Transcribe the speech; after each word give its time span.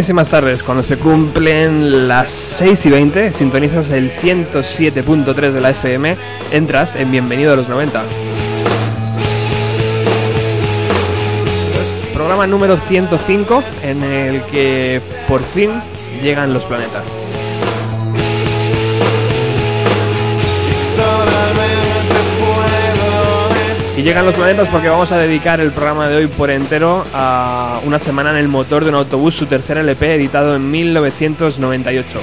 Buenísimas 0.00 0.30
tardes, 0.30 0.62
cuando 0.62 0.82
se 0.82 0.96
cumplen 0.96 2.08
las 2.08 2.30
6 2.30 2.86
y 2.86 2.90
20, 2.90 3.32
sintonizas 3.34 3.90
el 3.90 4.10
107.3 4.10 5.50
de 5.50 5.60
la 5.60 5.72
FM, 5.72 6.16
entras 6.52 6.96
en 6.96 7.10
Bienvenido 7.10 7.52
a 7.52 7.56
los 7.56 7.68
90. 7.68 8.02
Programa 12.14 12.46
número 12.46 12.78
105 12.78 13.62
en 13.82 14.02
el 14.02 14.42
que 14.44 15.02
por 15.28 15.42
fin 15.42 15.70
llegan 16.22 16.54
los 16.54 16.64
planetas. 16.64 17.04
Y 24.00 24.02
llegan 24.02 24.24
los 24.24 24.34
planetas 24.34 24.66
porque 24.68 24.88
vamos 24.88 25.12
a 25.12 25.18
dedicar 25.18 25.60
el 25.60 25.72
programa 25.72 26.08
de 26.08 26.16
hoy 26.16 26.26
por 26.26 26.50
entero 26.50 27.04
a 27.12 27.82
una 27.84 27.98
semana 27.98 28.30
en 28.30 28.36
el 28.36 28.48
motor 28.48 28.82
de 28.82 28.88
un 28.88 28.96
autobús, 28.96 29.34
su 29.34 29.44
tercer 29.44 29.76
LP 29.76 30.14
editado 30.14 30.56
en 30.56 30.70
1998. 30.70 32.18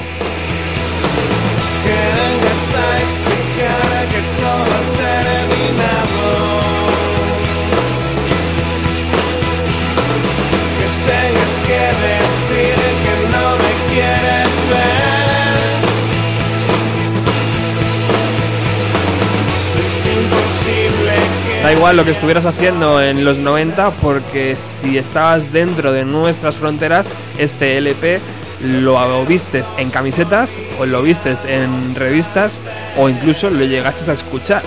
Da 21.67 21.73
igual 21.73 21.97
lo 21.97 22.05
que 22.05 22.11
estuvieras 22.11 22.45
haciendo 22.45 23.01
en 23.01 23.25
los 23.25 23.39
90 23.39 23.91
porque 24.01 24.55
si 24.55 24.97
estabas 24.97 25.51
dentro 25.51 25.91
de 25.91 26.05
nuestras 26.05 26.55
fronteras, 26.55 27.09
este 27.37 27.77
LP 27.77 28.21
lo 28.63 29.25
vistes 29.25 29.67
en 29.77 29.89
camisetas 29.89 30.57
o 30.79 30.85
lo 30.85 31.01
vistes 31.01 31.43
en 31.43 31.93
revistas 31.95 32.57
o 32.95 33.09
incluso 33.09 33.49
lo 33.49 33.65
llegaste 33.65 34.09
a 34.09 34.13
escuchar. 34.13 34.63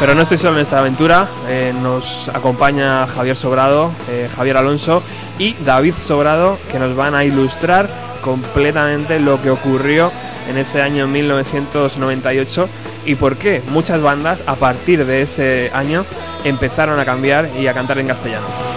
Pero 0.00 0.16
no 0.16 0.22
estoy 0.22 0.38
solo 0.38 0.56
en 0.56 0.62
esta 0.62 0.80
aventura, 0.80 1.28
eh, 1.48 1.72
nos 1.80 2.28
acompaña 2.28 3.06
Javier 3.06 3.36
Sobrado, 3.36 3.92
eh, 4.08 4.28
Javier 4.34 4.56
Alonso 4.56 5.00
y 5.38 5.54
David 5.64 5.94
Sobrado 5.94 6.58
que 6.70 6.78
nos 6.78 6.94
van 6.96 7.14
a 7.14 7.24
ilustrar 7.24 7.88
completamente 8.20 9.20
lo 9.20 9.40
que 9.42 9.50
ocurrió 9.50 10.10
en 10.48 10.58
ese 10.58 10.82
año 10.82 11.06
1998 11.06 12.68
y 13.06 13.14
por 13.14 13.36
qué 13.36 13.62
muchas 13.68 14.00
bandas 14.00 14.40
a 14.46 14.54
partir 14.54 15.04
de 15.04 15.22
ese 15.22 15.70
año 15.74 16.04
empezaron 16.44 16.98
a 16.98 17.04
cambiar 17.04 17.48
y 17.58 17.66
a 17.66 17.74
cantar 17.74 17.98
en 17.98 18.06
castellano. 18.06 18.73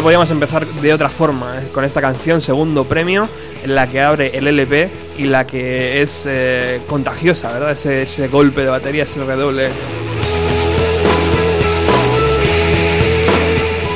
No 0.00 0.04
podíamos 0.04 0.30
empezar 0.30 0.66
de 0.66 0.94
otra 0.94 1.10
forma 1.10 1.58
eh, 1.60 1.68
con 1.74 1.84
esta 1.84 2.00
canción, 2.00 2.40
segundo 2.40 2.84
premio, 2.84 3.28
en 3.62 3.74
la 3.74 3.86
que 3.86 4.00
abre 4.00 4.30
el 4.34 4.46
LP 4.46 4.88
y 5.18 5.24
la 5.24 5.46
que 5.46 6.00
es 6.00 6.24
eh, 6.26 6.80
contagiosa, 6.86 7.52
¿verdad? 7.52 7.72
Ese, 7.72 8.00
ese 8.00 8.28
golpe 8.28 8.62
de 8.62 8.68
batería, 8.68 9.02
ese 9.02 9.22
redoble. 9.22 9.68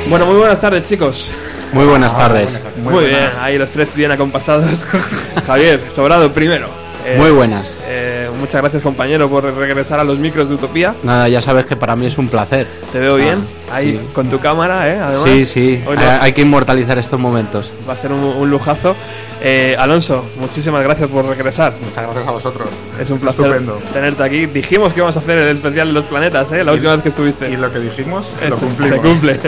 Bueno, 0.07 0.27
muy 0.27 0.35
buenas 0.35 0.61
tardes, 0.61 0.87
chicos. 0.87 1.33
Muy 1.73 1.85
buenas 1.85 2.15
tardes. 2.15 2.61
Muy, 2.83 3.05
bien, 3.05 3.31
ahí 3.41 3.57
los 3.57 3.71
tres 3.71 3.95
bien 3.95 4.11
acompasados. 4.11 4.83
Javier, 5.47 5.81
sobrado 5.91 6.31
primero. 6.31 6.69
Eh, 7.03 7.15
Muy 7.17 7.31
buenas. 7.31 7.75
eh, 7.87 8.04
muchas 8.39 8.61
gracias, 8.61 8.81
compañero, 8.83 9.29
por 9.29 9.43
regresar 9.43 9.99
a 9.99 10.03
los 10.03 10.17
micros 10.19 10.49
de 10.49 10.55
Utopía. 10.55 10.93
Nada, 11.03 11.27
ya 11.29 11.41
sabes 11.41 11.65
que 11.65 11.75
para 11.75 11.95
mí 11.95 12.05
es 12.05 12.17
un 12.17 12.27
placer. 12.27 12.67
Te 12.91 12.99
veo 12.99 13.15
bien, 13.15 13.45
Ah, 13.71 13.75
ahí 13.75 13.93
sí. 13.93 13.99
con 14.13 14.29
tu 14.29 14.39
cámara, 14.39 14.87
¿eh? 14.93 14.99
Además, 14.99 15.23
Sí, 15.29 15.45
sí. 15.45 15.81
No- 15.85 15.91
Hay- 15.91 16.17
Hay 16.21 16.33
que 16.33 16.41
inmortalizar 16.41 16.97
estos 16.97 17.19
momentos. 17.19 17.71
Va 17.87 17.93
a 17.93 17.95
ser 17.95 18.11
un, 18.11 18.19
un 18.23 18.49
lujazo. 18.49 18.95
Eh, 19.41 19.75
Alonso, 19.77 20.23
muchísimas 20.39 20.81
gracias 20.83 21.09
por 21.09 21.25
regresar. 21.25 21.73
Muchas 21.83 22.03
gracias 22.05 22.27
a 22.27 22.31
vosotros. 22.31 22.67
Es 22.99 23.09
un 23.09 23.19
placer 23.19 23.45
Estupendo. 23.45 23.79
tenerte 23.93 24.23
aquí. 24.23 24.45
Dijimos 24.47 24.93
que 24.93 24.99
íbamos 25.01 25.15
a 25.17 25.19
hacer 25.19 25.37
el 25.37 25.57
especial 25.57 25.87
de 25.89 25.93
los 25.93 26.05
planetas, 26.05 26.51
¿eh? 26.51 26.63
La 26.63 26.71
última 26.73 26.93
vez 26.93 27.03
que 27.03 27.09
estuviste. 27.09 27.49
Y 27.49 27.57
lo 27.57 27.71
que 27.71 27.79
dijimos, 27.79 28.27
Esto 28.41 28.49
lo 28.49 28.55
cumplimos. 28.57 28.95
Se 28.95 29.01
cumple. 29.01 29.39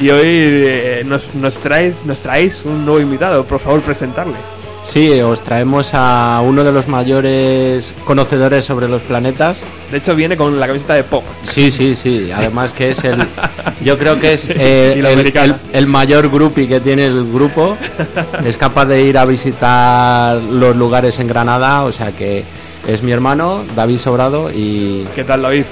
Y 0.00 0.10
hoy 0.10 0.20
eh, 0.24 1.02
nos, 1.06 1.32
nos, 1.34 1.58
traes, 1.58 2.04
nos 2.04 2.20
traéis 2.20 2.64
un 2.64 2.84
nuevo 2.84 3.00
invitado. 3.00 3.44
Por 3.44 3.60
favor, 3.60 3.80
presentarle. 3.82 4.34
Sí, 4.84 5.20
os 5.20 5.40
traemos 5.42 5.90
a 5.94 6.42
uno 6.44 6.64
de 6.64 6.72
los 6.72 6.88
mayores 6.88 7.94
conocedores 8.04 8.64
sobre 8.64 8.88
los 8.88 9.02
planetas. 9.02 9.60
De 9.92 9.98
hecho, 9.98 10.16
viene 10.16 10.36
con 10.36 10.58
la 10.58 10.66
camiseta 10.66 10.94
de 10.94 11.04
pop. 11.04 11.22
Sí, 11.44 11.70
sí, 11.70 11.94
sí. 11.94 12.30
Además 12.34 12.72
que 12.72 12.90
es 12.90 13.04
el... 13.04 13.16
Yo 13.84 13.96
creo 13.96 14.18
que 14.18 14.32
es 14.32 14.48
eh, 14.50 14.94
el, 14.98 15.06
el- 15.06 15.54
el 15.72 15.86
mayor 15.86 16.28
groupie 16.28 16.66
que 16.66 16.80
tiene 16.80 17.06
el 17.06 17.30
grupo. 17.32 17.76
Es 18.44 18.56
capaz 18.56 18.86
de 18.86 19.02
ir 19.02 19.16
a 19.16 19.24
visitar 19.26 20.36
los 20.38 20.74
lugares 20.74 21.18
en 21.20 21.28
Granada. 21.28 21.82
O 21.84 21.92
sea 21.92 22.10
que 22.10 22.42
es 22.88 23.02
mi 23.02 23.12
hermano, 23.12 23.62
David 23.76 23.98
Sobrado, 23.98 24.50
y... 24.50 25.06
¿Qué 25.14 25.22
tal, 25.22 25.42
David? 25.42 25.64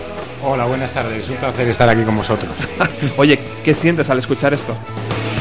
Hola, 0.44 0.66
buenas 0.66 0.92
tardes. 0.92 1.28
Un 1.28 1.36
placer 1.36 1.66
estar 1.66 1.88
aquí 1.88 2.02
con 2.02 2.16
vosotros. 2.16 2.50
Oye, 3.16 3.38
¿qué 3.64 3.74
sientes 3.74 4.08
al 4.10 4.18
escuchar 4.20 4.54
esto? 4.54 4.74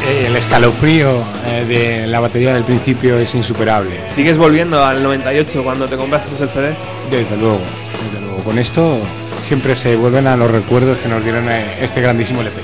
Eh, 0.07 0.25
El 0.27 0.35
escalofrío 0.35 1.23
eh, 1.45 1.65
de 1.67 2.07
la 2.07 2.19
batería 2.19 2.53
del 2.53 2.63
principio 2.63 3.17
es 3.17 3.33
insuperable. 3.35 3.99
¿Sigues 4.13 4.37
volviendo 4.37 4.83
al 4.83 5.03
98 5.03 5.63
cuando 5.63 5.87
te 5.87 5.97
compraste 5.97 6.41
el 6.43 6.49
CD? 6.49 6.73
Desde 7.11 7.35
luego, 7.37 7.59
desde 8.05 8.25
luego. 8.25 8.43
Con 8.43 8.57
esto 8.57 8.99
siempre 9.41 9.75
se 9.75 9.95
vuelven 9.95 10.27
a 10.27 10.35
los 10.37 10.49
recuerdos 10.49 10.97
que 10.97 11.09
nos 11.09 11.23
dieron 11.23 11.49
eh, 11.49 11.77
este 11.81 12.01
grandísimo 12.01 12.41
LP. 12.41 12.61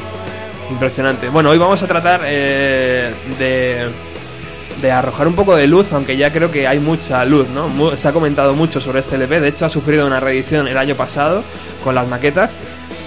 Impresionante. 0.72 1.30
Bueno, 1.30 1.50
hoy 1.50 1.58
vamos 1.58 1.84
a 1.84 1.88
tratar 1.88 2.22
eh, 2.26 3.12
de, 3.38 3.90
de 4.82 4.92
arrojar 4.92 5.28
un 5.28 5.36
poco 5.36 5.56
de 5.56 5.68
luz, 5.68 5.92
aunque 5.92 6.16
ya 6.18 6.32
creo 6.32 6.50
que 6.50 6.68
hay 6.68 6.80
mucha 6.80 7.24
luz, 7.26 7.48
¿no? 7.50 7.96
Se 7.98 8.08
ha 8.08 8.14
comentado 8.14 8.54
mucho 8.54 8.80
sobre 8.80 9.00
este 9.02 9.16
LP, 9.16 9.40
de 9.42 9.50
hecho 9.50 9.66
ha 9.66 9.70
sufrido 9.70 10.08
una 10.08 10.20
reedición 10.20 10.68
el 10.68 10.78
año 10.78 10.96
pasado 10.96 11.44
con 11.84 11.94
las 11.96 12.08
maquetas. 12.08 12.54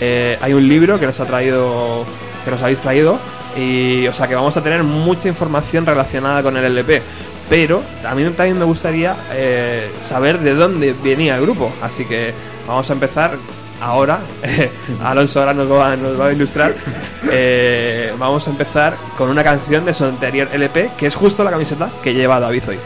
Eh, 0.00 0.36
hay 0.42 0.52
un 0.52 0.68
libro 0.68 1.00
que 1.00 1.06
nos 1.06 1.18
ha 1.20 1.24
traído, 1.24 2.04
que 2.44 2.50
nos 2.50 2.60
habéis 2.62 2.80
traído, 2.80 3.18
Y, 3.56 4.06
o 4.06 4.12
sea 4.12 4.28
que 4.28 4.34
vamos 4.34 4.56
a 4.56 4.62
tener 4.62 4.82
mucha 4.82 5.28
información 5.28 5.86
relacionada 5.86 6.42
con 6.42 6.56
el 6.56 6.64
LP. 6.64 7.02
Pero 7.48 7.82
a 8.04 8.14
mí 8.14 8.24
también 8.30 8.58
me 8.58 8.64
gustaría 8.64 9.16
eh, 9.32 9.92
saber 10.00 10.40
de 10.40 10.54
dónde 10.54 10.94
venía 11.02 11.36
el 11.36 11.42
grupo. 11.42 11.72
Así 11.80 12.04
que 12.04 12.34
vamos 12.66 12.88
a 12.90 12.92
empezar 12.92 13.36
ahora. 13.80 14.20
Alonso 15.04 15.40
ahora 15.40 15.54
nos 15.54 15.70
va, 15.70 15.96
nos 15.96 16.20
va 16.20 16.26
a 16.26 16.32
ilustrar. 16.32 16.74
Eh, 17.28 18.12
vamos 18.20 18.46
a 18.46 18.50
empezar 18.52 18.96
con 19.18 19.28
una 19.30 19.42
canción 19.42 19.84
de 19.84 19.92
su 19.92 20.04
anterior 20.04 20.48
LP, 20.52 20.90
que 20.96 21.08
es 21.08 21.14
justo 21.16 21.42
la 21.42 21.50
camiseta 21.50 21.90
que 22.00 22.14
lleva 22.14 22.38
David 22.38 22.62
hoy. 22.68 22.78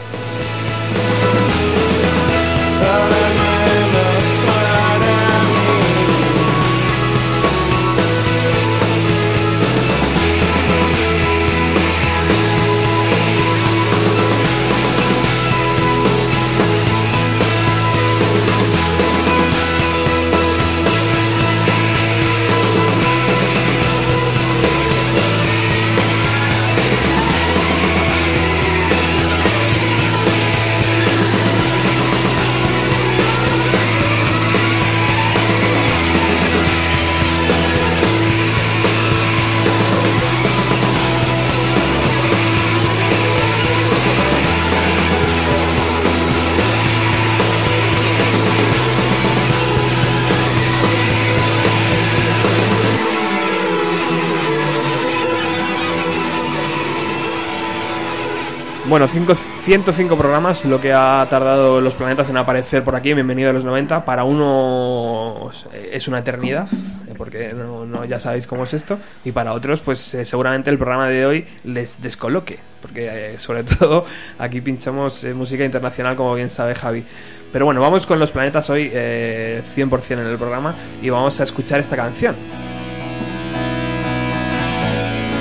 Bueno, 58.91 59.07
cinco- 59.07 59.35
105 59.35 60.17
programas, 60.17 60.65
lo 60.65 60.81
que 60.81 60.91
ha 60.91 61.25
tardado 61.29 61.79
los 61.79 61.93
planetas 61.93 62.29
en 62.29 62.35
aparecer 62.35 62.83
por 62.83 62.93
aquí, 62.93 63.13
bienvenido 63.13 63.49
a 63.49 63.53
los 63.53 63.63
90. 63.63 64.03
Para 64.03 64.25
unos 64.25 65.65
eh, 65.71 65.91
es 65.93 66.09
una 66.09 66.19
eternidad, 66.19 66.67
eh, 67.07 67.13
porque 67.17 67.53
no, 67.53 68.03
ya 68.03 68.19
sabéis 68.19 68.47
cómo 68.47 68.65
es 68.65 68.73
esto. 68.73 68.97
Y 69.23 69.31
para 69.31 69.53
otros, 69.53 69.79
pues 69.79 70.13
eh, 70.13 70.25
seguramente 70.25 70.69
el 70.69 70.77
programa 70.77 71.07
de 71.07 71.25
hoy 71.25 71.45
les 71.63 72.01
descoloque, 72.01 72.59
porque 72.81 73.35
eh, 73.35 73.37
sobre 73.39 73.63
todo 73.79 74.03
aquí 74.37 74.59
pinchamos 74.59 75.23
música 75.35 75.63
internacional, 75.63 76.17
como 76.17 76.35
bien 76.35 76.49
sabe 76.49 76.75
Javi. 76.75 77.05
Pero 77.53 77.63
bueno, 77.63 77.79
vamos 77.79 78.05
con 78.05 78.19
los 78.19 78.31
planetas 78.31 78.69
hoy 78.69 78.89
eh, 78.93 79.61
100% 79.73 80.11
en 80.11 80.19
el 80.19 80.37
programa 80.37 80.75
y 81.01 81.09
vamos 81.09 81.39
a 81.39 81.43
escuchar 81.43 81.79
esta 81.79 81.95
canción. 81.95 82.35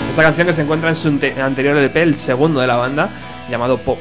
Esta 0.08 0.22
canción 0.22 0.46
que 0.46 0.52
se 0.52 0.62
encuentra 0.62 0.88
en 0.90 0.96
su 0.96 1.08
ante- 1.08 1.40
anterior 1.40 1.76
LP, 1.76 2.02
el 2.02 2.14
segundo 2.16 2.60
de 2.60 2.66
la 2.66 2.76
banda, 2.76 3.10
llamado 3.50 3.78
Pop. 3.78 3.98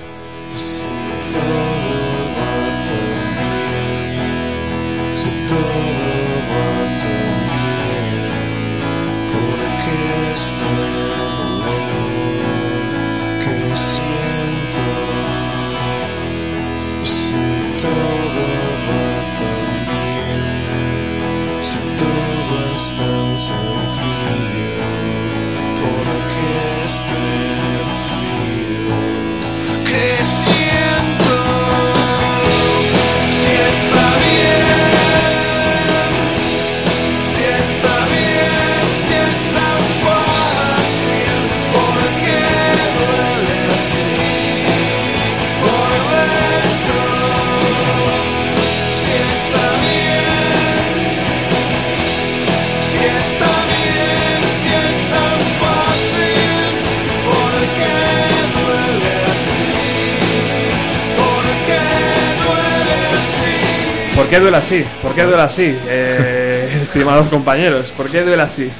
Qué 64.40 64.44
duele 64.44 64.58
así? 64.58 64.86
¿Por 65.02 65.14
qué 65.14 65.24
duele 65.24 65.42
así? 65.44 65.78
Eh, 65.88 66.80
estimados 66.82 67.28
compañeros, 67.28 67.92
¿por 67.92 68.10
qué 68.10 68.22
duele 68.24 68.42
así? 68.42 68.72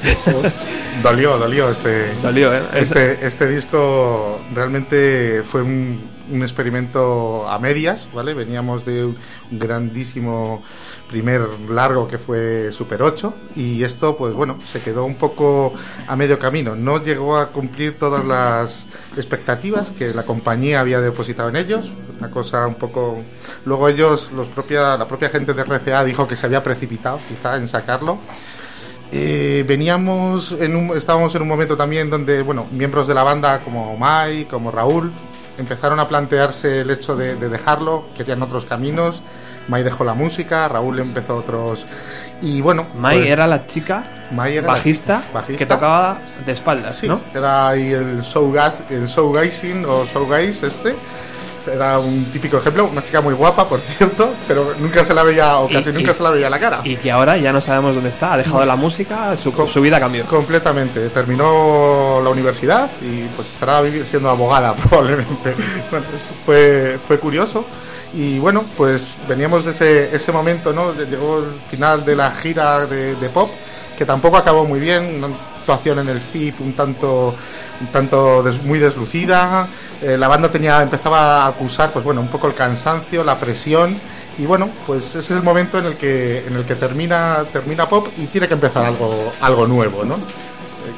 Dolió, 1.04 1.38
dolió 1.38 1.70
este, 1.70 2.14
Dolió, 2.22 2.54
¿eh? 2.54 2.62
Es- 2.74 2.84
este, 2.92 3.26
este 3.28 3.48
disco 3.48 4.40
realmente 4.54 5.42
fue 5.44 5.62
un, 5.62 6.10
un 6.32 6.42
experimento 6.44 7.48
a 7.50 7.60
medias, 7.60 8.08
¿vale? 8.14 8.34
Veníamos 8.34 8.86
de 8.86 9.04
un 9.06 9.18
grandísimo 9.52 10.64
primer 11.10 11.42
largo 11.70 12.08
que 12.08 12.18
fue 12.18 12.72
Super 12.72 13.02
8 13.02 13.34
y 13.56 13.84
esto, 13.84 14.16
pues 14.16 14.34
bueno, 14.34 14.60
se 14.64 14.80
quedó 14.80 15.04
un 15.04 15.16
poco 15.16 15.74
a 16.08 16.16
medio 16.16 16.40
camino. 16.40 16.76
No 16.76 17.02
llegó 17.02 17.36
a 17.36 17.48
cumplir 17.48 17.98
todas 17.98 18.24
las 18.24 18.86
expectativas 19.18 19.92
que 19.92 20.14
la 20.14 20.24
compañía 20.24 20.80
había 20.80 21.02
depositado 21.02 21.50
en 21.50 21.58
ellos. 21.58 21.92
Una 22.18 22.30
cosa 22.30 22.66
un 22.68 22.76
poco... 22.76 23.24
Luego 23.66 23.90
ellos, 23.90 24.32
los 24.32 24.48
propia, 24.48 24.96
la 24.96 25.08
propia 25.08 25.30
gente 25.30 25.54
de 25.54 25.64
RCA 25.64 26.04
dijo 26.04 26.28
que 26.28 26.36
se 26.36 26.46
había 26.46 26.64
precipitado 26.64 27.20
quizá 27.28 27.58
en 27.58 27.68
sacarlo. 27.68 28.20
Eh, 29.12 29.66
veníamos 29.68 30.52
en 30.52 30.76
un, 30.76 30.96
estábamos 30.96 31.34
en 31.34 31.42
un 31.42 31.48
momento 31.48 31.76
también 31.76 32.12
donde 32.12 32.44
bueno 32.44 32.68
miembros 32.70 33.08
de 33.08 33.16
la 33.16 33.24
banda 33.24 33.60
como 33.64 33.98
Mai 33.98 34.46
como 34.46 34.70
Raúl 34.70 35.12
empezaron 35.60 36.00
a 36.00 36.08
plantearse 36.08 36.82
el 36.82 36.90
hecho 36.90 37.16
de, 37.16 37.36
de 37.36 37.50
dejarlo 37.50 38.06
querían 38.16 38.42
otros 38.42 38.66
caminos 38.66 39.22
Mai 39.68 39.84
dejó 39.84 40.04
la 40.04 40.14
música 40.14 40.68
Raúl 40.68 41.00
empezó 41.00 41.36
otros 41.36 41.86
y 42.42 42.62
bueno 42.62 42.86
Mai 42.96 43.20
pues, 43.20 43.30
era 43.30 43.46
la 43.48 43.68
chica 43.68 44.04
era 44.32 44.68
la 44.68 44.74
bajista, 44.74 45.20
chica 45.22 45.34
bajista. 45.34 45.58
que 45.58 45.66
tocaba 45.66 46.22
de 46.46 46.52
espaldas, 46.52 46.98
sí, 46.98 47.08
¿no? 47.08 47.22
era 47.34 47.70
ahí 47.70 47.92
el 47.92 48.22
showgas 48.22 48.84
el 48.90 49.06
showgazing 49.08 49.86
o 49.86 50.06
showgaze 50.06 50.68
este 50.68 50.96
era 51.74 52.00
un 52.00 52.26
típico 52.26 52.58
ejemplo 52.58 52.86
una 52.92 53.04
chica 53.04 53.22
muy 53.22 53.34
guapa 53.34 53.68
por 53.68 53.80
cierto 53.82 54.34
pero 54.48 54.74
nunca 54.80 55.04
se 55.06 55.14
la 55.14 55.24
veía 55.24 55.58
o 55.58 55.70
casi 55.70 55.90
y- 55.90 55.94
nunca 55.94 56.14
se 56.14 56.24
la 56.24 56.30
veía 56.32 56.50
la 56.50 56.60
cara 56.60 56.80
Y 56.84 56.98
que 56.98 57.12
ahora 57.12 57.38
ya 57.38 57.52
no 57.54 57.62
sabemos 57.62 57.96
dónde 57.96 58.10
está, 58.10 58.34
ha 58.34 58.38
dejado 58.38 58.66
la 58.66 58.76
música, 58.76 59.36
su, 59.38 59.52
Co- 59.54 59.68
su 59.68 59.82
vida 59.82 60.00
cambió. 60.00 60.26
Completamente. 60.26 61.10
Terminó 61.10 62.22
la 62.24 62.30
universidad 62.30 62.90
y 63.02 63.24
pues 63.36 63.48
estará 63.54 63.82
siendo 64.06 64.30
abogada 64.30 64.74
probablemente. 64.90 65.56
Bueno, 65.90 66.06
fue, 66.46 66.98
fue 67.08 67.20
curioso. 67.20 67.66
Y 68.14 68.40
bueno, 68.40 68.64
pues 68.76 69.16
veníamos 69.28 69.66
de 69.66 69.72
ese, 69.72 70.16
ese 70.16 70.32
momento, 70.32 70.74
¿no? 70.74 70.94
Llegó 70.94 71.40
el 71.40 71.60
final 71.70 72.04
de 72.06 72.16
la 72.16 72.32
gira 72.32 72.86
de, 72.88 73.16
de 73.16 73.30
pop, 73.30 73.52
que 73.98 74.06
tampoco 74.06 74.38
acabó 74.38 74.66
muy 74.66 74.80
bien. 74.80 75.22
Actuación 75.70 76.00
en 76.00 76.10
el 76.10 76.20
FIP 76.20 76.62
un 76.62 76.74
tanto, 76.74 77.36
un 77.80 77.88
tanto 77.88 78.42
des- 78.42 78.62
muy 78.64 78.80
deslucida. 78.80 79.68
Eh, 80.02 80.18
la 80.18 80.28
banda 80.28 80.50
tenía, 80.52 80.82
empezaba 80.82 81.44
a 81.44 81.48
acusar, 81.48 81.92
pues 81.92 82.04
bueno, 82.04 82.22
un 82.22 82.28
poco 82.30 82.48
el 82.48 82.56
cansancio, 82.56 83.24
la 83.24 83.38
presión. 83.38 83.96
Y 84.40 84.46
bueno, 84.46 84.70
pues 84.88 85.10
ese 85.10 85.20
es 85.20 85.32
el 85.32 85.44
momento 85.44 85.78
en 85.78 85.86
el 85.86 85.96
que, 85.96 86.46
en 86.48 86.56
el 86.56 86.66
que 86.66 86.74
termina, 86.76 87.44
termina 87.54 87.88
pop 87.88 88.08
y 88.18 88.26
tiene 88.28 88.48
que 88.48 88.54
empezar 88.56 88.86
algo, 88.86 89.32
algo 89.42 89.68
nuevo, 89.68 90.04
¿no? 90.04 90.16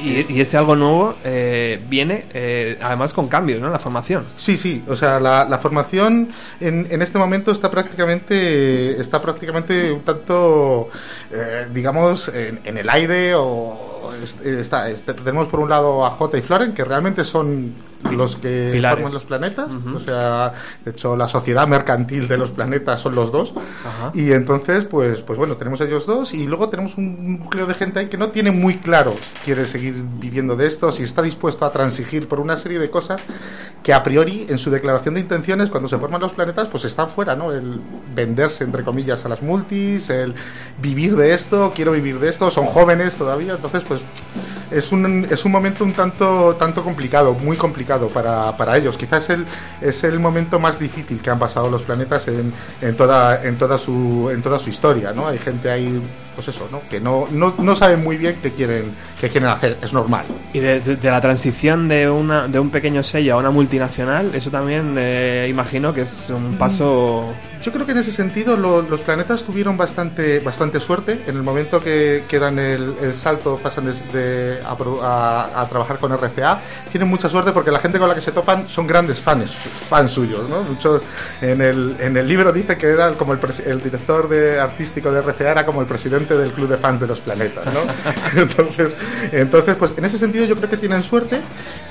Y, 0.02 0.34
y 0.34 0.42
ese 0.42 0.58
algo 0.58 0.76
nuevo 0.76 1.16
eh, 1.24 1.80
viene 1.90 2.26
eh, 2.34 2.78
además 2.82 3.12
con 3.14 3.28
cambios, 3.28 3.60
¿no? 3.60 3.70
La 3.70 3.78
formación. 3.80 4.26
Sí, 4.38 4.56
sí, 4.58 4.84
o 4.88 4.96
sea, 4.96 5.20
la, 5.20 5.44
la 5.46 5.58
formación 5.60 6.30
en, 6.60 6.88
en 6.90 7.02
este 7.02 7.18
momento 7.18 7.52
está 7.52 7.70
prácticamente, 7.70 9.00
está 9.02 9.22
prácticamente 9.22 9.92
un 9.92 10.02
tanto, 10.02 10.88
eh, 11.32 11.68
digamos, 11.74 12.30
en, 12.30 12.62
en 12.64 12.78
el 12.78 12.90
aire 12.90 13.34
o 13.36 13.91
este, 14.14 15.14
tenemos 15.14 15.48
por 15.48 15.60
un 15.60 15.70
lado 15.70 16.06
a 16.06 16.12
J 16.12 16.38
y 16.38 16.42
Floren, 16.42 16.74
que 16.74 16.84
realmente 16.84 17.24
son 17.24 17.74
los 18.10 18.36
que 18.36 18.70
Pilares. 18.72 18.98
forman 18.98 19.14
los 19.14 19.24
planetas. 19.24 19.74
O 19.94 20.00
sea, 20.00 20.54
de 20.84 20.92
hecho, 20.92 21.16
la 21.16 21.28
sociedad 21.28 21.68
mercantil 21.68 22.28
de 22.28 22.38
los 22.38 22.52
planetas 22.52 23.00
son 23.00 23.16
los 23.16 23.32
dos. 23.32 23.54
Ajá. 23.86 24.12
Y 24.14 24.32
entonces, 24.32 24.86
pues, 24.86 25.22
pues 25.22 25.38
bueno, 25.38 25.58
tenemos 25.58 25.82
ellos 25.82 26.06
dos 26.06 26.34
y 26.34 26.48
luego 26.48 26.70
tenemos 26.70 26.98
un 26.98 27.40
núcleo 27.40 27.66
de 27.66 27.74
gente 27.74 28.00
ahí 28.00 28.08
que 28.08 28.18
no 28.18 28.30
tiene 28.30 28.52
muy 28.52 28.78
claro 28.78 29.16
si 29.22 29.34
quiere 29.44 29.66
seguir 29.66 29.96
viviendo 30.20 30.56
de 30.56 30.68
esto, 30.68 30.92
si 30.92 31.04
está 31.04 31.22
dispuesto 31.22 31.66
a 31.66 31.72
transigir 31.72 32.28
por 32.28 32.40
una 32.40 32.58
serie 32.58 32.80
de 32.80 32.90
cosas 32.90 33.22
que 33.84 33.94
a 33.94 34.04
priori 34.04 34.46
en 34.50 34.58
su 34.58 34.70
declaración 34.70 35.16
de 35.16 35.22
intenciones 35.22 35.70
cuando 35.70 35.88
se 35.88 35.98
forman 35.98 36.22
los 36.22 36.34
planetas 36.34 36.68
pues 36.68 36.86
están 36.86 37.08
fuera, 37.08 37.36
¿no? 37.36 37.52
El 37.52 37.82
venderse 38.16 38.64
entre 38.64 38.84
comillas 38.84 39.26
a 39.26 39.30
las 39.30 39.42
multis, 39.42 40.10
el 40.10 40.36
vivir 40.82 41.16
de 41.16 41.34
esto, 41.34 41.72
quiero 41.76 41.92
vivir 41.92 42.20
de 42.20 42.30
esto, 42.30 42.52
son 42.52 42.66
jóvenes 42.66 43.18
todavía, 43.18 43.54
entonces 43.54 43.84
pues 43.88 44.04
es 44.72 44.92
un, 44.92 45.28
es 45.30 45.46
un 45.46 45.52
momento 45.52 45.84
un 45.84 45.94
tanto, 45.94 46.56
tanto 46.56 46.84
complicado, 46.84 47.34
muy 47.34 47.58
complicado 47.58 48.08
para, 48.10 48.56
para 48.58 48.78
ellos. 48.78 48.98
Quizás 48.98 49.30
el, 49.30 49.46
es 49.82 50.04
el 50.04 50.20
momento 50.20 50.60
más 50.60 50.80
difícil 50.80 51.22
que 51.22 51.30
han 51.30 51.40
pasado 51.40 51.70
los 51.70 51.82
planetas 51.84 52.28
en, 52.28 52.54
en, 52.82 52.96
toda, 52.96 53.44
en, 53.44 53.58
toda, 53.58 53.78
su, 53.78 54.30
en 54.32 54.42
toda 54.42 54.60
su 54.60 54.70
historia. 54.70 55.12
¿no? 55.12 55.28
Hay 55.28 55.38
gente 55.38 55.70
ahí, 55.70 56.02
pues 56.36 56.48
eso, 56.48 56.68
¿no? 56.72 56.82
que 56.90 57.00
no, 57.00 57.28
no, 57.32 57.54
no 57.58 57.76
saben 57.76 58.04
muy 58.04 58.18
bien 58.18 58.38
qué 58.42 58.52
quieren, 58.52 58.94
qué 59.20 59.30
quieren 59.30 59.50
hacer. 59.50 59.78
Es 59.82 59.94
normal. 59.94 60.26
Y 60.54 60.60
de, 60.60 60.98
la 61.04 61.22
transición 61.22 61.88
de, 61.88 62.10
una, 62.10 62.48
de 62.48 62.60
un 62.60 62.70
pequeño 62.70 63.04
sello 63.04 63.36
a 63.36 63.38
una 63.38 63.52
multinacional, 63.52 64.34
eso 64.34 64.50
también 64.50 64.96
eh, 64.98 65.48
imagino 65.50 65.94
que 65.94 66.02
es 66.02 66.30
un 66.30 66.56
paso... 66.58 67.34
Yo 67.62 67.72
creo 67.72 67.86
que 67.86 67.92
en 67.92 68.00
ese 68.00 68.12
sentido 68.12 68.58
lo- 68.58 68.82
los 68.82 69.02
planetas 69.02 69.44
tuvieron 69.44 69.78
bastante, 69.78 70.40
bastante 70.40 70.80
suerte. 70.80 71.24
En 71.28 71.36
el 71.36 71.44
momento 71.44 71.80
que, 71.82 72.24
que 72.28 72.40
dan 72.40 72.58
el, 72.58 72.96
el 73.02 73.14
salto, 73.14 73.60
pasan 73.62 73.86
de, 73.86 73.94
de- 74.20 74.60
a, 74.64 74.72
a- 75.04 75.62
a 75.62 75.70
trabajar 75.70 76.00
con 76.00 76.12
RCA, 76.12 76.60
tienen 76.92 77.08
mucha 77.10 77.30
suerte 77.30 77.52
porque 77.52 77.70
la 77.70 77.80
gente 77.80 78.00
con 78.00 78.08
la 78.10 78.16
que 78.16 78.22
se 78.22 78.32
topan 78.32 78.68
son 78.68 78.88
grandes 78.88 79.20
fans, 79.20 79.52
fans 79.90 80.12
suyos. 80.12 80.50
¿no? 80.50 80.64
Muchos, 80.64 81.02
en, 81.42 81.62
el, 81.62 81.98
en 82.00 82.18
el 82.18 82.28
libro 82.28 82.52
dice 82.52 82.76
que 82.78 82.88
era 82.88 83.12
como 83.14 83.34
el, 83.34 83.40
el 83.66 83.82
director 83.82 84.28
de, 84.28 84.60
artístico 84.60 85.12
de 85.12 85.22
RCA 85.22 85.52
era 85.52 85.66
como 85.66 85.82
el 85.82 85.88
presidente 85.88 86.36
del 86.36 86.52
club 86.52 86.68
de 86.70 86.78
fans 86.78 87.00
de 87.00 87.08
los 87.08 87.20
planetas. 87.22 87.66
¿no? 87.66 87.82
entonces, 88.42 88.96
entonces, 89.32 89.76
pues 89.76 89.94
en 89.98 90.06
ese 90.06 90.18
sentido 90.18 90.46
yo 90.46 90.56
creo 90.56 90.70
que 90.70 90.78
tienen 90.78 91.04
suerte. 91.04 91.42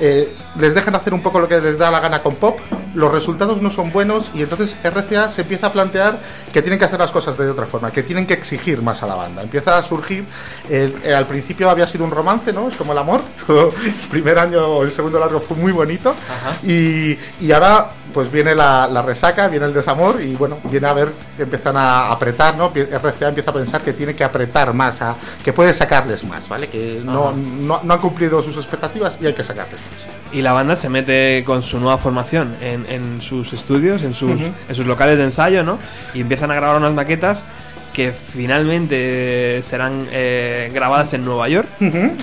Eh, 0.01 0.35
les 0.59 0.75
dejan 0.75 0.95
hacer 0.97 1.15
un 1.15 1.23
poco 1.23 1.39
lo 1.39 1.47
que 1.47 1.61
les 1.61 1.79
da 1.79 1.91
la 1.91 2.01
gana 2.01 2.23
con 2.23 2.35
pop. 2.35 2.59
Los 2.95 3.13
resultados 3.13 3.63
no 3.63 3.71
son 3.71 3.93
buenos 3.93 4.33
y 4.35 4.43
entonces 4.43 4.77
RCA 4.83 5.31
se 5.31 5.43
empieza 5.43 5.60
a 5.67 5.73
plantear 5.73 6.19
que 6.53 6.63
tienen 6.63 6.79
que 6.79 6.85
hacer 6.85 6.99
las 6.99 7.11
cosas 7.11 7.37
de 7.37 7.49
otra 7.51 7.67
forma, 7.67 7.91
que 7.91 8.03
tienen 8.03 8.27
que 8.27 8.35
exigir 8.35 8.83
más 8.83 9.03
a 9.03 9.07
la 9.07 9.15
banda. 9.15 9.43
Empieza 9.43 9.77
a 9.79 9.83
surgir, 9.83 10.25
el- 10.69 10.97
eh, 11.05 11.15
al 11.15 11.27
principio 11.27 11.69
había 11.71 11.87
sido 11.87 12.05
un 12.05 12.11
romance, 12.11 12.53
¿no? 12.53 12.69
Es 12.69 12.75
como 12.77 12.93
el 12.93 12.99
amor. 12.99 13.23
El 13.49 14.09
primer 14.11 14.39
año 14.39 14.67
o 14.67 14.83
el 14.83 14.91
segundo 14.93 15.19
largo 15.19 15.41
fue 15.41 15.57
muy 15.57 15.73
bonito 15.73 16.15
y, 16.63 17.17
y 17.41 17.53
ahora 17.53 17.91
pues 18.13 18.31
viene 18.31 18.55
la, 18.55 18.87
la 18.87 19.03
resaca, 19.03 19.49
viene 19.49 19.67
el 19.67 19.75
desamor 19.75 20.21
y 20.23 20.35
bueno, 20.35 20.59
viene 20.65 20.87
a 20.87 20.93
ver, 20.93 21.09
empiezan 21.39 21.77
a 21.77 22.11
apretar, 22.11 22.57
¿no? 22.57 22.69
RCA 22.71 23.29
empieza 23.29 23.51
a 23.51 23.55
pensar 23.55 23.83
que 23.83 23.93
tiene 23.93 24.15
que 24.15 24.25
apretar 24.25 24.73
más, 24.75 25.01
a, 25.03 25.17
que 25.45 25.53
puede 25.53 25.75
sacarles 25.75 26.25
más, 26.25 26.49
¿vale? 26.49 26.69
Que 26.69 27.01
no, 27.05 27.33
no, 27.33 27.81
no 27.83 27.95
han 27.95 28.01
cumplido 28.01 28.43
sus 28.43 28.57
expectativas 28.57 29.19
y 29.21 29.27
hay 29.27 29.35
que 29.35 29.45
sacarles 29.45 29.81
más. 29.91 30.09
Y 30.33 30.43
la 30.43 30.53
banda 30.53 30.77
se 30.77 30.89
mete 30.89 31.43
con 31.45 31.63
su 31.63 31.81
nueva 31.81 31.99
formación 31.99 32.55
en, 32.61 32.87
en 32.89 33.21
sus 33.21 33.53
estudios, 33.53 34.03
en 34.03 34.15
sus, 34.15 34.41
en 34.41 34.75
sus 34.75 34.87
locales 34.87 35.19
de 35.19 35.25
ensayo, 35.25 35.63
¿no? 35.63 35.79
Y 36.15 36.21
empiezan 36.21 36.51
a 36.51 36.55
grabar 36.55 36.77
unas 36.77 36.93
maquetas 36.93 37.45
que 37.93 38.13
finalmente 38.13 39.61
serán 39.63 40.07
eh, 40.13 40.71
grabadas 40.73 41.13
en 41.15 41.25
Nueva 41.25 41.49
York. 41.49 41.69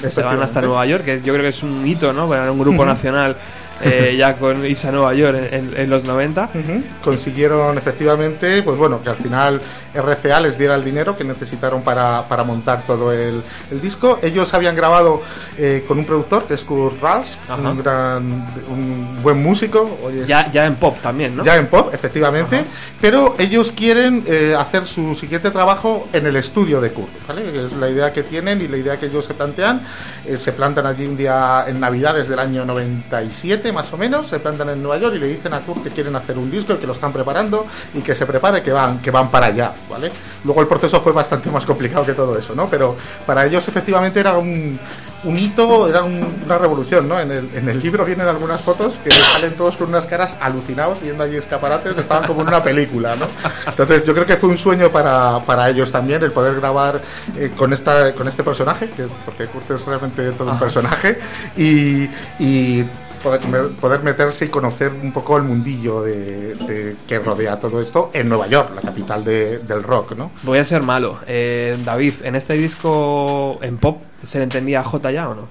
Se 0.10 0.22
van 0.22 0.42
hasta. 0.42 0.62
Nueva 0.62 0.86
York, 0.86 1.04
que 1.04 1.22
yo 1.22 1.34
creo 1.34 1.44
que 1.44 1.50
es 1.50 1.64
un 1.64 1.86
hito, 1.86 2.14
¿no? 2.14 2.28
Para 2.28 2.52
un 2.52 2.60
grupo 2.60 2.86
nacional 2.86 3.36
eh, 3.82 4.16
ya 4.18 4.36
con 4.38 4.66
irse 4.66 4.88
a 4.88 4.92
Nueva 4.92 5.14
York 5.14 5.50
en, 5.52 5.90
los 5.90 6.04
90. 6.04 6.50
Ujú. 6.54 6.84
Consiguieron 7.04 7.78
efectivamente, 7.78 8.64
pues 8.64 8.78
bueno, 8.78 9.02
que 9.04 9.10
al 9.10 9.16
final 9.16 9.62
RCA 9.98 10.40
les 10.40 10.58
diera 10.58 10.76
el 10.76 10.84
dinero 10.84 11.18
que 11.18 11.24
necesitaron 11.24 11.82
para, 11.82 12.24
para 12.28 12.44
montar 12.44 12.86
todo 12.86 13.12
el, 13.12 13.42
el 13.72 13.82
disco. 13.82 14.20
Ellos 14.22 14.54
habían 14.54 14.76
grabado 14.76 15.22
eh, 15.58 15.84
con 15.88 15.98
un 16.00 16.06
productor 16.06 16.44
que 16.46 16.54
es 16.54 16.64
Kurt 16.64 17.04
Ajá. 17.04 17.26
un 17.56 17.78
gran, 17.82 18.24
un 18.70 19.20
buen 19.22 19.42
músico. 19.42 19.98
Hoy 20.04 20.20
es- 20.22 20.28
Ya, 20.28 20.52
ya 20.52 20.66
en 20.66 20.76
pop 20.76 20.98
también, 21.02 21.36
¿no? 21.36 21.44
ya 21.44 21.56
en 21.58 21.68
pop, 21.68 21.94
efectivamente, 21.94 22.64
pero 23.02 23.36
ellos 23.38 23.72
quieren 23.72 24.24
eh, 24.28 24.56
hacer 24.58 24.86
su 24.88 25.16
siguiente 25.16 25.52
trabajo 25.52 26.08
en 26.14 26.26
el 26.28 26.36
estudio 26.36 26.80
de 26.82 26.92
Kurt, 26.92 27.10
¿vale? 27.28 27.66
Es 27.66 27.74
la 27.74 27.90
idea 27.90 28.14
que 28.14 28.24
tienen 28.24 28.62
y 28.62 28.68
la 28.68 28.78
idea 28.78 28.98
que 28.98 29.08
ellos 29.08 29.26
se 29.26 29.34
plantean. 29.34 29.82
Eh, 30.26 30.38
se 30.38 30.52
plantan 30.54 30.86
allí 30.86 31.06
un 31.06 31.18
día 31.18 31.66
en 31.68 31.80
Navidades 31.80 32.28
del 32.30 32.40
año 32.40 32.66
97, 32.66 33.72
más 33.72 33.92
o 33.94 33.98
menos, 33.98 34.28
se 34.28 34.40
plantan 34.40 34.70
en 34.70 34.82
Nueva 34.82 34.98
York 35.02 35.16
y 35.16 35.20
le 35.20 35.28
dicen 35.28 35.54
a 35.54 35.60
Kurt 35.62 35.84
que 35.84 35.90
quieren 35.90 36.16
hacer 36.16 36.38
un 36.38 36.50
disco 36.52 36.74
y 36.74 36.78
que 36.78 36.88
lo 36.88 36.94
están 36.94 37.12
preparando 37.14 37.66
y 37.94 38.02
que 38.02 38.16
se 38.16 38.26
prepare, 38.26 38.62
que 38.62 38.72
van, 38.72 39.00
que 39.00 39.12
van 39.12 39.30
para 39.32 39.48
allá, 39.48 39.72
¿vale? 39.90 40.12
Luego 40.44 40.62
el 40.62 40.68
proceso 40.68 41.00
fue 41.02 41.12
bastante 41.12 41.50
más 41.50 41.66
complicado 41.66 42.06
que 42.06 42.14
todo 42.14 42.38
eso, 42.38 42.54
¿no? 42.56 42.70
Pero 42.70 42.96
para 43.26 43.46
ellos 43.46 43.68
efectivamente 43.68 44.20
era 44.20 44.38
un, 44.38 44.80
un 45.24 45.38
hito, 45.38 45.88
era 45.88 46.04
un- 46.04 46.42
una 46.46 46.58
revolución, 46.58 47.08
¿no? 47.08 47.20
En 47.20 47.32
el, 47.32 47.50
en 47.56 47.70
el 47.70 47.80
libro 47.80 48.06
vienen 48.06 48.28
algunas 48.28 48.62
fotos 48.62 49.00
que 49.04 49.12
salen 49.12 49.54
todos 49.56 49.78
con 49.78 49.90
unas 49.90 50.06
caras 50.06 50.36
alucinados 50.42 51.02
viendo 51.02 51.24
allí 51.24 51.38
escaparates, 51.38 51.98
estaban 51.98 52.26
como 52.28 52.42
en 52.42 52.48
una 52.50 52.64
película, 52.64 53.16
¿no? 53.16 53.26
Entonces 53.68 54.06
yo 54.06 54.14
creo 54.14 54.26
que 54.26 54.38
fue 54.38 54.50
un 54.50 54.58
sueño 54.58 54.90
para, 54.92 55.40
para 55.46 55.70
ellos 55.70 55.92
también 55.92 56.24
el 56.24 56.32
poder 56.32 56.56
grabar 56.56 57.02
eh, 57.38 57.52
con 57.58 57.74
esta 57.74 58.14
con 58.14 58.28
este 58.28 58.44
personaje, 58.44 58.90
que, 58.90 59.08
porque 59.26 59.48
Kurt 59.48 59.72
es 59.72 59.86
realmente 59.86 60.32
todo 60.32 60.46
un 60.50 60.56
Ajá. 60.56 60.60
personaje, 60.60 61.20
y, 61.56 62.10
y 62.40 62.86
poder, 63.18 63.42
poder 63.80 64.02
meterse 64.04 64.46
y 64.46 64.48
conocer 64.50 64.92
un 65.02 65.12
poco 65.12 65.38
el 65.38 65.44
mundillo 65.44 66.02
de, 66.02 66.56
de- 66.56 66.96
que 67.08 67.20
rodea 67.20 67.60
todo 67.60 67.82
esto 67.82 68.12
en 68.14 68.30
Nueva 68.30 68.48
York, 68.48 68.72
la 68.76 68.82
capital 68.82 69.24
de- 69.24 69.60
del 69.60 69.84
rock, 69.84 70.14
¿no? 70.16 70.32
Voy 70.44 70.58
a 70.60 70.64
ser 70.64 70.84
malo. 70.84 71.20
Eh, 71.28 71.78
David, 71.84 72.14
¿en 72.24 72.36
este 72.36 72.54
disco 72.54 73.60
en 73.62 73.78
pop 73.78 74.02
se 74.24 74.38
le 74.40 74.46
entendía 74.46 74.80
a 74.82 74.84
J 74.84 75.12
ya 75.12 75.30
o 75.30 75.36
no? 75.36 75.48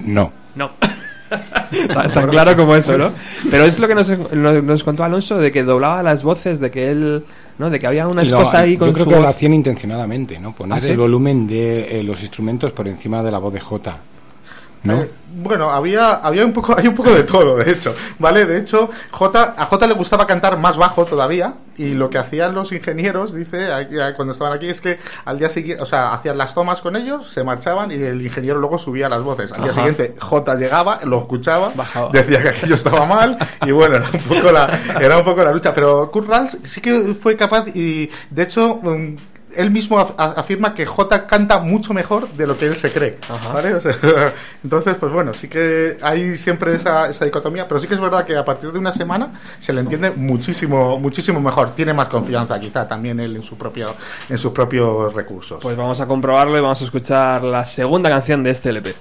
No. 0.00 0.32
No. 0.54 0.70
tan, 1.92 2.10
tan 2.12 2.28
claro 2.30 2.56
como 2.56 2.74
eso, 2.74 2.96
¿no? 2.96 3.12
Pero 3.50 3.64
es 3.64 3.78
lo 3.78 3.86
que 3.86 3.94
nos, 3.94 4.08
nos- 4.32 4.62
nos 4.64 4.84
contó 4.84 5.04
Alonso 5.04 5.36
de 5.38 5.52
que 5.52 5.62
doblaba 5.62 6.02
las 6.02 6.22
voces, 6.24 6.58
de 6.58 6.70
que 6.70 6.90
él, 6.90 7.24
¿no? 7.58 7.68
De 7.70 7.78
que 7.78 7.86
había 7.86 8.08
una 8.08 8.22
Lo- 8.24 8.38
esposa 8.38 8.60
ahí 8.60 8.76
con 8.78 8.88
yo 8.88 8.94
creo 8.94 9.04
su 9.04 9.10
que 9.10 9.16
lo 9.16 9.22
voz. 9.22 9.30
hacían 9.30 9.52
intencionadamente, 9.54 10.38
¿no? 10.38 10.54
Poner 10.54 10.78
¿Ah, 10.78 10.80
sí? 10.80 10.90
el 10.90 10.96
volumen 10.96 11.46
de 11.46 12.00
eh, 12.00 12.02
los 12.02 12.20
instrumentos 12.22 12.72
por 12.72 12.88
encima 12.88 13.22
de 13.22 13.30
la 13.30 13.38
voz 13.38 13.52
de 13.52 13.60
J. 13.60 13.98
¿no? 14.82 15.02
Eh, 15.02 15.10
bueno, 15.30 15.70
había, 15.70 16.12
había 16.12 16.44
un 16.44 16.52
poco, 16.52 16.74
hay 16.78 16.88
un 16.88 16.94
poco 16.94 17.10
de 17.10 17.24
todo, 17.24 17.56
de 17.56 17.70
hecho, 17.70 17.94
¿vale? 18.18 18.46
De 18.46 18.58
hecho, 18.58 18.90
J, 19.10 19.54
a 19.56 19.66
J 19.66 19.86
le 19.86 19.94
gustaba 19.94 20.26
cantar 20.26 20.58
más 20.58 20.76
bajo 20.76 21.04
todavía, 21.04 21.54
y 21.76 21.94
lo 21.94 22.10
que 22.10 22.18
hacían 22.18 22.54
los 22.54 22.72
ingenieros, 22.72 23.32
dice, 23.32 23.68
cuando 24.16 24.32
estaban 24.32 24.52
aquí, 24.52 24.68
es 24.68 24.80
que 24.80 24.98
al 25.24 25.38
día 25.38 25.48
siguiente, 25.48 25.82
o 25.82 25.86
sea, 25.86 26.12
hacían 26.12 26.36
las 26.36 26.54
tomas 26.54 26.80
con 26.80 26.96
ellos, 26.96 27.30
se 27.30 27.44
marchaban 27.44 27.90
y 27.92 27.94
el 27.94 28.20
ingeniero 28.20 28.58
luego 28.58 28.78
subía 28.78 29.08
las 29.08 29.22
voces. 29.22 29.52
Al 29.52 29.62
día 29.62 29.72
siguiente, 29.72 30.14
J 30.18 30.54
llegaba, 30.56 31.00
lo 31.04 31.18
escuchaba, 31.18 31.72
Bajaba. 31.74 32.10
decía 32.12 32.42
que 32.42 32.48
aquello 32.48 32.74
estaba 32.74 33.06
mal, 33.06 33.38
y 33.64 33.70
bueno, 33.70 33.96
era 33.96 34.10
un 34.12 34.22
poco 34.22 34.52
la, 34.52 34.78
era 35.00 35.18
un 35.18 35.24
poco 35.24 35.44
la 35.44 35.52
lucha. 35.52 35.72
Pero 35.72 36.10
Kurt 36.10 36.28
Ralph 36.28 36.54
sí 36.64 36.80
que 36.80 37.14
fue 37.14 37.36
capaz, 37.36 37.66
y 37.74 38.10
de 38.30 38.42
hecho, 38.42 38.80
mm, 38.82 39.16
él 39.56 39.70
mismo 39.70 39.98
af- 39.98 40.14
afirma 40.36 40.74
que 40.74 40.84
J 40.86 41.26
canta 41.26 41.58
mucho 41.60 41.92
mejor 41.94 42.28
de 42.32 42.46
lo 42.46 42.56
que 42.58 42.66
él 42.66 42.76
se 42.76 42.90
cree. 42.92 43.18
¿vale? 43.52 43.74
O 43.74 43.80
sea, 43.80 43.92
entonces, 44.64 44.96
pues 44.98 45.12
bueno, 45.12 45.34
sí 45.34 45.48
que 45.48 45.96
hay 46.02 46.36
siempre 46.36 46.74
esa, 46.74 47.08
esa 47.08 47.24
dicotomía, 47.24 47.66
pero 47.66 47.80
sí 47.80 47.86
que 47.86 47.94
es 47.94 48.00
verdad 48.00 48.24
que 48.24 48.36
a 48.36 48.44
partir 48.44 48.70
de 48.72 48.78
una 48.78 48.92
semana 48.92 49.40
se 49.58 49.72
le 49.72 49.80
entiende 49.80 50.10
muchísimo, 50.10 50.98
muchísimo 50.98 51.40
mejor. 51.40 51.74
Tiene 51.74 51.92
más 51.92 52.08
confianza, 52.08 52.58
quizá 52.60 52.86
también 52.86 53.20
él 53.20 53.36
en 53.36 53.42
su 53.42 53.56
propio, 53.56 53.94
en 54.28 54.38
sus 54.38 54.52
propios 54.52 55.12
recursos. 55.14 55.58
Pues 55.60 55.76
vamos 55.76 56.00
a 56.00 56.06
comprobarlo 56.06 56.56
y 56.58 56.60
vamos 56.60 56.80
a 56.80 56.84
escuchar 56.84 57.44
la 57.44 57.64
segunda 57.64 58.08
canción 58.10 58.42
de 58.42 58.50
este 58.50 58.70
LP. 58.70 58.94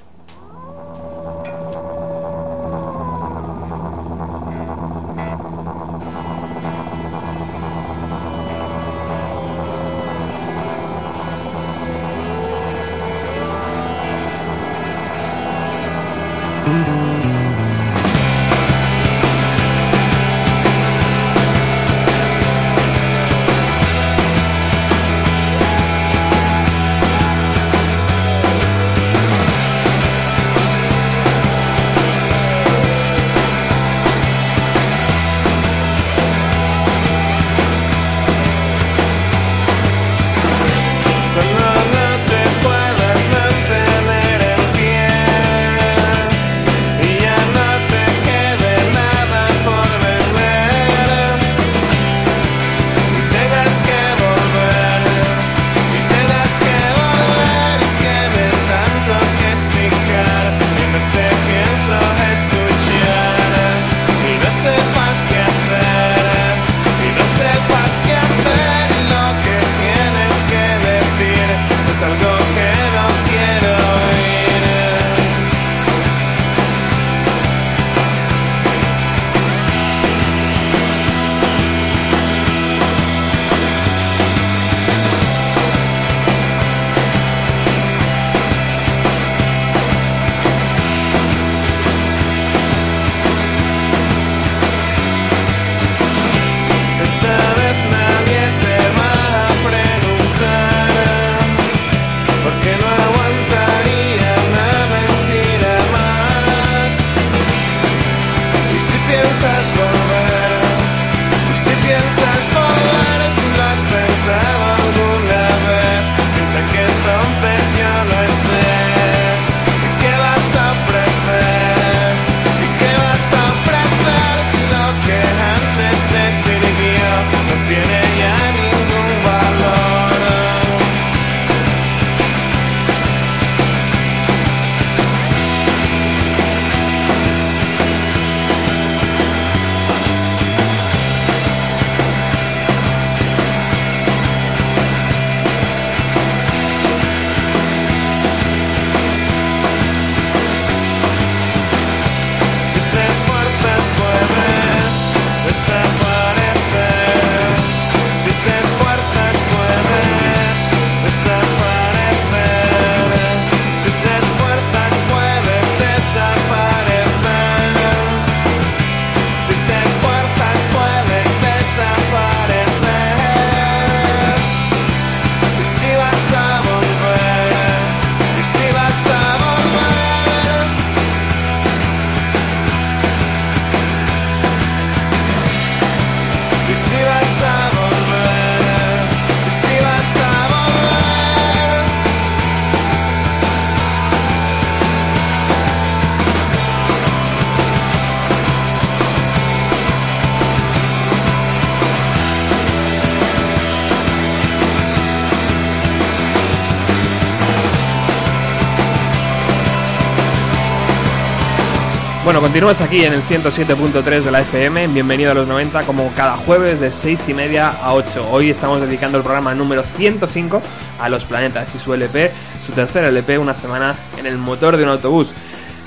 Bueno, 212.38 212.50
continúas 212.50 212.82
aquí 212.82 213.04
en 213.04 213.13
el 213.13 213.23
107.3 213.23 214.21
de 214.21 214.30
la 214.30 214.41
FM. 214.41 214.89
Bienvenido 214.89 215.32
a 215.32 215.34
los 215.34 215.47
90, 215.47 215.82
como 215.88 216.12
cada 216.15 216.38
jueves 216.38 216.80
de 216.80 216.91
6 216.91 217.30
y 217.30 217.34
media 217.34 217.69
a 217.69 217.95
8. 217.95 218.30
Hoy 218.30 218.52
estamos 218.52 218.80
dedicando 218.80 219.17
el 219.17 219.23
programa 219.23 219.56
número 219.56 219.82
105 219.82 220.62
a 221.00 221.10
los 221.10 221.26
planetas 221.26 221.73
y 221.73 221.80
su 221.80 221.95
LP, 221.95 222.32
su 222.63 222.73
tercer 222.73 223.06
LP, 223.06 223.39
una 223.39 223.56
semana 223.56 223.95
en 224.19 224.28
el 224.28 224.38
motor 224.38 224.78
de 224.78 224.84
un 224.84 224.89
autobús. 224.89 225.34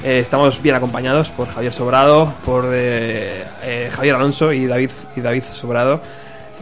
Eh, 0.03 0.19
estamos 0.19 0.61
bien 0.61 0.75
acompañados 0.75 1.31
por 1.31 1.47
Javier 1.47 1.73
Sobrado, 1.73 2.35
por 2.45 2.65
eh, 2.73 3.45
eh, 3.63 3.89
Javier 3.95 4.17
Alonso 4.17 4.53
y 4.53 4.67
David, 4.67 4.91
y 5.15 5.21
David 5.21 5.45
Sobrado. 5.45 6.01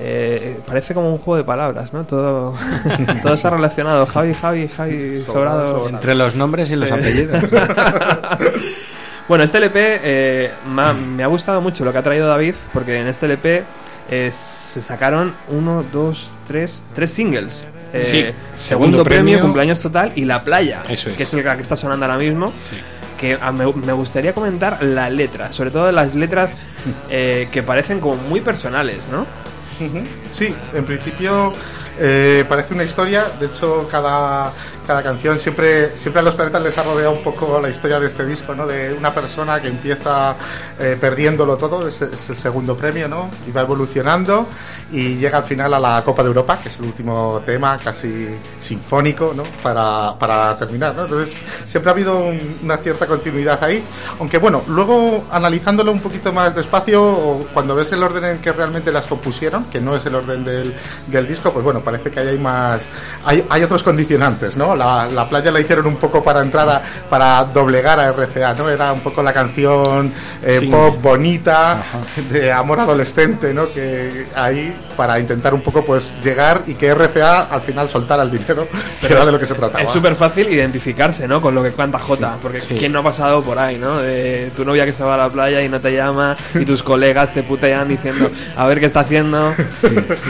Eh, 0.00 0.60
parece 0.66 0.92
como 0.92 1.10
un 1.10 1.18
juego 1.18 1.38
de 1.38 1.44
palabras, 1.44 1.94
¿no? 1.94 2.04
Todo, 2.04 2.54
todo 3.22 3.32
está 3.32 3.48
relacionado. 3.48 4.04
Javi, 4.04 4.34
Javi, 4.34 4.68
Javi, 4.68 5.22
Sobrado. 5.22 5.88
Entre 5.88 6.14
los 6.14 6.34
nombres 6.34 6.70
y 6.70 6.76
los 6.76 6.92
apellidos. 6.92 7.42
Bueno, 9.28 9.44
este 9.44 9.58
LP 9.58 10.00
eh, 10.02 10.52
me, 10.66 10.82
ha, 10.82 10.92
me 10.92 11.22
ha 11.22 11.26
gustado 11.26 11.60
mucho 11.60 11.84
lo 11.84 11.92
que 11.92 11.98
ha 11.98 12.02
traído 12.02 12.26
David, 12.26 12.54
porque 12.72 12.98
en 12.98 13.06
este 13.08 13.26
LP 13.26 13.64
eh, 14.10 14.30
se 14.32 14.80
sacaron 14.80 15.34
uno, 15.48 15.84
dos, 15.92 16.30
tres, 16.46 16.82
tres 16.94 17.10
singles. 17.12 17.66
Eh, 17.92 18.02
Sí, 18.04 18.16
segundo, 18.20 18.34
segundo 18.56 19.04
premio, 19.04 19.24
premio, 19.24 19.40
cumpleaños 19.42 19.80
total 19.80 20.12
y 20.14 20.24
La 20.24 20.42
Playa, 20.42 20.82
Eso 20.88 21.10
es. 21.10 21.16
que 21.16 21.22
es 21.24 21.34
el 21.34 21.42
que 21.42 21.62
está 21.62 21.76
sonando 21.76 22.06
ahora 22.06 22.18
mismo. 22.18 22.52
Que 23.18 23.38
a- 23.40 23.50
me, 23.52 23.70
me 23.72 23.92
gustaría 23.92 24.32
comentar 24.32 24.82
la 24.82 25.10
letra, 25.10 25.52
sobre 25.52 25.70
todo 25.70 25.90
las 25.92 26.14
letras 26.14 26.54
eh, 27.10 27.48
que 27.52 27.62
parecen 27.62 28.00
como 28.00 28.16
muy 28.16 28.40
personales, 28.40 29.08
¿no? 29.10 29.26
Sí, 30.32 30.52
en 30.74 30.84
principio 30.84 31.52
eh, 32.00 32.44
parece 32.48 32.74
una 32.74 32.84
historia. 32.84 33.26
De 33.38 33.46
hecho, 33.46 33.86
cada, 33.90 34.52
cada 34.88 35.02
canción 35.02 35.38
siempre, 35.38 35.96
siempre 35.98 36.20
a 36.20 36.22
los 36.22 36.34
planetas 36.34 36.62
les 36.62 36.78
ha 36.78 36.82
rodeado 36.82 37.12
un 37.12 37.22
poco 37.22 37.60
la 37.60 37.68
historia 37.68 38.00
de 38.00 38.06
este 38.06 38.24
disco, 38.24 38.54
¿no? 38.54 38.66
De 38.66 38.94
una 38.94 39.12
persona 39.12 39.60
que 39.60 39.68
empieza 39.68 40.34
eh, 40.80 40.96
perdiéndolo 40.98 41.58
todo, 41.58 41.86
es, 41.86 42.00
es 42.00 42.30
el 42.30 42.36
segundo 42.36 42.74
premio, 42.74 43.06
¿no? 43.06 43.28
Y 43.46 43.50
va 43.52 43.60
evolucionando 43.60 44.46
y 44.90 45.16
llega 45.16 45.36
al 45.38 45.44
final 45.44 45.74
a 45.74 45.78
la 45.78 46.02
Copa 46.02 46.22
de 46.22 46.28
Europa, 46.28 46.58
que 46.62 46.70
es 46.70 46.78
el 46.78 46.86
último 46.86 47.42
tema 47.44 47.76
casi 47.76 48.34
sinfónico, 48.58 49.34
¿no? 49.36 49.42
Para, 49.62 50.18
para 50.18 50.56
terminar, 50.56 50.94
¿no? 50.94 51.04
Entonces, 51.04 51.34
siempre 51.66 51.90
ha 51.90 51.92
habido 51.92 52.18
un- 52.18 52.58
una 52.62 52.78
cierta 52.78 53.06
continuidad 53.06 53.62
ahí. 53.62 53.84
Aunque 54.18 54.38
bueno, 54.38 54.62
luego 54.68 55.26
analizándolo 55.30 55.92
un 55.92 56.00
poquito 56.00 56.32
más 56.32 56.54
despacio, 56.54 57.46
cuando 57.52 57.74
ves 57.74 57.92
el 57.92 58.02
orden 58.02 58.24
en 58.24 58.38
que 58.38 58.52
realmente 58.52 58.90
las 58.90 59.06
compusieron, 59.06 59.64
que 59.66 59.80
no 59.82 59.94
es 59.94 60.06
el 60.06 60.14
orden 60.14 60.44
del, 60.44 60.74
del 61.08 61.28
disco, 61.28 61.52
pues 61.52 61.62
bueno, 61.62 61.80
parece 61.80 62.10
que 62.10 62.20
ahí 62.20 62.28
hay 62.28 62.38
más. 62.38 62.82
Hay, 63.26 63.44
hay 63.50 63.62
otros 63.62 63.82
condicionantes, 63.82 64.56
¿no? 64.56 64.77
La, 64.78 65.06
la 65.08 65.28
playa 65.28 65.50
la 65.50 65.60
hicieron 65.60 65.86
un 65.86 65.96
poco 65.96 66.22
para 66.22 66.40
entrar 66.40 66.68
a, 66.68 66.82
para 67.10 67.44
doblegar 67.44 67.98
a 68.00 68.12
RCA, 68.12 68.54
¿no? 68.54 68.68
Era 68.70 68.92
un 68.92 69.00
poco 69.00 69.22
la 69.22 69.32
canción 69.32 70.12
eh, 70.42 70.58
Sí. 70.60 70.66
pop 70.66 70.96
bonita, 71.02 71.82
de 72.30 72.52
amor 72.52 72.80
adolescente, 72.80 73.52
¿no? 73.52 73.70
Que 73.72 74.26
ahí 74.34 74.74
para 74.96 75.18
intentar 75.20 75.54
un 75.54 75.60
poco 75.60 75.84
pues 75.84 76.14
llegar 76.22 76.62
y 76.66 76.74
que 76.74 76.92
RCA 76.94 77.42
al 77.50 77.60
final 77.60 77.88
soltara 77.88 78.22
el 78.22 78.30
dinero, 78.30 78.66
que 79.00 79.06
era 79.12 79.24
de 79.26 79.32
lo 79.32 79.38
que 79.38 79.46
se 79.46 79.54
trataba. 79.54 79.82
Es 79.84 79.90
súper 79.90 80.14
fácil 80.14 80.48
identificarse, 80.48 81.26
¿no? 81.28 81.40
Con 81.40 81.54
lo 81.54 81.62
que 81.62 81.72
canta 81.72 81.98
Jota, 81.98 82.36
porque 82.42 82.60
¿quién 82.60 82.92
no 82.92 83.00
ha 83.00 83.02
pasado 83.04 83.42
por 83.42 83.58
ahí, 83.58 83.76
no? 83.76 83.98
De 83.98 84.50
tu 84.56 84.64
novia 84.64 84.84
que 84.84 84.92
se 84.92 85.02
va 85.04 85.14
a 85.14 85.18
la 85.18 85.28
playa 85.28 85.60
y 85.62 85.68
no 85.68 85.80
te 85.80 85.92
llama, 85.92 86.36
y 86.54 86.64
tus 86.64 86.82
colegas 86.82 87.32
te 87.34 87.42
putean 87.42 87.88
diciendo, 87.88 88.30
a 88.56 88.66
ver 88.66 88.80
qué 88.80 88.86
está 88.86 89.00
haciendo, 89.00 89.54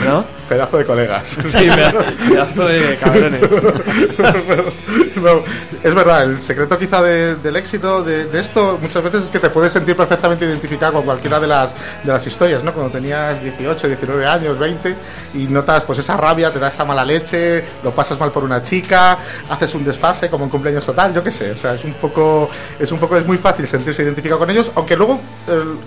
¿no? 0.05 0.25
Pedazo 0.47 0.77
de 0.77 0.85
colegas. 0.85 1.37
Sí, 1.45 1.69
peda- 1.69 1.93
pedazo 2.27 2.67
de 2.67 2.97
cabrones. 2.97 3.39
Es 5.83 5.95
verdad, 5.95 6.23
el 6.23 6.37
secreto 6.39 6.77
quizá 6.77 7.01
de- 7.01 7.35
del 7.35 7.55
éxito 7.55 8.03
de, 8.03 8.27
esto 8.39 8.77
muchas 8.81 9.03
veces 9.03 9.23
es 9.25 9.29
que 9.29 9.39
te 9.39 9.49
puedes 9.49 9.71
sentir 9.71 9.95
perfectamente 9.95 10.45
identificado 10.45 10.93
con 10.93 11.03
cualquiera 11.03 11.39
de 11.39 11.47
las, 11.47 11.73
de 12.03 12.11
las 12.11 12.25
historias, 12.25 12.63
¿no? 12.63 12.73
Cuando 12.73 12.91
tenías 12.91 13.41
18, 13.41 13.87
19 13.87 14.25
años, 14.25 14.57
20 14.59 14.95
y 15.35 15.37
notas 15.47 15.83
pues 15.83 15.99
esa 15.99 16.17
rabia, 16.17 16.51
te 16.51 16.59
da 16.59 16.67
esa 16.69 16.85
mala 16.85 17.03
leche, 17.05 17.63
lo 17.83 17.91
pasas 17.91 18.19
mal 18.19 18.31
por 18.31 18.43
una 18.43 18.61
chica, 18.61 19.17
haces 19.49 19.73
un 19.75 19.83
desfase 19.85 20.29
como 20.29 20.43
un 20.45 20.49
cumpleaños 20.49 20.85
total, 20.85 21.13
yo 21.13 21.23
qué 21.23 21.31
sé, 21.31 21.51
o 21.51 21.57
sea, 21.57 21.73
es 21.73 21.83
un 21.83 21.93
poco, 21.93 22.49
es 22.79 22.91
un 22.91 22.99
poco, 22.99 23.17
es 23.17 23.25
muy 23.25 23.37
fácil 23.37 23.67
sentirse 23.67 24.03
identificado 24.03 24.39
con 24.39 24.49
ellos, 24.49 24.71
aunque 24.75 24.95
luego 24.95 25.19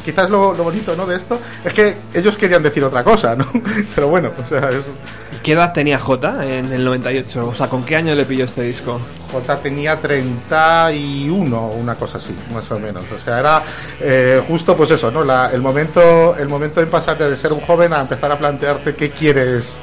quizás 0.05 0.31
lo, 0.31 0.55
lo 0.55 0.65
bonito, 0.65 0.95
¿no? 0.97 1.07
De 1.07 1.17
esto 1.17 1.39
es 1.65 1.73
que 1.73 1.97
ellos 2.15 2.37
querían 2.37 2.63
decir 2.63 2.83
otra 2.85 3.05
cosa, 3.05 3.35
¿no? 3.37 3.47
Pero 3.95 4.09
bueno, 4.09 4.33
o 4.43 4.47
sea, 4.47 4.71
es, 4.71 4.85
¿Y 5.32 5.32
qué 5.43 5.53
edad 5.53 5.73
tenía 5.73 5.99
Jota 5.99 6.47
en 6.47 6.73
el 6.73 6.85
98? 6.85 7.49
O 7.49 7.55
sea, 7.55 7.69
¿con 7.69 7.85
qué 7.85 7.97
año 7.97 8.15
le 8.15 8.25
pilló 8.25 8.45
este 8.45 8.63
disco? 8.63 9.01
J 9.33 9.57
tenía 9.61 10.01
31, 10.01 11.67
una 11.69 11.95
cosa 11.97 12.19
así, 12.19 12.35
más 12.53 12.71
o 12.71 12.79
menos. 12.79 13.05
O 13.15 13.19
sea, 13.19 13.39
era 13.41 13.63
eh, 14.01 14.43
justo 14.47 14.77
pues 14.77 14.91
eso, 14.91 15.11
¿no? 15.11 15.25
La- 15.25 15.51
el 15.53 15.61
momento 15.61 16.37
el 16.37 16.49
momento 16.49 16.81
en 16.81 16.89
pasar 16.89 17.19
de 17.19 17.37
ser 17.37 17.53
un 17.53 17.61
joven 17.61 17.93
a 17.93 18.01
empezar 18.01 18.31
a 18.33 18.39
plantearte 18.39 18.95
qué 18.95 19.11
quieres 19.11 19.79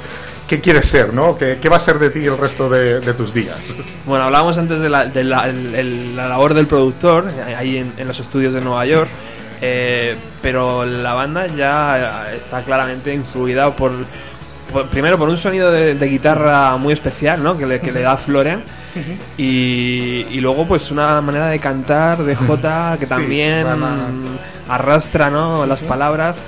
qué 0.48 0.60
quieres 0.60 0.86
ser, 0.86 1.14
¿no? 1.14 1.38
¿Qué, 1.38 1.58
qué 1.62 1.68
va 1.68 1.76
a 1.76 1.80
ser 1.80 2.00
de 2.00 2.10
ti 2.10 2.24
el 2.26 2.36
resto 2.36 2.68
de, 2.68 2.98
de 3.00 3.14
tus 3.14 3.32
días? 3.32 3.56
Bueno, 4.06 4.24
hablábamos 4.24 4.58
antes 4.58 4.80
de 4.80 4.88
la, 4.88 5.04
de 5.06 5.22
la, 5.24 5.48
el- 5.48 5.74
el- 5.76 6.16
la 6.16 6.28
labor 6.28 6.54
del 6.54 6.66
productor, 6.66 7.28
ahí 7.56 7.76
en, 7.78 7.92
en 7.96 8.08
los 8.08 8.18
estudios 8.18 8.52
de 8.52 8.60
Nueva 8.60 8.84
York, 8.86 9.08
eh, 9.60 10.16
pero 10.42 10.84
la 10.86 11.12
banda 11.14 11.46
ya 11.46 12.32
está 12.34 12.62
claramente 12.64 13.14
influida 13.14 13.70
por- 13.76 13.92
primero 14.90 15.18
por 15.18 15.28
un 15.28 15.36
sonido 15.36 15.70
de, 15.70 15.94
de 15.94 16.06
guitarra 16.08 16.76
muy 16.76 16.92
especial, 16.92 17.42
¿no? 17.42 17.56
Que 17.58 17.66
le, 17.66 17.80
que 17.80 17.92
le 17.92 18.02
da 18.02 18.16
Florian. 18.16 18.62
Y, 19.38 20.26
y 20.30 20.40
luego 20.40 20.66
pues 20.66 20.90
una 20.90 21.20
manera 21.20 21.46
de 21.46 21.58
cantar 21.58 22.18
de 22.24 22.34
Jota 22.36 22.96
que 22.98 23.06
Sí, 23.06 23.08
también 23.08 23.66
a- 23.66 23.98
arrastra 24.68 25.30
¿no? 25.30 25.64
las 25.66 25.80
palabras 25.80 26.40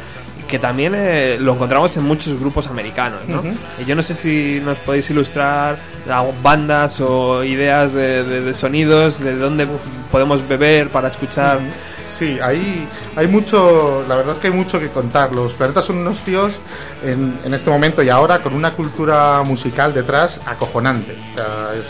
que 0.48 0.58
también 0.58 0.92
eh, 0.94 1.38
lo 1.40 1.54
encontramos 1.54 1.96
en 1.96 2.02
muchos 2.04 2.38
grupos 2.38 2.66
americanos 2.66 3.20
¿no? 3.26 3.38
Ujú. 3.38 3.54
y 3.80 3.84
yo 3.86 3.94
no 3.94 4.02
sé 4.02 4.14
si 4.14 4.60
nos 4.62 4.76
podéis 4.78 5.08
ilustrar 5.08 5.78
bandas 6.42 7.00
o 7.00 7.42
ideas 7.42 7.92
de, 7.94 8.22
de- 8.24 8.40
de 8.42 8.52
sonidos 8.54 9.18
de 9.20 9.36
dónde 9.36 9.66
podemos 10.10 10.46
beber 10.46 10.88
para 10.88 11.08
escuchar 11.08 11.58
Sí, 12.18 12.38
hay, 12.42 12.86
hay 13.16 13.26
mucho, 13.26 14.04
la 14.06 14.16
verdad 14.16 14.34
es 14.34 14.38
que 14.38 14.48
hay 14.48 14.52
mucho 14.52 14.78
que 14.78 14.90
contar. 14.90 15.32
Los 15.32 15.54
planetas 15.54 15.86
son 15.86 15.98
unos 15.98 16.22
tíos 16.22 16.60
en, 17.04 17.38
en 17.44 17.54
este 17.54 17.70
momento 17.70 18.02
y 18.02 18.10
ahora 18.10 18.42
con 18.42 18.54
una 18.54 18.74
cultura 18.74 19.42
musical 19.42 19.94
detrás 19.94 20.40
acojonante. 20.46 21.16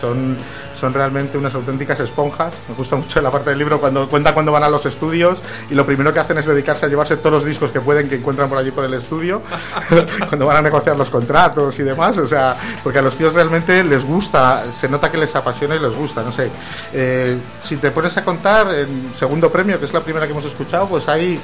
Son, 0.01 0.37
son 0.83 0.93
realmente 0.93 1.39
unas 1.39 1.55
auténticas 1.55 2.01
esponjas. 2.01 2.53
Me 2.69 2.75
gusta 2.75 2.97
mucho 2.97 3.23
la 3.23 3.31
parte 3.31 3.51
del 3.51 3.61
libro 3.61 3.81
cuando 3.81 4.09
cuenta 4.09 4.35
cuando 4.35 4.51
van 4.51 4.65
a 4.65 4.69
los 4.69 4.85
estudios 4.85 5.41
y 5.71 5.75
lo 5.77 5.87
primero 5.87 6.13
que 6.13 6.19
hacen 6.19 6.39
es 6.39 6.47
dedicarse 6.47 6.87
a 6.87 6.89
llevarse 6.89 7.17
todos 7.19 7.35
los 7.35 7.45
discos 7.45 7.71
que 7.71 7.81
pueden 7.81 8.09
que 8.09 8.17
encuentran 8.17 8.49
por 8.49 8.59
allí 8.59 8.73
por 8.73 8.85
el 8.85 8.93
estudio 8.95 9.41
cuando 10.29 10.45
van 10.45 10.57
a 10.57 10.63
negociar 10.63 10.99
los 10.99 11.09
contratos 11.09 11.79
y 11.79 11.85
demás. 11.85 12.19
O 12.19 12.27
sea, 12.27 12.57
porque 12.83 12.99
a 12.99 13.03
los 13.03 13.17
tíos 13.17 13.33
realmente 13.33 13.85
les 13.85 14.05
gusta, 14.05 14.73
se 14.73 14.89
nota 14.89 15.09
que 15.09 15.19
les 15.19 15.33
apasiona 15.37 15.77
y 15.77 15.79
les 15.79 15.95
gusta. 15.95 16.21
No 16.25 16.33
sé, 16.33 16.51
Eh, 16.93 17.39
si 17.61 17.77
te 17.77 17.93
pones 17.93 18.17
a 18.17 18.25
contar 18.25 18.67
el 18.75 18.89
segundo 19.17 19.53
premio, 19.53 19.79
que 19.79 19.87
es 19.87 19.93
la 19.93 20.01
primera 20.01 20.27
que 20.27 20.33
hemos 20.33 20.45
escuchado, 20.45 20.89
pues 20.89 21.09
ahí 21.09 21.39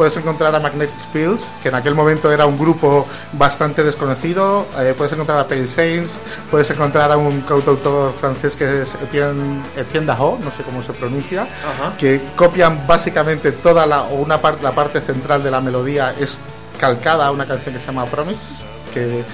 puedes 0.00 0.16
encontrar 0.16 0.54
a 0.54 0.60
Magnetic 0.60 0.96
Fields, 1.12 1.46
que 1.62 1.68
en 1.68 1.74
aquel 1.74 1.94
momento 1.94 2.32
era 2.32 2.46
un 2.46 2.58
grupo 2.58 3.06
bastante 3.34 3.84
desconocido, 3.84 4.64
eh, 4.78 4.94
puedes 4.96 5.12
encontrar 5.12 5.38
a 5.38 5.46
Pale 5.46 5.66
Saints, 5.66 6.18
puedes 6.50 6.70
encontrar 6.70 7.12
a 7.12 7.18
un 7.18 7.42
cantautor 7.42 8.14
francés 8.18 8.56
que 8.56 8.80
es 8.80 8.94
Etienne, 8.94 9.62
Etienne 9.76 10.06
Daho, 10.06 10.38
no 10.42 10.50
sé 10.52 10.62
cómo 10.62 10.82
se 10.82 10.94
pronuncia, 10.94 11.42
Ajá. 11.42 11.92
que 11.98 12.18
copian 12.34 12.86
básicamente 12.86 13.52
toda 13.52 13.84
la, 13.84 14.04
o 14.04 14.14
una 14.14 14.40
parte, 14.40 14.62
la 14.62 14.72
parte 14.72 15.02
central 15.02 15.42
de 15.42 15.50
la 15.50 15.60
melodía 15.60 16.14
es 16.18 16.38
calcada 16.78 17.26
a 17.26 17.30
una 17.30 17.44
canción 17.44 17.74
que 17.74 17.78
se 17.78 17.88
llama 17.88 18.06
Promise. 18.06 18.69
Que, 18.90 19.24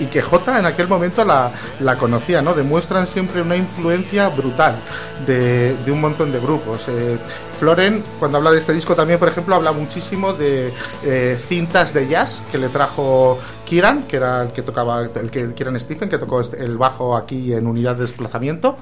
y 0.00 0.06
que 0.06 0.22
J 0.22 0.58
en 0.58 0.66
aquel 0.66 0.88
momento 0.88 1.24
la, 1.24 1.52
la 1.80 1.96
conocía, 1.96 2.42
¿no? 2.42 2.54
Demuestran 2.54 3.06
siempre 3.06 3.42
una 3.42 3.56
influencia 3.56 4.28
brutal 4.28 4.74
de, 5.26 5.76
de 5.76 5.92
un 5.92 6.00
montón 6.00 6.32
de 6.32 6.40
grupos. 6.40 6.86
Eh, 6.88 7.18
Floren, 7.58 8.02
cuando 8.18 8.38
habla 8.38 8.50
de 8.50 8.58
este 8.58 8.72
disco, 8.72 8.94
también, 8.94 9.18
por 9.18 9.28
ejemplo, 9.28 9.54
habla 9.54 9.72
muchísimo 9.72 10.32
de 10.32 10.72
eh, 11.04 11.38
cintas 11.48 11.92
de 11.94 12.08
jazz 12.08 12.42
que 12.50 12.58
le 12.58 12.68
trajo 12.68 13.38
Kieran, 13.64 14.04
que 14.06 14.16
era 14.16 14.42
el 14.42 14.52
que 14.52 14.62
tocaba, 14.62 15.02
el 15.02 15.30
que 15.30 15.52
Kieran 15.54 15.78
Stephen, 15.78 16.08
que 16.08 16.18
tocó 16.18 16.40
este- 16.40 16.62
el 16.64 16.76
bajo 16.78 17.16
aquí 17.16 17.52
en 17.52 17.66
unidad 17.66 17.96
de 17.96 18.02
desplazamiento. 18.02 18.76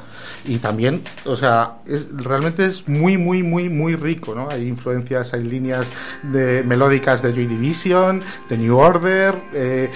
Y 0.44 0.58
también, 0.58 1.02
o 1.24 1.36
sea, 1.36 1.78
realmente 2.12 2.66
es 2.66 2.88
muy, 2.88 3.16
muy, 3.16 3.42
muy, 3.42 3.68
muy 3.68 3.96
rico, 3.96 4.34
¿no? 4.34 4.48
Hay 4.50 4.66
influencias, 4.66 5.32
hay 5.34 5.44
líneas 5.44 5.88
de 6.22 6.62
melódicas 6.62 7.22
de 7.22 7.32
Joy 7.32 7.46
Division, 7.46 8.22
de 8.48 8.58
New 8.58 8.76
Order. 8.76 9.34
eh, 9.54 9.90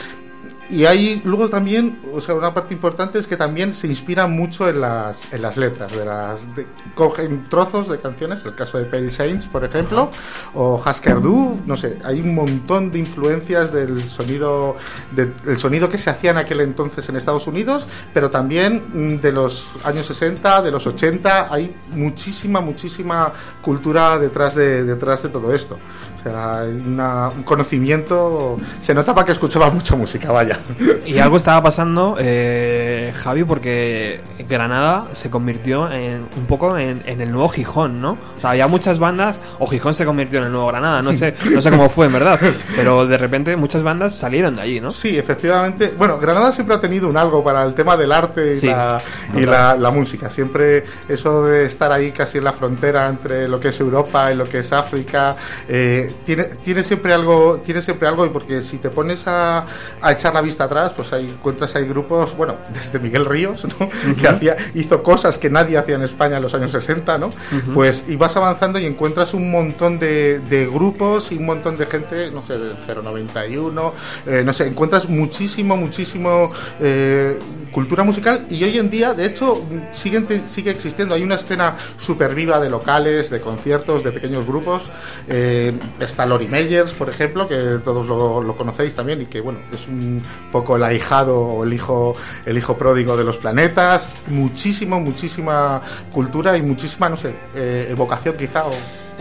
y 0.71 0.85
hay 0.85 1.21
luego 1.25 1.49
también, 1.49 1.99
o 2.13 2.21
sea, 2.21 2.35
una 2.35 2.53
parte 2.55 2.75
importante 2.75 3.19
es 3.19 3.27
que 3.27 3.37
también 3.37 3.75
se 3.75 3.87
inspira 3.87 4.27
mucho 4.27 4.69
en 4.69 4.81
las, 4.81 5.33
en 5.33 5.43
las 5.43 5.57
letras, 5.57 5.93
de 5.97 6.05
las 6.05 6.49
cogen 6.95 7.45
trozos 7.45 7.89
de 7.89 7.99
canciones, 7.99 8.45
el 8.45 8.55
caso 8.55 8.79
de 8.79 8.85
Pale 8.87 9.11
Saints, 9.11 9.47
por 9.49 9.65
ejemplo, 9.65 10.11
o 10.55 10.83
Husker 10.85 11.21
Du, 11.21 11.61
no 11.67 11.77
sé, 11.77 11.99
hay 12.05 12.21
un 12.21 12.35
montón 12.35 12.91
de 12.91 12.99
influencias 12.99 13.73
del 13.73 14.09
sonido, 14.09 14.77
de- 15.13 15.27
del 15.27 15.59
sonido 15.59 15.89
que 15.89 15.99
se 15.99 16.11
hacía 16.11 16.31
en 16.31 16.39
aquel 16.39 16.61
entonces 16.61 17.09
en 17.09 17.17
Estados 17.17 17.47
Unidos, 17.47 17.87
pero 18.13 18.31
también 18.31 18.83
mm, 18.93 19.21
de 19.21 19.33
los 19.33 19.69
años 19.85 20.07
60, 20.07 20.63
de 20.63 20.71
los 20.71 20.87
80, 20.87 21.53
hay 21.53 21.77
muchísima, 21.93 22.61
muchísima 22.61 23.33
cultura 23.63 24.19
detrás 24.19 24.55
de, 24.55 24.85
detrás 24.85 25.23
de 25.23 25.29
todo 25.29 25.55
esto. 25.55 25.79
Sea, 26.27 26.65
una- 26.65 27.29
un 27.29 27.45
conocimiento, 27.45 28.59
se 28.81 28.93
notaba 28.95 29.25
que 29.25 29.31
escuchaba 29.31 29.71
mucha 29.71 29.95
música, 29.95 30.33
vaya. 30.33 30.59
Y 31.05 31.19
algo 31.21 31.37
estaba 31.37 31.63
pasando, 31.63 32.17
eh, 32.19 33.13
Javi, 33.23 33.45
porque 33.45 34.21
Granada 34.49 35.07
se 35.13 35.31
convirtió 35.31 35.89
en 35.93 36.27
un 36.37 36.47
poco 36.49 36.77
en, 36.79 37.03
en 37.07 37.21
el 37.21 37.31
nuevo 37.31 37.49
Gijón, 37.49 38.01
¿no? 38.01 38.19
O 38.37 38.41
sea, 38.41 38.51
había 38.51 38.67
muchas 38.67 38.99
bandas, 38.99 39.39
o 39.61 39.69
Gijón 39.69 39.95
se 39.95 40.05
convirtió 40.05 40.41
en 40.41 40.47
el 40.47 40.51
nuevo 40.53 40.67
Granada, 40.67 41.01
no 41.01 41.13
sé, 41.13 41.35
no 41.53 41.61
sé 41.61 41.71
cómo 41.71 41.89
fue, 41.89 42.07
en 42.07 42.13
verdad, 42.15 42.41
pero 42.75 43.07
de 43.07 43.19
repente 43.19 43.55
muchas 43.55 43.85
bandas 43.85 44.15
salieron 44.17 44.57
de 44.57 44.63
allí, 44.63 44.81
¿no? 44.81 44.91
Sí, 44.91 45.17
efectivamente. 45.17 45.95
Bueno, 45.97 46.19
Granada 46.19 46.51
siempre 46.51 46.75
ha 46.75 46.81
tenido 46.81 47.09
un 47.09 47.17
algo 47.17 47.45
para 47.45 47.63
el 47.63 47.75
tema 47.75 47.97
del 47.97 48.11
arte 48.11 48.51
y, 48.53 48.55
Sí, 48.57 48.67
la, 48.67 49.01
y 49.33 49.47
la, 49.47 49.77
la 49.77 49.91
música. 49.93 50.29
Siempre 50.29 50.83
eso 51.09 51.45
de 51.45 51.67
estar 51.67 51.93
ahí 51.93 52.11
casi 52.11 52.39
en 52.39 52.45
la 52.45 52.53
frontera 52.53 53.07
entre 53.09 53.47
lo 53.47 53.61
que 53.61 53.69
es 53.69 53.79
Europa 53.79 54.33
y 54.33 54.35
lo 54.35 54.49
que 54.49 54.59
es 54.59 54.73
África, 54.73 55.35
eh, 55.69 56.13
tiene, 56.25 56.45
tiene 56.45 56.83
siempre 56.83 57.13
algo, 57.13 57.61
tiene 57.65 57.83
siempre 57.83 58.09
algo, 58.09 58.25
y 58.27 58.31
porque 58.31 58.63
si 58.63 58.79
te 58.79 58.91
pones 58.91 59.27
a, 59.27 59.67
a 60.01 60.13
echar 60.13 60.35
la 60.35 60.41
vista 60.41 60.65
atrás, 60.65 60.93
pues 60.95 61.13
ahí 61.13 61.29
encuentras 61.31 61.75
ahí 61.77 61.85
grupos, 61.87 62.37
bueno, 62.37 62.57
desde 62.73 62.99
Miguel 62.99 63.25
Ríos, 63.25 63.65
¿no? 63.79 63.89
que 64.17 64.29
hacía, 64.29 64.57
hizo 64.75 65.03
cosas 65.03 65.39
que 65.39 65.51
nadie 65.51 65.79
hacía 65.79 65.97
en 65.97 66.03
España 66.03 66.37
en 66.37 66.43
los 66.43 66.55
años 66.55 66.73
60, 66.73 67.19
¿no? 67.19 67.33
Pues 67.75 68.05
y 68.09 68.17
vas 68.17 68.37
avanzando 68.37 68.79
y 68.79 68.87
encuentras 68.87 69.35
un 69.35 69.51
montón 69.51 69.99
de, 69.99 70.41
de 70.41 70.67
grupos 70.67 71.31
y 71.33 71.37
un 71.39 71.47
montón 71.47 71.77
de 71.77 71.87
gente, 71.87 72.31
no 72.31 72.45
sé, 72.47 72.59
del 72.59 72.77
091, 72.87 73.93
eh, 74.27 74.43
no 74.45 74.53
sé, 74.53 74.67
encuentras 74.67 75.09
muchísimo, 75.09 75.77
muchísimo 75.77 76.51
eh, 76.81 77.39
cultura 77.73 78.05
musical 78.05 78.47
y 78.51 78.63
hoy 78.65 78.79
en 78.79 78.89
día, 78.91 79.13
de 79.15 79.27
hecho, 79.27 79.61
siguen 79.93 80.27
te- 80.27 80.47
sigue 80.47 80.71
existiendo. 80.71 81.15
Hay 81.15 81.23
una 81.23 81.35
escena 81.37 81.77
súper 81.99 82.35
viva 82.35 82.59
de 82.61 82.71
locales, 82.71 83.31
de 83.31 83.41
conciertos, 83.41 84.03
de 84.05 84.13
pequeños 84.13 84.47
grupos. 84.47 84.91
Eh, 85.29 85.79
está 86.07 86.25
Lori 86.27 86.49
Meyers, 86.49 86.93
por 86.93 87.11
ejemplo, 87.11 87.47
que 87.47 87.81
todos 87.85 88.07
lo, 88.09 88.57
conocéis 88.57 88.95
también 88.95 89.23
y 89.23 89.27
que, 89.27 89.41
bueno, 89.41 89.61
es 89.73 89.87
un 89.87 90.23
poco 90.51 90.77
el 90.77 90.83
ahijado 90.83 91.39
o 91.39 91.65
el 91.65 91.73
hijo, 91.73 92.17
el 92.47 92.57
hijo 92.57 92.79
pródigo 92.79 93.17
de 93.17 93.25
los 93.25 93.37
planetas. 93.37 94.09
Muchísimo, 94.29 94.99
muchísima 95.01 95.83
cultura 96.13 96.57
y 96.57 96.63
muchísima, 96.63 97.09
no 97.09 97.17
sé, 97.17 97.35
eh, 97.55 97.89
evocación 97.91 98.37
quizá 98.37 98.67
o 98.67 98.73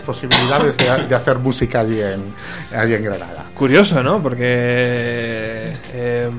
posibilidades 0.04 0.76
de, 0.76 1.06
de 1.08 1.14
hacer 1.14 1.38
música 1.38 1.80
allí 1.80 2.00
en, 2.00 2.32
allí 2.72 2.94
en 2.94 3.04
Granada. 3.04 3.46
Curioso, 3.54 4.02
¿no? 4.02 4.22
Porque... 4.22 5.76
eh, 5.92 6.30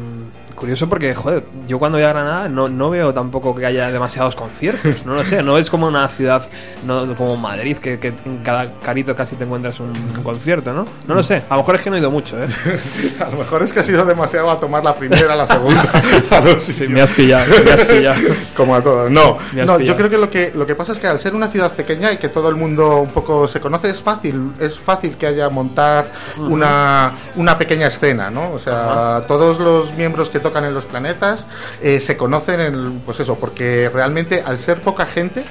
curioso 0.57 0.89
porque, 0.89 1.13
joder, 1.13 1.45
yo 1.67 1.79
cuando 1.79 1.97
voy 1.97 2.05
a 2.05 2.09
Granada 2.09 2.49
no, 2.49 2.67
no 2.67 2.89
veo 2.89 3.13
tampoco 3.13 3.55
que 3.55 3.65
haya 3.65 3.91
demasiados 3.91 4.35
conciertos, 4.35 5.05
no 5.05 5.13
lo 5.13 5.23
sé, 5.23 5.43
no 5.43 5.57
es 5.57 5.69
como 5.69 5.87
una 5.87 6.07
ciudad 6.09 6.47
no, 6.83 7.15
como 7.15 7.37
Madrid, 7.37 7.77
que, 7.77 7.99
que 7.99 8.07
en 8.25 8.39
cada 8.43 8.73
carito 8.79 9.15
casi 9.15 9.35
te 9.35 9.43
encuentras 9.43 9.79
un, 9.79 9.89
un 9.89 10.23
concierto, 10.23 10.73
¿no? 10.73 10.85
No 11.07 11.13
lo 11.13 11.23
sé, 11.23 11.43
a 11.47 11.53
lo 11.53 11.61
mejor 11.61 11.75
es 11.75 11.81
que 11.81 11.89
no 11.91 11.95
he 11.95 11.99
ido 11.99 12.11
mucho, 12.11 12.43
¿eh? 12.43 12.47
A 13.19 13.29
lo 13.29 13.37
mejor 13.37 13.63
es 13.63 13.71
que 13.73 13.79
ha 13.79 13.83
sido 13.83 14.05
demasiado 14.05 14.49
a 14.49 14.59
tomar 14.59 14.83
la 14.83 14.95
primera, 14.95 15.35
la 15.35 15.47
segunda, 15.47 15.83
a 16.31 16.41
los 16.41 16.63
Sí, 16.63 16.87
me 16.87 17.01
has 17.01 17.11
pillado, 17.11 17.45
me 17.63 17.71
has 17.71 17.85
pillado. 17.85 18.21
como 18.55 18.75
a 18.75 18.81
todos. 18.81 19.09
No, 19.11 19.37
has 19.37 19.53
no 19.53 19.77
pillado. 19.77 19.79
yo 19.79 19.95
creo 19.95 20.09
que 20.09 20.17
lo 20.17 20.29
que 20.29 20.51
lo 20.53 20.65
que 20.65 20.75
pasa 20.75 20.91
es 20.91 20.99
que 20.99 21.07
al 21.07 21.19
ser 21.19 21.35
una 21.35 21.47
ciudad 21.47 21.71
pequeña 21.71 22.11
y 22.11 22.17
que 22.17 22.29
todo 22.29 22.49
el 22.49 22.55
mundo 22.55 23.01
un 23.01 23.09
poco 23.09 23.47
se 23.47 23.59
conoce 23.59 23.89
es 23.89 24.01
fácil, 24.01 24.53
es 24.59 24.77
fácil 24.79 25.17
que 25.17 25.27
haya 25.27 25.49
montar 25.49 26.11
una, 26.37 27.11
una 27.35 27.57
pequeña 27.57 27.87
escena, 27.87 28.29
¿no? 28.29 28.51
O 28.51 28.59
sea, 28.59 29.23
todos 29.27 29.59
los 29.59 29.93
miembros 29.93 30.29
que 30.29 30.39
tocan 30.47 30.65
en 30.65 30.73
los 30.73 30.85
planetas 30.85 31.45
eh, 31.81 31.99
se 31.99 32.15
conocen 32.17 32.59
en, 32.61 32.99
pues 33.01 33.19
eso, 33.19 33.35
porque 33.35 33.89
realmente 33.93 34.41
al 34.45 34.57
ser 34.57 34.81
poca 34.81 35.05
gente 35.05 35.43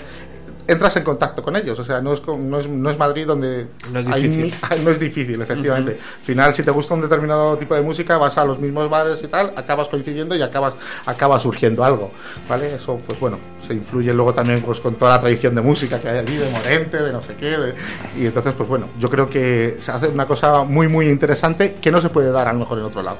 entras 0.68 0.96
en 0.96 1.04
contacto 1.04 1.44
con 1.44 1.54
ellos, 1.54 1.78
o 1.78 1.84
sea, 1.84 2.00
no 2.00 2.12
es, 2.12 2.26
no 2.26 2.58
es, 2.58 2.68
no 2.68 2.90
es 2.90 2.98
Madrid 2.98 3.24
donde 3.24 3.68
No 3.92 4.00
es 4.00 4.10
hay 4.10 4.22
difícil. 4.22 4.52
mi- 4.76 4.78
no 4.84 4.90
es 4.90 4.98
difícil, 4.98 5.40
efectivamente. 5.40 5.92
Al 5.92 6.24
final, 6.24 6.54
si 6.54 6.64
te 6.64 6.72
gusta 6.72 6.92
un 6.94 7.02
determinado 7.02 7.56
tipo 7.56 7.76
de 7.76 7.82
música, 7.82 8.18
vas 8.18 8.36
a 8.36 8.44
los 8.44 8.58
mismos 8.58 8.90
bares 8.90 9.22
y 9.22 9.28
tal, 9.28 9.52
acabas 9.54 9.86
coincidiendo 9.86 10.34
y 10.34 10.42
acabas, 10.42 10.74
acaba 11.04 11.38
surgiendo 11.38 11.84
algo, 11.84 12.10
¿vale? 12.48 12.74
Eso, 12.74 13.00
pues 13.06 13.20
bueno, 13.20 13.38
se 13.64 13.74
influye 13.74 14.12
luego 14.12 14.34
también 14.34 14.60
pues 14.60 14.80
con 14.80 14.96
toda 14.96 15.12
la 15.12 15.20
tradición 15.20 15.54
de 15.54 15.60
música 15.60 16.00
que 16.00 16.08
hay 16.08 16.18
allí, 16.18 16.36
de 16.36 16.50
Morente, 16.50 16.96
de 17.00 17.12
no 17.12 17.22
sé 17.22 17.34
qué, 17.38 17.56
de- 17.56 17.74
y 18.18 18.26
entonces, 18.26 18.52
pues 18.56 18.68
bueno, 18.68 18.88
yo 18.98 19.08
creo 19.08 19.30
que 19.30 19.76
se 19.78 19.92
hace 19.92 20.08
una 20.08 20.26
cosa 20.26 20.64
muy, 20.64 20.88
muy 20.88 21.08
interesante 21.08 21.74
que 21.80 21.92
no 21.92 22.00
se 22.00 22.08
puede 22.08 22.32
dar 22.32 22.48
a 22.48 22.52
lo 22.52 22.58
mejor 22.58 22.78
en 22.80 22.86
otro 22.86 23.02
lado. 23.04 23.18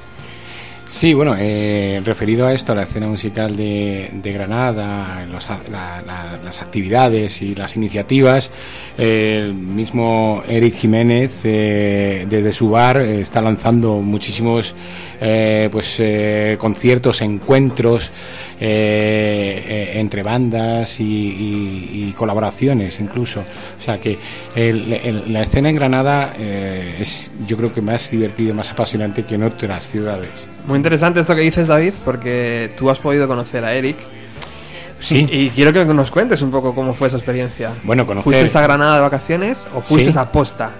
Sí, 0.89 1.15
bueno, 1.15 1.35
eh, 1.37 2.01
referido 2.05 2.47
a 2.47 2.55
esto, 2.55 2.71
a 2.73 2.77
la 2.77 2.85
escena 2.85 3.09
musical 3.09 3.57
de, 3.57 4.09
Granada, 4.33 5.27
la- 5.71 6.01
la- 6.07 6.39
las 6.45 6.63
actividades 6.63 7.43
y 7.43 7.55
las 7.57 7.75
iniciativas, 7.77 8.53
eh, 8.97 9.43
el 9.47 9.55
mismo 9.55 10.43
Eric 10.49 10.77
Jiménez 10.77 11.33
eh, 11.43 12.25
desde 12.31 12.53
su 12.53 12.71
bar 12.71 12.99
eh, 12.99 13.21
está 13.21 13.43
lanzando 13.43 13.95
muchísimos 13.97 14.75
pues 15.73 16.01
conciertos, 16.59 17.21
encuentros 17.23 18.11
eh, 18.61 19.65
eh, 19.67 20.01
entre 20.01 20.23
bandas 20.23 20.99
y, 21.01 21.05
y- 21.05 22.09
y 22.09 22.13
colaboraciones 22.17 22.99
incluso. 23.01 23.41
O 23.79 23.83
sea 23.83 23.99
que 24.01 24.19
el- 24.55 24.93
el- 24.93 25.33
la 25.33 25.43
escena 25.43 25.69
en 25.69 25.75
Granada 25.77 26.35
eh, 26.39 26.97
es 27.01 27.31
yo 27.47 27.57
creo 27.57 27.73
que 27.75 27.81
más 27.83 28.11
divertida 28.11 28.51
y 28.51 28.53
más 28.53 28.71
apasionante 28.71 29.25
que 29.25 29.35
en 29.35 29.43
otras 29.45 29.89
ciudades. 29.89 30.49
Muy 30.67 30.77
interesante 30.77 31.21
esto 31.21 31.35
que 31.35 31.43
dices, 31.43 31.67
David, 31.67 31.95
porque 32.05 32.71
tú 32.79 32.91
has 32.91 32.99
podido 32.99 33.29
conocer 33.29 33.65
a 33.65 33.75
Eric. 33.75 33.97
Sí. 34.99 35.29
Y 35.31 35.51
quiero 35.51 35.73
que 35.75 35.85
nos 35.85 36.11
cuentes 36.11 36.41
un 36.41 36.51
poco 36.51 36.75
cómo 36.75 36.95
fue 36.95 37.09
esa 37.09 37.19
experiencia. 37.19 37.71
Bueno, 37.85 38.07
conocer- 38.07 38.23
¿Fuiste 38.41 38.59
a 38.59 38.63
Granada 38.63 38.95
de 38.97 39.01
vacaciones 39.03 39.69
o 39.77 39.81
fuiste 39.83 40.11
Sí. 40.13 40.19
a 40.19 40.25
posta? 40.33 40.71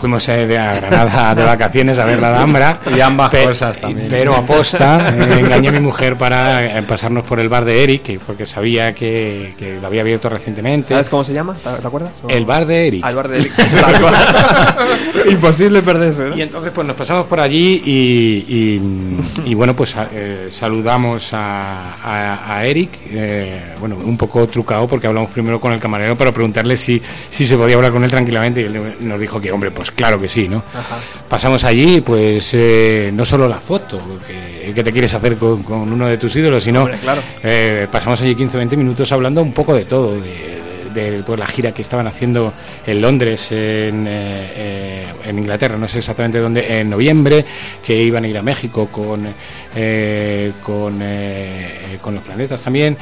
Fuimos 0.00 0.28
eh, 0.28 0.46
de- 0.46 0.58
a 0.58 0.74
Granada 0.80 1.34
de 1.34 1.44
vacaciones 1.44 1.98
a 1.98 2.04
ver 2.04 2.18
la 2.20 2.28
Alhambra. 2.30 2.80
Y 2.96 3.00
ambas 3.00 3.30
Pe- 3.30 3.44
cosas 3.44 3.78
también. 3.80 4.08
Pero 4.10 4.34
aposta, 4.34 5.14
eh, 5.16 5.40
engañé 5.40 5.68
a 5.68 5.72
mi 5.72 5.80
mujer 5.80 6.16
para 6.16 6.78
eh, 6.78 6.82
pasarnos 6.82 7.24
por 7.24 7.38
el 7.38 7.48
bar 7.48 7.64
de 7.64 7.82
Eric, 7.84 8.02
que- 8.02 8.18
porque 8.18 8.46
sabía 8.46 8.94
que, 8.94 9.54
que 9.58 9.78
lo 9.80 9.86
había 9.86 10.00
abierto 10.00 10.28
recientemente. 10.28 10.88
¿Sabes 10.88 11.08
cómo 11.08 11.24
se 11.24 11.32
llama? 11.32 11.54
¿Te 11.62 11.86
acuerdas? 11.86 12.12
¿O- 12.22 12.28
El 12.28 12.44
bar 12.46 12.66
de 12.66 12.88
Eric. 12.88 13.04
Al 13.04 13.14
bar 13.14 13.28
de 13.28 13.38
Eric. 13.38 13.52
Imposible 15.30 15.82
perderse, 15.82 16.24
¿no? 16.28 16.36
Y 16.36 16.42
entonces 16.42 16.72
pues 16.74 16.86
nos 16.86 16.96
pasamos 16.96 17.26
por 17.26 17.40
allí 17.40 17.82
y, 17.84 18.44
y- 18.48 19.50
y, 19.50 19.54
bueno 19.54 19.74
pues 19.74 19.94
eh, 20.12 20.48
saludamos 20.50 21.32
a, 21.32 21.94
a- 22.02 22.56
a 22.56 22.64
Eric, 22.64 22.90
eh, 23.10 23.74
bueno 23.78 23.96
un 24.02 24.16
poco 24.16 24.46
trucado 24.46 24.86
porque 24.88 25.06
hablamos 25.06 25.30
primero 25.30 25.60
con 25.60 25.72
el 25.72 25.80
camarero 25.80 26.16
para 26.16 26.32
preguntarle 26.32 26.76
si, 26.76 27.00
si 27.30 27.46
se 27.46 27.56
podía 27.56 27.76
hablar 27.76 27.92
con 27.92 28.04
él 28.04 28.10
tranquilamente 28.10 28.62
y 28.62 28.64
él 28.64 28.94
nos 29.00 29.20
dijo 29.20 29.40
que 29.40 29.52
hombre 29.52 29.70
pues 29.70 29.89
claro 29.94 30.20
que 30.20 30.28
sí, 30.28 30.48
¿no? 30.48 30.58
Ajá. 30.74 30.98
Pasamos 31.28 31.64
allí 31.64 32.00
pues 32.00 32.50
eh, 32.54 33.10
no 33.12 33.24
solo 33.24 33.48
la 33.48 33.58
foto 33.58 34.00
que, 34.26 34.72
que 34.74 34.82
te 34.84 34.92
quieres 34.92 35.12
hacer 35.14 35.36
con, 35.36 35.62
con 35.62 35.92
uno 35.92 36.06
de 36.06 36.18
tus 36.18 36.34
ídolos, 36.36 36.64
sino 36.64 36.80
Hombre, 36.82 36.98
claro. 36.98 37.22
eh, 37.42 37.86
pasamos 37.90 38.20
allí 38.22 38.34
15-20 38.34 38.76
minutos 38.76 39.10
hablando 39.12 39.42
un 39.42 39.52
poco 39.52 39.74
de 39.74 39.84
todo, 39.84 40.14
de, 40.20 40.20
de- 40.20 40.60
de, 40.90 41.22
pues, 41.22 41.38
la 41.38 41.46
gira 41.46 41.70
que 41.72 41.82
estaban 41.82 42.08
haciendo 42.08 42.52
en 42.84 43.00
Londres, 43.00 43.52
en, 43.52 44.08
eh, 44.08 44.52
eh, 44.56 45.06
en 45.24 45.38
Inglaterra, 45.38 45.76
no 45.76 45.86
sé 45.86 45.98
exactamente 45.98 46.40
dónde, 46.40 46.80
en 46.80 46.90
noviembre, 46.90 47.44
que 47.86 47.94
iban 48.02 48.24
a 48.24 48.26
ir 48.26 48.36
a 48.36 48.42
México 48.42 48.88
con, 48.90 49.32
eh, 49.76 50.50
con, 50.64 50.98
eh, 51.00 51.96
con 52.00 52.16
los 52.16 52.24
planetas 52.24 52.60
también. 52.62 52.96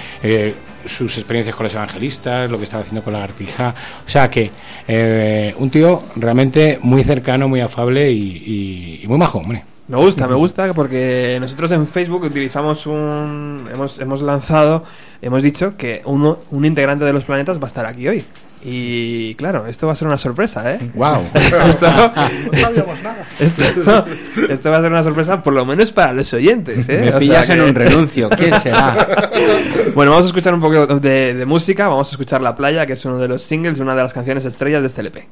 Sus 0.87 1.17
experiencias 1.19 1.55
con 1.57 1.65
los 1.65 1.75
evangelistas, 1.75 2.51
lo 2.51 2.59
que 2.59 2.65
estaba 2.65 2.83
haciendo 2.83 3.03
con 3.03 3.13
la 3.13 3.23
artija. 3.25 3.75
O 4.07 4.09
sea 4.11 4.31
que 4.31 4.51
eh, 4.87 5.55
un 5.59 5.71
tío 5.71 6.05
realmente 6.17 6.79
muy 6.83 7.05
cercano, 7.05 7.49
muy 7.49 7.61
afable 7.61 8.11
y, 8.11 8.19
y- 8.47 9.01
y 9.05 9.07
muy 9.07 9.19
majo, 9.19 9.39
hombre. 9.39 9.65
Me 9.89 9.97
gusta, 9.97 10.27
me 10.27 10.35
gusta 10.35 10.75
porque 10.75 11.39
nosotros 11.41 11.71
en 11.73 11.87
Facebook 11.87 12.23
utilizamos 12.25 12.87
un. 12.87 13.65
Hemos, 13.73 13.99
hemos 13.99 14.21
lanzado, 14.21 14.85
hemos 15.23 15.43
dicho 15.43 15.79
que 15.79 16.03
uno, 16.05 16.41
un 16.51 16.65
integrante 16.67 17.07
de 17.07 17.13
los 17.15 17.25
planetas 17.25 17.59
va 17.59 17.65
a 17.65 17.67
estar 17.69 17.87
aquí 17.87 18.07
hoy. 18.07 18.23
Y 18.65 19.35
claro, 19.37 19.67
esto 19.67 19.87
va 19.87 19.93
a 19.93 19.97
ser 19.97 20.09
una 20.09 20.19
sorpresa, 20.19 20.75
¿eh? 20.75 20.79
¡Wow! 20.95 21.21
esto, 21.35 21.87
esto, 23.39 24.05
esto 24.49 24.71
va 24.71 24.79
a 24.79 24.83
ser 24.83 24.91
una 24.91 25.03
sorpresa, 25.03 25.43
por 25.43 25.53
lo 25.55 25.65
menos 25.65 25.93
para 25.93 26.13
los 26.13 26.33
oyentes, 26.35 26.89
¿eh? 26.89 26.99
Me 27.01 27.09
O 27.09 27.11
sea 27.11 27.19
pillas 27.19 27.49
en 27.51 27.59
que- 27.59 27.65
un 27.65 27.75
renuncio. 27.75 28.29
¿Quién 28.37 28.61
será? 28.61 29.31
Bueno, 29.95 30.11
vamos 30.11 30.27
a 30.27 30.29
escuchar 30.29 30.55
un 30.55 30.61
poco 30.61 30.87
de, 30.99 31.35
de 31.35 31.47
música. 31.47 31.89
Vamos 31.89 32.09
a 32.09 32.11
escuchar 32.13 32.41
La 32.41 32.55
Playa, 32.55 32.85
que 32.85 32.95
es 32.95 33.05
uno 33.05 33.19
de 33.19 33.29
los 33.29 33.43
singles, 33.43 33.79
una 33.81 33.95
de 33.95 34.03
las 34.03 34.13
canciones 34.13 34.45
estrellas 34.45 34.81
de 34.83 34.87
este 34.89 35.01
LP. 35.03 35.27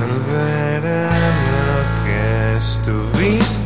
El 0.00 0.14
verano 0.32 1.76
que 2.04 2.56
estuviste 2.58 3.65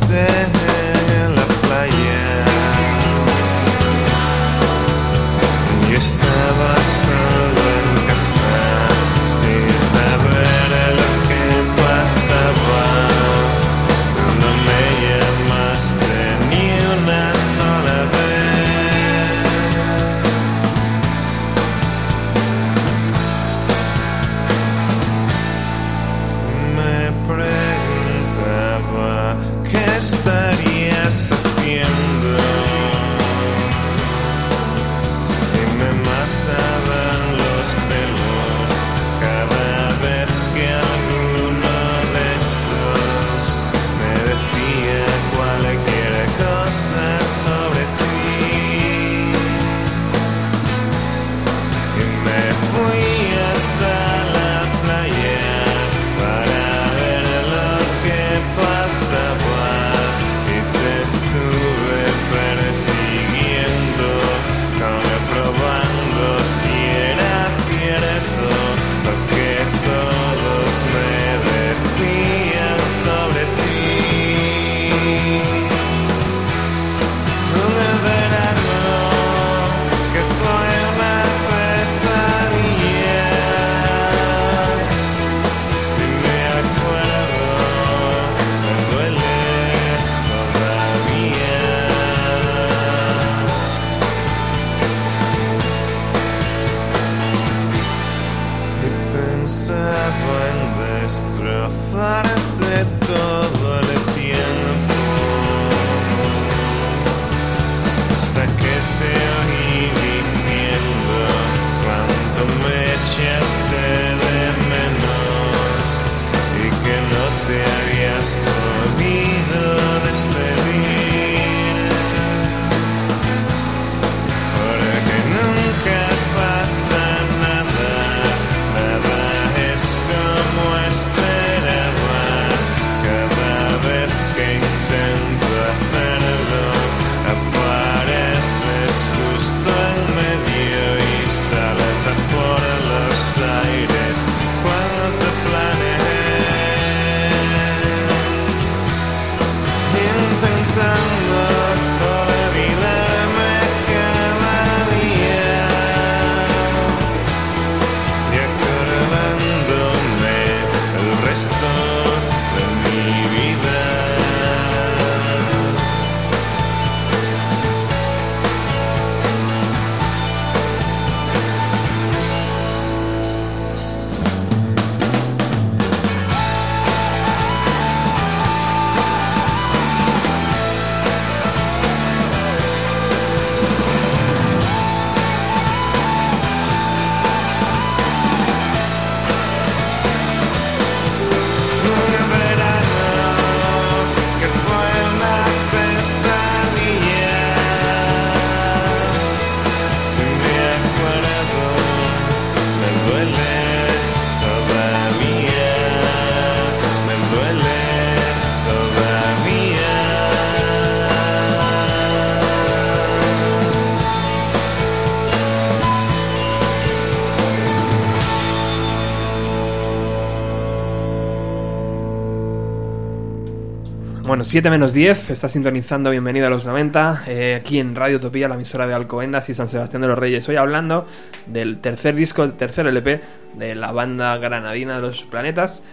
7 224.51 224.69
menos 224.69 224.93
10, 224.93 225.29
está 225.29 225.47
sintonizando 225.47 226.09
Bienvenido 226.09 226.45
a 226.45 226.49
los 226.49 226.65
90, 226.65 227.23
eh, 227.27 227.55
aquí 227.57 227.79
en 227.79 227.95
Radio 227.95 228.17
Utopía, 228.17 228.49
la 228.49 228.55
emisora 228.55 228.85
de 228.85 228.93
Alcobendas 228.93 229.47
y 229.47 229.53
San 229.53 229.69
Sebastián 229.69 230.01
de 230.01 230.09
los 230.09 230.19
Reyes. 230.19 230.49
Hoy 230.49 230.57
hablando 230.57 231.07
del 231.47 231.79
tercer 231.79 232.15
disco, 232.15 232.43
el 232.43 232.55
tercer 232.55 232.85
LP 232.85 233.21
de 233.53 233.75
la 233.75 233.93
banda 233.93 234.37
granadina 234.39 234.97
de 234.97 235.03
los 235.03 235.23
planetas. 235.23 235.83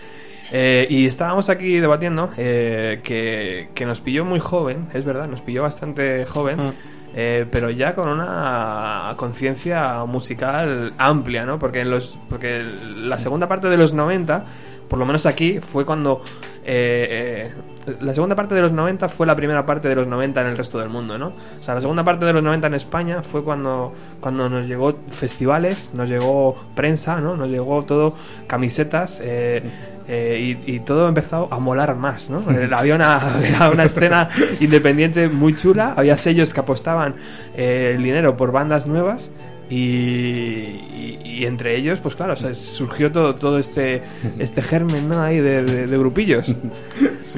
Eh, 0.50 0.88
y 0.90 1.06
estábamos 1.06 1.50
aquí 1.50 1.78
debatiendo 1.78 2.30
eh, 2.36 2.98
que, 3.04 3.68
que 3.76 3.86
nos 3.86 4.00
pilló 4.00 4.24
muy 4.24 4.40
joven, 4.40 4.88
es 4.92 5.04
verdad, 5.04 5.28
nos 5.28 5.40
pilló 5.40 5.62
bastante 5.62 6.26
joven. 6.26 6.56
Mm. 6.56 6.72
eh, 7.14 7.46
pero 7.52 7.70
ya 7.70 7.94
con 7.94 8.08
una 8.08 9.14
conciencia 9.16 10.04
musical 10.04 10.94
amplia, 10.98 11.46
¿no? 11.46 11.60
Porque, 11.60 11.82
en 11.82 11.90
los, 11.90 12.18
porque 12.28 12.64
la 12.96 13.18
segunda 13.18 13.46
parte 13.46 13.68
de 13.68 13.76
los 13.76 13.94
90, 13.94 14.44
por 14.88 14.98
lo 14.98 15.06
menos 15.06 15.26
aquí, 15.26 15.60
fue 15.60 15.84
cuando... 15.84 16.22
eh, 16.70 17.50
eh, 17.50 17.52
la 18.00 18.14
segunda 18.14 18.34
parte 18.34 18.54
de 18.54 18.62
los 18.62 18.72
90 18.72 19.08
fue 19.08 19.26
la 19.26 19.36
primera 19.36 19.64
parte 19.66 19.88
de 19.88 19.94
los 19.94 20.06
90 20.06 20.40
en 20.40 20.46
el 20.48 20.56
resto 20.56 20.78
del 20.78 20.88
mundo, 20.88 21.18
¿no? 21.18 21.28
O 21.56 21.60
sea, 21.60 21.74
la 21.74 21.80
segunda 21.80 22.04
parte 22.04 22.26
de 22.26 22.32
los 22.32 22.42
90 22.42 22.66
en 22.66 22.74
España 22.74 23.22
fue 23.22 23.42
cuando, 23.42 23.92
cuando 24.20 24.48
nos 24.48 24.66
llegó 24.66 24.94
festivales, 25.10 25.92
nos 25.94 26.08
llegó 26.08 26.56
prensa, 26.74 27.20
¿no? 27.20 27.36
Nos 27.36 27.48
llegó 27.48 27.82
todo, 27.82 28.12
camisetas... 28.46 29.20
eh, 29.24 29.62
eh, 30.10 30.56
y, 30.66 30.76
y 30.76 30.80
todo 30.80 31.06
empezó 31.06 31.48
a 31.50 31.58
molar 31.58 31.94
más, 31.94 32.30
¿no? 32.30 32.42
Eh, 32.50 32.68
había, 32.72 32.94
una, 32.94 33.16
había 33.18 33.70
una 33.70 33.84
escena 33.84 34.30
independiente 34.58 35.28
muy 35.28 35.54
chula, 35.54 35.92
había 35.94 36.16
sellos 36.16 36.54
que 36.54 36.60
apostaban 36.60 37.14
eh, 37.54 37.92
el 37.94 38.02
dinero 38.02 38.36
por 38.36 38.50
bandas 38.50 38.86
nuevas 38.86 39.30
y, 39.70 39.76
y- 39.76 41.18
y 41.24 41.46
entre 41.46 41.76
ellos, 41.76 42.00
pues 42.00 42.14
claro, 42.16 42.32
o 42.32 42.36
sea, 42.36 42.52
surgió 42.54 43.12
todo, 43.12 43.34
todo 43.36 43.58
este, 43.58 44.02
este 44.38 44.62
germen 44.62 45.08
¿no? 45.08 45.20
ahí 45.22 45.38
de, 45.38 45.62
de- 45.64 45.86
de 45.86 45.98
grupillos. 45.98 46.54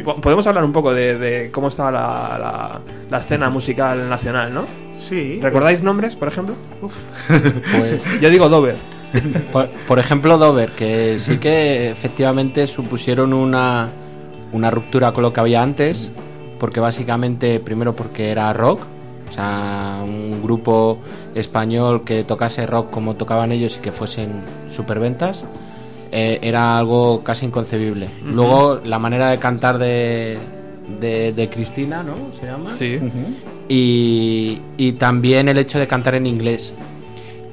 Po- 0.05 0.21
Podemos 0.21 0.47
hablar 0.47 0.65
un 0.65 0.73
poco 0.73 0.95
de, 0.95 1.19
de 1.19 1.51
cómo 1.51 1.69
estaba 1.69 1.91
la, 1.91 2.39
la- 2.39 2.81
la 3.11 3.19
escena 3.19 3.51
musical 3.51 4.09
nacional, 4.09 4.55
¿no? 4.55 4.65
Sí. 4.99 5.39
¿Recordáis 5.43 5.83
nombres, 5.83 6.15
por 6.17 6.29
ejemplo? 6.29 6.55
Pues, 7.31 8.03
Yo 8.21 8.31
digo 8.31 8.49
Dover. 8.49 8.77
por, 9.53 9.69
por 9.89 9.99
ejemplo, 9.99 10.39
Dover, 10.39 10.71
que 10.71 11.19
sí 11.19 11.39
que 11.39 11.91
efectivamente 11.91 12.67
supusieron 12.67 13.33
una, 13.35 13.89
una 14.53 14.71
ruptura 14.71 15.13
con 15.13 15.23
lo 15.23 15.33
que 15.33 15.41
había 15.41 15.63
antes, 15.63 16.11
porque 16.61 16.79
básicamente, 16.81 17.59
primero 17.61 17.97
porque 17.97 18.31
era 18.31 18.53
rock, 18.53 18.83
o 19.31 19.33
sea, 19.33 20.01
un 20.05 20.43
grupo 20.43 20.99
español 21.35 22.03
que 22.05 22.25
tocase 22.25 22.67
rock 22.67 22.91
como 22.91 23.15
tocaban 23.15 23.53
ellos 23.53 23.77
y 23.77 23.81
que 23.81 23.93
fuesen 23.93 24.43
superventas, 24.69 25.45
eh, 26.11 26.41
era 26.43 26.77
algo 26.77 27.23
casi 27.23 27.47
inconcebible. 27.47 28.11
Luego, 28.25 28.81
la 28.85 28.99
manera 28.99 29.31
de 29.31 29.39
cantar 29.39 29.79
de, 29.79 30.37
de, 31.01 31.33
de 31.33 31.49
Cristina, 31.49 32.03
¿no? 32.03 32.15
¿Se 32.41 32.47
llama? 32.47 32.71
Sí. 32.71 32.99
y, 33.69 34.61
y 34.77 34.93
también 34.93 35.49
el 35.49 35.59
hecho 35.59 35.79
de 35.79 35.87
cantar 35.87 36.17
en 36.17 36.27
inglés. 36.27 36.73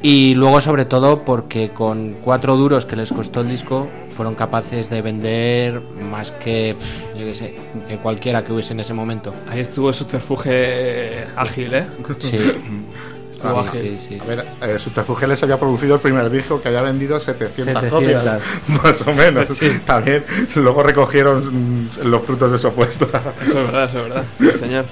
Y 0.01 0.35
luego 0.35 0.61
sobre 0.61 0.85
todo 0.85 1.23
porque 1.23 1.69
con 1.69 2.17
cuatro 2.23 2.55
duros 2.55 2.85
que 2.85 2.95
les 2.95 3.11
costó 3.11 3.41
el 3.41 3.49
disco 3.49 3.87
fueron 4.17 4.33
capaces 4.33 4.89
de 4.89 5.01
vender 5.03 5.79
más 6.11 6.31
que, 6.31 6.75
yo 7.13 7.23
qué 7.25 7.35
sé, 7.35 7.55
que 7.87 7.97
cualquiera 7.97 8.43
que 8.43 8.51
hubiese 8.51 8.73
en 8.73 8.79
ese 8.79 8.93
momento. 8.93 9.31
Ahí 9.47 9.59
estuvo 9.59 9.93
subterfuge 9.93 11.27
ágil, 11.35 11.73
¿eh? 11.75 11.85
Sí, 12.19 12.39
Estuvo 13.31 13.61
sí, 13.63 13.69
ágil. 13.69 13.99
sí, 13.99 14.07
sí. 14.09 14.19
A 14.19 14.23
ver, 14.25 14.45
eh, 14.63 14.79
Subterfuge 14.79 15.27
les 15.27 15.43
había 15.43 15.59
producido 15.59 15.93
el 15.95 16.01
primer 16.01 16.27
disco 16.31 16.59
que 16.59 16.69
había 16.69 16.81
vendido 16.81 17.19
700, 17.19 17.65
700. 17.65 17.89
copias, 17.91 18.41
más 18.83 19.01
o 19.07 19.13
menos. 19.13 19.49
Sí. 19.49 19.79
También 19.85 20.23
luego 20.55 20.81
recogieron 20.81 21.87
los 22.03 22.21
frutos 22.23 22.51
de 22.51 22.57
su 22.57 22.67
apuesta. 22.69 23.05
Eso 23.45 23.59
es 23.61 23.71
verdad, 23.71 23.83
eso 23.85 23.97
es 23.99 24.09
verdad. 24.09 24.23
Sí, 24.39 24.59
señor. 24.59 24.85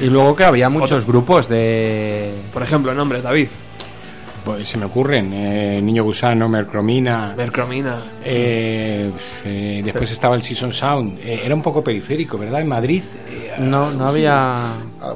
Y 0.00 0.06
luego 0.06 0.34
que 0.34 0.44
había 0.44 0.70
muchos 0.70 1.06
grupos 1.06 1.46
de... 1.50 2.32
Por 2.54 2.62
ejemplo, 2.62 2.94
nombres, 2.94 3.24
David. 3.24 3.48
Pues 4.44 4.68
se 4.68 4.76
me 4.76 4.86
ocurren, 4.86 5.32
eh, 5.32 5.80
Niño 5.80 6.02
Gusano, 6.02 6.48
Mercromina, 6.48 7.32
Mercromina. 7.36 7.98
eh, 8.24 9.12
eh, 9.44 9.82
después 9.84 10.10
estaba 10.10 10.34
el 10.34 10.42
Season 10.42 10.72
Sound, 10.72 11.20
Eh, 11.20 11.42
era 11.44 11.54
un 11.54 11.62
poco 11.62 11.84
periférico, 11.84 12.36
¿verdad? 12.38 12.60
En 12.60 12.68
Madrid. 12.68 13.02
eh, 13.28 13.52
No, 13.60 13.92
no 13.92 14.06
había... 14.08 14.72
Ah, 15.04 15.14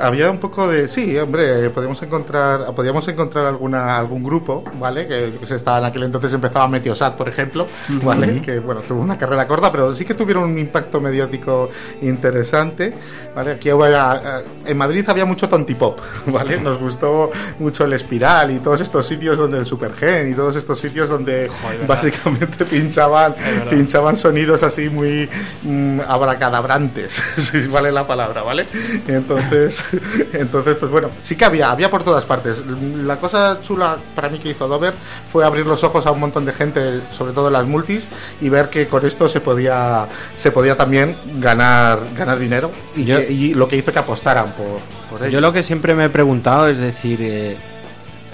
Había 0.00 0.30
un 0.30 0.38
poco 0.38 0.68
de 0.68 0.86
sí, 0.88 1.16
hombre, 1.16 1.70
podíamos 1.70 2.02
encontrar, 2.02 2.74
podíamos 2.74 3.06
encontrar 3.08 3.46
alguna 3.46 3.96
algún 3.96 4.22
grupo, 4.22 4.62
¿vale? 4.78 5.06
Que, 5.06 5.36
que 5.40 5.46
sé, 5.46 5.54
estaba 5.56 5.78
en 5.78 5.84
aquel 5.84 6.02
entonces 6.02 6.32
empezaba 6.32 6.68
Meteosat, 6.68 7.16
por 7.16 7.28
ejemplo, 7.28 7.66
¿vale? 8.02 8.40
Que 8.42 8.58
bueno, 8.58 8.80
tuvo 8.82 9.00
una 9.00 9.16
carrera 9.16 9.46
corta, 9.46 9.70
pero 9.72 9.94
sí 9.94 10.04
que 10.04 10.12
tuvieron 10.14 10.44
un 10.44 10.58
impacto 10.58 11.00
mediático 11.00 11.70
interesante, 12.02 12.92
¿vale? 13.34 13.52
Aquí 13.52 13.70
había- 13.70 14.40
eh, 14.40 14.44
en 14.70 14.76
Madrid 14.76 15.04
había 15.08 15.24
mucho 15.24 15.48
tontipop, 15.48 16.00
¿vale? 16.26 16.60
Nos 16.60 16.78
gustó 16.78 17.30
mucho 17.58 17.84
el 17.84 17.92
Espiral 17.94 18.50
y 18.50 18.58
todos 18.58 18.80
estos 18.80 19.06
sitios 19.06 19.38
donde 19.38 19.58
el 19.58 19.66
Supergen 19.66 20.32
y 20.32 20.34
todos 20.34 20.56
estos 20.56 20.78
sitios 20.78 21.08
donde 21.08 21.48
verdad. 21.48 21.86
básicamente 21.86 22.64
pinchaban 22.70 23.34
pinchaban 23.70 24.16
sonidos 24.16 24.62
así 24.62 24.88
muy 24.90 25.28
mm, 25.62 26.00
abracadabrantes, 26.06 27.20
si 27.38 27.66
vale 27.68 27.90
la 27.92 28.06
palabra, 28.06 28.42
¿vale? 28.42 28.66
Entonces, 29.14 29.82
entonces, 30.32 30.76
pues 30.78 30.90
bueno, 30.90 31.10
sí 31.22 31.36
que 31.36 31.44
había, 31.44 31.70
había 31.70 31.90
por 31.90 32.02
todas 32.04 32.24
partes. 32.26 32.58
La 33.04 33.16
cosa 33.16 33.60
chula 33.62 33.98
para 34.14 34.28
mí 34.28 34.38
que 34.38 34.50
hizo 34.50 34.68
Dover 34.68 34.94
fue 35.30 35.44
abrir 35.44 35.66
los 35.66 35.82
ojos 35.84 36.06
a 36.06 36.10
un 36.10 36.20
montón 36.20 36.44
de 36.44 36.52
gente, 36.52 37.00
sobre 37.12 37.32
todo 37.32 37.46
en 37.48 37.52
las 37.54 37.66
multis, 37.66 38.08
y 38.40 38.48
ver 38.48 38.68
que 38.68 38.86
con 38.86 39.04
esto 39.06 39.28
se 39.28 39.40
podía, 39.40 40.06
se 40.36 40.50
podía 40.50 40.76
también 40.76 41.16
ganar, 41.38 42.00
ganar 42.16 42.38
dinero 42.38 42.70
y, 42.96 43.04
Yo- 43.04 43.20
que- 43.20 43.32
y 43.32 43.54
lo 43.54 43.68
que 43.68 43.76
hizo 43.76 43.92
que 43.92 43.98
apostaran 43.98 44.52
por, 44.52 44.80
por 45.10 45.22
ello. 45.22 45.32
Yo 45.34 45.40
lo 45.40 45.52
que 45.52 45.62
siempre 45.62 45.94
me 45.94 46.04
he 46.06 46.10
preguntado 46.10 46.68
es 46.68 46.78
decir, 46.78 47.18
eh, 47.22 47.56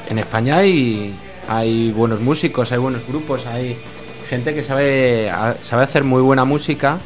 en 0.09 0.19
España 0.19 0.57
hay, 0.57 1.15
hay 1.49 1.93
buenos 1.93 2.21
músicos, 2.21 2.73
hay 2.73 2.79
buenos 2.79 3.07
grupos, 3.07 3.47
hay 3.47 3.77
gente 4.29 4.55
que 4.55 4.63
sabe, 4.63 5.31
sabe 5.63 5.85
hacer 5.85 6.05
muy 6.05 6.23
buena 6.23 6.45
música, 6.45 6.99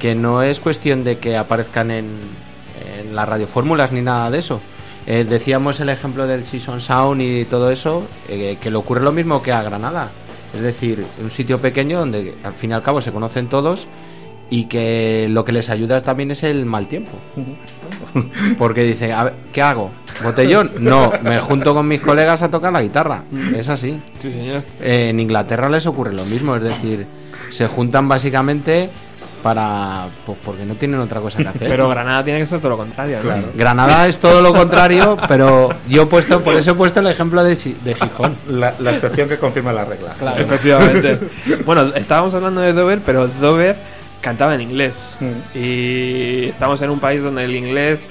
que 0.00 0.14
no 0.14 0.42
es 0.42 0.60
cuestión 0.60 1.04
de 1.04 1.18
que 1.18 1.36
aparezcan 1.36 1.90
en 1.90 2.06
las 3.16 3.28
radiofórmulas 3.28 3.90
ni 3.90 4.02
nada 4.02 4.30
de 4.30 4.38
eso. 4.38 4.60
Eh, 5.06 5.24
decíamos 5.28 5.78
el 5.80 5.88
ejemplo 5.88 6.26
del 6.26 6.46
Season 6.46 6.80
Sound 6.80 7.22
y 7.22 7.44
todo 7.44 7.70
eso, 7.70 8.04
eh, 8.28 8.58
que 8.60 8.70
le 8.70 8.76
ocurre 8.76 9.00
lo 9.00 9.12
mismo 9.12 9.42
que 9.42 9.52
a 9.52 9.62
Granada. 9.62 10.10
Es 10.54 10.60
decir, 10.60 11.04
un 11.22 11.30
sitio 11.30 11.58
pequeño 11.58 11.98
donde 11.98 12.34
al 12.42 12.54
fin 12.54 12.70
y 12.70 12.74
al 12.74 12.82
cabo 12.82 13.00
se 13.00 13.12
conocen 13.12 13.48
todos 13.48 13.86
y 14.48 14.64
que 14.64 15.26
lo 15.30 15.44
que 15.44 15.52
les 15.52 15.70
ayuda 15.70 16.00
también 16.00 16.30
es 16.30 16.42
el 16.42 16.64
mal 16.64 16.88
tiempo. 16.88 17.12
Porque 18.58 18.84
dice, 18.84 19.12
a 19.12 19.24
ver, 19.24 19.34
¿qué 19.52 19.62
hago? 19.62 19.90
¿Botellón? 20.22 20.70
No, 20.80 21.12
me 21.22 21.38
junto 21.38 21.74
con 21.74 21.86
mis 21.86 22.00
colegas 22.00 22.42
a 22.42 22.50
tocar 22.50 22.72
la 22.72 22.82
guitarra. 22.82 23.24
Es 23.54 23.68
así. 23.68 24.00
Sí, 24.18 24.32
señor. 24.32 24.62
Eh, 24.80 25.08
en 25.10 25.20
Inglaterra 25.20 25.68
les 25.68 25.86
ocurre 25.86 26.12
lo 26.12 26.24
mismo, 26.24 26.56
es 26.56 26.62
decir, 26.62 27.06
se 27.50 27.66
juntan 27.68 28.08
básicamente 28.08 28.90
para. 29.46 30.08
Pues 30.24 30.36
porque 30.44 30.64
no 30.64 30.74
tienen 30.74 30.98
otra 30.98 31.20
cosa 31.20 31.38
que 31.38 31.46
hacer. 31.46 31.68
Pero 31.68 31.88
Granada 31.88 32.24
tiene 32.24 32.40
que 32.40 32.46
ser 32.46 32.58
todo 32.58 32.70
lo 32.70 32.76
contrario, 32.76 33.18
¿no? 33.22 33.32
Granada 33.54 34.08
es 34.08 34.18
todo 34.18 34.40
lo 34.40 34.52
contrario, 34.52 35.16
pero 35.28 35.70
yo 35.88 36.02
he 36.02 36.06
puesto, 36.06 36.42
por 36.42 36.56
eso 36.56 36.72
he 36.72 36.74
puesto 36.74 36.98
el 36.98 37.06
ejemplo 37.06 37.44
de, 37.44 37.54
de 37.54 37.94
Gijón. 37.94 38.36
la, 38.48 38.74
la 38.80 38.90
excepción 38.90 39.28
que 39.28 39.38
confirma 39.38 39.72
la 39.72 39.84
regla. 39.84 40.16
Efectivamente. 40.36 41.20
bueno, 41.64 41.92
estábamos 41.94 42.34
hablando 42.34 42.60
de 42.60 42.72
Dover, 42.72 42.98
pero 43.06 43.28
Dover 43.28 43.76
cantaba 44.20 44.56
en 44.56 44.62
inglés. 44.62 45.16
Mm. 45.20 45.58
Y 45.58 46.44
estamos 46.46 46.82
en 46.82 46.90
un 46.90 46.98
país 46.98 47.22
donde 47.22 47.44
el 47.44 47.54
inglés 47.54 48.08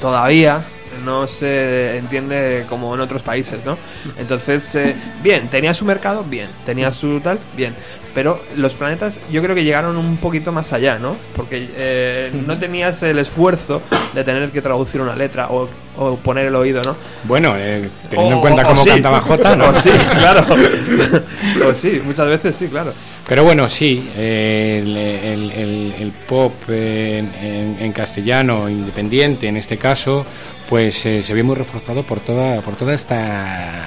todavía 0.00 0.60
no 1.04 1.26
se 1.26 1.98
entiende 1.98 2.66
como 2.68 2.94
en 2.94 3.00
otros 3.00 3.22
países, 3.22 3.64
¿no? 3.64 3.76
Entonces, 4.16 4.74
eh, 4.76 4.94
bien, 5.22 5.48
tenía 5.48 5.74
su 5.74 5.84
mercado, 5.84 6.24
bien, 6.24 6.48
tenía 6.64 6.92
su 6.92 7.20
tal, 7.20 7.38
bien. 7.56 7.74
Pero 8.18 8.42
los 8.56 8.74
planetas 8.74 9.20
yo 9.30 9.40
creo 9.44 9.54
que 9.54 9.62
llegaron 9.62 9.96
un 9.96 10.16
poquito 10.16 10.50
más 10.50 10.72
allá, 10.72 10.98
¿no? 10.98 11.14
Porque 11.36 11.68
eh, 11.76 12.32
no 12.48 12.58
tenías 12.58 13.00
el 13.04 13.16
esfuerzo 13.20 13.80
de 14.12 14.24
tener 14.24 14.50
que 14.50 14.60
traducir 14.60 15.00
una 15.00 15.14
letra 15.14 15.46
o, 15.50 15.68
o 15.96 16.16
poner 16.16 16.46
el 16.46 16.56
oído, 16.56 16.82
¿no? 16.84 16.96
Bueno, 17.22 17.54
eh, 17.56 17.88
teniendo 18.10 18.34
O- 18.34 18.38
en 18.38 18.40
cuenta 18.40 18.62
o- 18.62 18.70
cómo 18.70 18.82
sí. 18.82 18.88
cantaba 18.88 19.20
Jota, 19.20 19.54
¿no? 19.54 19.68
O 19.68 19.74
sí, 19.74 19.90
claro. 20.16 20.44
o 21.68 21.72
sí, 21.74 22.02
muchas 22.04 22.26
veces 22.26 22.56
sí, 22.58 22.66
claro. 22.66 22.92
Pero 23.28 23.44
bueno, 23.44 23.68
sí, 23.68 24.10
eh, 24.16 24.82
el, 24.84 24.96
el- 24.96 25.50
el- 25.52 25.94
el 26.00 26.10
pop 26.10 26.52
en, 26.70 27.30
en- 27.40 27.76
en 27.78 27.92
castellano, 27.92 28.68
independiente 28.68 29.46
en 29.46 29.56
este 29.58 29.76
caso, 29.78 30.26
pues 30.68 30.96
se 30.96 31.22
ve 31.34 31.44
muy 31.44 31.54
reforzado 31.54 32.02
por 32.02 32.18
toda, 32.18 32.62
por 32.62 32.74
toda 32.74 32.94
esta 32.94 33.84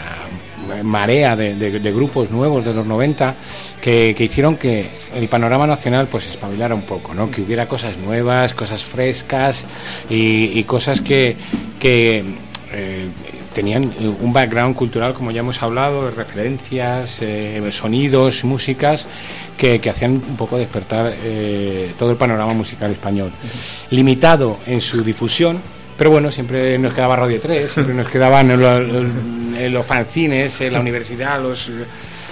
marea 0.84 1.36
de, 1.36 1.56
de- 1.56 1.92
grupos 1.92 2.30
nuevos 2.32 2.64
de 2.66 2.74
los 2.74 2.86
90 2.86 3.36
que, 3.82 4.16
hicieron 4.18 4.56
que 4.58 4.88
el 5.16 5.28
panorama 5.28 5.68
nacional 5.68 6.08
pues 6.08 6.28
espabilara 6.30 6.74
un 6.76 6.84
poco, 6.84 7.14
¿no? 7.14 7.30
que 7.30 7.42
hubiera 7.42 7.68
cosas 7.68 7.98
nuevas, 7.98 8.54
cosas 8.54 8.84
frescas 8.84 9.66
y, 10.10 10.64
cosas 10.64 11.02
que, 11.02 11.36
eh, 11.82 12.24
tenían 13.54 13.92
un 14.22 14.32
background 14.32 14.76
cultural, 14.78 15.14
como 15.14 15.32
ya 15.32 15.42
hemos 15.42 15.62
hablado, 15.62 16.10
referencias, 16.10 17.22
eh, 17.22 17.62
sonidos, 17.72 18.46
músicas, 18.46 19.06
que, 19.58 19.80
que 19.82 19.90
hacían 19.90 20.12
un 20.14 20.38
poco 20.38 20.58
despertar 20.58 21.14
eh, 21.22 21.92
todo 22.00 22.12
el 22.12 22.18
panorama 22.18 22.54
musical 22.54 22.92
español. 22.92 23.32
Limitado 23.90 24.58
en 24.66 24.80
su 24.80 25.04
difusión, 25.04 25.62
pero 26.02 26.10
bueno, 26.10 26.32
siempre 26.32 26.80
nos 26.80 26.96
quedaba 26.96 27.16
Radio 27.16 27.40
3, 27.40 27.72
siempre 27.72 27.94
nos 27.94 28.08
quedaban 28.08 28.48
los, 28.60 29.06
los 29.72 29.86
fanzines, 29.86 30.60
en 30.62 30.74
la 30.74 30.80
universidad, 30.80 31.40
los... 31.40 31.70
eh, 31.70 31.86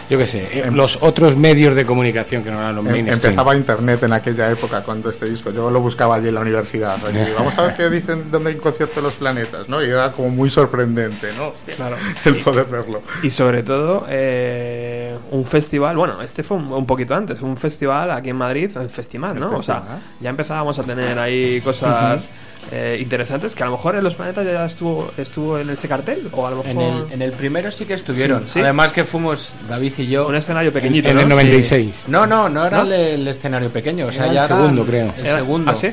Yo 0.10 0.18
qué 0.18 0.26
sé, 0.26 0.40
eh, 0.52 0.72
los 0.74 0.98
otros 1.04 1.38
medios 1.38 1.76
de 1.76 1.86
comunicación 1.86 2.44
que 2.44 2.50
no 2.50 2.58
eran 2.60 2.76
los 2.76 2.84
Em- 2.88 2.92
mainstream. 2.94 3.34
Empezaba 3.34 3.56
internet 3.56 4.02
en 4.02 4.14
aquella 4.14 4.50
época 4.50 4.82
cuando 4.82 5.12
este 5.12 5.30
disco. 5.30 5.52
Yo 5.52 5.70
lo 5.70 5.82
buscaba 5.82 6.16
allí 6.16 6.30
en 6.30 6.34
la 6.34 6.42
universidad. 6.42 6.98
Vamos 7.38 7.56
a 7.60 7.62
ver 7.68 7.76
qué 7.76 7.92
dicen 7.92 8.32
dónde 8.32 8.50
hay 8.50 8.56
un 8.56 8.62
concierto 8.64 8.96
de 8.96 9.02
los 9.04 9.14
planetas, 9.14 9.70
¿no? 9.70 9.84
Y 9.84 9.86
era 9.86 10.12
como 10.14 10.30
muy 10.32 10.50
sorprendente, 10.50 11.28
¿no? 11.38 11.50
Hostia, 11.50 11.76
Claro. 11.76 11.96
El 12.26 12.38
poder 12.38 12.66
verlo. 12.66 13.04
Y 13.22 13.30
sobre 13.30 13.62
todo, 13.62 14.08
eh, 14.10 15.16
un 15.30 15.46
festival, 15.46 15.96
bueno, 15.96 16.24
este 16.24 16.42
fue 16.42 16.58
un, 16.58 16.74
un 16.74 16.88
poquito 16.88 17.14
antes, 17.14 17.40
un 17.44 17.56
festival 17.56 18.10
aquí 18.10 18.30
en 18.32 18.36
Madrid, 18.36 18.72
el 18.82 18.90
Festival, 18.90 19.40
¿no? 19.40 19.50
El 19.50 19.56
O 19.58 19.62
sea, 19.62 19.84
ya 20.20 20.32
empezábamos 20.32 20.80
a 20.80 20.84
tener 20.84 21.20
ahí 21.20 21.62
cosas 21.62 22.28
eh, 22.72 22.98
interesantes 23.02 23.56
que 23.56 23.64
a 23.64 23.66
lo 23.66 23.74
mejor 23.74 23.96
en 23.96 24.04
los 24.04 24.14
planetas 24.16 24.46
ya 24.46 24.66
estuvo, 24.66 25.12
estuvo 25.18 25.58
en 25.60 25.70
ese 25.70 25.88
cartel, 25.88 26.28
o 26.32 26.46
a 26.46 26.52
lo 26.52 26.58
mejor 26.64 26.70
En 26.72 26.80
el, 26.82 27.12
en 27.12 27.22
el 27.22 27.32
primero 27.32 27.72
sí 27.72 27.86
que 27.86 27.94
estuvieron. 27.96 28.44
Sí, 28.48 28.54
sí. 28.56 28.60
Además 28.62 28.94
que 28.94 29.04
fuimos 29.04 29.54
David 29.68 29.94
y 29.98 30.08
yo. 30.08 30.28
un 30.28 30.36
escenario 30.36 30.72
pequeñito, 30.72 31.10
en 31.10 31.16
¿no? 31.16 31.22
el 31.22 31.30
96. 31.30 32.04
No, 32.08 32.28
no, 32.28 32.48
no 32.50 32.66
era 32.68 32.78
¿No? 32.78 32.84
El, 32.84 32.92
el 32.94 33.28
escenario 33.28 33.70
pequeño, 33.70 34.08
o 34.08 34.12
sea, 34.12 34.24
Era 34.24 34.30
el 34.30 34.36
ya 34.36 34.46
era 34.46 34.56
segundo, 34.58 34.86
creo. 34.86 35.14
El 35.18 35.26
Era- 35.26 35.38
segundo. 35.38 35.72
¿Ah, 35.72 35.76
sí? 35.76 35.88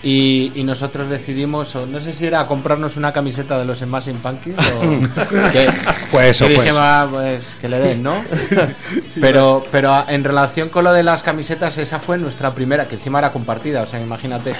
Y, 0.00 0.52
y 0.54 0.62
nosotros 0.62 1.08
decidimos, 1.10 1.74
o 1.74 1.84
no 1.84 1.98
sé 1.98 2.12
si 2.12 2.24
era 2.24 2.46
comprarnos 2.46 2.96
una 2.96 3.12
camiseta 3.12 3.58
de 3.58 3.64
los 3.64 3.78
Smashing 3.78 4.18
Pumpkins 4.18 4.56
o 4.56 4.80
que, 5.52 5.68
Fue 6.12 6.28
eso, 6.28 6.46
que 6.46 6.54
fue 6.54 6.64
dijimos, 6.64 6.68
eso. 6.68 6.78
"Ah, 6.80 7.08
pues 7.10 7.56
que 7.60 7.68
le 7.68 7.78
den, 7.80 8.04
¿no? 8.04 8.22
Pero, 9.20 9.64
pero 9.72 10.04
en 10.08 10.22
relación 10.22 10.68
con 10.68 10.84
lo 10.84 10.92
de 10.92 11.02
las 11.02 11.24
camisetas, 11.24 11.76
esa 11.78 11.98
fue 11.98 12.16
nuestra 12.18 12.54
primera, 12.54 12.86
que 12.86 12.94
encima 12.94 13.18
era 13.18 13.32
compartida, 13.32 13.82
o 13.82 13.86
sea, 13.86 14.00
imagínate, 14.00 14.52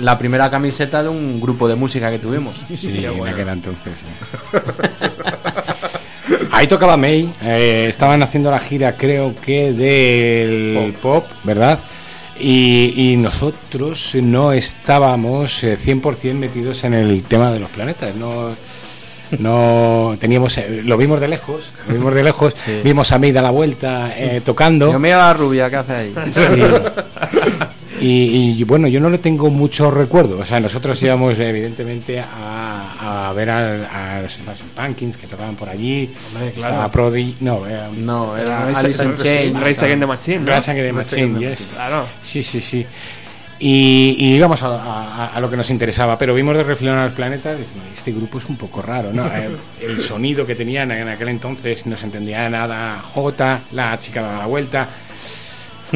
la 0.00 0.16
primera 0.16 0.48
camiseta 0.50 1.02
de 1.02 1.10
un 1.10 1.38
grupo 1.42 1.68
de 1.68 1.74
música 1.74 2.10
que 2.10 2.18
tuvimos. 2.18 2.54
Sí, 2.68 3.04
en 3.04 3.28
aquel 3.28 3.48
entonces. 3.50 3.92
Ahí 6.50 6.66
tocaba 6.66 6.96
May, 6.96 7.30
eh, 7.42 7.86
estaban 7.88 8.22
haciendo 8.22 8.50
la 8.50 8.58
gira 8.58 8.96
creo 8.96 9.34
que 9.40 9.72
del 9.72 10.94
pop, 10.94 11.26
¿verdad? 11.44 11.78
Y, 12.44 13.12
y 13.12 13.16
nosotros 13.16 14.16
no 14.16 14.52
estábamos 14.52 15.62
eh, 15.62 15.78
100% 15.78 16.34
metidos 16.34 16.82
en 16.82 16.94
el 16.94 17.22
tema 17.22 17.52
de 17.52 17.60
los 17.60 17.70
planetas, 17.70 18.16
no 18.16 18.56
no 19.38 20.16
teníamos 20.20 20.56
eh, 20.58 20.82
lo 20.84 20.96
vimos 20.96 21.20
de 21.20 21.28
lejos, 21.28 21.70
lo 21.88 21.94
vimos 21.94 22.14
de 22.14 22.22
lejos, 22.22 22.56
vimos 22.82 23.12
a 23.12 23.18
May 23.18 23.32
dar 23.32 23.44
la 23.44 23.50
vuelta 23.50 24.12
eh, 24.16 24.40
tocando. 24.44 24.90
Yo 24.90 24.98
mira 24.98 25.18
la 25.18 25.34
rubia 25.34 25.70
que 25.70 25.76
hace 25.76 25.92
ahí. 25.92 26.14
Sí. 26.32 26.42
Y, 28.00 28.58
y, 28.58 28.64
bueno, 28.64 28.88
yo 28.88 28.98
no 28.98 29.10
le 29.10 29.18
tengo 29.18 29.48
mucho 29.48 29.88
recuerdo. 29.88 30.40
O 30.40 30.44
sea, 30.44 30.58
nosotros 30.58 31.00
íbamos 31.04 31.38
evidentemente 31.38 32.18
a, 32.18 32.71
a 33.12 33.32
ver 33.32 33.50
a, 33.50 34.18
a 34.18 34.22
los 34.22 34.32
Smashing 34.32 34.68
Pumpkins 34.74 35.16
que 35.16 35.26
tocaban 35.26 35.54
por 35.56 35.68
allí. 35.68 36.12
Estaba 36.56 36.90
Prodi, 36.90 37.36
no, 37.40 37.66
era, 37.66 37.88
No, 37.88 38.36
era 38.36 38.66
Race- 38.66 38.86
Alice 38.86 39.02
in 39.04 39.12
Race- 39.12 39.22
Chains. 39.24 39.60
Race 39.60 39.84
Against 39.84 40.00
the 40.00 40.06
Machine, 40.06 40.50
Against 40.52 40.66
the 40.68 40.92
Machine, 40.92 41.40
yes. 41.40 41.68
Claro. 41.74 42.06
Sí, 42.22 42.42
sí, 42.42 42.60
sí. 42.60 42.86
Y, 43.58 44.16
y 44.18 44.34
íbamos 44.34 44.60
a, 44.62 44.66
a- 44.82 45.26
a 45.36 45.40
lo 45.40 45.48
que 45.48 45.56
nos 45.56 45.70
interesaba, 45.70 46.18
pero 46.18 46.34
vimos 46.34 46.56
de 46.56 46.64
refilón 46.64 46.98
a 46.98 47.04
los 47.04 47.12
planetas 47.14 47.58
este 47.94 48.10
grupo 48.10 48.38
es 48.38 48.46
un 48.46 48.56
poco 48.56 48.82
raro, 48.82 49.12
¿no? 49.12 49.24
Eh, 49.32 49.50
El 49.80 50.00
sonido 50.00 50.44
que 50.44 50.54
tenían 50.56 50.90
en 50.90 51.08
aquel 51.08 51.28
entonces 51.28 51.86
no 51.86 51.96
se 51.96 52.06
entendía 52.06 52.48
nada. 52.50 53.00
J, 53.14 53.60
la 53.72 53.98
chica 54.00 54.22
daba 54.22 54.38
la 54.38 54.46
vuelta. 54.46 54.88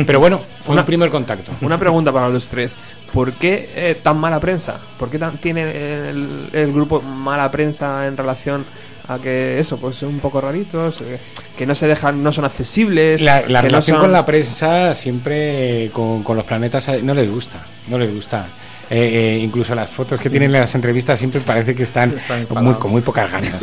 Pero 0.06 0.20
bueno, 0.20 0.40
fue 0.64 0.76
un 0.76 0.84
primer 0.84 1.08
contacto. 1.10 1.52
Una 1.62 1.78
pregunta 1.78 2.12
para 2.12 2.28
los 2.28 2.48
tres. 2.50 2.76
¿Por 3.12 3.32
qué 3.34 3.70
eh, 3.74 3.96
tan 4.02 4.18
mala 4.18 4.40
prensa? 4.40 4.78
¿Por 4.98 5.08
qué 5.10 5.18
tan- 5.18 5.38
tiene 5.38 5.62
el, 6.10 6.48
el 6.52 6.72
grupo 6.72 7.00
mala 7.00 7.50
prensa 7.50 8.06
en 8.06 8.16
relación 8.16 8.64
a 9.08 9.18
que 9.18 9.58
eso, 9.60 9.76
pues 9.76 9.96
son 9.96 10.08
un 10.10 10.18
poco 10.20 10.40
raritos, 10.40 11.00
eh, 11.00 11.18
que 11.56 11.64
no 11.64 11.74
se 11.74 11.86
dejan, 11.86 12.22
no 12.22 12.32
son 12.32 12.44
accesibles? 12.44 13.20
La, 13.22 13.40
la 13.42 13.46
que 13.46 13.52
no 13.52 13.60
relación 13.62 13.96
son- 13.96 14.04
con 14.04 14.12
la 14.12 14.26
prensa 14.26 14.94
siempre 14.94 15.90
con, 15.92 16.22
con 16.22 16.36
los 16.36 16.44
planetas 16.44 16.88
eh, 16.88 17.00
no 17.02 17.14
les 17.14 17.30
gusta, 17.30 17.64
no 17.88 17.98
les 17.98 18.12
gusta. 18.12 18.46
Eh, 18.88 19.34
eh, 19.34 19.38
incluso 19.38 19.74
las 19.74 19.90
fotos 19.90 20.20
que 20.20 20.30
tienen 20.30 20.54
en 20.54 20.60
las 20.60 20.74
entrevistas 20.76 21.18
siempre 21.18 21.40
parece 21.40 21.74
que 21.74 21.82
están 21.82 22.16
Están 22.16 22.46
con 22.46 22.64
muy, 22.64 22.74
con 22.74 22.90
muy 22.92 23.02
pocas 23.02 23.30
ganas. 23.32 23.54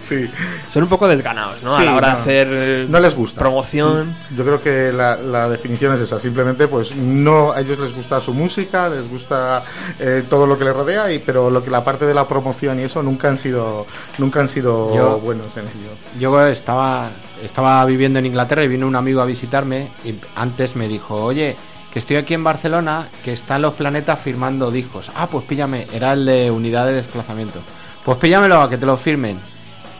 Sí. 0.00 0.30
Son 0.68 0.82
un 0.84 0.88
poco 0.88 1.08
desganados, 1.08 1.62
¿no? 1.62 1.74
a 1.74 1.80
Sí, 1.80 1.84
la 1.84 1.94
hora 1.96 2.10
no. 2.10 2.14
de 2.16 2.20
hacer 2.22 2.48
eh, 2.52 2.86
No 2.88 3.00
les 3.00 3.14
gusta. 3.16 3.40
promoción. 3.40 4.14
Yo 4.36 4.44
creo 4.44 4.60
que 4.62 4.92
la, 4.92 5.16
la 5.16 5.48
definición 5.48 5.94
es 5.94 6.00
esa. 6.02 6.20
Simplemente, 6.20 6.68
pues 6.68 6.94
no 6.94 7.52
a 7.52 7.60
ellos 7.60 7.78
les 7.78 7.94
gusta 7.94 8.20
su 8.20 8.32
música, 8.32 8.88
les 8.88 9.08
gusta 9.08 9.64
eh, 9.98 10.22
todo 10.28 10.46
lo 10.46 10.56
que 10.56 10.64
les 10.64 10.74
rodea, 10.74 11.12
y 11.12 11.18
pero 11.18 11.50
lo 11.50 11.64
que 11.64 11.70
la 11.70 11.82
parte 11.84 12.06
de 12.06 12.14
la 12.14 12.26
promoción 12.28 12.78
y 12.80 12.84
eso 12.84 13.02
nunca 13.02 13.28
han 13.28 13.38
sido 13.38 13.86
nunca 14.18 14.40
han 14.40 14.48
sido 14.48 14.94
Yo- 14.94 15.18
buenos 15.18 15.56
en 15.56 15.64
ello. 15.64 15.90
Yo 16.20 16.46
estaba, 16.46 17.08
estaba 17.42 17.84
viviendo 17.84 18.18
en 18.18 18.26
Inglaterra 18.26 18.62
y 18.64 18.68
vino 18.68 18.86
un 18.86 18.96
amigo 18.96 19.20
a 19.20 19.24
visitarme 19.26 19.88
y 20.04 20.14
antes 20.36 20.76
me 20.76 20.86
dijo, 20.88 21.16
oye, 21.16 21.56
que 21.92 21.98
estoy 21.98 22.16
aquí 22.16 22.34
en 22.34 22.44
Barcelona, 22.44 23.08
que 23.24 23.32
están 23.32 23.62
los 23.62 23.74
planetas 23.74 24.20
firmando 24.20 24.70
discos. 24.70 25.10
Ah, 25.14 25.26
pues 25.26 25.44
píllame, 25.44 25.86
era 25.92 26.12
el 26.12 26.24
de 26.24 26.50
unidad 26.50 26.86
de 26.86 26.92
desplazamiento. 26.92 27.60
Pues 28.04 28.18
píllamelo 28.18 28.60
a 28.60 28.70
que 28.70 28.78
te 28.78 28.86
lo 28.86 28.96
firmen. 28.96 29.38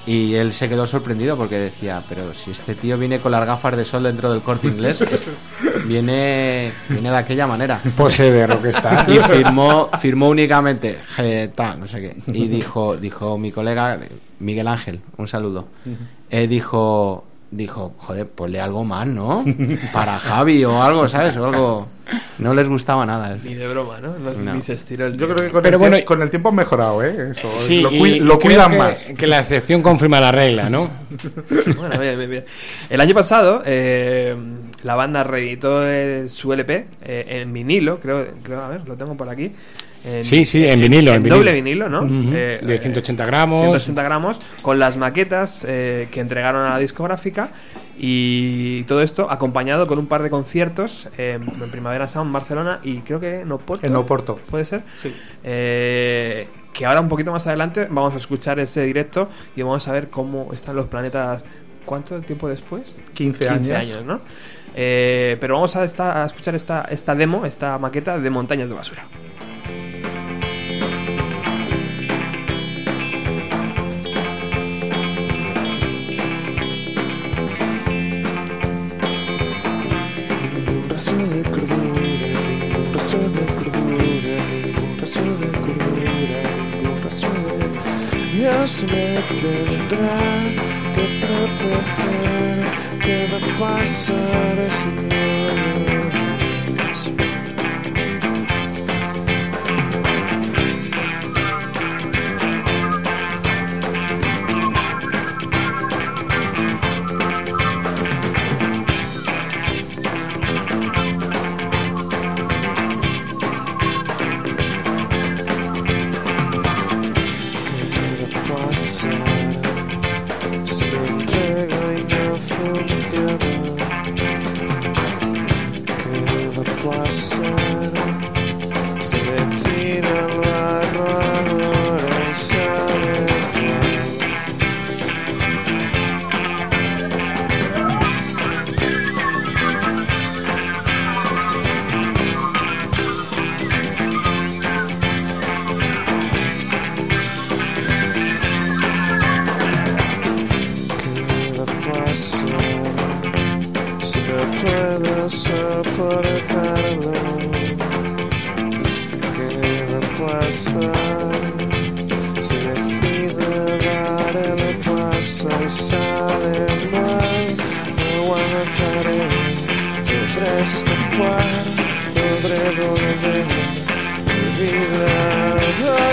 Y 0.06 0.34
él 0.36 0.54
se 0.54 0.70
quedó 0.70 0.86
sorprendido 0.86 1.36
porque 1.36 1.58
decía, 1.58 2.02
pero 2.08 2.32
si 2.32 2.52
este 2.52 2.74
tío 2.74 2.96
viene 2.96 3.18
con 3.18 3.30
las 3.30 3.44
gafas 3.44 3.76
de 3.76 3.84
sol 3.84 4.04
dentro 4.04 4.32
del 4.32 4.40
corte 4.40 4.66
inglés, 4.66 5.04
viene, 5.84 6.72
viene 6.88 7.10
de 7.10 7.16
aquella 7.16 7.46
manera. 7.46 7.78
Pose 7.94 8.30
de 8.30 8.46
rockstar. 8.46 9.06
Y 9.10 9.18
firmó, 9.18 9.90
firmó 10.00 10.28
únicamente 10.28 10.98
G, 11.14 11.52
tal, 11.54 11.80
no 11.80 11.86
sé 11.86 12.00
qué. 12.00 12.16
Y 12.32 12.48
dijo, 12.48 12.96
dijo 12.96 13.36
mi 13.36 13.52
colega 13.52 13.98
Miguel 14.38 14.68
Ángel, 14.68 15.00
un 15.18 15.28
saludo. 15.28 15.68
Eh, 16.30 16.46
dijo, 16.46 17.27
dijo, 17.50 17.94
joder, 17.98 18.26
ponle 18.28 18.60
algo 18.60 18.84
más, 18.84 19.06
¿no? 19.06 19.44
Para 19.92 20.18
Javi 20.18 20.64
o 20.64 20.82
algo, 20.82 21.08
¿sabes? 21.08 21.36
O 21.36 21.46
algo. 21.46 21.88
No 22.38 22.54
les 22.54 22.66
gustaba 22.68 23.04
nada. 23.04 23.36
Ni 23.44 23.54
de 23.54 23.68
broma, 23.68 24.00
¿no? 24.00 24.18
No, 24.18 24.32
No. 24.32 24.54
Ni 24.54 24.62
se 24.62 24.72
estiró 24.72 25.06
el 25.06 25.18
Yo 25.18 25.26
creo 25.26 25.36
que 25.46 25.52
con, 25.52 25.62
Pero 25.62 25.74
el, 25.76 25.78
bueno, 25.78 25.96
tiemp- 25.98 26.04
con 26.04 26.22
el 26.22 26.30
tiempo 26.30 26.48
han 26.48 26.54
mejorado, 26.54 27.02
¿eh? 27.04 27.32
Eso, 27.32 27.48
Sí, 27.58 27.80
lo, 27.82 27.90
cuidan 28.38 28.70
que- 28.72 28.78
más. 28.78 29.04
Que 29.16 29.26
la 29.26 29.40
excepción 29.40 29.82
confirma 29.82 30.18
la 30.20 30.32
regla, 30.32 30.70
¿no? 30.70 30.88
Bueno, 31.76 31.98
bien, 32.00 32.30
bien. 32.30 32.44
El 32.88 33.00
año 33.02 33.14
pasado, 33.14 33.62
eh, 33.66 34.34
la 34.84 34.94
banda 34.94 35.22
reeditó 35.22 35.82
su 36.28 36.52
LP 36.52 36.86
eh, 37.02 37.40
en 37.42 37.52
vinilo, 37.52 38.00
creo, 38.00 38.26
creo, 38.42 38.62
a 38.62 38.68
ver, 38.68 38.88
lo 38.88 38.96
tengo 38.96 39.14
por 39.14 39.28
aquí. 39.28 39.52
En- 40.04 40.22
Sí, 40.24 40.44
sí, 40.44 40.64
en 40.66 40.80
vinilo, 40.80 41.12
en 41.12 41.22
doble 41.24 41.52
vinilo. 41.52 41.86
vinilo, 41.86 41.88
¿no? 41.88 42.34
Eh, 42.36 42.60
de 42.62 42.74
eh, 42.76 42.78
180 42.80 43.26
gramos. 43.26 43.60
180 43.60 44.02
gramos, 44.02 44.40
con 44.62 44.78
las 44.78 44.96
maquetas 44.96 45.64
eh, 45.68 46.08
que 46.10 46.20
entregaron 46.20 46.64
a 46.66 46.70
la 46.70 46.78
discográfica 46.78 47.50
y 47.98 48.84
todo 48.84 49.02
esto 49.02 49.28
acompañado 49.30 49.86
con 49.88 49.98
un 49.98 50.06
par 50.06 50.22
de 50.22 50.30
conciertos 50.30 51.08
eh, 51.18 51.38
en 51.42 51.70
Primavera 51.70 52.06
Sound, 52.06 52.32
Barcelona 52.32 52.78
y 52.84 52.98
creo 52.98 53.18
que 53.20 53.40
en 53.40 53.50
Oporto. 53.52 53.86
En 53.86 53.96
Oporto. 53.96 54.36
¿Puede 54.48 54.64
ser? 54.64 54.82
Sí. 55.02 55.12
Eh, 55.42 56.48
que 56.72 56.86
ahora 56.86 57.00
un 57.00 57.08
poquito 57.08 57.32
más 57.32 57.46
adelante 57.48 57.86
vamos 57.90 58.14
a 58.14 58.18
escuchar 58.18 58.60
ese 58.60 58.82
directo 58.84 59.28
y 59.56 59.62
vamos 59.62 59.88
a 59.88 59.92
ver 59.92 60.08
cómo 60.08 60.50
están 60.52 60.76
los 60.76 60.86
planetas. 60.86 61.44
¿Cuánto 61.84 62.20
tiempo 62.20 62.48
después? 62.48 62.98
15 63.14 63.48
años. 63.48 64.04
¿no? 64.04 64.20
Eh, 64.76 65.36
pero 65.40 65.54
vamos 65.54 65.74
a, 65.74 65.82
esta- 65.84 66.22
a 66.22 66.26
escuchar 66.26 66.54
esta, 66.54 66.82
esta 66.90 67.14
demo, 67.14 67.46
esta 67.46 67.78
maqueta 67.78 68.18
de 68.18 68.30
Montañas 68.30 68.68
de 68.68 68.74
Basura. 68.74 69.06
Rastro 80.98 81.16
de 81.28 81.42
cordura, 81.44 82.40
ningún 82.58 82.92
rastro 82.92 83.20
de 83.20 83.46
cordura, 83.54 84.36
ningún 84.64 84.98
rastro 84.98 85.36
de 85.36 85.46
cordura, 85.46 86.40
ningún 86.72 87.02
rastro 87.04 87.30
de... 87.30 88.36
Dios 88.36 88.84
me 88.90 89.22
tendrá 89.40 90.18
que 90.96 91.04
proteger, 91.22 92.58
¿qué 93.00 93.28
va 93.30 93.38
a 93.38 93.78
pasar 93.78 94.56
si 94.70 94.88
no 94.88 95.97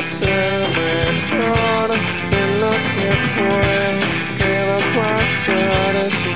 ser 0.06 0.60
mejor 0.78 1.90
de 2.34 2.44
lo 2.62 2.72
que 2.94 3.10
fue. 3.34 3.76
¿Qué 4.38 4.54
va 4.70 4.78
a 4.78 4.86
pasar 4.98 5.94
si 6.12 6.35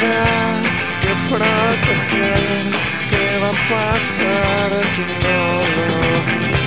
tendrá 0.00 0.24
que 1.00 1.12
proteger. 1.28 2.64
¿Qué 3.10 3.38
va 3.42 3.48
a 3.48 3.52
pasar 3.68 4.86
si 4.86 5.00
no 5.00 5.40
lo 5.76 6.59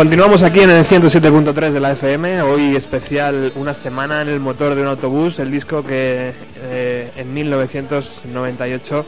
continuamos 0.00 0.42
aquí 0.42 0.60
en 0.60 0.70
el 0.70 0.82
107.3 0.86 1.72
de 1.72 1.78
la 1.78 1.92
FM. 1.92 2.40
Hoy 2.40 2.74
especial 2.74 3.52
Una 3.54 3.74
semana 3.74 4.22
en 4.22 4.30
el 4.30 4.40
motor 4.40 4.74
de 4.74 4.80
un 4.80 4.88
autobús, 4.88 5.38
el 5.38 5.50
disco 5.50 5.84
que 5.84 6.32
eh, 6.56 7.12
en 7.16 7.34
1998 7.34 9.06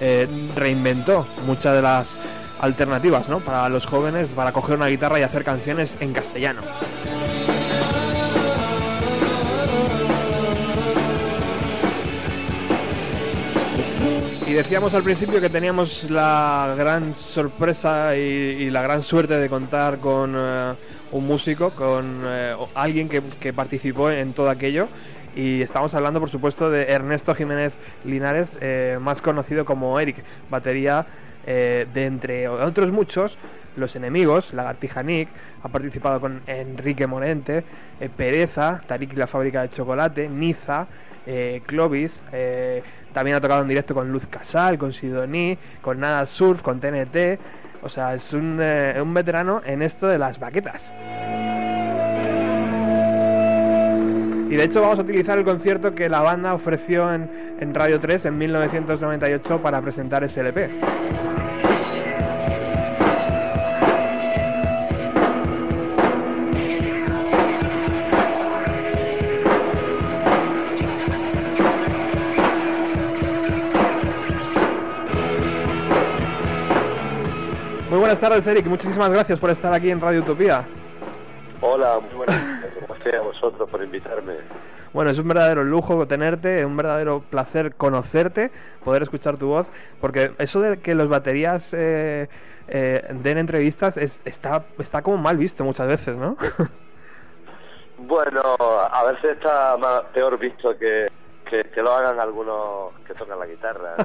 eh, 0.00 0.50
reinventó 0.56 1.28
muchas 1.46 1.76
de 1.76 1.82
las 1.82 2.18
alternativas 2.58 3.28
¿no? 3.28 3.38
para 3.38 3.68
los 3.68 3.86
jóvenes 3.86 4.30
para 4.30 4.50
coger 4.50 4.74
una 4.74 4.88
guitarra 4.88 5.20
y 5.20 5.22
hacer 5.22 5.44
canciones 5.44 5.96
en 6.00 6.12
castellano. 6.12 6.62
Decíamos 14.56 14.94
al 14.94 15.02
principio 15.02 15.38
que 15.38 15.50
teníamos 15.50 16.10
la 16.10 16.74
gran 16.78 17.14
sorpresa 17.14 18.16
y, 18.16 18.70
la 18.70 18.80
gran 18.80 19.02
suerte 19.02 19.34
de 19.34 19.48
contar 19.50 19.98
con 19.98 20.34
eh, 20.34 20.72
un 21.12 21.26
músico, 21.26 21.70
con 21.70 22.22
eh, 22.24 22.56
alguien 22.74 23.08
que, 23.08 23.22
que 23.38 23.52
participó 23.52 24.10
en 24.10 24.32
todo 24.32 24.48
aquello. 24.48 24.88
Y 25.34 25.60
estamos 25.60 25.92
hablando, 25.92 26.20
por 26.20 26.30
supuesto, 26.30 26.70
de 26.70 26.84
Ernesto 26.84 27.34
Jiménez 27.34 27.74
Linares, 28.06 28.58
eh, 28.62 28.98
más 28.98 29.20
conocido 29.20 29.66
como 29.66 30.00
Eric, 30.00 30.24
batería 30.48 31.06
eh, 31.46 31.86
de 31.92 32.06
entre 32.06 32.48
otros 32.48 32.90
muchos, 32.90 33.36
Los 33.76 33.96
Enemigos, 33.96 34.52
Lagartija 34.52 35.02
Nick, 35.02 35.28
ha 35.62 35.68
participado 35.68 36.20
con 36.20 36.42
Enrique 36.46 37.06
Morente, 37.06 37.64
eh, 38.00 38.08
Pereza, 38.14 38.80
Tarik 38.86 39.12
y 39.12 39.16
la 39.16 39.26
fábrica 39.26 39.62
de 39.62 39.70
chocolate, 39.70 40.28
Niza, 40.28 40.86
eh, 41.26 41.62
Clovis, 41.66 42.22
eh, 42.32 42.82
también 43.12 43.36
ha 43.36 43.40
tocado 43.40 43.62
en 43.62 43.68
directo 43.68 43.94
con 43.94 44.12
Luz 44.12 44.26
Casal, 44.26 44.78
con 44.78 44.92
Sidoní, 44.92 45.58
con 45.82 46.00
Nada 46.00 46.26
Surf, 46.26 46.62
con 46.62 46.80
TNT, 46.80 47.38
o 47.82 47.88
sea, 47.88 48.14
es 48.14 48.32
un, 48.32 48.58
veterano 49.14 49.62
en 49.64 49.82
esto 49.82 50.06
de 50.06 50.18
las 50.18 50.38
baquetas. 50.38 50.92
Y 54.48 54.56
de 54.56 54.64
hecho 54.64 54.80
vamos 54.80 54.98
a 54.98 55.02
utilizar 55.02 55.38
el 55.38 55.44
concierto 55.44 55.94
que 55.94 56.08
la 56.08 56.20
banda 56.20 56.54
ofreció 56.54 57.12
en, 57.12 57.56
en 57.58 57.74
Radio 57.74 57.98
3 57.98 58.26
en 58.26 58.38
1998 58.38 59.60
para 59.60 59.80
presentar 59.82 60.22
ese 60.22 60.40
LP. 60.40 61.35
Muy 77.96 78.02
buenas 78.02 78.20
tardes, 78.20 78.46
Eric. 78.46 78.66
Muchísimas 78.66 79.08
gracias 79.08 79.40
por 79.40 79.48
estar 79.48 79.72
aquí 79.72 79.88
en 79.90 80.02
Radio 80.02 80.20
Utopía. 80.20 80.66
Hola, 81.62 81.98
muy 81.98 82.14
buenas 82.14 82.36
tardes. 82.60 82.86
Gracias 82.86 83.14
a 83.14 83.20
vosotros 83.22 83.70
por 83.70 83.82
invitarme. 83.82 84.34
Bueno, 84.92 85.10
es 85.12 85.18
un 85.18 85.26
verdadero 85.26 85.64
lujo 85.64 86.06
tenerte, 86.06 86.62
un 86.66 86.76
verdadero 86.76 87.20
placer 87.30 87.74
conocerte, 87.74 88.50
poder 88.84 89.02
escuchar 89.04 89.38
tu 89.38 89.46
voz, 89.48 89.66
porque 90.02 90.32
eso 90.36 90.60
de 90.60 90.78
que 90.80 90.94
los 90.94 91.08
baterías 91.08 91.72
eh, 91.72 92.28
eh, 92.68 93.02
den 93.14 93.38
entrevistas 93.38 93.96
es- 93.96 94.20
está, 94.26 94.66
está 94.78 95.00
como 95.00 95.16
mal 95.16 95.38
visto 95.38 95.64
muchas 95.64 95.88
veces, 95.88 96.14
¿no? 96.18 96.36
Bueno, 97.98 98.42
a 98.60 99.04
veces 99.10 99.38
está 99.38 99.74
más, 99.78 100.02
peor 100.12 100.38
visto 100.38 100.76
que, 100.76 101.10
que, 101.48 101.64
que 101.70 101.80
lo 101.80 101.92
hagan 101.94 102.20
algunos 102.20 102.92
que 103.06 103.14
tocan 103.14 103.38
la 103.38 103.46
guitarra. 103.46 103.96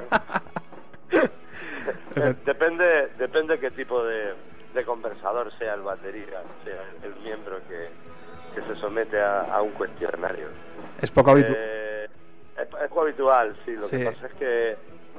¿eh? 1.11 1.29
Depende 2.45 3.09
depende 3.17 3.59
qué 3.59 3.71
tipo 3.71 4.03
de, 4.03 4.33
de 4.73 4.85
conversador 4.85 5.51
sea 5.57 5.73
el 5.75 5.81
batería, 5.81 6.41
sea 6.63 6.81
el, 7.03 7.11
el 7.11 7.19
miembro 7.23 7.57
que, 7.67 7.89
que 8.55 8.67
se 8.67 8.79
somete 8.79 9.19
a, 9.19 9.41
a 9.41 9.61
un 9.61 9.71
cuestionario. 9.71 10.47
es 11.01 11.11
poco 11.11 11.31
habitual. 11.31 11.55
Eh, 11.57 12.07
es, 12.57 12.61
es 12.83 12.89
poco 12.89 13.01
habitual, 13.01 13.55
sí. 13.65 13.73
Lo 13.75 13.87
Sí. 13.87 13.97
que 13.97 14.05
pasa 14.05 14.27
es 14.27 14.33
que, 14.33 14.77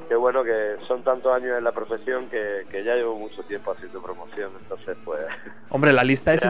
que 0.08 0.14
bueno, 0.14 0.42
que 0.44 0.76
son 0.86 1.02
tantos 1.02 1.34
años 1.34 1.56
en 1.58 1.64
la 1.64 1.72
profesión 1.72 2.28
que, 2.28 2.66
que 2.70 2.84
ya 2.84 2.94
llevo 2.94 3.16
mucho 3.18 3.42
tiempo 3.44 3.72
haciendo 3.72 4.02
promoción, 4.02 4.52
entonces 4.60 4.96
pues... 5.04 5.20
Hombre, 5.70 5.92
la 5.92 6.04
lista 6.04 6.34
es 6.34 6.42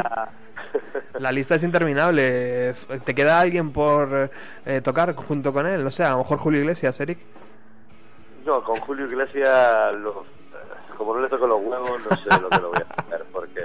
la 1.18 1.32
lista 1.32 1.54
es 1.56 1.62
interminable. 1.64 2.74
¿Te 3.04 3.14
queda 3.14 3.40
alguien 3.40 3.72
por 3.72 4.30
eh, 4.66 4.80
tocar 4.82 5.14
junto 5.14 5.52
con 5.52 5.66
él? 5.66 5.82
No 5.84 5.90
sé, 5.90 6.02
a 6.04 6.10
lo 6.12 6.18
mejor 6.18 6.38
Julio 6.38 6.60
Iglesias, 6.60 6.98
Eric. 7.00 7.18
No, 8.44 8.62
con 8.64 8.76
Julio 8.80 9.06
Iglesias, 9.06 9.94
lo- 9.94 10.24
como 10.96 11.14
no 11.14 11.20
le 11.22 11.28
toco 11.28 11.46
los 11.46 11.60
huevos, 11.60 12.00
no 12.08 12.16
sé 12.16 12.40
lo 12.40 12.48
que 12.50 12.58
lo 12.60 12.68
voy 12.70 12.78
a 12.80 13.02
hacer, 13.02 13.24
porque 13.32 13.60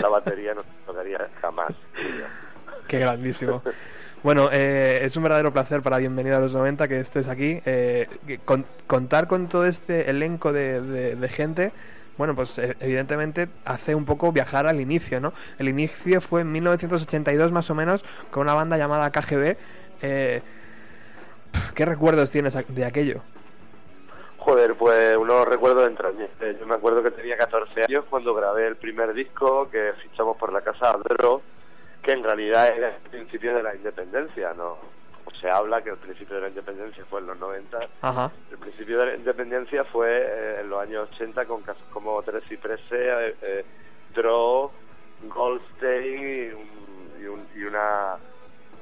la 0.00 0.08
batería 0.08 0.54
no 0.54 0.62
tocaría 0.86 1.28
jamás. 1.40 1.72
Qué 2.88 2.98
grandísimo. 2.98 3.62
Bueno, 4.22 4.48
eh, 4.52 5.00
es 5.02 5.16
un 5.16 5.22
verdadero 5.24 5.52
placer 5.52 5.82
para 5.82 5.98
Bienvenido 5.98 6.36
a 6.36 6.40
los 6.40 6.54
90 6.54 6.86
que 6.88 7.00
estés 7.00 7.28
aquí. 7.28 7.60
Eh, 7.64 8.08
con- 8.44 8.66
contar 8.86 9.26
con 9.26 9.48
todo 9.48 9.66
este 9.66 10.08
elenco 10.10 10.52
de, 10.52 10.80
de- 11.16 11.28
gente, 11.28 11.72
bueno, 12.18 12.34
pues 12.34 12.56
eh, 12.58 12.76
evidentemente 12.80 13.48
hace 13.64 13.94
un 13.94 14.04
poco 14.04 14.30
viajar 14.32 14.66
al 14.66 14.80
inicio, 14.80 15.18
¿no? 15.20 15.32
El 15.58 15.68
inicio 15.68 16.20
fue 16.20 16.42
en 16.42 16.52
1982 16.52 17.50
más 17.52 17.68
o 17.70 17.74
menos 17.74 18.04
con 18.30 18.42
una 18.42 18.54
banda 18.54 18.76
llamada 18.76 19.10
KGB. 19.10 19.56
Eh, 20.02 20.42
¿Qué 21.74 21.84
recuerdos 21.84 22.30
tienes 22.30 22.56
de 22.68 22.84
aquello? 22.84 23.22
Joder, 24.44 24.74
pues 24.74 25.16
unos 25.16 25.46
recuerdos 25.46 25.86
entrañables. 25.86 26.58
Yo 26.58 26.66
me 26.66 26.74
acuerdo 26.74 27.00
que 27.02 27.12
tenía 27.12 27.36
14 27.36 27.82
años 27.88 28.04
cuando 28.10 28.34
grabé 28.34 28.66
el 28.66 28.76
primer 28.76 29.12
disco 29.14 29.70
que 29.70 29.92
fichamos 30.02 30.36
por 30.36 30.52
la 30.52 30.62
casa 30.62 30.90
Adro, 30.90 31.42
que 32.02 32.10
en 32.12 32.24
realidad 32.24 32.76
era 32.76 32.88
el 32.88 33.10
principio 33.10 33.54
de 33.54 33.62
la 33.62 33.74
independencia, 33.76 34.52
¿no? 34.54 34.78
Se 35.40 35.48
habla 35.48 35.82
que 35.82 35.90
el 35.90 35.96
principio 35.96 36.34
de 36.36 36.42
la 36.42 36.48
independencia 36.48 37.04
fue 37.08 37.20
en 37.20 37.28
los 37.28 37.38
90. 37.38 37.78
Ajá. 38.00 38.32
El 38.50 38.58
principio 38.58 38.98
de 38.98 39.06
la 39.06 39.14
independencia 39.14 39.84
fue 39.84 40.08
eh, 40.10 40.60
en 40.60 40.68
los 40.70 40.80
años 40.82 41.08
80 41.14 41.44
con 41.46 41.62
casos 41.62 41.84
como 41.92 42.20
Tres 42.22 42.42
Cipreses, 42.48 42.90
eh, 42.90 43.36
eh, 43.42 43.64
Draw, 44.14 44.70
Goldstein 45.28 46.18
y, 46.20 46.52
un- 46.52 47.12
y, 47.20 47.24
un- 47.26 47.48
y 47.54 47.62
una 47.64 48.16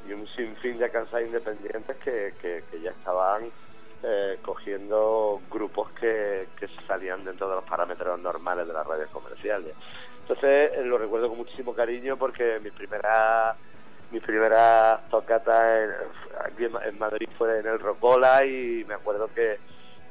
y 0.09 0.13
un 0.15 0.27
sinfín 0.29 0.79
de 0.79 0.91
casas 0.91 1.21
independientes 1.23 1.97
que, 1.99 2.33
que, 2.41 2.65
que 2.71 2.81
ya 2.81 2.91
estaban 2.91 3.51
eh, 4.03 4.39
cogiendo 4.43 5.41
grupos 5.51 5.91
que, 5.93 6.49
que 6.59 6.69
salían 6.87 7.25
dentro 7.25 7.49
de 7.49 7.57
los 7.57 7.65
parámetros 7.65 8.19
normales 8.19 8.67
de 8.67 8.73
las 8.73 8.87
radios 8.87 9.11
comerciales. 9.11 9.75
Entonces 10.23 10.73
eh, 10.75 10.85
lo 10.85 10.97
recuerdo 10.97 11.29
con 11.29 11.39
muchísimo 11.39 11.75
cariño 11.75 12.17
porque 12.17 12.61
mi 12.61 12.71
primera 12.71 13.57
mi 14.11 14.21
primera 14.21 15.03
tocata 15.11 15.85
en, 15.85 15.91
aquí 16.45 16.65
en, 16.65 16.73
en 16.85 16.99
Madrid 16.99 17.29
fue 17.39 17.61
en 17.61 17.67
el 17.67 17.79
Rocola 17.79 18.45
y 18.45 18.85
me 18.87 18.95
acuerdo 18.95 19.29
que, 19.35 19.59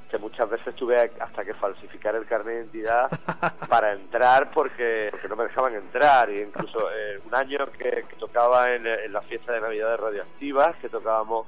que 0.10 0.18
muchas 0.18 0.50
veces 0.50 0.74
tuve 0.76 1.12
hasta 1.20 1.44
que 1.44 1.54
falsificar 1.54 2.16
el 2.16 2.26
carnet 2.26 2.48
de 2.48 2.60
identidad 2.62 3.10
para 3.70 3.94
entrar 3.94 4.52
porque, 4.52 5.10
porque 5.12 5.28
no 5.28 5.36
me 5.36 5.44
dejaban 5.46 5.76
entrar 5.76 6.30
y 6.30 6.42
incluso 6.42 6.90
eh, 6.92 7.20
un 7.26 7.36
año 7.36 7.58
que, 7.78 8.06
que 8.08 8.16
tocaba 8.18 8.74
en, 8.74 8.88
en 8.88 9.12
la 9.12 9.22
fiesta 9.22 9.54
de 9.54 9.62
Navidad 9.62 9.90
de 9.92 9.98
Radioactivas 9.98 10.76
que 10.78 10.90
tocábamos 10.90 11.48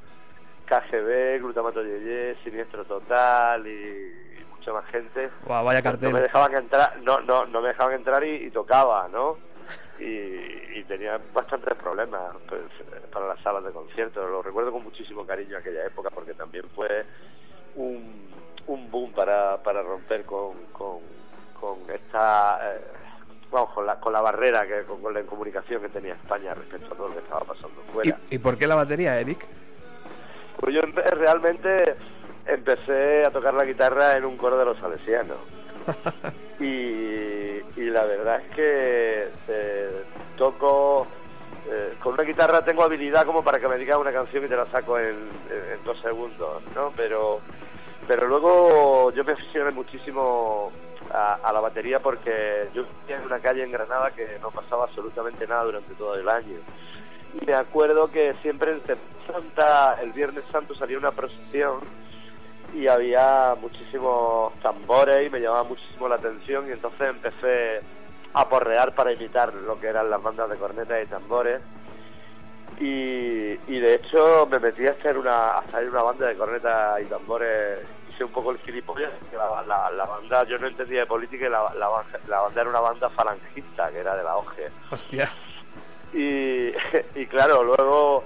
KGB, 0.72 1.40
Glutamato 1.42 1.84
Yeye, 1.84 2.36
Siniestro 2.44 2.86
Total 2.86 3.66
y, 3.68 4.14
mucha 4.56 4.72
más 4.74 4.86
gente 4.92 5.30
Guau, 5.46 5.66
vaya 5.66 5.82
no 5.82 5.92
me 5.92 5.98
cartel. 6.00 6.22
dejaban 6.22 6.56
entrar 6.56 6.98
no 7.02 7.20
no 7.22 7.46
no 7.46 7.62
me 7.62 7.70
dejaban 7.70 7.96
entrar 7.96 8.24
y, 8.24 8.46
y 8.46 8.52
tocaba 8.52 9.08
no 9.10 9.38
y, 10.00 10.04
y 10.06 10.84
tenía 10.88 11.20
bastantes 11.34 11.74
problemas 11.76 12.36
pues, 12.48 12.62
para 13.12 13.28
las 13.28 13.40
salas 13.42 13.64
de 13.64 13.72
conciertos 13.72 14.30
lo 14.30 14.42
recuerdo 14.42 14.72
con 14.72 14.84
muchísimo 14.84 15.26
cariño 15.26 15.58
aquella 15.58 15.86
época 15.86 16.10
porque 16.12 16.34
también 16.36 16.66
fue 16.76 17.06
un, 17.76 18.30
un 18.68 18.92
boom 18.92 19.12
para, 19.14 19.58
para 19.64 19.82
romper 19.82 20.24
con, 20.26 20.54
con, 20.72 21.00
con 21.60 21.80
esta 21.90 22.60
eh, 22.76 22.82
vamos 23.52 23.74
con 23.74 23.86
la, 23.86 24.00
con 24.00 24.14
la 24.14 24.22
barrera 24.22 24.66
que 24.68 24.84
con, 24.84 25.02
con 25.02 25.14
la 25.14 25.22
incomunicación 25.22 25.82
que 25.82 25.90
tenía 25.90 26.14
España 26.14 26.54
respecto 26.54 26.94
a 26.94 26.98
todo 26.98 27.08
lo 27.10 27.16
que 27.16 27.22
estaba 27.22 27.42
pasando 27.42 27.82
fuera 27.92 28.18
¿Y, 28.30 28.36
y 28.36 28.40
por 28.40 28.58
qué 28.58 28.68
la 28.68 28.76
batería, 28.76 29.20
Eric? 29.20 29.46
Pues 30.62 30.74
yo 30.74 30.82
realmente 31.12 31.96
empecé 32.46 33.26
a 33.26 33.32
tocar 33.32 33.54
la 33.54 33.66
guitarra 33.66 34.16
en 34.16 34.24
un 34.26 34.38
coro 34.38 34.58
de 34.58 34.66
los 34.66 34.78
salesianos. 34.78 35.40
y, 36.60 36.64
y 36.66 37.90
la 37.90 38.06
verdad 38.06 38.42
es 38.42 38.56
que 38.56 39.30
eh, 39.48 40.04
toco 40.38 41.08
eh, 41.70 41.96
con 42.02 42.14
una 42.14 42.24
guitarra 42.24 42.64
tengo 42.64 42.84
habilidad 42.84 43.26
como 43.26 43.44
para 43.44 43.60
que 43.60 43.68
me 43.68 43.78
digas 43.78 43.98
una 43.98 44.12
canción 44.14 44.46
y 44.46 44.48
te 44.48 44.56
la 44.56 44.66
saco 44.72 44.98
en, 45.00 45.08
en- 45.50 45.74
en 45.74 45.84
dos 45.84 46.00
segundos, 46.02 46.62
¿no? 46.76 46.94
Pero 46.96 47.42
pero 48.08 48.28
luego 48.28 49.12
yo 49.14 49.24
me 49.24 49.34
aficioné 49.34 49.72
muchísimo 49.72 50.72
a, 51.14 51.36
a 51.36 51.54
la 51.54 51.60
batería 51.62 52.00
porque 52.00 52.70
yo 52.74 52.84
vivía 53.02 53.18
en 53.20 53.26
una 53.26 53.40
calle 53.40 53.64
en 53.64 53.72
Granada 53.72 54.12
que 54.12 54.38
no 54.42 54.50
pasaba 54.52 54.86
absolutamente 54.86 55.46
nada 55.48 55.64
durante 55.64 55.94
todo 55.96 56.16
el 56.16 56.28
año. 56.28 56.60
Me 57.46 57.54
acuerdo 57.54 58.10
que 58.12 58.34
siempre 58.42 58.72
en 58.72 58.82
Santa, 59.26 59.98
el 60.02 60.12
Viernes 60.12 60.44
Santo 60.52 60.76
salía 60.76 60.98
una 60.98 61.12
procesión 61.12 61.80
y 62.74 62.88
había 62.88 63.56
muchísimos 63.60 64.54
tambores 64.62 65.28
y 65.28 65.30
me 65.30 65.40
llamaba 65.40 65.64
muchísimo 65.64 66.08
la 66.08 66.16
atención 66.16 66.68
y 66.68 66.72
entonces 66.72 67.02
empecé 67.02 67.82
a 68.34 68.48
porrear 68.48 68.94
para 68.96 69.12
imitar 69.12 69.54
lo 69.54 69.80
que 69.80 69.88
eran 69.88 70.10
las 70.10 70.22
bandas 70.22 70.50
de 70.50 70.56
cornetas 70.58 71.04
y 71.04 71.08
tambores 71.08 71.62
y, 72.80 73.52
y 73.68 73.80
de 73.80 73.96
hecho 73.96 74.48
me 74.50 74.60
metí 74.60 74.88
a 74.88 74.92
hacer 74.92 75.18
una 75.18 75.50
a 75.52 75.60
hacer 75.60 75.90
una 75.90 76.02
banda 76.02 76.28
de 76.28 76.36
cornetas 76.38 77.02
y 77.02 77.06
tambores 77.06 77.80
hice 78.10 78.24
un 78.24 78.32
poco 78.32 78.52
el 78.52 78.58
gilipollas 78.60 79.12
que 79.30 79.36
la, 79.38 79.62
la- 79.68 79.92
la 79.92 80.06
banda 80.06 80.44
yo 80.46 80.58
no 80.58 80.68
entendía 80.68 81.02
de 81.02 81.06
política 81.06 81.46
y 81.48 81.50
la, 81.50 81.74
la, 81.76 81.90
la 82.28 82.42
banda 82.42 82.62
era 82.62 82.70
una 82.70 82.80
banda 82.80 83.10
falangista 83.10 83.92
que 83.92 84.00
era 84.00 84.16
de 84.16 84.24
la 84.24 84.36
OGE 84.38 84.70
Hostia. 84.92 85.30
Y, 86.14 86.74
y 87.16 87.26
claro, 87.28 87.64
luego 87.64 88.26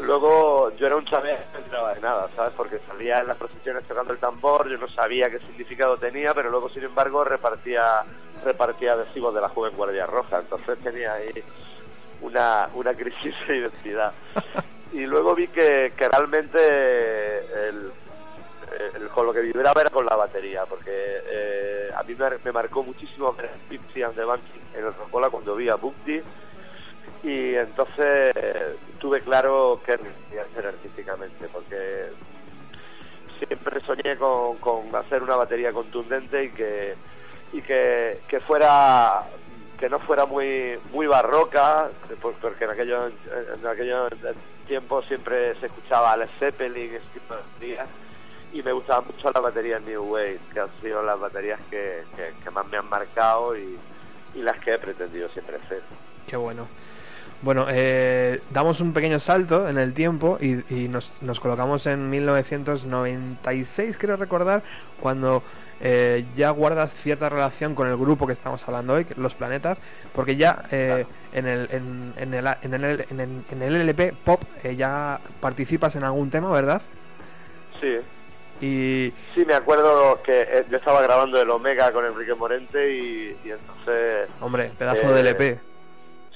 luego 0.00 0.74
yo 0.76 0.86
era 0.86 0.96
un 0.96 1.04
chaval 1.04 1.38
que 1.52 1.58
no 1.58 1.64
entraba 1.64 1.94
de 1.94 2.00
nada, 2.00 2.28
¿sabes? 2.34 2.54
Porque 2.56 2.80
salía 2.88 3.18
en 3.18 3.28
las 3.28 3.36
procesiones 3.36 3.84
tocando 3.86 4.12
el 4.12 4.18
tambor, 4.18 4.68
yo 4.68 4.78
no 4.78 4.88
sabía 4.88 5.30
qué 5.30 5.38
significado 5.40 5.96
tenía, 5.98 6.34
pero 6.34 6.50
luego, 6.50 6.68
sin 6.70 6.82
embargo, 6.84 7.22
repartía 7.24 8.02
repartía 8.44 8.92
adhesivos 8.94 9.32
de 9.34 9.40
la 9.40 9.48
Joven 9.50 9.76
Guardia 9.76 10.06
Roja, 10.06 10.40
entonces 10.40 10.76
tenía 10.82 11.12
ahí 11.14 11.30
una, 12.22 12.68
una 12.74 12.94
crisis 12.94 13.34
de 13.46 13.58
identidad. 13.58 14.12
y 14.92 15.00
luego 15.06 15.34
vi 15.34 15.46
que, 15.48 15.92
que 15.96 16.08
realmente 16.08 16.58
el, 17.68 17.92
el- 18.96 19.08
con 19.10 19.26
lo 19.26 19.32
que 19.32 19.40
vibraba 19.40 19.80
era 19.82 19.90
con 19.90 20.04
la 20.06 20.16
batería, 20.16 20.64
porque 20.66 20.90
eh, 20.90 21.90
a 21.94 22.02
mí 22.02 22.14
me, 22.16 22.30
me 22.44 22.52
marcó 22.52 22.82
muchísimo 22.82 23.32
ver 23.34 23.50
Pipsy 23.68 24.02
and 24.02 24.14
the 24.16 24.24
Banky 24.24 24.60
en 24.74 24.86
el 24.86 24.94
Rocola 24.94 25.30
cuando 25.30 25.54
vi 25.54 25.68
a 25.68 25.76
Bukti 25.76 26.20
y 27.22 27.54
entonces 27.54 28.32
tuve 28.98 29.20
claro 29.22 29.80
qué 29.84 29.96
quería 30.28 30.42
hacer 30.44 30.66
artísticamente, 30.66 31.48
porque 31.48 32.08
siempre 33.46 33.80
soñé 33.80 34.16
con, 34.18 34.58
con 34.58 34.94
hacer 34.96 35.22
una 35.22 35.36
batería 35.36 35.72
contundente 35.72 36.44
y 36.44 36.50
que 36.52 36.96
y 37.52 37.60
que, 37.62 38.22
que 38.28 38.40
fuera 38.40 39.24
que 39.78 39.88
no 39.88 39.98
fuera 40.00 40.26
muy 40.26 40.78
muy 40.90 41.06
barroca 41.06 41.90
por- 42.20 42.34
porque 42.36 42.64
en 42.64 42.70
aquellos 42.70 43.12
en 43.58 43.66
aquellos 43.66 44.08
tiempos 44.66 45.04
siempre 45.06 45.54
se 45.60 45.66
escuchaba 45.66 46.16
Led 46.16 46.28
Zeppelin 46.38 46.94
ese 46.94 47.06
tipo 47.12 47.34
de 47.34 47.40
baterías 47.42 47.88
y 48.52 48.62
me 48.62 48.72
gustaban 48.72 49.06
mucho 49.06 49.30
las 49.34 49.42
baterías 49.42 49.82
New 49.82 50.02
Wave 50.12 50.40
que 50.52 50.60
han 50.60 50.70
sido 50.80 51.02
las 51.02 51.18
baterías 51.18 51.60
que, 51.70 52.04
que, 52.16 52.34
que 52.42 52.50
más 52.50 52.66
me 52.68 52.76
han 52.78 52.88
marcado 52.88 53.56
y, 53.56 53.78
y 54.34 54.42
las 54.42 54.58
que 54.60 54.74
he 54.74 54.78
pretendido 54.78 55.28
siempre 55.30 55.56
hacer 55.56 55.82
Qué 56.26 56.36
bueno. 56.36 56.68
Bueno, 57.42 57.66
eh, 57.68 58.40
damos 58.50 58.80
un 58.80 58.92
pequeño 58.92 59.18
salto 59.18 59.68
en 59.68 59.76
el 59.76 59.94
tiempo 59.94 60.38
y, 60.40 60.62
y 60.72 60.86
nos, 60.88 61.20
nos 61.22 61.40
colocamos 61.40 61.86
en 61.86 62.08
1996, 62.08 63.98
creo 63.98 64.16
recordar, 64.16 64.62
cuando 65.00 65.42
eh, 65.80 66.24
ya 66.36 66.50
guardas 66.50 66.94
cierta 66.94 67.28
relación 67.28 67.74
con 67.74 67.88
el 67.88 67.96
grupo 67.96 68.28
que 68.28 68.32
estamos 68.32 68.62
hablando 68.68 68.92
hoy, 68.92 69.06
Los 69.16 69.34
Planetas, 69.34 69.80
porque 70.14 70.36
ya 70.36 70.66
eh, 70.70 71.04
en, 71.32 71.48
el, 71.48 71.68
en, 71.72 72.14
en 72.16 72.34
el, 72.34 72.46
en, 72.62 72.74
el, 72.74 73.06
en, 73.10 73.20
el, 73.20 73.44
en 73.50 73.62
el 73.62 73.74
LP 73.88 74.14
Pop 74.24 74.42
eh, 74.62 74.76
ya 74.76 75.18
participas 75.40 75.96
en 75.96 76.04
algún 76.04 76.30
tema, 76.30 76.48
¿verdad? 76.52 76.80
sí 77.80 77.96
Y 78.64 79.12
Sí, 79.34 79.44
me 79.44 79.54
acuerdo 79.54 80.22
que 80.22 80.42
eh, 80.42 80.64
yo 80.70 80.76
estaba 80.76 81.02
grabando 81.02 81.42
el 81.42 81.50
Omega 81.50 81.90
con 81.90 82.06
Enrique 82.06 82.34
Morente 82.34 82.92
y, 82.92 83.36
y 83.44 83.50
entonces... 83.50 84.28
Hombre, 84.40 84.70
pedazo 84.78 85.10
Eh, 85.10 85.14
de 85.14 85.20
LP. 85.20 85.71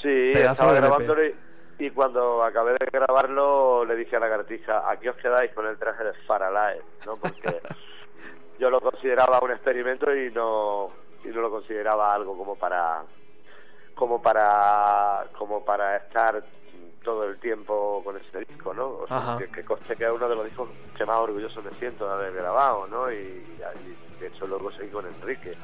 Sí, 0.06 0.32
estaba 0.36 0.72
grabándolo 0.72 1.24
y, 1.24 1.34
y 1.80 1.90
cuando 1.90 2.44
acabé 2.44 2.74
de 2.74 2.86
grabarlo 2.92 3.84
le 3.84 3.96
dije 3.96 4.14
a 4.14 4.20
la 4.20 4.28
cartija, 4.28 4.88
aquí 4.88 5.08
os 5.08 5.16
quedáis 5.16 5.52
con 5.52 5.66
el 5.66 5.76
traje 5.78 6.04
de 6.04 6.12
Faralae, 6.28 6.80
¿no? 7.04 7.16
Porque 7.16 7.60
yo 8.60 8.70
lo 8.70 8.80
consideraba 8.80 9.40
un 9.42 9.50
experimento 9.50 10.14
y 10.14 10.30
no 10.30 10.90
y 11.24 11.28
no 11.28 11.40
lo 11.40 11.50
consideraba 11.50 12.14
algo 12.14 12.38
como 12.38 12.54
para 12.54 13.02
como 13.96 14.22
para 14.22 15.26
como 15.36 15.64
para 15.64 15.96
estar 15.96 16.40
todo 17.02 17.24
el 17.24 17.40
tiempo 17.40 18.00
con 18.04 18.16
ese 18.16 18.44
disco, 18.44 18.74
¿no? 18.74 18.86
O 18.98 19.08
sea, 19.08 19.36
que, 19.38 19.48
que 19.48 19.64
conste 19.64 19.96
que 19.96 20.04
es 20.04 20.10
uno 20.10 20.28
de 20.28 20.36
los 20.36 20.44
discos 20.44 20.68
que 20.96 21.04
más 21.04 21.16
orgulloso 21.16 21.62
me 21.62 21.76
siento 21.80 22.06
de 22.06 22.14
haber 22.14 22.32
grabado, 22.32 22.86
¿no? 22.86 23.10
Y, 23.10 23.16
y 23.16 24.20
de 24.20 24.28
hecho 24.28 24.46
luego 24.46 24.70
seguí 24.70 24.90
con 24.90 25.04
Enrique. 25.04 25.56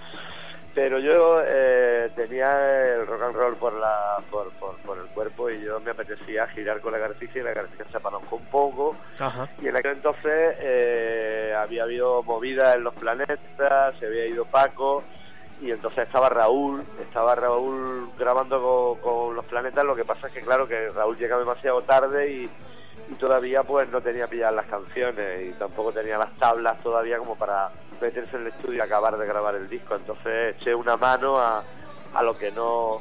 Pero 0.75 0.99
yo 0.99 1.43
eh, 1.45 2.11
tenía 2.17 2.95
el 2.95 3.07
rock 3.07 3.23
and 3.23 3.35
roll 3.37 3.57
por, 3.57 3.75
la, 3.75 4.19
por, 4.31 4.51
por, 4.53 4.77
por 4.79 4.99
el 4.99 5.07
cuerpo 5.09 5.51
y 5.51 5.63
yo 5.63 5.79
me 5.81 5.91
apetecía 5.91 6.47
girar 6.49 6.81
con 6.81 6.93
la 6.93 6.99
garcija 6.99 7.39
y 7.39 7.43
la 7.43 7.53
garcija 7.53 7.85
se 7.91 7.97
apalancó 7.99 8.37
un 8.37 8.47
poco 8.47 8.97
Ajá. 9.19 9.49
y 9.61 9.69
en 9.69 9.77
aquel 9.77 9.93
entonces 9.93 10.57
eh, 10.61 11.55
había 11.59 11.83
habido 11.83 12.23
movida 12.23 12.73
en 12.75 12.85
los 12.85 12.95
planetas, 12.95 13.99
se 13.99 14.07
había 14.07 14.27
ido 14.27 14.47
Paco 14.47 15.05
y 15.61 15.71
entonces 15.71 16.07
estaba 16.07 16.31
Raúl, 16.31 16.83
estaba 17.01 17.35
Raúl 17.35 18.11
grabando 18.19 18.61
con, 18.63 19.01
con 19.01 19.37
los 19.37 19.45
planetas, 19.45 19.85
lo 19.85 19.95
que 19.95 20.07
pasa 20.07 20.29
es 20.29 20.33
que 20.33 20.41
claro 20.41 20.67
que 20.67 20.89
Raúl 20.89 21.19
llegaba 21.19 21.41
demasiado 21.41 21.83
tarde 21.83 22.33
y, 22.33 22.51
y 23.11 23.15
todavía 23.15 23.63
pues 23.63 23.89
no 23.91 24.01
tenía 24.01 24.27
pilladas 24.27 24.55
las 24.55 24.67
canciones 24.67 25.49
y 25.49 25.53
tampoco 25.59 25.93
tenía 25.93 26.19
las 26.19 26.37
tablas 26.39 26.83
todavía 26.83 27.19
como 27.19 27.37
para 27.37 27.71
meterse 28.01 28.37
en 28.37 28.43
el 28.43 28.49
estudio 28.49 28.79
y 28.79 28.81
acabar 28.81 29.17
de 29.17 29.27
grabar 29.27 29.55
el 29.55 29.69
disco, 29.69 29.95
entonces 29.95 30.57
eché 30.57 30.75
una 30.75 30.97
mano 30.97 31.39
a, 31.39 31.63
a 32.15 32.23
lo 32.23 32.37
que 32.37 32.51
no 32.51 33.01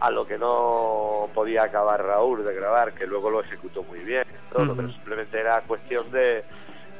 a 0.00 0.10
lo 0.10 0.26
que 0.26 0.36
no 0.36 1.28
podía 1.32 1.62
acabar 1.62 2.04
Raúl 2.04 2.44
de 2.44 2.52
grabar, 2.52 2.92
que 2.92 3.06
luego 3.06 3.30
lo 3.30 3.40
ejecutó 3.40 3.84
muy 3.84 4.00
bien, 4.00 4.24
todo, 4.52 4.74
pero 4.74 4.90
simplemente 4.90 5.38
era 5.38 5.60
cuestión 5.60 6.10
de 6.10 6.44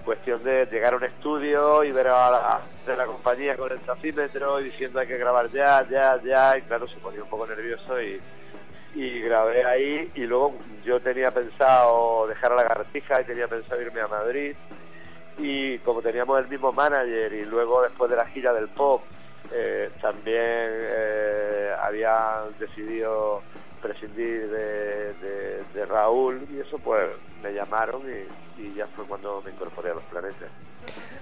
cuestión 0.05 0.43
de 0.45 0.67
llegar 0.67 0.95
a 0.95 0.97
un 0.97 1.05
estudio 1.05 1.83
y 1.85 1.93
ver 1.93 2.09
a 2.09 2.31
la, 2.31 2.61
de 2.87 2.97
la 2.97 3.07
compañía 3.07 3.57
con 3.57 3.73
el 3.73 3.81
tacímetro 3.81 4.61
y 4.61 4.65
diciendo 4.65 5.01
hay 5.01 5.07
que 5.09 5.17
grabar 5.17 5.51
ya, 5.51 5.85
ya, 5.89 6.21
ya, 6.23 6.57
y 6.59 6.63
claro, 6.63 6.87
se 6.89 6.97
ponía 6.99 7.23
un 7.23 7.29
poco 7.29 7.47
nervioso 7.47 8.01
y, 8.01 8.21
y 8.95 9.21
grabé 9.21 9.65
ahí 9.65 10.11
y 10.15 10.21
luego 10.21 10.55
yo 10.85 11.01
tenía 11.01 11.31
pensado 11.31 12.27
dejar 12.27 12.53
a 12.53 12.57
la 12.57 12.65
gartija 12.65 13.21
y 13.21 13.25
tenía 13.25 13.49
pensado 13.49 13.81
irme 13.81 14.01
a 14.01 14.09
Madrid 14.09 14.55
y 15.39 15.79
como 15.79 16.03
teníamos 16.03 16.39
el 16.41 16.49
mismo 16.49 16.73
manager 16.73 17.33
y 17.33 17.45
luego 17.45 17.83
después 17.83 18.11
de 18.11 18.17
la 18.17 18.27
gira 18.27 18.53
del 18.53 18.69
pop 18.69 19.03
eh, 19.51 19.91
también 20.01 20.37
eh, 20.39 21.73
habían 21.83 22.59
decidido 22.59 23.43
prescindir 23.81 24.49
de, 24.49 25.85
Raúl 25.89 26.47
y 26.51 26.61
eso 26.61 26.79
pues 26.79 27.11
me 27.43 27.53
llamaron 27.53 28.03
y, 28.09 28.75
ya 28.77 28.87
fue 28.95 29.05
cuando 29.05 29.43
me 29.45 29.51
incorporé 29.51 29.91
a 29.91 29.95
los 29.95 30.05
planetas. 30.05 30.49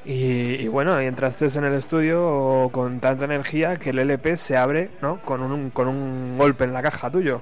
Y, 0.04 0.56
y 0.56 0.68
bueno, 0.68 1.00
entraste 1.00 1.46
en 1.46 1.64
el 1.64 1.74
estudio 1.74 2.68
con 2.70 3.00
tanta 3.00 3.24
energía 3.24 3.76
que 3.76 3.90
el 3.90 3.98
LP 3.98 4.36
se 4.36 4.56
abre, 4.56 4.90
¿no? 5.00 5.20
Con 5.22 5.40
un, 5.40 5.70
con 5.70 5.88
un 5.88 6.36
golpe 6.36 6.64
en 6.64 6.74
la 6.74 6.82
caja 6.82 7.10
tuyo. 7.10 7.40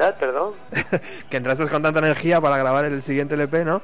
Ah, 0.00 0.14
perdón. 0.18 0.54
que 1.30 1.36
entraste 1.36 1.68
con 1.68 1.82
tanta 1.82 1.98
energía 2.00 2.40
para 2.40 2.56
grabar 2.56 2.86
el 2.86 3.02
siguiente 3.02 3.34
LP, 3.34 3.64
¿no? 3.64 3.82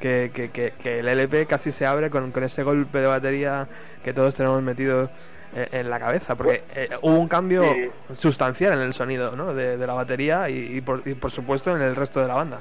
Que, 0.00 0.30
que, 0.32 0.50
que, 0.50 0.72
que 0.80 1.00
el 1.00 1.08
LP 1.08 1.46
casi 1.46 1.72
se 1.72 1.84
abre 1.84 2.08
con, 2.08 2.30
con 2.32 2.44
ese 2.44 2.62
golpe 2.62 2.98
de 2.98 3.06
batería 3.08 3.66
que 4.04 4.12
todos 4.14 4.34
tenemos 4.36 4.62
metido 4.62 5.10
eh, 5.54 5.68
en 5.72 5.90
la 5.90 5.98
cabeza, 5.98 6.36
porque 6.36 6.62
eh, 6.74 6.88
hubo 7.02 7.18
un 7.18 7.28
cambio 7.28 7.62
Sí. 7.64 7.90
sustancial 8.16 8.74
en 8.74 8.80
el 8.80 8.92
sonido, 8.92 9.34
¿no? 9.34 9.52
De, 9.54 9.76
de 9.76 9.86
la 9.86 9.94
batería 9.94 10.48
y, 10.48 10.76
y 10.76 10.80
por, 10.80 11.02
y 11.06 11.14
por 11.14 11.30
supuesto 11.32 11.74
en 11.76 11.82
el 11.82 11.96
resto 11.96 12.20
de 12.20 12.28
la 12.28 12.34
banda. 12.34 12.60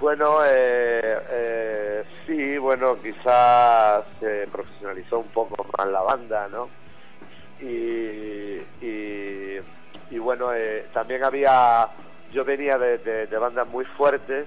Bueno, 0.00 0.38
eh, 0.44 1.18
eh, 1.30 2.04
sí, 2.26 2.58
bueno, 2.58 2.96
quizás 3.00 4.04
se 4.20 4.48
profesionalizó 4.52 5.20
un 5.20 5.28
poco 5.28 5.64
más 5.78 5.86
la 5.86 6.02
banda, 6.02 6.48
¿no? 6.48 6.68
Y, 7.60 8.60
y, 8.84 9.60
y 10.10 10.18
bueno, 10.18 10.52
eh, 10.54 10.88
también 10.92 11.24
había, 11.24 11.88
yo 12.30 12.44
venía 12.44 12.76
de, 12.78 12.98
de- 12.98 13.26
de 13.26 13.38
bandas 13.38 13.66
muy 13.66 13.84
fuertes 13.84 14.46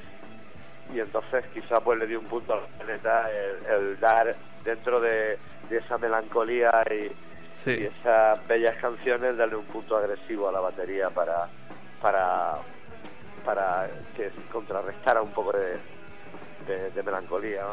y 0.94 1.00
entonces 1.00 1.46
quizás 1.54 1.82
pues 1.84 2.00
le 2.00 2.08
di 2.08 2.16
un 2.16 2.26
punto 2.26 2.54
al 2.54 2.68
planeta 2.78 3.30
el, 3.32 3.66
el 3.74 4.00
dar 4.00 4.36
dentro 4.64 5.00
de, 5.02 5.38
de 5.70 5.78
esa 5.78 5.98
melancolía 5.98 6.72
y, 6.90 7.12
esas 7.84 8.46
bellas 8.48 8.76
canciones 8.78 9.36
darle 9.36 9.56
un 9.56 9.66
punto 9.66 9.98
agresivo 9.98 10.48
a 10.48 10.52
la 10.52 10.60
batería 10.60 11.10
para 11.10 11.50
para 12.02 12.58
para 13.44 13.88
que 14.16 14.32
contrarrestara 14.52 15.22
un 15.22 15.32
poco 15.32 15.52
de, 15.58 15.78
de, 16.68 16.92
de 16.92 17.04
melancolía. 17.04 17.64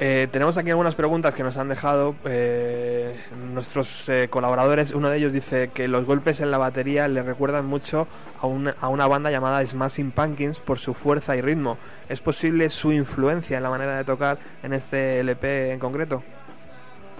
Eh, 0.00 0.28
tenemos 0.30 0.56
aquí 0.56 0.70
algunas 0.70 0.94
preguntas 0.94 1.34
que 1.34 1.42
nos 1.42 1.56
han 1.56 1.68
dejado 1.68 2.14
eh, 2.24 3.20
nuestros 3.52 4.08
eh, 4.08 4.28
colaboradores. 4.30 4.92
Uno 4.92 5.10
de 5.10 5.18
ellos 5.18 5.32
dice 5.32 5.70
que 5.74 5.88
los 5.88 6.06
golpes 6.06 6.40
en 6.40 6.52
la 6.52 6.58
batería 6.58 7.08
le 7.08 7.22
recuerdan 7.22 7.66
mucho 7.66 8.06
a 8.40 8.46
una, 8.46 8.76
a 8.80 8.88
una 8.88 9.08
banda 9.08 9.30
llamada 9.30 9.64
Smashing 9.66 10.12
Pumpkins 10.12 10.60
por 10.60 10.78
su 10.78 10.94
fuerza 10.94 11.34
y 11.36 11.40
ritmo. 11.40 11.78
¿Es 12.08 12.20
posible 12.20 12.70
su 12.70 12.92
influencia 12.92 13.56
en 13.56 13.64
la 13.64 13.70
manera 13.70 13.96
de 13.96 14.04
tocar 14.04 14.38
en 14.62 14.72
este 14.72 15.20
LP 15.20 15.72
en 15.72 15.80
concreto? 15.80 16.22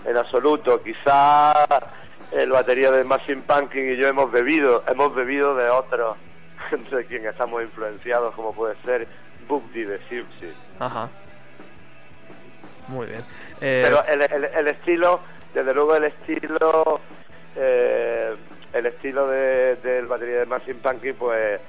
en 0.05 0.17
absoluto 0.17 0.83
quizá 0.83 1.53
el 2.33 2.51
batería 2.51 2.91
de 2.91 3.05
Machine 3.05 3.43
Pumpkin 3.43 3.93
y 3.93 3.97
yo 3.97 4.09
hemos 4.09 4.31
bebido 4.31 4.83
hemos 4.89 5.15
bebido 5.15 5.55
de 5.55 5.69
otros 5.69 6.17
de 6.91 7.05
quien 7.07 7.27
estamos 7.27 7.63
influenciados 7.63 8.35
como 8.35 8.53
puede 8.53 8.75
ser 8.85 9.07
Bugdy 9.49 9.85
de 9.85 9.99
Gypsy 10.09 10.53
Ajá. 10.79 11.11
Muy 12.89 13.07
bien. 13.07 13.25
Eh, 13.61 13.83
pero 13.85 14.05
el, 14.07 14.23
el, 14.23 14.45
el 14.45 14.69
estilo 14.69 15.21
desde 15.55 15.73
luego 15.75 15.97
el 15.97 16.05
estilo 16.05 17.01
eh, 17.57 18.37
el 18.73 18.87
estilo 18.87 19.27
de, 19.29 19.77
del 19.77 20.07
batería 20.07 20.41
de 20.41 20.47
Machine 20.47 20.81
Pumpkin 20.83 21.15
pues 21.15 21.61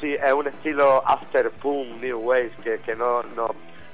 sí 0.00 0.14
es 0.14 0.32
un 0.32 0.46
estilo 0.48 1.02
after 1.06 1.50
punk 1.52 2.00
new 2.00 2.18
wave 2.18 2.50
que, 2.62 2.80
que 2.80 2.94
no, 2.96 3.22
no 3.22 3.48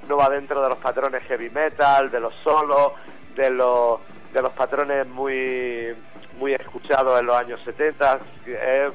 no 0.08 0.16
va 0.16 0.28
dentro 0.28 0.62
de 0.62 0.68
los 0.68 0.78
patrones 0.78 1.22
heavy 1.24 1.50
metal 1.50 2.10
de 2.10 2.20
los 2.20 2.34
solos 2.42 2.92
de 3.36 3.50
los 3.50 4.00
de 4.32 4.42
los 4.42 4.52
patrones 4.52 5.06
muy 5.06 5.94
muy 6.38 6.54
escuchados 6.54 7.20
en 7.20 7.26
los 7.26 7.36
años 7.36 7.60
70 7.64 8.18
que 8.44 8.52
es- 8.86 8.92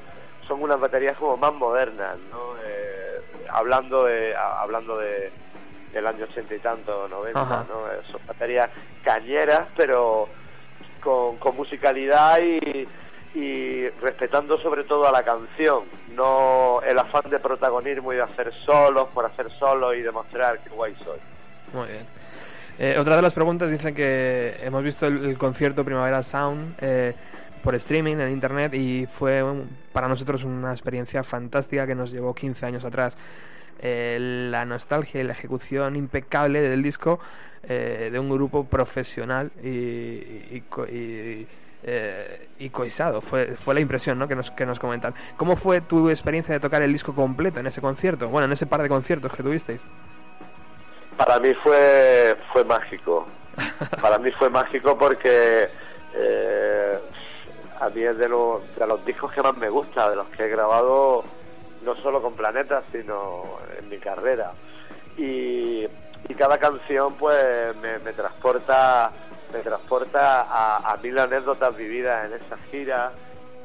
son 0.47 0.63
unas 0.63 0.79
baterías 0.79 1.15
como 1.17 1.37
más 1.37 1.53
modernas 1.53 2.17
no 2.31 2.49
Eh, 2.63 3.21
hablando 3.51 4.03
de 4.05 4.35
hablando 4.35 4.97
de 4.97 5.31
del 5.93 6.05
año 6.07 6.25
80 6.25 6.55
y 6.55 6.59
tanto 6.59 7.07
90 7.07 7.41
Ajá. 7.41 7.65
no 7.69 7.81
son 8.11 8.21
baterías 8.27 8.69
cañeras 9.03 9.63
pero 9.75 10.27
con, 11.01 11.37
con 11.37 11.55
musicalidad 11.55 12.39
y, 12.41 12.87
y 13.35 13.89
respetando 14.01 14.59
sobre 14.61 14.83
todo 14.83 15.07
a 15.07 15.11
la 15.11 15.23
canción, 15.23 15.83
no 16.15 16.81
el 16.81 16.97
afán 16.99 17.29
de 17.29 17.39
protagonismo 17.39 18.11
y 18.13 18.17
de 18.17 18.23
hacer 18.23 18.51
solos 18.65 19.07
por 19.13 19.25
hacer 19.25 19.49
solos 19.59 19.95
y 19.95 20.01
demostrar 20.01 20.59
que 20.59 20.69
guay 20.69 20.95
soy. 21.03 21.19
Muy 21.73 21.87
bien. 21.87 22.05
Eh, 22.77 22.95
otra 22.97 23.15
de 23.17 23.21
las 23.21 23.33
preguntas 23.33 23.69
dicen 23.69 23.93
que 23.93 24.57
hemos 24.61 24.83
visto 24.83 25.05
el, 25.05 25.25
el 25.25 25.37
concierto 25.37 25.83
Primavera 25.83 26.23
Sound 26.23 26.75
eh, 26.81 27.13
por 27.63 27.75
streaming 27.75 28.15
en 28.17 28.31
internet 28.31 28.73
y 28.73 29.05
fue 29.05 29.43
un- 29.43 29.69
para 29.91 30.07
nosotros 30.07 30.43
una 30.43 30.71
experiencia 30.71 31.23
fantástica 31.23 31.85
que 31.85 31.93
nos 31.95 32.11
llevó 32.11 32.33
15 32.33 32.65
años 32.65 32.85
atrás. 32.85 33.17
Eh, 33.82 34.17
la 34.51 34.65
nostalgia 34.65 35.21
y 35.21 35.23
la 35.23 35.32
ejecución 35.34 35.95
impecable 35.95 36.61
del 36.61 36.84
disco 36.84 37.19
eh, 37.63 38.09
de 38.11 38.19
un 38.19 38.30
grupo 38.30 38.65
profesional 38.65 39.51
y, 39.63 39.67
y, 39.69 40.63
co- 40.69 40.86
y, 40.86 41.47
eh, 41.84 42.47
y 42.59 42.69
coisado. 42.69 43.21
Fue, 43.21 43.55
fue 43.55 43.73
la 43.73 43.80
impresión 43.80 44.19
¿no? 44.19 44.27
que, 44.27 44.36
nos, 44.36 44.51
que 44.51 44.65
nos 44.65 44.80
comentan. 44.80 45.13
¿Cómo 45.38 45.55
fue 45.55 45.80
tu 45.82 46.09
experiencia 46.09 46.53
de 46.53 46.59
tocar 46.59 46.82
el 46.82 46.91
disco 46.91 47.15
completo 47.15 47.59
en 47.61 47.67
ese 47.67 47.80
concierto? 47.80 48.27
Bueno, 48.27 48.45
en 48.47 48.51
ese 48.51 48.65
par 48.65 48.82
de 48.82 48.89
conciertos 48.89 49.34
que 49.34 49.43
tuvisteis. 49.43 49.82
Para 51.17 51.39
mí 51.39 51.53
fue 51.63 52.36
fue 52.51 52.63
mágico. 52.65 53.27
Para 54.01 54.17
mí 54.19 54.32
fue 54.32 54.49
mágico 54.49 54.97
porque 54.97 55.69
eh, 56.15 56.99
a 57.80 57.89
mí 57.89 58.01
es 58.03 58.17
de, 58.17 58.27
los 58.30 58.61
de 58.75 58.88
los 58.88 59.05
discos 59.05 59.32
que 59.34 59.41
más 59.41 59.55
me 59.57 59.69
gusta, 59.69 60.09
de 60.09 60.15
los 60.17 60.27
que 60.30 60.43
he 60.45 60.49
grabado 60.49 61.23
no 61.84 61.95
solo 61.97 62.21
con 62.21 62.36
Planeta, 62.36 62.84
sino 62.91 63.57
en 63.77 63.89
mi 63.89 63.97
carrera. 63.97 64.53
Y, 65.17 65.86
y 66.27 66.36
cada 66.38 66.57
canción 66.57 67.15
pues 67.15 67.75
me, 67.77 67.99
me 67.99 68.13
transporta 68.13 69.11
me 69.51 69.59
transporta 69.61 70.41
a, 70.41 70.93
a 70.93 70.97
mil 70.97 71.17
anécdotas 71.17 71.75
vividas 71.75 72.25
en 72.25 72.34
esa 72.34 72.57
gira 72.69 73.11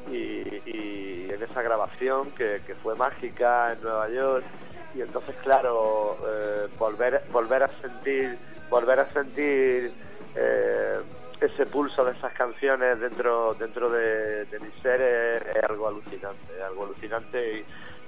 y, 0.09 0.61
y 0.65 1.27
en 1.31 1.41
esa 1.41 1.61
grabación 1.61 2.31
que, 2.31 2.61
fue 2.81 2.95
mágica 2.95 3.73
en 3.73 3.81
Nueva 3.81 4.09
York 4.09 4.45
y 4.93 5.01
entonces 5.01 5.35
claro 5.43 6.17
eh, 6.27 6.67
volver 6.77 7.23
volver 7.31 7.63
a 7.63 7.69
sentir 7.81 8.37
volver 8.69 8.99
a 8.99 9.11
sentir 9.13 9.91
eh, 10.35 10.99
ese 11.41 11.65
pulso 11.65 12.05
de 12.05 12.11
esas 12.11 12.33
canciones 12.33 12.99
dentro 12.99 13.55
dentro 13.55 13.89
de, 13.89 14.45
de 14.45 14.59
mi 14.59 14.71
ser 14.81 15.01
es, 15.01 15.63
algo 15.63 15.87
alucinante 15.87 16.63
algo 16.63 16.85
alucinante 16.85 17.59
y 17.59 17.65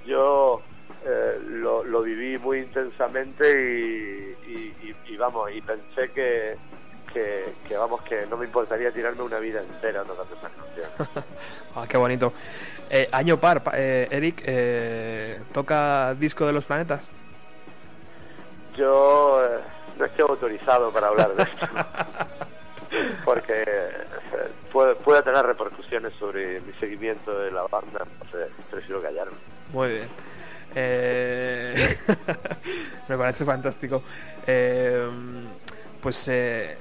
yo 0.08 0.62
eh, 1.06 1.38
lo, 1.46 1.84
lo 1.84 2.02
viví 2.02 2.38
muy 2.38 2.58
intensamente 2.60 3.44
y, 3.50 4.50
y- 4.50 4.74
y- 5.06 5.12
y 5.12 5.16
vamos 5.16 5.50
y 5.52 5.60
pensé 5.60 6.10
que, 6.12 6.56
que 7.12 7.54
que 7.66 7.76
vamos 7.76 8.02
que 8.02 8.26
no 8.26 8.36
me 8.36 8.46
importaría 8.46 8.90
tirarme 8.90 9.22
una 9.22 9.38
vida 9.38 9.60
entera 9.60 10.02
tocando 10.04 10.34
esas 10.34 10.50
canciones 10.52 11.24
Ah, 11.76 11.86
qué 11.88 11.96
bonito. 11.98 12.32
Eh, 12.90 13.06
año 13.12 13.38
par, 13.38 13.62
pa- 13.62 13.72
eh, 13.76 14.08
Eric, 14.10 14.42
eh, 14.44 15.40
¿toca 15.52 16.14
disco 16.14 16.46
de 16.46 16.52
los 16.54 16.64
planetas? 16.64 17.08
Yo 18.76 19.44
eh, 19.44 19.60
no 19.98 20.04
estoy 20.06 20.24
autorizado 20.28 20.90
para 20.92 21.08
hablar 21.08 21.34
de 21.34 21.42
esto. 21.42 21.66
Porque 23.24 23.62
eh, 23.66 23.90
puede, 24.72 24.94
puede 24.96 25.22
tener 25.22 25.44
repercusiones 25.44 26.14
sobre 26.14 26.60
mi 26.62 26.72
seguimiento 26.74 27.38
de 27.38 27.50
la 27.50 27.62
banda, 27.70 28.06
entonces 28.10 28.50
prefiero 28.70 29.02
callarme. 29.02 29.36
Muy 29.72 29.88
bien. 29.88 30.08
Eh, 30.74 31.96
me 33.08 33.16
parece 33.18 33.44
fantástico. 33.44 34.02
Eh, 34.46 35.08
pues 36.02 36.28
eh, 36.28 36.76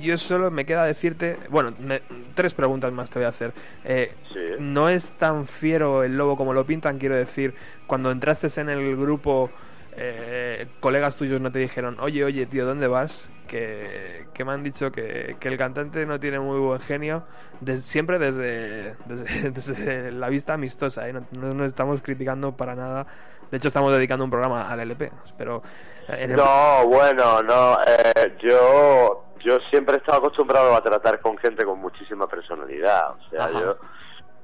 yo, 0.00 0.18
solo 0.18 0.50
me 0.50 0.64
queda 0.66 0.84
decirte, 0.84 1.38
bueno, 1.48 1.72
me- 1.78 2.02
tres 2.34 2.52
preguntas 2.54 2.92
más 2.92 3.10
te 3.10 3.18
voy 3.18 3.26
a 3.26 3.30
hacer. 3.30 3.52
Eh, 3.84 4.12
Sí. 4.32 4.38
no 4.58 4.88
es 4.88 5.10
tan 5.18 5.46
fiero 5.46 6.04
el 6.04 6.16
lobo 6.16 6.36
como 6.36 6.52
lo 6.52 6.64
pintan, 6.66 6.98
quiero 6.98 7.16
decir, 7.16 7.54
cuando 7.86 8.10
entraste 8.10 8.48
en 8.60 8.68
el 8.68 8.96
grupo, 8.96 9.50
eh, 9.94 10.66
colegas 10.80 11.16
tuyos 11.16 11.40
no 11.40 11.52
te 11.52 11.58
dijeron, 11.58 11.98
oye, 12.00 12.24
oye, 12.24 12.46
tío, 12.46 12.64
¿dónde 12.66 12.86
vas? 12.86 13.30
Que, 13.46 14.26
que 14.32 14.44
me 14.44 14.52
han 14.52 14.62
dicho 14.62 14.90
que, 14.90 15.36
que 15.38 15.48
el 15.48 15.58
cantante 15.58 16.06
no 16.06 16.18
tiene 16.18 16.40
muy 16.40 16.58
buen 16.58 16.80
genio, 16.80 17.24
des- 17.60 17.84
siempre 17.84 18.18
desde, 18.18 18.94
desde, 19.06 19.50
desde 19.50 20.12
la 20.12 20.28
vista 20.30 20.54
amistosa, 20.54 21.08
¿eh? 21.08 21.12
no, 21.12 21.26
no 21.32 21.52
nos 21.54 21.66
estamos 21.66 22.00
criticando 22.02 22.56
para 22.56 22.74
nada. 22.74 23.06
De 23.50 23.58
hecho, 23.58 23.68
estamos 23.68 23.92
dedicando 23.92 24.24
un 24.24 24.30
programa 24.30 24.70
al 24.70 24.80
LP, 24.80 25.12
pero... 25.36 25.62
eh, 26.08 26.24
el- 26.24 26.32
No, 26.36 26.86
bueno, 26.86 27.42
no. 27.42 27.76
eh, 27.86 28.36
yo 28.42 29.26
yo 29.44 29.58
siempre 29.70 29.96
he 29.96 29.98
estado 29.98 30.18
acostumbrado 30.18 30.74
a 30.74 30.80
tratar 30.82 31.20
con 31.20 31.36
gente 31.36 31.64
con 31.64 31.78
muchísima 31.80 32.26
personalidad. 32.28 33.10
O 33.10 33.28
sea, 33.28 33.44
Ajá. 33.46 33.60
yo 33.60 33.76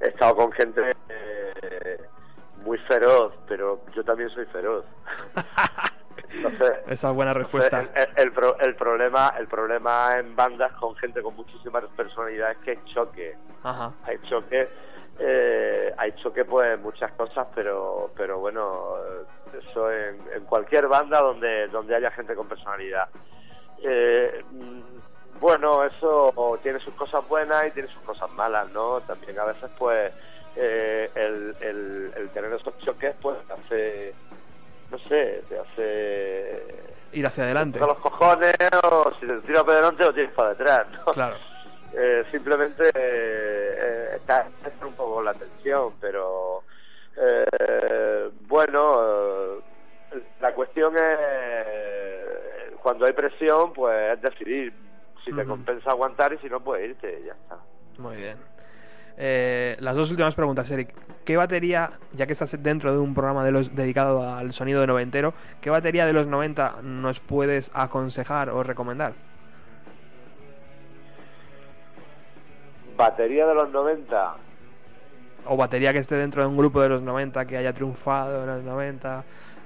he 0.01 0.09
estado 0.09 0.35
con 0.35 0.51
gente 0.51 0.93
eh, 1.07 1.97
muy 2.63 2.77
feroz, 2.79 3.33
pero 3.47 3.81
yo 3.95 4.03
también 4.03 4.29
soy 4.29 4.45
feroz. 4.47 4.85
Entonces, 6.31 6.71
Esa 6.87 7.11
buena 7.11 7.33
respuesta. 7.33 7.79
El, 7.79 7.89
el- 7.95 8.09
el 8.17 8.31
pro- 8.31 8.57
el 8.59 8.75
problema 8.75 9.33
el 9.39 9.47
problema 9.47 10.17
en 10.19 10.35
bandas 10.35 10.71
con 10.73 10.95
gente 10.97 11.21
con 11.21 11.35
muchísimas 11.35 11.83
personalidades 11.95 12.57
es 12.57 12.63
que 12.63 12.71
hay 12.71 12.79
choque. 12.93 13.35
Ajá. 13.63 13.91
Hay 14.03 14.19
choque, 14.29 14.69
eh, 15.17 15.93
hay 15.97 16.11
choque 16.21 16.45
pues 16.45 16.67
en 16.75 16.81
muchas 16.83 17.11
cosas, 17.13 17.47
pero 17.55 18.11
pero 18.15 18.39
bueno, 18.39 18.95
eso 19.57 19.91
en, 19.91 20.21
en 20.35 20.45
cualquier 20.45 20.87
banda 20.87 21.19
donde 21.21 21.67
donde 21.69 21.95
haya 21.95 22.11
gente 22.11 22.35
con 22.35 22.47
personalidad. 22.47 23.07
Eh, 23.81 24.43
mm, 24.51 25.39
bueno, 25.39 25.83
eso 25.85 26.59
tiene 26.61 26.79
sus 26.79 26.93
cosas 26.95 27.27
buenas 27.27 27.65
y 27.67 27.71
tiene 27.71 27.87
sus 27.89 28.01
cosas 28.03 28.29
malas, 28.31 28.69
¿no? 28.71 29.01
También 29.01 29.39
a 29.39 29.45
veces 29.45 29.69
pues 29.79 30.13
eh, 30.55 31.09
el, 31.15 31.55
el, 31.61 32.13
el 32.15 32.29
tener 32.29 32.53
esos 32.53 32.77
choques 32.79 33.15
pues 33.21 33.37
te 33.47 33.53
hace, 33.53 34.13
no 34.91 34.97
sé, 34.99 35.43
te 35.49 35.59
hace 35.59 36.63
Ir 37.11 37.25
hacia 37.25 37.43
adelante. 37.45 37.79
a 37.81 37.87
los 37.87 37.99
cojones 37.99 38.53
o 38.83 39.11
si 39.19 39.25
te 39.27 39.39
tiras 39.41 39.63
para 39.63 39.79
adelante 39.79 40.05
o 40.05 40.13
tienes 40.13 40.33
para 40.33 40.49
detrás, 40.49 40.87
¿no? 40.91 41.05
Claro. 41.13 41.35
Eh, 41.93 42.23
simplemente 42.31 42.91
eh, 42.93 44.15
está, 44.17 44.47
está 44.63 44.85
un 44.85 44.93
poco 44.93 45.23
la 45.23 45.33
tensión, 45.33 45.93
pero 45.99 46.63
eh, 47.17 48.29
bueno, 48.47 49.59
eh, 50.13 50.21
la 50.39 50.53
cuestión 50.53 50.93
es 50.95 52.75
cuando 52.81 53.05
hay 53.05 53.13
presión, 53.13 53.73
pues 53.73 54.13
es 54.13 54.21
decidir 54.21 54.73
si 55.25 55.33
te 55.33 55.43
compensa 55.45 55.89
aguantar 55.91 56.31
y 56.33 56.37
si 56.37 56.47
no, 56.49 56.59
pues 56.59 56.83
irte 56.83 57.19
y 57.21 57.25
ya 57.25 57.33
está. 57.33 57.57
Muy 57.97 58.15
bien. 58.15 58.37
Eh, 59.21 59.75
las 59.81 59.97
dos 59.97 60.09
últimas 60.09 60.33
preguntas, 60.33 60.71
Eric. 60.71 60.93
¿Qué 61.25 61.35
batería, 61.35 61.91
ya 62.13 62.25
que 62.25 62.31
estás 62.31 62.55
dentro 62.63 62.93
de 62.93 62.99
un 62.99 63.13
programa 63.13 63.43
de 63.43 63.51
los 63.51 63.75
dedicado 63.75 64.23
al 64.33 64.53
sonido 64.53 64.79
de 64.79 64.87
noventero, 64.87 65.33
qué 65.59 65.69
batería 65.69 66.05
de 66.05 66.13
los 66.13 66.25
90 66.25 66.77
nos 66.83 67.19
puedes 67.19 67.69
aconsejar 67.73 68.49
o 68.49 68.63
recomendar? 68.63 69.11
Batería 72.95 73.45
de 73.45 73.55
los 73.55 73.69
90, 73.71 74.35
O 75.45 75.57
batería 75.57 75.91
que 75.91 75.99
esté 75.99 76.15
dentro 76.15 76.41
de 76.41 76.47
un 76.47 76.57
grupo 76.57 76.81
de 76.81 76.89
los 76.89 77.01
90 77.01 77.45
que 77.45 77.57
haya 77.57 77.73
triunfado 77.73 78.43
en 78.43 78.47
los 78.47 78.63
90, 78.63 79.23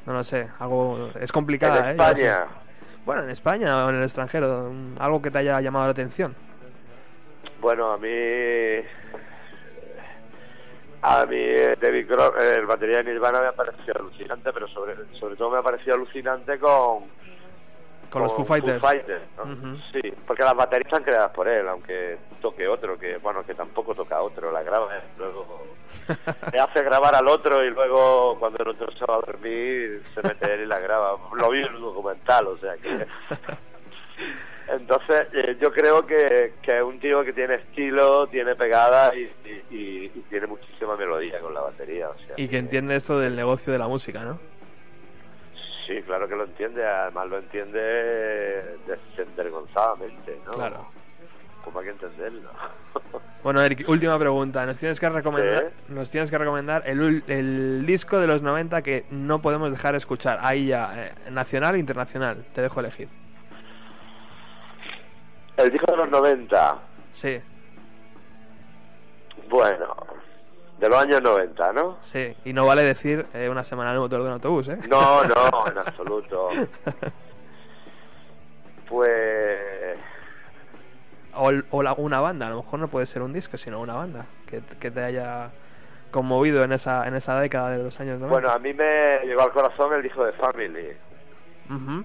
no 0.08 0.14
lo 0.14 0.24
sé, 0.24 0.48
algo 0.60 1.10
es 1.20 1.32
complicada, 1.32 1.80
en 1.80 1.86
¿eh? 1.86 1.92
España. 1.92 2.46
Bueno, 3.06 3.24
en 3.24 3.30
España 3.30 3.86
o 3.86 3.90
en 3.90 3.96
el 3.98 4.04
extranjero, 4.04 4.72
mm, 4.72 4.96
algo 5.00 5.22
que 5.22 5.30
te 5.30 5.40
haya 5.40 5.62
llamado 5.62 5.86
la 5.86 5.92
atención. 5.92 6.36
Bueno, 7.62 7.92
a 7.92 7.98
mí. 7.98 8.10
A 11.06 11.26
mí, 11.26 11.38
David 11.82 12.08
Grohl, 12.08 12.42
el 12.42 12.66
batería 12.66 13.04
de 13.04 13.12
Nirvana 13.12 13.42
me 13.42 13.48
ha 13.48 13.52
parecido 13.52 13.94
alucinante, 14.00 14.54
pero 14.54 14.70
sobre, 14.70 14.96
sobre 15.20 15.36
todo 15.36 15.50
me 15.50 15.58
ha 15.58 15.62
parecido 15.62 15.96
alucinante 15.96 16.58
con. 16.58 17.04
Con 18.10 18.24
los 18.24 18.32
Foo 18.32 18.46
Fighters. 18.46 18.82
Sí, 19.92 20.14
porque 20.26 20.44
las 20.44 20.56
baterías 20.56 20.86
están 20.86 21.04
creadas 21.04 21.32
por 21.32 21.48
él, 21.50 21.68
aunque 21.68 22.20
toque 22.42 22.68
otro, 22.70 22.98
que 22.98 23.18
bueno, 23.18 23.44
que 23.46 23.54
tampoco 23.54 23.94
toca 23.94 24.22
otro, 24.22 24.50
la 24.50 24.64
graba, 24.64 24.96
¿eh? 24.96 25.02
luego 25.18 25.64
le 26.54 26.60
hace 26.60 26.84
grabar 26.84 27.16
al 27.16 27.28
otro 27.28 27.66
y 27.66 27.72
luego 27.72 28.38
cuando 28.40 28.64
el 28.64 28.70
otro 28.70 28.90
se 28.94 29.06
va 29.06 29.16
a 29.16 29.26
dormir 29.26 30.04
se 30.14 30.22
mete 30.22 30.54
él 30.54 30.62
y 30.62 30.66
la 30.68 30.80
graba. 30.80 31.18
Lo 31.36 31.50
vi 31.50 31.64
en 31.64 31.76
un 31.76 31.82
documental, 31.82 32.48
o 32.48 32.58
sea 32.58 32.78
que. 32.78 33.08
Entonces, 34.70 35.28
eh, 35.34 35.58
yo 35.62 35.72
creo 35.72 36.06
que, 36.06 36.54
que 36.62 36.78
es 36.78 36.84
un 36.84 37.00
tío 37.00 37.24
que 37.24 37.34
tiene 37.34 37.56
estilo, 37.56 38.28
tiene 38.28 38.56
pegada 38.56 39.14
y, 39.16 39.24
y- 39.46 39.76
y- 39.76 40.12
y 40.16 40.20
tiene 40.30 40.48
muchísima 40.48 40.96
melodía 40.96 41.40
con 41.40 41.54
la 41.54 41.62
batería. 41.62 42.10
O 42.10 42.16
sea, 42.20 42.36
Y 42.38 42.48
que 42.48 42.58
entiende 42.58 42.96
esto 42.96 43.20
del 43.20 43.36
negocio 43.36 43.74
de 43.74 43.80
la 43.80 43.88
música, 43.88 44.22
¿no? 44.24 44.40
Sí, 45.86 46.02
claro 46.04 46.30
que 46.30 46.36
lo 46.36 46.46
entiende, 46.46 46.86
además 46.86 47.28
lo 47.28 47.38
entiende 47.40 48.78
desvergonzadamente, 49.18 50.38
¿no? 50.46 50.54
Claro. 50.54 50.88
Como 51.64 51.80
hay 51.80 51.86
que 51.86 51.92
entenderlo. 51.92 52.50
Bueno, 53.44 53.62
Eric, 53.62 53.84
última 53.90 54.18
pregunta. 54.18 54.66
Nos 54.66 54.80
tienes 54.80 55.02
que 55.02 55.10
recomendar, 55.10 55.72
nos 55.90 56.10
tienes 56.10 56.32
que 56.32 56.38
recomendar 56.38 56.84
el, 56.86 57.26
el 57.28 57.86
disco 57.86 58.18
de 58.18 58.26
los 58.26 58.42
90 58.42 58.82
que 58.82 59.04
no 59.12 59.42
podemos 59.42 59.70
dejar 59.70 59.96
escuchar. 59.96 60.40
Ahí 60.42 60.68
ya, 60.68 60.94
eh, 61.08 61.12
nacional 61.30 61.76
e 61.76 61.80
internacional. 61.80 62.46
Te 62.56 62.62
dejo 62.62 62.80
elegir. 62.80 63.10
El 65.58 65.70
disco 65.72 65.92
de 65.92 65.98
los 65.98 66.10
90. 66.10 66.78
Sí. 67.12 67.40
Bueno, 69.50 69.96
de 70.80 70.90
los 70.90 70.98
años 71.00 71.22
90, 71.22 71.74
¿no? 71.74 71.98
Sí, 72.02 72.36
y 72.46 72.54
no 72.54 72.66
vale 72.66 72.84
decir 72.84 73.26
eh, 73.34 73.50
una 73.50 73.64
semana 73.64 73.92
en 73.92 73.96
el 73.96 74.02
motor 74.02 74.22
de 74.22 74.28
un 74.28 74.34
autobús, 74.34 74.68
¿eh? 74.70 74.78
No, 74.90 75.24
no, 75.26 75.68
en 75.68 75.78
absoluto. 75.78 76.48
Pues 78.88 79.98
o 81.36 81.50
el- 81.50 81.66
o 81.72 81.82
la- 81.82 81.94
una 81.94 82.20
banda, 82.20 82.48
a 82.48 82.50
lo 82.52 82.58
mejor 82.58 82.80
no 82.80 82.88
puede 82.88 83.06
ser 83.06 83.22
un 83.22 83.34
disco, 83.34 83.58
sino 83.58 83.80
una 83.82 83.94
banda 83.96 84.26
que, 84.48 84.62
que 84.80 84.92
te 84.92 85.04
haya 85.04 85.50
conmovido 86.12 86.64
en 86.64 86.74
esa, 86.74 87.08
en 87.08 87.16
esa 87.16 87.40
década 87.40 87.72
de 87.72 87.84
los 87.84 88.00
años 88.00 88.20
90. 88.20 88.32
bueno, 88.32 88.50
a 88.52 88.60
mí 88.60 88.72
me 88.74 89.20
llegó 89.26 89.42
al 89.42 89.52
corazón 89.52 89.94
el 89.94 90.04
disco 90.04 90.24
de 90.26 90.32
Family. 90.34 90.90
Ujú. 91.72 92.04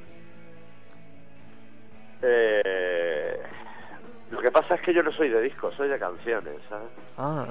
Eh, 2.22 2.87
lo 4.38 4.42
que 4.42 4.50
pasa 4.52 4.76
es 4.76 4.80
que 4.82 4.94
yo 4.94 5.02
no 5.02 5.10
soy 5.12 5.28
de 5.30 5.42
discos, 5.42 5.74
soy 5.74 5.88
de 5.88 5.98
canciones, 5.98 6.54
¿sabes? 6.68 6.88
Ah, 7.16 7.44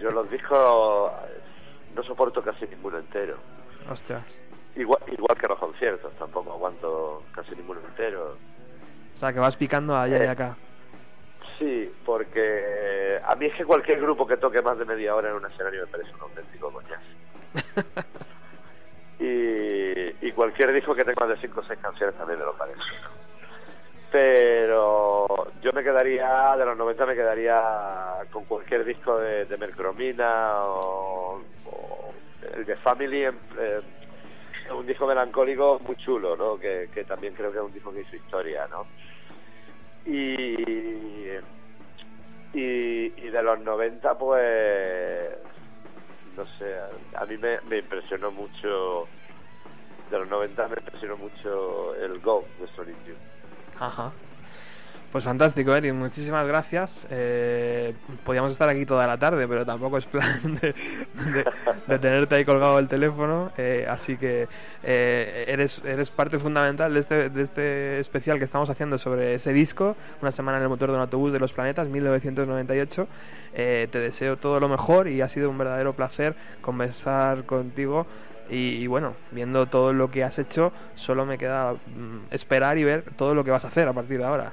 Yo 0.00 0.10
los 0.10 0.30
discos 0.30 1.12
no 1.94 2.02
soporto 2.04 2.42
casi 2.42 2.66
ninguno 2.66 2.98
entero. 2.98 3.36
ostras. 3.90 4.24
Igual, 4.74 5.02
igual 5.08 5.36
que 5.38 5.46
los 5.46 5.58
conciertos, 5.58 6.10
tampoco 6.16 6.52
aguanto 6.52 7.22
casi 7.32 7.54
ninguno 7.54 7.80
entero. 7.86 8.38
O 9.14 9.18
sea, 9.18 9.30
que 9.30 9.40
vas 9.40 9.54
picando 9.56 9.94
allá 9.94 10.16
y 10.16 10.22
Eh. 10.26 10.28
acá. 10.30 10.56
Sí, 11.58 11.92
porque 12.06 13.20
a 13.22 13.36
mí 13.36 13.44
es 13.46 13.54
que 13.54 13.66
cualquier 13.66 14.00
grupo 14.00 14.26
que 14.26 14.38
toque 14.38 14.62
más 14.62 14.78
de 14.78 14.86
media 14.86 15.14
hora 15.14 15.28
en 15.28 15.36
un 15.36 15.44
escenario 15.44 15.82
me 15.84 15.86
parece 15.92 16.14
un 16.14 16.22
auténtico 16.22 16.72
coñazo. 16.72 17.04
y, 19.20 20.26
y 20.26 20.32
cualquier 20.32 20.72
disco 20.72 20.94
que 20.94 21.04
tenga 21.04 21.26
más 21.26 21.36
de 21.36 21.46
5 21.46 21.60
o 21.60 21.64
6 21.64 21.78
canciones 21.80 22.16
también 22.16 22.38
me 22.38 22.46
lo 22.46 22.54
parece. 22.56 22.80
Pero 24.12 25.26
yo 25.62 25.70
me 25.72 25.82
quedaría, 25.82 26.54
de 26.58 26.66
los 26.66 26.76
90 26.76 27.06
me 27.06 27.14
quedaría 27.14 27.58
con 28.30 28.44
cualquier 28.44 28.84
disco 28.84 29.16
de, 29.18 29.46
de 29.46 29.56
Mercromina 29.56 30.52
o, 30.66 31.40
el 32.54 32.66
de 32.66 32.76
Family, 32.76 33.24
en- 33.24 33.40
eh, 33.58 33.80
un 34.74 34.86
disco 34.86 35.06
melancólico 35.06 35.80
muy 35.86 35.96
chulo, 35.96 36.36
¿no? 36.36 36.58
Que, 36.58 36.90
que 36.92 37.04
también 37.04 37.34
creo 37.34 37.50
que 37.50 37.58
es 37.58 37.64
un 37.64 37.72
disco 37.72 37.92
que 37.92 38.02
hizo 38.02 38.16
historia, 38.16 38.68
¿no? 38.70 38.86
Y, 40.04 41.26
y, 42.52 43.30
de 43.30 43.42
los 43.42 43.60
90, 43.60 44.18
pues, 44.18 45.38
no 46.36 46.46
sé, 46.58 46.74
a, 47.14 47.22
a 47.22 47.26
mí 47.26 47.38
me, 47.38 47.60
me 47.62 47.78
impresionó 47.78 48.30
mucho, 48.30 49.08
de 50.10 50.18
los 50.18 50.28
90 50.28 50.68
me 50.68 50.74
impresionó 50.78 51.16
mucho 51.16 51.94
el 51.94 52.20
Go 52.20 52.46
de 52.58 52.66
Youth. 53.06 53.31
Ajá. 53.82 54.12
Pues 55.10 55.24
fantástico, 55.24 55.74
Eric, 55.74 55.92
muchísimas 55.92 56.46
gracias. 56.46 57.06
Eh, 57.10 57.92
podíamos 58.24 58.50
estar 58.50 58.66
aquí 58.70 58.86
toda 58.86 59.06
la 59.06 59.18
tarde, 59.18 59.46
pero 59.46 59.66
tampoco 59.66 59.98
es 59.98 60.06
plan 60.06 60.58
de, 60.62 60.74
de- 61.86 61.98
tenerte 61.98 62.34
ahí 62.36 62.46
colgado 62.46 62.78
el 62.78 62.88
teléfono. 62.88 63.52
eh, 63.58 63.86
así 63.90 64.16
que 64.16 64.48
eh, 64.82 65.44
eres, 65.48 65.82
eres 65.84 66.10
parte 66.10 66.38
fundamental 66.38 66.94
de 66.94 67.00
este, 67.00 67.28
de 67.28 67.42
este 67.42 67.98
especial 67.98 68.38
que 68.38 68.44
estamos 68.44 68.70
haciendo 68.70 68.96
sobre 68.96 69.34
ese 69.34 69.52
disco, 69.52 69.96
Una 70.22 70.30
semana 70.30 70.56
en 70.56 70.62
el 70.62 70.70
motor 70.70 70.88
de 70.88 70.94
un 70.94 71.02
autobús 71.02 71.30
de 71.30 71.40
los 71.40 71.52
planetas, 71.52 71.88
1998. 71.88 73.06
Eh, 73.52 73.88
te 73.92 73.98
deseo 73.98 74.38
todo 74.38 74.60
lo 74.60 74.68
mejor 74.70 75.08
y 75.08 75.20
ha 75.20 75.28
sido 75.28 75.50
un 75.50 75.58
verdadero 75.58 75.92
placer 75.92 76.34
conversar 76.62 77.44
contigo. 77.44 78.06
Y, 78.48 78.86
bueno, 78.86 79.14
viendo 79.30 79.66
todo 79.66 79.92
lo 79.92 80.10
que 80.10 80.24
has 80.24 80.38
hecho, 80.38 80.72
solo 80.94 81.24
me 81.24 81.38
queda 81.38 81.72
mm, 81.72 82.26
esperar 82.30 82.76
y 82.76 82.84
ver 82.84 83.04
todo 83.16 83.34
lo 83.34 83.44
que 83.44 83.50
vas 83.50 83.64
a 83.64 83.68
hacer 83.68 83.88
a 83.88 83.92
partir 83.92 84.18
de 84.18 84.24
ahora. 84.24 84.52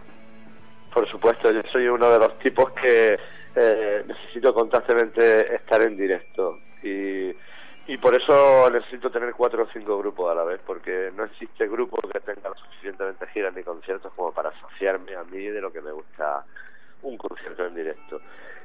Por 0.94 1.08
supuesto, 1.10 1.52
yo 1.52 1.62
soy 1.72 1.88
uno 1.88 2.10
de 2.10 2.20
los 2.20 2.40
tipos 2.40 2.72
que 2.72 3.18
eh, 3.56 4.04
necesito 4.08 4.54
constantemente 4.54 5.54
estar 5.54 5.82
en 5.82 5.98
directo 5.98 6.60
y, 6.82 7.30
y 7.88 7.98
por 7.98 8.16
eso 8.16 8.70
necesito 8.72 9.12
tener 9.12 9.34
cuatro 9.34 9.64
o 9.64 9.68
cinco 9.74 9.98
grupos 9.98 10.32
a 10.32 10.36
la 10.36 10.44
vez, 10.44 10.62
porque 10.66 11.12
no 11.16 11.26
existe 11.26 11.68
grupo 11.68 11.98
que 12.08 12.20
tenga 12.22 12.50
lo 12.50 12.56
suficientemente 12.56 13.28
giras 13.28 13.54
ni 13.54 13.64
conciertos 13.64 14.14
como 14.16 14.32
para 14.32 14.50
asociarme 14.50 15.16
a 15.16 15.24
mí 15.24 15.44
de 15.46 15.60
lo 15.60 15.72
que 15.74 15.82
me 15.82 15.92
gusta 15.92 16.46
un 17.02 17.18
concierto 17.18 17.66
en 17.66 17.76
directo. 17.76 18.22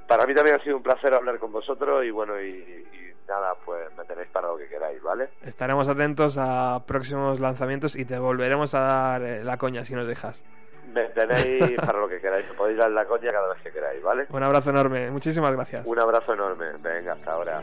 Para 0.07 0.27
mí 0.27 0.35
también 0.35 0.57
ha 0.57 0.63
sido 0.63 0.77
un 0.77 0.83
placer 0.83 1.15
hablar 1.15 1.39
con 1.39 1.51
vosotros 1.51 2.05
y 2.05 2.11
bueno, 2.11 2.41
y 2.41 3.14
nada, 3.29 3.55
pues 3.65 3.95
me 3.97 4.05
tenéis 4.05 4.29
para 4.29 4.49
lo 4.49 4.57
que 4.57 4.69
queráis, 4.69 5.03
¿vale? 5.03 5.29
Estaremos 5.45 5.89
atentos 5.89 6.39
a 6.39 6.83
próximos 6.87 7.41
lanzamientos 7.41 7.97
y 7.97 8.05
te 8.05 8.19
volveremos 8.19 8.75
a 8.75 8.81
dar 8.81 9.23
eh, 9.23 9.45
la 9.45 9.57
coña 9.57 9.85
si 9.85 9.95
nos 9.95 10.07
dejas. 10.07 10.43
Me 10.93 11.05
tenéis 11.09 11.73
para 11.87 11.99
lo 11.99 12.09
que 12.09 12.21
queráis, 12.21 12.49
me 12.49 12.55
podéis 12.55 12.79
dar 12.79 12.91
la 12.91 13.05
coña 13.07 13.33
cada 13.33 13.53
vez 13.53 13.63
que 13.63 13.71
queráis, 13.71 14.03
¿vale? 14.03 14.27
Un 14.31 14.43
abrazo 14.43 14.71
enorme, 14.71 15.11
muchísimas 15.11 15.53
gracias. 15.53 15.87
Un 15.87 15.99
abrazo 15.99 16.35
enorme, 16.35 16.67
venga, 16.81 17.13
hasta 17.15 17.33
ahora. 17.33 17.63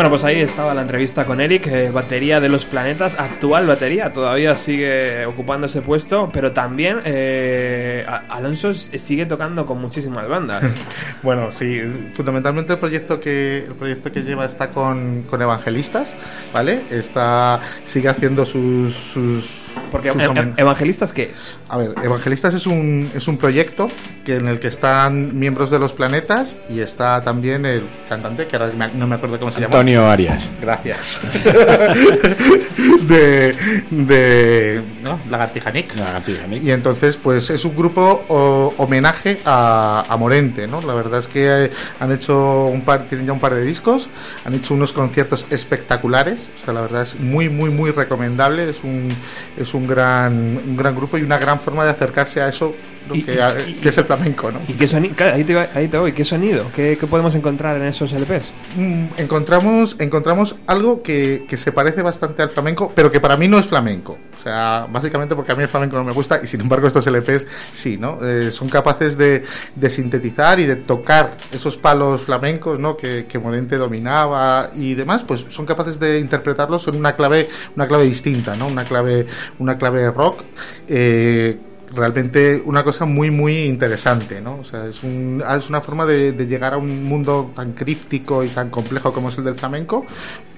Bueno, 0.00 0.12
pues 0.12 0.24
ahí 0.24 0.40
estaba 0.40 0.72
la 0.72 0.80
entrevista 0.80 1.26
con 1.26 1.42
Eric, 1.42 1.66
eh, 1.66 1.90
batería 1.90 2.40
de 2.40 2.48
los 2.48 2.64
planetas, 2.64 3.20
actual 3.20 3.66
batería, 3.66 4.10
todavía 4.14 4.56
sigue 4.56 5.26
ocupando 5.26 5.66
ese 5.66 5.82
puesto, 5.82 6.30
pero 6.32 6.52
también 6.52 7.02
eh, 7.04 8.06
Alonso 8.30 8.72
sigue 8.72 9.26
tocando 9.26 9.66
con 9.66 9.78
muchísimas 9.78 10.26
bandas. 10.26 10.64
Bueno, 11.22 11.52
sí, 11.52 11.82
fundamentalmente 12.14 12.72
el 12.72 12.78
proyecto 12.78 13.20
que 13.20 13.58
el 13.58 13.74
proyecto 13.74 14.10
que 14.10 14.22
lleva 14.22 14.46
está 14.46 14.70
con, 14.70 15.24
con 15.28 15.42
evangelistas, 15.42 16.16
¿vale? 16.50 16.80
Está 16.90 17.60
sigue 17.84 18.08
haciendo 18.08 18.46
sus, 18.46 18.94
sus 18.94 19.66
Porque 19.92 20.14
¿Evangelistas 20.56 21.12
qué 21.12 21.24
es? 21.24 21.58
A 21.68 21.76
ver, 21.76 21.92
Evangelistas 22.02 22.54
es 22.54 22.66
un, 22.66 23.10
es 23.14 23.28
un 23.28 23.36
proyecto 23.36 23.90
que 24.24 24.36
en 24.36 24.48
el 24.48 24.60
que 24.60 24.68
están 24.68 25.38
miembros 25.38 25.70
de 25.70 25.78
los 25.78 25.92
planetas 25.94 26.56
y 26.68 26.80
está 26.80 27.22
también 27.22 27.64
el 27.64 27.82
cantante, 28.08 28.46
que 28.46 28.56
ahora 28.56 28.72
no 28.94 29.06
me 29.06 29.14
acuerdo 29.16 29.38
cómo 29.38 29.50
se 29.50 29.60
llama. 29.60 29.66
Antonio 29.72 30.06
Arias. 30.08 30.42
Gracias. 30.60 31.20
de 33.08 33.56
de 33.90 34.82
¿no? 35.02 35.20
Lagartija 35.30 35.70
Nick. 35.70 35.96
Lagartija 35.96 36.46
Nick. 36.46 36.62
Y 36.64 36.70
entonces, 36.70 37.16
pues 37.16 37.50
es 37.50 37.64
un 37.64 37.74
grupo 37.76 38.24
o- 38.28 38.74
homenaje 38.76 39.40
a, 39.44 40.04
a 40.08 40.16
Morente, 40.16 40.66
¿no? 40.66 40.80
La 40.82 40.94
verdad 40.94 41.20
es 41.20 41.26
que 41.26 41.64
eh, 41.66 41.70
han 41.98 42.12
hecho 42.12 42.66
un 42.66 42.82
par, 42.82 43.04
tienen 43.08 43.26
ya 43.26 43.32
un 43.32 43.40
par 43.40 43.54
de 43.54 43.62
discos, 43.62 44.08
han 44.44 44.54
hecho 44.54 44.74
unos 44.74 44.92
conciertos 44.92 45.46
espectaculares, 45.50 46.50
o 46.60 46.64
sea, 46.64 46.74
la 46.74 46.82
verdad 46.82 47.02
es 47.02 47.18
muy, 47.18 47.48
muy, 47.48 47.70
muy 47.70 47.90
recomendable, 47.90 48.68
es 48.70 48.82
un, 48.84 49.14
es 49.56 49.74
un 49.74 49.86
gran, 49.86 50.32
un 50.66 50.76
gran 50.76 50.94
grupo 50.94 51.18
y 51.18 51.22
una 51.22 51.38
gran 51.38 51.60
forma 51.60 51.84
de 51.84 51.90
acercarse 51.90 52.40
a 52.40 52.48
eso 52.48 52.74
¿no? 53.08 53.14
Y- 53.14 53.22
que, 53.22 53.38
y- 53.68 53.74
que 53.74 53.88
es 53.88 53.98
el 53.98 54.04
flamenco, 54.04 54.50
¿no? 54.50 54.60
¿Y 54.68 54.74
qué 54.74 54.86
sonido? 54.88 55.14
Ahí 55.32 55.44
te, 55.44 55.56
ahí 55.58 55.88
te 55.88 55.98
voy, 55.98 56.12
¿qué 56.12 56.24
sonido? 56.24 56.66
¿Qué, 56.74 56.96
qué 57.00 57.06
podemos 57.06 57.34
encontrar 57.34 57.76
en 57.76 57.84
esos 57.84 58.12
LPs? 58.12 58.50
Mm, 58.76 59.04
encontramos 59.16 59.96
encontramos 59.98 60.56
algo 60.66 61.02
que, 61.02 61.44
que 61.48 61.56
se 61.56 61.72
parece 61.72 62.02
bastante 62.02 62.42
al 62.42 62.50
flamenco, 62.50 62.92
pero 62.94 63.10
que 63.10 63.20
para 63.20 63.36
mí 63.36 63.48
no 63.48 63.58
es 63.58 63.66
flamenco. 63.66 64.16
O 64.38 64.42
sea, 64.42 64.86
básicamente 64.90 65.34
porque 65.36 65.52
a 65.52 65.54
mí 65.54 65.62
el 65.62 65.68
flamenco 65.68 65.96
no 65.96 66.04
me 66.04 66.12
gusta 66.12 66.40
y 66.42 66.46
sin 66.46 66.62
embargo 66.62 66.86
estos 66.86 67.06
LPs 67.06 67.46
sí, 67.72 67.98
¿no? 67.98 68.18
Eh, 68.22 68.50
son 68.50 68.68
capaces 68.70 69.18
de, 69.18 69.42
de 69.74 69.90
sintetizar 69.90 70.58
y 70.60 70.66
de 70.66 70.76
tocar 70.76 71.36
esos 71.52 71.76
palos 71.76 72.22
flamencos, 72.22 72.78
¿no? 72.78 72.96
Que, 72.96 73.26
que 73.26 73.38
Morente 73.38 73.76
dominaba 73.76 74.70
y 74.74 74.94
demás, 74.94 75.24
pues 75.24 75.44
son 75.50 75.66
capaces 75.66 76.00
de 76.00 76.18
interpretarlos 76.18 76.88
en 76.88 76.96
una 76.96 77.16
clave 77.16 77.48
una 77.76 77.86
clave 77.86 78.04
distinta, 78.04 78.56
¿no? 78.56 78.66
Una 78.68 78.84
clave 78.84 79.26
una 79.58 79.76
clave 79.76 80.10
rock. 80.10 80.42
eh, 80.88 81.58
realmente 81.94 82.62
una 82.64 82.84
cosa 82.84 83.04
muy 83.04 83.30
muy 83.30 83.64
interesante 83.64 84.40
no 84.40 84.58
o 84.60 84.64
sea 84.64 84.84
es, 84.84 85.02
un, 85.02 85.42
es 85.56 85.68
una 85.68 85.80
forma 85.80 86.06
de, 86.06 86.32
de 86.32 86.46
llegar 86.46 86.74
a 86.74 86.78
un 86.78 87.04
mundo 87.04 87.52
tan 87.54 87.72
críptico 87.72 88.44
y 88.44 88.48
tan 88.48 88.70
complejo 88.70 89.12
como 89.12 89.28
es 89.28 89.38
el 89.38 89.44
del 89.44 89.54
flamenco. 89.54 90.06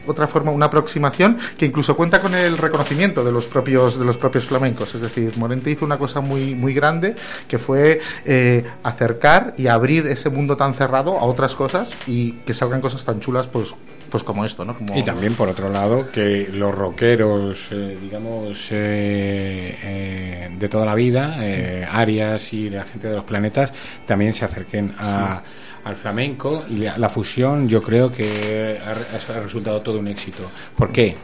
Otra 0.05 0.27
forma 0.27 0.51
una 0.51 0.67
aproximación 0.67 1.39
que 1.57 1.65
incluso 1.65 1.95
cuenta 1.95 2.21
con 2.21 2.35
el 2.35 2.59
reconocimiento 2.59 3.23
de 3.23 3.31
los 3.31 3.47
propios 3.47 3.99
de 3.99 4.05
los 4.05 4.17
propios 4.17 4.47
flamencos. 4.47 4.95
Es 4.97 5.01
decir 5.01 5.37
Morente 5.37 5.71
hizo 5.71 5.85
una 5.85 5.99
cosa 5.99 6.21
muy 6.21 6.57
muy 6.57 6.75
grande 6.75 7.15
que 7.47 7.59
fue 7.59 8.01
eh, 8.25 8.65
acercar 8.83 9.55
y 9.57 9.69
abrir 9.69 10.09
ese 10.09 10.29
mundo 10.29 10.57
tan 10.57 10.75
cerrado 10.75 11.19
a 11.19 11.25
otras 11.25 11.55
cosas 11.55 11.95
y 12.07 12.33
que 12.45 12.53
salgan 12.53 12.81
cosas 12.81 13.05
tan 13.05 13.21
chulas 13.21 13.47
pues 13.47 13.75
pues 14.13 14.23
como 14.23 14.45
esto 14.45 14.65
no 14.65 14.77
como 14.77 14.97
Y 14.97 15.03
también, 15.03 15.35
por 15.35 15.49
otro 15.49 15.69
lado, 15.71 16.13
que 16.13 16.49
los 16.53 16.73
rockeros, 16.75 17.69
eh, 17.73 17.99
digamos, 18.01 18.69
eh, 18.71 19.79
eh, 19.83 20.49
de 20.59 20.69
toda 20.69 20.87
la 20.87 20.95
vida, 20.95 21.37
eh, 21.41 21.87
Arias 21.91 22.53
y 22.53 22.71
la 22.71 22.85
gente 22.85 23.09
de 23.09 23.17
los 23.17 23.25
planetas, 23.25 23.73
también 24.07 24.35
se 24.35 24.45
acerquen 24.45 24.95
a- 24.99 25.43
al 25.85 25.97
flamenco 25.97 26.63
y 26.71 26.77
la, 26.77 27.09
fusión 27.09 27.69
yo 27.69 27.83
creo 27.83 28.13
que 28.13 28.79
ha, 28.81 28.91
ha 29.33 29.41
resultado 29.41 29.81
todo 29.81 29.99
un 29.99 30.07
éxito. 30.07 30.49
¿Por 30.77 30.93
qué? 30.93 31.17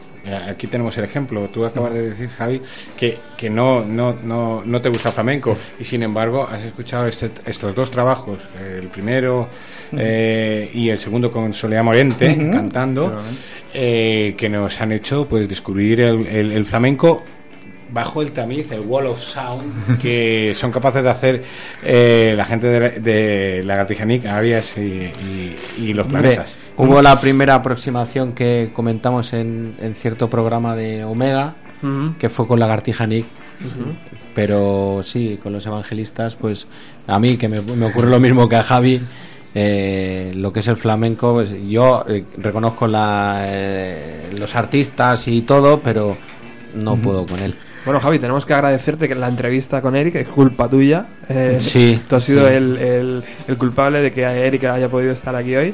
Aquí 0.49 0.67
tenemos 0.67 0.97
el 0.97 1.05
ejemplo. 1.05 1.47
Tú 1.47 1.63
acabas 1.65 1.93
de 1.93 2.09
decir, 2.09 2.27
Javi, 2.29 2.61
que, 2.97 3.17
que 3.37 3.49
no, 3.49 3.85
no, 3.85 4.13
no, 4.21 4.61
no 4.65 4.81
te 4.81 4.89
gusta 4.89 5.09
el 5.09 5.13
flamenco 5.15 5.55
y 5.79 5.85
sin 5.85 6.03
embargo 6.03 6.45
has 6.45 6.61
escuchado 6.63 7.07
este- 7.07 7.31
estos 7.45 7.73
dos 7.73 7.89
trabajos, 7.89 8.39
el 8.61 8.87
primero 8.89 9.47
eh, 9.97 10.69
y 10.73 10.89
el 10.89 10.97
segundo 10.99 11.31
con 11.31 11.53
Soledad 11.53 11.83
Morente 11.83 12.35
cantando, 12.51 13.21
eh, 13.73 14.35
que 14.37 14.49
nos 14.49 14.79
han 14.81 14.91
hecho 14.91 15.27
pues 15.27 15.47
descubrir 15.47 15.99
el, 16.01 16.25
el- 16.27 16.51
el 16.51 16.65
flamenco 16.65 17.23
bajo 17.91 18.21
el 18.21 18.31
tamiz, 18.33 18.71
el 18.71 18.81
wall 18.81 19.07
of 19.07 19.19
sound 19.19 19.97
que 20.01 20.53
son 20.55 20.71
capaces 20.71 21.03
de 21.03 21.09
hacer 21.09 21.43
eh, 21.83 22.33
la 22.37 22.45
gente 22.45 22.67
de, 22.67 22.79
la- 23.63 23.83
de 23.83 24.29
Arias 24.29 24.75
y, 24.77 24.81
y- 24.81 25.57
y 25.79 25.93
los 25.93 26.05
Hombre, 26.05 26.21
planetas. 26.21 26.55
hubo 26.77 27.01
la 27.01 27.19
primera 27.19 27.55
aproximación 27.55 28.33
que 28.33 28.69
comentamos 28.73 29.33
en, 29.33 29.75
en 29.81 29.95
cierto 29.95 30.29
programa 30.29 30.75
de 30.75 31.03
Omega, 31.03 31.55
que 32.19 32.27
fue 32.29 32.45
con 32.45 32.59
Lagartija 32.59 33.07
Nick. 33.07 33.25
Ujú. 33.65 33.93
Pero 34.35 35.01
sí, 35.03 35.39
con 35.41 35.51
los 35.53 35.65
evangelistas, 35.65 36.35
pues 36.35 36.67
a 37.07 37.19
mí, 37.19 37.37
que 37.37 37.47
me, 37.49 37.61
me 37.61 37.85
ocurre 37.87 38.09
lo 38.09 38.19
mismo 38.19 38.47
que 38.47 38.55
a 38.57 38.63
Javi, 38.63 39.01
eh, 39.55 40.31
lo 40.35 40.53
que 40.53 40.59
es 40.59 40.67
el 40.67 40.77
flamenco, 40.77 41.33
pues, 41.33 41.53
yo 41.67 42.05
eh, 42.07 42.23
reconozco 42.37 42.87
la, 42.87 43.41
eh, 43.45 44.31
los 44.37 44.55
artistas 44.55 45.27
y 45.27 45.41
todo, 45.41 45.79
pero 45.79 46.15
no 46.75 46.95
puedo 46.95 47.25
con 47.25 47.39
él. 47.39 47.55
Bueno, 47.85 47.99
Javi, 48.01 48.19
tenemos 48.19 48.45
que 48.45 48.53
agradecerte 48.53 49.07
que 49.07 49.15
la 49.15 49.27
entrevista 49.29 49.81
con 49.81 49.95
Eric 49.95 50.15
es 50.15 50.27
culpa 50.27 50.67
tuya. 50.69 51.05
Eh, 51.29 51.57
Sí, 51.59 51.99
Tú 52.07 52.17
has 52.17 52.23
sido 52.23 52.47
sí. 52.47 52.53
el, 52.53 52.77
el- 52.77 53.23
el 53.47 53.57
culpable 53.57 54.01
de 54.01 54.11
que 54.11 54.21
Eric 54.23 54.65
haya 54.65 54.89
podido 54.89 55.13
estar 55.13 55.35
aquí 55.35 55.55
hoy. 55.55 55.73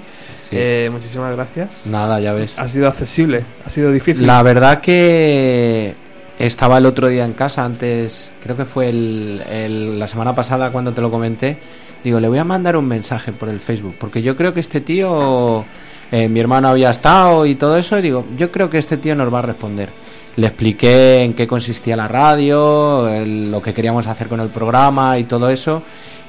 Sí. 0.49 0.57
Muchísimas 0.91 1.35
gracias. 1.35 1.87
Nada, 1.87 2.19
ya 2.19 2.31
ves. 2.31 2.57
Ha 2.59 2.67
sido 2.67 2.87
accesible, 2.87 3.41
ha 3.65 3.69
sido 3.71 3.91
difícil. 3.91 4.25
La 4.27 4.43
verdad 4.43 4.79
que 4.79 5.95
estaba 6.37 6.77
el 6.77 6.85
otro 6.85 7.07
día 7.07 7.25
en 7.25 7.33
casa, 7.33 7.65
antes, 7.65 8.29
creo 8.43 8.55
que 8.55 8.65
fue 8.65 8.89
el- 8.89 9.97
la 9.99 10.07
semana 10.07 10.35
pasada 10.35 10.71
cuando 10.71 10.93
te 10.93 11.01
lo 11.01 11.09
comenté. 11.09 11.57
Digo, 12.05 12.19
le 12.19 12.27
voy 12.29 12.37
a 12.37 12.43
mandar 12.43 12.77
un 12.77 12.87
mensaje 12.87 13.31
por 13.33 13.49
el 13.49 13.59
Facebook, 13.59 13.95
porque 13.99 14.21
yo 14.21 14.37
creo 14.37 14.53
que 14.53 14.59
este 14.59 14.79
tío, 14.79 15.65
eh, 16.11 16.29
mi 16.29 16.39
hermano 16.39 16.67
había 16.67 16.91
estado 16.91 17.47
y 17.47 17.55
todo 17.55 17.77
eso, 17.77 17.97
y 17.97 18.03
digo, 18.03 18.23
yo 18.37 18.51
creo 18.51 18.69
que 18.69 18.77
este 18.77 18.95
tío 18.97 19.15
nos 19.15 19.33
va 19.33 19.39
a 19.39 19.41
responder. 19.41 19.89
Le 20.35 20.45
expliqué 20.45 21.23
en 21.23 21.33
qué 21.33 21.47
consistía 21.47 21.95
la 21.97 22.07
radio, 22.07 23.07
el- 23.09 23.49
lo 23.51 23.59
que 23.61 23.73
queríamos 23.73 24.05
hacer 24.05 24.27
con 24.27 24.39
el 24.39 24.49
programa 24.49 25.17
y 25.17 25.23
todo 25.23 25.49
eso, 25.49 25.81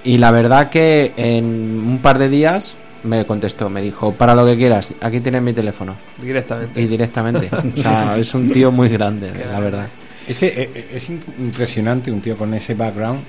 y 0.03 0.17
la 0.17 0.31
verdad 0.31 0.71
que 0.71 1.13
en 1.19 1.45
un 1.45 1.99
par 1.99 2.19
de 2.19 2.31
días 2.31 2.75
me 3.03 3.27
contestó, 3.27 3.69
me 3.69 3.83
dijo, 3.83 4.13
para 4.13 4.35
lo 4.35 4.47
que 4.47 4.57
quieras, 4.57 4.95
aquí 5.03 5.21
tienes 5.21 5.43
mi 5.43 5.53
teléfono. 5.53 5.95
Directamente. 6.23 6.81
Y 6.81 6.87
directamente. 6.87 7.51
O 7.77 7.83
sea, 7.83 8.17
es 8.19 8.33
un 8.35 8.51
tío 8.51 8.73
muy 8.73 8.89
grande, 8.89 9.31
la 9.53 9.61
verdad. 9.61 9.89
Es 10.29 10.39
que 10.39 10.47
eh, 10.49 10.71
eh, 10.75 10.89
es 10.95 11.09
im- 11.09 11.21
impresionante 11.39 12.11
un 12.11 12.21
tío 12.21 12.37
con 12.37 12.53
ese 12.55 12.75
background 12.75 13.21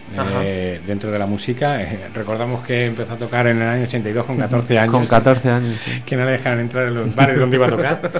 eh, 0.43 0.81
dentro 0.85 1.11
de 1.11 1.19
la 1.19 1.25
música. 1.27 1.81
Eh, 1.81 2.07
recordamos 2.13 2.65
que 2.65 2.85
empezó 2.87 3.13
a 3.13 3.17
tocar 3.17 3.45
en 3.47 3.61
el 3.61 3.67
año 3.67 3.83
82 3.83 4.25
con 4.25 4.37
14 4.37 4.79
años. 4.79 4.91
Con 4.93 5.05
14 5.05 5.49
años. 5.49 5.75
sí. 5.85 6.01
que 6.05 6.15
no 6.17 6.25
le 6.25 6.31
dejan 6.31 6.59
entrar 6.59 6.87
en 6.87 6.95
los 6.95 7.13
bares 7.15 7.39
donde 7.39 7.55
iba 7.57 7.67
a 7.67 7.69
tocar. 7.69 8.11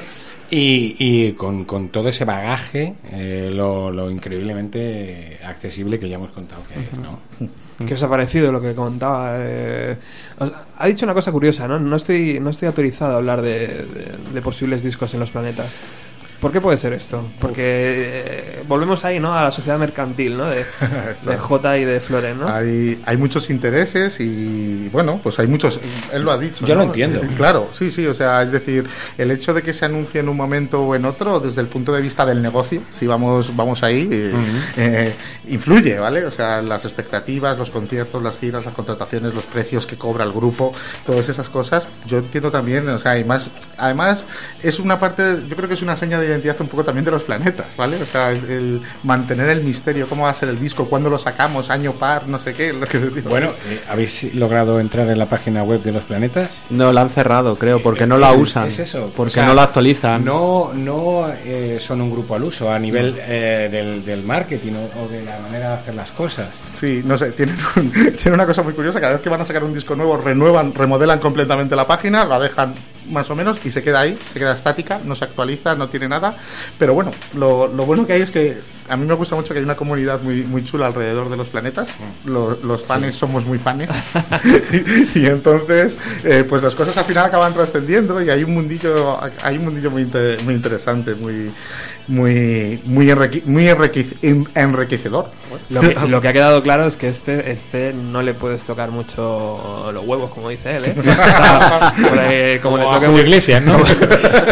Y, 0.50 0.96
y 1.00 1.32
con, 1.34 1.66
con 1.66 1.90
todo 1.90 2.08
ese 2.08 2.24
bagaje, 2.24 2.94
eh, 3.12 3.50
lo, 3.54 3.92
lo 3.92 4.10
increíblemente 4.10 5.40
accesible 5.46 6.00
que 6.00 6.08
ya 6.08 6.16
hemos 6.16 6.32
contado 6.32 6.62
que 6.72 6.80
es, 6.80 7.00
¿no? 7.00 7.20
¿Qué 7.86 7.94
os 7.96 8.02
ha 8.04 8.10
parecido 8.10 8.52
lo 8.52 8.62
que 8.62 8.74
comentaba? 8.74 9.36
Eh, 9.40 9.98
os- 10.40 10.52
ha 10.78 10.88
dicho 10.88 11.06
una 11.06 11.14
cosa 11.14 11.32
curiosa, 11.34 11.68
¿no? 11.68 11.80
No 11.80 11.96
estoy, 11.98 12.40
no 12.40 12.52
estoy 12.52 12.68
autorizado 12.68 13.16
a 13.16 13.18
hablar 13.18 13.42
de, 13.42 13.60
de- 13.68 14.18
de 14.34 14.42
posibles 14.42 14.82
discos 14.84 15.14
en 15.14 15.20
los 15.20 15.32
planetas. 15.32 15.68
¿Por 16.40 16.52
qué 16.52 16.62
puede 16.62 16.78
ser 16.78 16.94
esto? 16.94 17.26
Porque 17.40 17.64
eh, 17.66 18.64
volvemos 18.68 19.04
ahí, 19.06 19.20
¿no? 19.20 19.34
A 19.34 19.46
la 19.46 19.52
sociedad 19.52 19.80
mercantil, 19.80 20.38
¿no? 20.38 20.46
De, 20.46 20.66
de 21.26 21.38
J 21.38 21.78
y 21.80 21.86
de 21.86 22.00
Flores, 22.00 22.36
¿no? 22.36 22.48
Hay, 22.48 23.02
hay 23.06 23.18
muchos 23.18 23.50
intereses 23.50 24.20
y 24.20 24.90
bueno, 24.90 25.20
pues 25.24 25.40
hay 25.40 25.48
muchos, 25.48 25.80
él 26.14 26.22
lo 26.22 26.32
ha 26.32 26.38
dicho. 26.38 26.66
Yo 26.66 26.76
¿no? 26.76 26.82
lo 26.82 26.88
entiendo. 26.88 27.24
Eh, 27.24 27.30
Claro, 27.36 27.70
sí, 27.72 27.92
sí, 27.92 28.06
o 28.06 28.14
sea, 28.14 28.44
es 28.44 28.52
decir, 28.52 28.88
el 29.18 29.32
hecho 29.32 29.54
de 29.54 29.62
que 29.64 29.74
se 29.74 29.86
anuncie 29.86 30.20
en 30.20 30.30
un 30.30 30.38
momento 30.38 30.82
o 30.82 30.96
en 30.96 31.06
otro, 31.06 31.40
desde 31.40 31.62
el 31.62 31.68
punto 31.68 31.92
de 31.92 32.02
vista 32.02 32.26
del 32.26 32.42
negocio, 32.42 32.82
si 32.94 33.08
vamos, 33.08 33.56
vamos 33.56 33.82
ahí, 33.84 34.08
eh, 34.12 35.16
influye, 35.48 35.98
¿vale? 35.98 36.26
O 36.26 36.32
sea, 36.32 36.62
las 36.62 36.86
expectativas, 36.86 37.58
los 37.58 37.72
conciertos, 37.72 38.22
las 38.22 38.38
giras, 38.38 38.66
las 38.66 38.74
contrataciones, 38.74 39.34
los 39.34 39.46
precios 39.46 39.88
que 39.88 39.96
cobra 39.96 40.24
el 40.24 40.32
grupo, 40.32 40.74
todas 41.06 41.30
esas 41.30 41.50
cosas, 41.50 41.88
yo 42.06 42.20
entiendo 42.20 42.52
también, 42.52 42.88
o 42.90 43.00
sea, 43.00 43.18
y 43.18 43.24
más, 43.24 43.50
además 43.78 44.26
es 44.62 44.80
una 44.80 45.00
parte, 45.00 45.44
yo 45.48 45.56
creo 45.56 45.68
que 45.68 45.76
es 45.76 45.82
una 45.82 45.96
seña 45.96 46.20
de 46.20 46.27
identidad 46.28 46.56
un 46.60 46.68
poco 46.68 46.84
también 46.84 47.04
de 47.06 47.12
los 47.12 47.24
planetas, 47.24 47.68
¿vale? 47.76 48.02
O 48.02 48.06
sea, 48.06 48.32
el, 48.32 48.38
el 48.50 48.82
mantener 49.04 49.50
el 49.50 49.64
misterio, 49.64 50.08
cómo 50.08 50.24
va 50.24 50.30
a 50.30 50.34
ser 50.34 50.50
el 50.50 50.60
disco, 50.60 50.86
cuándo 50.88 51.10
lo 51.10 51.18
sacamos, 51.18 51.70
año 51.70 51.94
par, 51.94 52.28
no 52.28 52.40
sé 52.40 52.54
qué, 52.54 52.74
lo 52.74 52.86
que 52.86 53.00
decimos. 53.00 53.30
Bueno, 53.30 53.52
eh, 53.70 53.82
¿habéis 53.90 54.34
logrado 54.36 54.80
entrar 54.80 55.10
en 55.10 55.18
la 55.20 55.26
página 55.28 55.64
web 55.64 55.82
de 55.82 55.92
los 55.92 56.04
planetas? 56.04 56.50
No, 56.70 56.92
la 56.94 57.02
han 57.02 57.10
cerrado, 57.10 57.58
creo, 57.58 57.82
porque 57.82 58.06
no 58.08 58.18
la 58.18 58.32
Es- 58.34 58.38
usan. 58.40 58.68
Es 58.68 58.80
eso. 58.80 59.12
Porque 59.16 59.32
o 59.32 59.34
sea, 59.34 59.46
no 59.46 59.54
la 59.54 59.64
actualizan. 59.64 60.24
No, 60.24 60.72
no 60.74 61.28
eh, 61.46 61.78
son 61.80 62.02
un 62.02 62.12
grupo 62.12 62.36
al 62.36 62.44
uso 62.44 62.72
a 62.72 62.78
nivel 62.80 63.16
eh, 63.20 63.70
del, 63.72 64.04
del 64.06 64.24
marketing 64.24 64.74
o, 64.74 65.04
o 65.04 65.08
de 65.08 65.24
la 65.24 65.40
manera 65.40 65.70
de 65.70 65.74
hacer 65.76 65.96
las 65.96 66.12
cosas. 66.12 66.48
Sí, 66.80 67.02
no 67.06 67.18
sé, 67.18 67.32
tienen, 67.32 67.56
un- 67.76 67.92
tienen 67.92 68.34
una 68.34 68.46
cosa 68.46 68.64
muy 68.64 68.74
curiosa, 68.74 69.00
cada 69.02 69.14
vez 69.14 69.22
que 69.22 69.30
van 69.30 69.42
a 69.42 69.46
sacar 69.46 69.64
un 69.64 69.74
disco 69.74 69.96
nuevo 69.96 70.18
renuevan, 70.18 70.74
remodelan 70.74 71.20
completamente 71.20 71.76
la 71.76 71.88
página, 71.88 72.26
la 72.26 72.40
dejan 72.40 72.76
más 73.10 73.30
o 73.30 73.36
menos, 73.36 73.60
y 73.64 73.72
se 73.72 73.84
queda 73.84 74.02
ahí, 74.02 74.18
se 74.34 74.40
queda 74.40 74.54
estática, 74.54 75.00
no 75.04 75.16
se 75.16 75.26
actualiza, 75.26 75.76
no 75.76 75.90
tiene 75.90 76.08
nada. 76.10 76.36
Pero 76.78 76.94
bueno, 76.94 77.12
lo, 77.36 77.68
lo 77.68 77.86
bueno 77.86 78.06
que 78.06 78.14
hay 78.14 78.22
es 78.22 78.32
que 78.32 78.58
a 78.90 78.96
mí 78.96 79.06
me 79.06 79.14
gusta 79.16 79.36
mucho 79.36 79.54
que 79.54 79.60
hay 79.60 79.66
una 79.66 79.76
comunidad 79.76 80.22
muy, 80.22 80.44
muy 80.44 80.64
chula 80.64 80.88
alrededor 80.88 81.30
de 81.30 81.36
los 81.38 81.50
planetas. 81.50 81.90
Los, 82.26 82.64
los 82.64 82.84
fans 82.84 83.16
somos 83.16 83.46
muy 83.46 83.60
fans. 83.60 83.86
y, 85.16 85.26
entonces, 85.26 85.98
eh, 86.24 86.46
pues 86.48 86.64
las 86.64 86.76
cosas 86.76 86.96
al 86.98 87.06
final 87.06 87.26
acaban 87.26 87.54
trascendiendo 87.54 88.22
y 88.22 88.30
hay 88.30 88.44
un 88.44 88.54
mundillo, 88.54 89.20
hay 89.42 89.58
un 89.58 89.66
mundillo 89.66 89.92
muy, 89.92 90.04
inter- 90.04 90.42
muy 90.44 90.56
interesante, 90.56 91.16
muy, 91.16 91.52
muy, 92.08 92.80
muy, 92.86 93.10
enrique- 93.10 93.44
muy 93.46 93.66
enriquec- 93.68 94.18
en- 94.22 94.48
enriquecedor. 94.56 95.26
Lo 95.70 95.82
que, 95.82 95.96
lo 96.08 96.22
que 96.22 96.28
ha 96.28 96.34
quedado 96.34 96.62
claro 96.62 96.86
es 96.88 96.96
que 96.98 97.08
este, 97.10 97.52
este 97.52 97.94
no 97.94 98.22
le 98.22 98.34
puedes 98.34 98.64
tocar 98.64 98.92
mucho 98.92 99.90
los 99.94 100.06
huevos, 100.06 100.32
como 100.32 100.50
dice 100.50 100.78
él, 100.78 100.86
¿eh? 100.86 100.96
Porque 102.10 102.60
como, 102.62 102.78
Como 102.78 103.18
le 103.18 103.34
toques, 103.40 103.62
¿no? 103.62 103.74
como, 103.74 103.86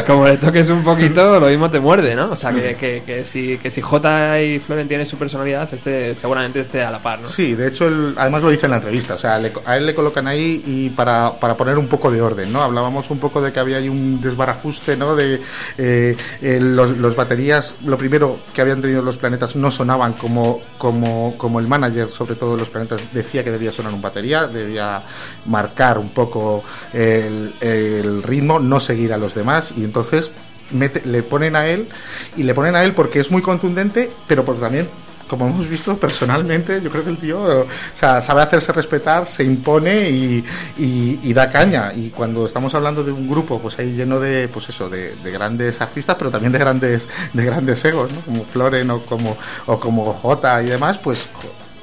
como 0.08 0.28
le 0.28 0.38
toques 0.38 0.70
un 0.70 0.84
poquito, 0.84 1.40
lo 1.40 1.48
mismo 1.48 1.70
te 1.70 1.80
muerde, 1.80 2.16
¿no? 2.16 2.32
O 2.32 2.36
sea, 2.36 2.52
que, 2.52 2.76
que, 2.76 3.04
que 3.06 3.24
si, 3.26 3.58
que 3.58 3.70
si 3.70 3.82
J 3.82 4.42
y 4.42 4.60
Floren 4.60 4.88
tienen 4.88 5.06
su 5.06 5.18
personalidad, 5.18 5.68
este 5.74 6.14
seguramente 6.16 6.60
esté 6.60 6.84
a 6.84 6.92
la 6.92 7.00
par, 7.00 7.20
¿no? 7.22 7.30
Sí, 7.30 7.56
de 7.56 7.68
hecho, 7.68 7.88
él- 7.88 8.14
además 8.18 8.42
lo 8.42 8.50
dice 8.50 8.66
en 8.66 8.72
la 8.72 8.78
entrevista, 8.78 9.16
o 9.16 9.18
sea, 9.18 9.38
le- 9.40 9.54
a 9.66 9.78
él 9.78 9.86
le 9.86 9.94
colocan 9.96 10.28
ahí 10.28 10.64
y 10.66 10.90
para, 10.90 11.34
para 11.40 11.56
poner 11.56 11.78
un 11.78 11.88
poco 11.88 12.12
de 12.12 12.22
orden, 12.22 12.52
¿no? 12.52 12.62
Hablábamos 12.64 13.10
un 13.12 13.20
poco 13.20 13.42
de 13.42 13.52
que 13.52 13.60
había 13.60 13.78
ahí 13.78 13.90
un 13.90 14.22
desbarajuste, 14.22 14.98
¿no? 14.98 15.16
De 15.16 15.42
eh, 15.78 16.16
eh, 16.42 16.60
los, 16.62 16.92
los 16.98 17.16
baterías, 17.16 17.45
lo 17.86 17.98
primero 17.98 18.40
que 18.54 18.62
habían 18.62 18.82
tenido 18.82 19.02
los 19.02 19.18
planetas 19.18 19.56
no 19.56 19.72
sonaban 19.72 20.14
como, 20.14 20.62
como, 20.78 21.36
como 21.38 21.60
el 21.60 21.68
manager, 21.68 22.10
sobre 22.10 22.36
todo 22.36 22.58
los 22.58 22.70
planetas, 22.70 23.02
decía 23.14 23.44
que 23.44 23.52
debía 23.52 23.72
sonar 23.72 23.94
un 23.94 24.02
batería, 24.02 24.48
debía 24.48 25.02
marcar 25.46 25.98
un 25.98 26.10
poco 26.10 26.64
el, 26.94 28.24
ritmo, 28.24 28.60
no 28.60 28.80
seguir 28.80 29.14
a 29.14 29.18
los 29.18 29.34
demás, 29.34 29.74
y 29.76 29.84
entonces 29.84 30.32
le 30.72 31.24
ponen 31.24 31.56
a 31.56 31.68
él 31.68 31.88
y 32.36 32.44
le 32.44 32.54
ponen 32.56 32.76
a 32.76 32.84
él 32.84 32.94
porque 32.94 33.20
es 33.20 33.30
muy 33.30 33.42
contundente, 33.42 34.12
pero 34.28 34.44
porque 34.44 34.62
también 34.62 34.90
como 35.28 35.48
hemos 35.48 35.68
visto 35.68 35.98
personalmente, 35.98 36.82
yo 36.82 36.90
creo 36.90 37.04
que 37.04 37.10
el 37.10 37.18
tío 37.18 37.42
o 37.42 37.66
sea, 37.96 38.22
sabe 38.22 38.42
hacerse 38.42 38.72
respetar, 38.72 39.28
se 39.28 39.44
impone 39.44 40.10
y, 40.10 40.44
y- 40.78 41.34
da 41.34 41.50
caña. 41.50 41.92
Y 41.94 42.10
cuando 42.12 42.46
estamos 42.46 42.74
hablando 42.76 43.04
de 43.04 43.12
un 43.12 43.28
grupo, 43.30 43.60
pues 43.60 43.78
ahí 43.80 43.92
lleno 43.94 44.20
de, 44.20 44.48
pues 44.48 44.70
eso, 44.70 44.90
de, 44.90 45.16
de 45.16 45.32
grandes 45.32 45.82
artistas, 45.82 46.16
pero 46.18 46.32
también 46.32 46.54
de 46.54 46.60
grandes, 46.60 47.10
de 47.34 47.46
grandes 47.46 47.84
egos, 47.86 48.12
¿no? 48.12 48.22
como 48.22 48.46
Floren 48.46 48.90
o 48.92 49.02
como, 49.02 49.36
o 49.66 49.80
como 49.80 50.14
Jota 50.14 50.62
y 50.64 50.68
demás, 50.68 50.98
pues 50.98 51.28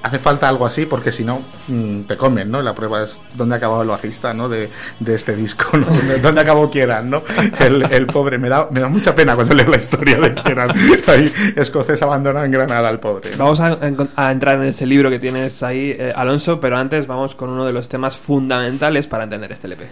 hace 0.03 0.19
falta 0.19 0.49
algo 0.49 0.67
así 0.67 0.87
porque 0.87 1.13
si 1.13 1.25
no 1.25 1.41
mm, 1.69 2.03
te 2.03 2.17
comen, 2.17 2.51
¿no? 2.51 2.61
La 2.63 2.75
prueba 2.75 3.03
es 3.03 3.19
dónde 3.35 3.55
ha 3.55 3.59
acabado 3.59 3.83
el 3.83 3.89
bajista, 3.89 4.35
¿no? 4.35 4.49
De, 4.49 4.69
de 5.01 5.15
este 5.15 5.35
disco, 5.37 5.77
¿no? 5.77 5.87
Dónde- 5.91 6.19
Dónde 6.21 6.41
acabó 6.41 6.71
Kieran, 6.71 7.09
¿no? 7.11 7.23
El, 7.59 7.83
el 7.85 8.07
pobre, 8.07 8.39
me 8.39 8.49
da, 8.49 8.69
me 8.71 8.81
da 8.81 8.89
mucha 8.89 9.15
pena 9.15 9.35
cuando 9.35 9.55
leo 9.55 9.69
la 9.69 9.77
historia 9.77 10.19
de 10.19 10.35
Kieran. 10.35 10.71
Ahí, 11.07 11.33
escocés 11.57 12.03
abandona 12.03 12.45
en 12.45 12.51
Granada 12.51 12.89
al 12.89 12.99
pobre. 13.01 13.31
¿no? 13.37 13.45
Vamos 13.45 13.61
a, 13.61 13.79
a 14.17 14.33
entrar 14.33 14.57
en 14.57 14.65
ese 14.65 14.87
libro 14.87 15.11
que 15.11 15.19
tienes 15.19 15.63
ahí, 15.63 15.95
eh, 15.99 16.13
Alonso, 16.15 16.61
pero 16.61 16.77
antes 16.77 17.07
vamos 17.07 17.35
con 17.35 17.51
uno 17.51 17.65
de 17.65 17.73
los 17.73 17.89
temas 17.89 18.17
fundamentales 18.17 19.07
para 19.09 19.25
entender 19.25 19.53
este 19.53 19.67
LP. 19.69 19.89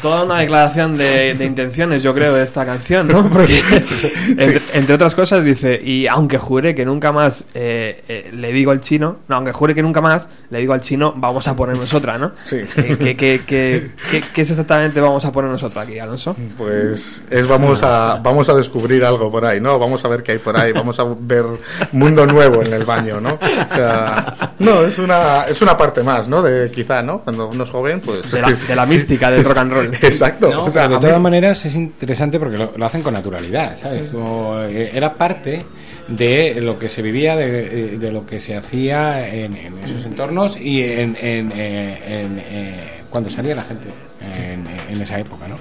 Toda 0.00 0.24
una 0.24 0.38
declaración 0.38 0.96
de, 0.96 1.34
de 1.34 1.44
intenciones, 1.44 2.02
yo 2.02 2.12
creo, 2.14 2.34
de 2.34 2.44
esta 2.44 2.64
canción, 2.64 3.08
¿no? 3.08 3.28
Porque, 3.32 3.60
entre, 4.28 4.60
entre 4.72 4.94
otras 4.94 5.14
cosas, 5.14 5.44
dice, 5.44 5.80
y 5.82 6.06
aunque 6.06 6.38
jure 6.38 6.74
que 6.74 6.84
nunca 6.84 7.12
más 7.12 7.44
eh, 7.54 8.02
eh, 8.08 8.30
le 8.34 8.52
digo 8.52 8.70
al 8.70 8.80
chino, 8.80 9.18
no, 9.28 9.36
aunque 9.36 9.52
jure 9.52 9.74
que 9.74 9.82
nunca 9.82 10.00
más 10.00 10.28
le 10.50 10.58
digo 10.58 10.72
al 10.72 10.80
chino, 10.80 11.12
vamos 11.16 11.46
a 11.48 11.54
ponernos 11.56 11.92
otra, 11.94 12.18
¿no? 12.18 12.32
Sí. 12.46 12.58
¿Qué, 12.74 12.96
qué, 12.98 13.16
qué, 13.16 13.90
qué- 14.10 14.22
qué 14.34 14.42
es 14.42 14.50
exactamente 14.50 15.00
vamos 15.00 15.24
a 15.24 15.32
ponernos 15.32 15.62
otra 15.62 15.82
aquí, 15.82 15.98
Alonso? 15.98 16.36
Pues 16.56 17.22
es 17.30 17.46
vamos 17.48 17.82
a 17.82 18.20
vamos 18.22 18.48
a 18.48 18.54
descubrir 18.54 19.04
algo 19.04 19.30
por 19.30 19.44
ahí, 19.44 19.60
¿no? 19.60 19.78
Vamos 19.78 20.04
a 20.04 20.08
ver 20.08 20.22
qué 20.22 20.32
hay 20.32 20.38
por 20.38 20.56
ahí, 20.56 20.72
vamos 20.72 20.98
a 20.98 21.04
ver 21.20 21.44
mundo 21.92 22.26
nuevo 22.26 22.62
en 22.62 22.72
el 22.72 22.84
baño, 22.84 23.20
¿no? 23.20 23.34
O 23.34 23.74
sea, 23.74 24.49
no, 24.60 24.82
es 24.82 24.98
una 24.98 25.44
es 25.48 25.60
una 25.62 25.76
parte 25.76 26.02
más, 26.04 26.28
¿no? 26.28 26.40
De 26.42 26.70
quizá, 26.70 27.02
¿no? 27.02 27.20
Cuando 27.22 27.48
uno 27.48 27.64
es 27.64 27.70
joven, 27.70 28.00
pues 28.00 28.30
De 28.30 28.40
la, 28.42 28.52
de 28.52 28.76
la 28.76 28.86
mística 28.86 29.30
del 29.30 29.42
rock 29.48 29.56
and 29.56 29.72
roll. 29.72 29.94
Exacto. 30.00 30.50
No, 30.50 30.64
o 30.66 30.70
sea, 30.70 30.86
de 30.86 30.94
mí- 30.94 31.00
todas 31.00 31.20
maneras 31.20 31.64
es 31.66 31.74
interesante 31.74 32.38
porque 32.38 32.56
lo, 32.58 32.72
lo 32.76 32.86
hacen 32.86 33.02
con 33.02 33.14
naturalidad, 33.14 33.76
¿sabes? 33.80 34.10
Como, 34.10 34.60
eh, 34.62 34.90
era 34.94 35.12
parte 35.14 35.64
de 36.08 36.60
lo 36.60 36.78
que 36.78 36.88
se 36.88 37.02
vivía, 37.02 37.36
de, 37.36 37.98
de 37.98 38.12
lo 38.12 38.24
que 38.26 38.40
se 38.40 38.56
hacía 38.56 39.28
en, 39.28 39.56
en 39.56 39.78
esos 39.84 40.04
entornos 40.04 40.60
y 40.60 40.82
en, 40.82 41.16
en, 41.20 41.52
eh, 41.54 42.02
en, 42.06 42.42
eh, 42.48 43.00
cuando 43.10 43.30
salía 43.30 43.54
la 43.54 43.62
gente 43.64 43.88
en, 44.22 44.64
en 44.94 45.00
esa 45.02 45.18
época, 45.18 45.46
¿no? 45.48 45.58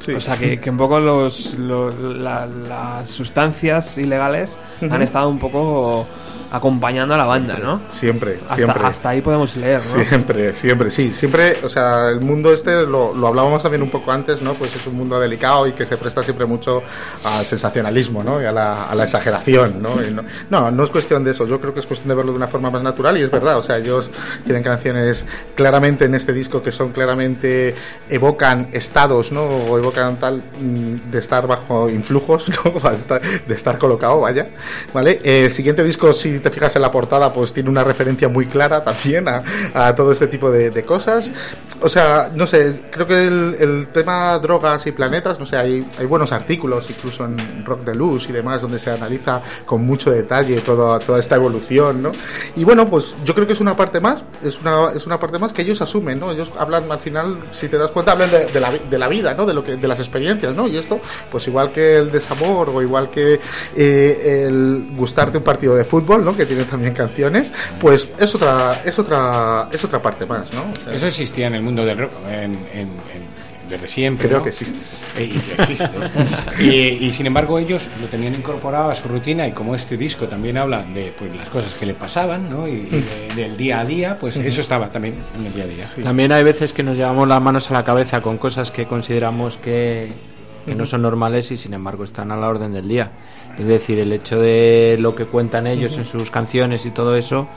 Sí. 0.00 0.12
O 0.12 0.20
sea, 0.20 0.36
que, 0.36 0.60
que 0.60 0.70
un 0.70 0.76
poco 0.78 1.00
los, 1.00 1.54
los- 1.54 1.98
la- 1.98 2.46
las 2.46 3.08
sustancias 3.10 3.98
ilegales 3.98 4.56
han 4.80 5.02
estado 5.02 5.28
un 5.28 5.38
poco 5.40 6.06
acompañando 6.50 7.14
a 7.14 7.16
la 7.16 7.26
banda, 7.26 7.56
¿no? 7.62 7.80
Siempre, 7.90 8.38
Hasta, 8.44 8.56
siempre. 8.56 8.86
hasta 8.86 9.08
ahí 9.10 9.20
podemos 9.20 9.56
leer, 9.56 9.80
¿no? 9.94 10.04
Siempre, 10.04 10.52
siempre, 10.54 10.90
sí, 10.90 11.12
siempre, 11.12 11.58
o 11.62 11.68
sea, 11.68 12.08
el 12.08 12.20
mundo 12.20 12.52
este, 12.52 12.86
lo, 12.86 13.14
lo 13.14 13.26
hablábamos 13.26 13.62
también 13.62 13.82
un 13.82 13.90
poco 13.90 14.12
antes, 14.12 14.40
¿no? 14.42 14.54
Pues 14.54 14.74
es 14.74 14.86
un 14.86 14.96
mundo 14.96 15.20
delicado 15.20 15.66
y 15.66 15.72
que 15.72 15.84
se 15.86 15.96
presta 15.96 16.22
siempre 16.22 16.46
mucho 16.46 16.82
al 17.24 17.44
sensacionalismo, 17.44 18.22
¿no? 18.24 18.40
Y 18.40 18.46
a 18.46 18.52
la, 18.52 18.84
a 18.84 18.94
la 18.94 19.04
exageración, 19.04 19.82
¿no? 19.82 20.02
Y 20.02 20.10
no, 20.10 20.22
no, 20.50 20.70
no 20.70 20.84
es 20.84 20.90
cuestión 20.90 21.24
de 21.24 21.32
eso, 21.32 21.46
yo 21.46 21.60
creo 21.60 21.74
que 21.74 21.80
es 21.80 21.86
cuestión 21.86 22.08
de 22.08 22.14
verlo 22.14 22.32
de 22.32 22.36
una 22.36 22.48
forma 22.48 22.70
más 22.70 22.82
natural 22.82 23.18
y 23.18 23.22
es 23.22 23.30
verdad, 23.30 23.58
o 23.58 23.62
sea, 23.62 23.76
ellos 23.78 24.10
tienen 24.44 24.62
canciones 24.62 25.26
claramente 25.54 26.06
en 26.06 26.14
este 26.14 26.32
disco 26.32 26.62
que 26.62 26.72
son 26.72 26.92
claramente, 26.92 27.74
evocan 28.08 28.68
estados, 28.72 29.32
¿no? 29.32 29.42
O 29.44 29.78
evocan 29.78 30.16
tal 30.16 30.42
mm, 30.60 31.10
de 31.10 31.18
estar 31.18 31.46
bajo 31.46 31.88
influjos, 31.90 32.48
¿no? 32.64 32.72
De 33.46 33.54
estar 33.54 33.78
colocado, 33.78 34.20
vaya, 34.20 34.48
¿vale? 34.92 35.20
Eh, 35.22 35.44
El 35.46 35.50
siguiente 35.50 35.82
disco, 35.84 36.12
te 36.38 36.50
fijas 36.50 36.74
en 36.76 36.82
la 36.82 36.90
portada, 36.90 37.32
pues 37.32 37.52
tiene 37.52 37.70
una 37.70 37.84
referencia 37.84 38.28
muy 38.28 38.46
clara 38.46 38.84
también 38.84 39.28
a, 39.28 39.42
a 39.74 39.94
todo 39.94 40.12
este 40.12 40.26
tipo 40.26 40.50
de, 40.50 40.78
cosas. 40.84 41.30
O 41.80 41.88
sea, 41.88 42.30
no 42.34 42.46
sé, 42.46 42.82
creo 42.90 43.06
que 43.06 43.26
el, 43.26 43.88
tema 43.92 44.38
drogas 44.38 44.86
y 44.86 44.92
planetas, 44.92 45.38
no 45.38 45.46
sé, 45.46 45.56
hay, 45.56 45.84
hay 45.98 46.06
buenos 46.06 46.32
artículos, 46.32 46.88
incluso 46.90 47.24
en 47.24 47.64
Rock 47.64 47.84
de 47.84 47.94
Luz 47.94 48.28
y 48.28 48.32
demás, 48.32 48.62
donde 48.62 48.78
se 48.78 48.90
analiza 48.90 49.40
con 49.64 49.84
mucho 49.84 50.10
detalle 50.10 50.60
toda, 50.60 50.98
toda 50.98 51.18
esta 51.18 51.36
evolución, 51.36 52.02
¿no? 52.02 52.12
Y 52.56 52.64
bueno, 52.64 52.88
pues 52.88 53.16
yo 53.24 53.34
creo 53.34 53.46
que 53.46 53.52
es 53.52 53.60
una 53.60 53.76
parte 53.76 54.00
más, 54.00 54.24
es 54.42 54.58
una, 54.60 54.92
es 54.94 55.06
una 55.06 55.18
parte 55.18 55.38
más 55.38 55.52
que 55.52 55.62
ellos 55.62 55.80
asumen, 55.80 56.20
¿no? 56.20 56.30
Ellos 56.30 56.52
hablan, 56.58 56.90
al 56.90 56.98
final, 56.98 57.38
si 57.50 57.68
te 57.68 57.76
das 57.76 57.90
cuenta, 57.90 58.12
hablan 58.12 58.30
de, 58.30 58.60
la, 58.60 58.72
de 58.72 58.98
la 58.98 59.08
vida, 59.08 59.34
¿no? 59.34 59.46
De, 59.46 59.54
lo 59.54 59.64
que, 59.64 59.76
de 59.76 59.88
las 59.88 60.00
experiencias, 60.00 60.54
¿no? 60.54 60.66
Y 60.68 60.76
esto, 60.76 61.00
pues 61.30 61.46
igual 61.48 61.70
que 61.72 61.96
el 61.96 62.10
desamor 62.10 62.70
o 62.70 62.82
igual 62.82 63.10
que 63.10 63.40
eh, 63.76 64.44
el 64.46 64.88
gustarte 64.96 65.38
un 65.38 65.44
partido 65.44 65.74
de 65.74 65.84
fútbol, 65.84 66.24
¿no? 66.24 66.27
Que 66.36 66.46
tiene 66.46 66.64
también 66.64 66.94
canciones, 66.94 67.52
pues 67.80 68.10
es 68.18 68.34
otra, 68.34 68.80
es 68.84 68.98
otra, 68.98 69.68
es 69.72 69.82
otra 69.84 70.00
parte 70.02 70.26
más, 70.26 70.52
¿no? 70.52 70.62
O 70.62 70.84
sea, 70.84 70.94
Eso 70.94 71.06
existía 71.06 71.46
en 71.46 71.54
el 71.54 71.62
mundo 71.62 71.84
del 71.84 71.98
rock 71.98 72.10
en, 72.28 72.52
en- 72.72 72.88
en- 73.14 73.38
desde 73.68 73.86
siempre. 73.86 74.28
creo 74.28 74.38
¿no? 74.38 74.44
que 74.44 74.48
existe. 74.48 74.78
Eh, 75.18 75.24
y 75.24 75.38
que 75.38 75.52
existe. 75.62 75.90
y, 76.58 77.04
y 77.06 77.12
sin 77.12 77.26
embargo 77.26 77.58
ellos 77.58 77.86
lo 78.00 78.06
tenían 78.06 78.34
incorporado 78.34 78.88
a 78.90 78.94
su 78.94 79.08
rutina 79.08 79.46
y 79.46 79.52
como 79.52 79.74
este 79.74 79.98
disco 79.98 80.26
también 80.26 80.56
habla 80.56 80.82
de 80.94 81.12
pues, 81.18 81.36
las 81.36 81.50
cosas 81.50 81.74
que 81.74 81.84
le 81.84 81.92
pasaban 81.92 82.48
¿no? 82.48 82.66
y, 82.66 82.70
y 82.70 83.30
de- 83.36 83.42
del 83.42 83.56
día 83.58 83.80
a 83.80 83.84
día, 83.84 84.16
pues 84.18 84.36
eso 84.38 84.62
estaba 84.62 84.88
también 84.88 85.16
en 85.38 85.44
el 85.46 85.52
día 85.52 85.64
a 85.64 85.66
día. 85.66 85.84
También 86.02 86.32
hay 86.32 86.44
veces 86.44 86.72
que 86.72 86.82
nos 86.82 86.96
llevamos 86.96 87.28
las 87.28 87.42
manos 87.42 87.70
a 87.70 87.74
la 87.74 87.84
cabeza 87.84 88.22
con 88.22 88.38
cosas 88.38 88.70
que 88.70 88.86
consideramos 88.86 89.58
que, 89.58 90.12
que 90.64 90.74
no 90.74 90.86
son 90.86 91.02
normales 91.02 91.50
y 91.50 91.58
sin 91.58 91.74
embargo 91.74 92.04
están 92.04 92.30
a 92.32 92.36
la 92.36 92.48
orden 92.48 92.72
del 92.72 92.88
día. 92.88 93.10
Es 93.58 93.66
decir, 93.66 93.98
el 93.98 94.12
hecho 94.12 94.40
de 94.40 94.96
lo 95.00 95.14
que 95.14 95.24
cuentan 95.24 95.66
ellos 95.66 95.96
en 95.98 96.04
sus 96.04 96.30
canciones 96.30 96.86
y 96.86 96.90
todo 96.90 97.16
eso, 97.16 97.48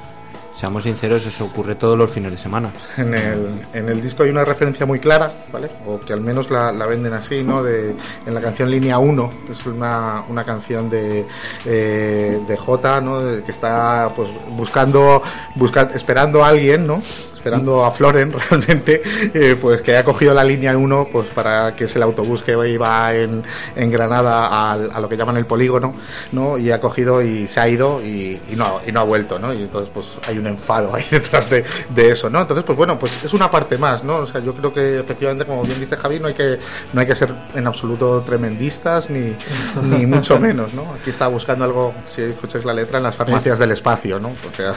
seamos 0.56 0.84
sinceros, 0.84 1.26
eso 1.26 1.45
ocurre 1.45 1.76
todos 1.76 1.98
los 1.98 2.11
fines 2.11 2.32
de 2.32 2.38
semana. 2.38 2.72
En 2.98 3.14
el, 3.14 3.61
en 3.73 3.88
el 3.90 4.02
disco 4.02 4.23
hay 4.23 4.30
una 4.30 4.44
referencia 4.44 4.86
muy 4.86 4.99
clara, 4.99 5.45
¿vale? 5.52 5.69
O 5.88 5.99
que 5.99 6.14
al 6.14 6.22
menos 6.22 6.49
la, 6.52 6.72
la 6.72 6.86
venden 6.88 7.14
así, 7.14 7.44
¿no? 7.44 7.64
De, 7.64 7.95
en 8.26 8.34
la 8.34 8.41
canción 8.41 8.69
Línea 8.69 8.98
1, 8.99 9.32
que 9.45 9.52
es 9.53 9.65
una, 9.65 10.23
una 10.28 10.44
canción 10.44 10.90
de, 10.90 11.26
eh, 11.65 12.40
de 12.48 12.57
Jota, 12.57 12.99
¿no? 13.02 13.19
Que 13.44 13.52
está 13.52 14.11
pues 14.15 14.30
buscando, 14.49 15.22
busca- 15.56 15.90
esperando 15.95 16.44
a 16.44 16.49
alguien, 16.49 16.86
¿no? 16.86 17.02
Esperando 17.41 17.84
a 17.84 17.91
Floren 17.91 18.31
realmente, 18.49 19.01
eh, 19.34 19.55
pues 19.59 19.81
que 19.81 19.91
haya 19.93 20.03
cogido 20.05 20.31
la 20.35 20.43
línea 20.43 20.77
1 20.77 21.07
pues 21.11 21.27
para 21.30 21.76
que 21.76 21.85
es 21.85 21.95
el 21.95 22.03
autobús 22.03 22.43
que 22.43 22.51
iba 22.69 23.15
en, 23.15 23.41
en 23.76 23.89
Granada 23.91 24.72
al- 24.72 24.91
a, 24.93 24.99
lo 24.99 25.09
que 25.09 25.18
llaman 25.18 25.38
el 25.38 25.47
polígono, 25.47 25.95
¿no? 26.31 26.59
Y 26.59 26.69
ha 26.72 26.80
cogido 26.80 27.19
y 27.23 27.47
se 27.47 27.59
ha 27.59 27.68
ido 27.68 27.99
y, 27.99 28.39
y 28.51 28.55
no, 28.55 28.80
y 28.85 28.91
no 28.91 28.99
ha 28.99 29.03
vuelto, 29.03 29.39
¿no? 29.39 29.51
Y 29.53 29.63
entonces 29.63 29.89
pues 29.91 30.11
hay 30.27 30.38
un 30.38 30.45
enfado 30.45 30.93
ahí 30.93 31.03
detrás 31.11 31.49
de, 31.49 31.63
de 31.89 32.11
eso, 32.11 32.30
¿no? 32.30 32.41
Entonces 32.41 32.63
pues 32.63 32.77
bueno, 32.77 32.99
pues 32.99 33.23
es 33.23 33.34
una 33.34 33.49
parte 33.49 33.76
más, 33.80 34.03
¿no? 34.03 34.18
O 34.18 34.27
sea, 34.27 34.39
yo 34.39 34.53
creo 34.53 34.72
que 34.72 34.99
efectivamente, 34.99 35.43
como 35.45 35.63
bien 35.63 35.80
dice 35.80 35.97
Javi, 35.97 36.19
no 36.19 36.27
hay 36.27 36.35
que, 36.35 36.59
no 36.93 37.01
hay 37.01 37.07
que 37.07 37.15
ser 37.15 37.34
en 37.55 37.65
absoluto 37.65 38.22
tremendistas 38.23 39.09
ni, 39.09 39.35
ni 39.84 40.05
mucho 40.05 40.38
menos, 40.39 40.76
¿no? 40.76 40.93
Aquí 40.93 41.09
está 41.09 41.26
buscando 41.27 41.65
algo, 41.65 41.91
si 42.07 42.22
escucháis 42.22 42.65
la 42.65 42.73
letra, 42.76 42.99
en 42.99 43.03
las 43.05 43.15
farmacias 43.15 43.57
del 43.57 43.72
espacio, 43.72 44.19
¿no? 44.19 44.27
O 44.30 44.55
sea, 44.55 44.76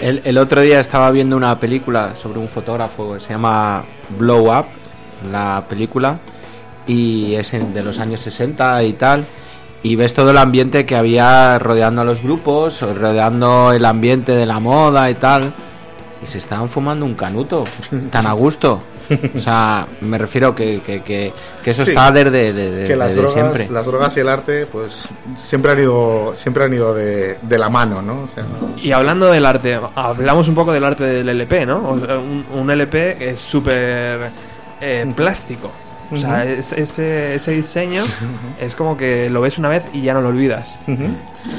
El, 0.00 0.22
el 0.24 0.38
otro 0.38 0.62
día 0.62 0.80
estaba 0.80 1.10
viendo 1.10 1.36
una 1.36 1.60
película 1.60 1.89
sobre 2.14 2.38
un 2.38 2.48
fotógrafo 2.48 3.14
que 3.14 3.20
se 3.20 3.30
llama 3.30 3.84
Blow 4.18 4.56
Up, 4.56 4.66
la 5.30 5.64
película, 5.68 6.18
y 6.86 7.34
es 7.34 7.52
de 7.52 7.82
los 7.82 7.98
años 7.98 8.20
60 8.20 8.82
y 8.84 8.92
tal. 8.92 9.24
Y 9.82 9.96
ves 9.96 10.12
todo 10.14 10.30
el 10.30 10.38
ambiente 10.38 10.84
que 10.84 10.94
había 10.94 11.58
rodeando 11.58 12.02
a 12.02 12.04
los 12.04 12.22
grupos, 12.22 12.80
rodeando 12.80 13.72
el 13.72 13.84
ambiente 13.84 14.32
de 14.32 14.46
la 14.46 14.60
moda 14.60 15.10
y 15.10 15.14
tal. 15.14 15.52
Y 16.22 16.26
se 16.26 16.38
estaban 16.38 16.68
fumando 16.68 17.06
un 17.06 17.14
canuto, 17.14 17.64
tan 18.10 18.26
a 18.26 18.32
gusto. 18.32 18.80
O 19.36 19.38
sea, 19.38 19.86
me 20.00 20.18
refiero 20.18 20.54
que, 20.54 20.80
que, 20.80 21.02
que, 21.02 21.32
que 21.64 21.70
eso 21.70 21.84
Sí. 21.84 21.90
está 21.90 22.12
desde 22.12 22.52
de, 22.52 22.70
de- 22.70 22.86
que 22.88 22.96
las 22.96 23.08
desde 23.08 23.20
drogas, 23.22 23.34
siempre. 23.34 23.68
las 23.70 23.86
drogas 23.86 24.16
y 24.16 24.20
el 24.20 24.28
arte, 24.28 24.66
pues 24.66 25.08
siempre 25.44 25.72
han 25.72 25.80
ido, 25.80 26.32
siempre 26.36 26.64
han 26.64 26.72
ido 26.74 26.94
de, 26.94 27.38
de 27.42 27.58
la 27.58 27.68
mano, 27.68 28.00
¿no? 28.02 28.22
O 28.22 28.28
sea, 28.34 28.44
Y 28.82 28.92
hablando 28.92 29.30
del 29.30 29.44
arte, 29.46 29.78
hablamos 29.94 30.48
un 30.48 30.54
poco 30.54 30.72
del 30.72 30.84
arte 30.84 31.04
del 31.04 31.28
LP, 31.28 31.66
¿no? 31.66 31.90
O 31.90 31.98
sea, 32.06 32.18
Un, 32.18 32.44
un 32.52 32.70
LP 32.70 33.16
que 33.18 33.30
es 33.30 33.40
súper 33.40 34.30
eh, 34.80 35.12
plástico. 35.14 35.70
O 36.12 36.16
sea, 36.16 36.44
es- 36.44 36.72
ese, 36.72 37.36
ese 37.36 37.52
diseño 37.52 38.02
es 38.60 38.74
como 38.74 38.96
que 38.96 39.30
lo 39.30 39.40
ves 39.40 39.58
una 39.58 39.68
vez 39.68 39.84
y 39.92 40.02
ya 40.02 40.12
no 40.14 40.20
lo 40.20 40.28
olvidas. 40.28 40.76
Ujú. 40.88 41.04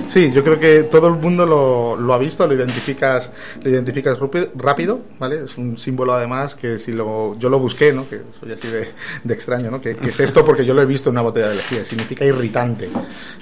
Sí, 0.08 0.32
yo 0.34 0.44
creo 0.44 0.60
que 0.60 0.84
todo 0.84 1.08
el 1.08 1.14
mundo 1.14 1.46
lo, 1.46 1.96
lo 1.96 2.14
ha 2.14 2.18
visto, 2.18 2.46
lo 2.46 2.54
identificas, 2.54 3.32
lo 3.64 3.70
identificas 3.70 4.18
rápido, 4.56 5.02
¿vale? 5.20 5.46
Es 5.46 5.58
un 5.58 5.78
símbolo 5.78 6.14
además 6.14 6.56
que 6.56 6.78
si 6.78 6.92
lo, 6.92 7.38
yo 7.40 7.50
lo 7.50 7.60
busqué, 7.60 7.94
¿no? 7.94 8.08
Que 8.10 8.22
soy 8.40 8.52
así 8.52 8.68
de, 8.68 8.88
extraño, 9.34 9.72
¿no? 9.72 9.80
Que, 9.80 9.96
que 9.96 10.10
es 10.10 10.20
esto 10.20 10.44
porque 10.44 10.66
yo 10.66 10.74
lo 10.74 10.82
he 10.82 10.86
visto 10.86 11.10
en 11.10 11.14
una 11.14 11.22
botella 11.22 11.50
de 11.50 11.56
lejía, 11.56 11.86
significa 11.86 12.26
irritante, 12.26 12.90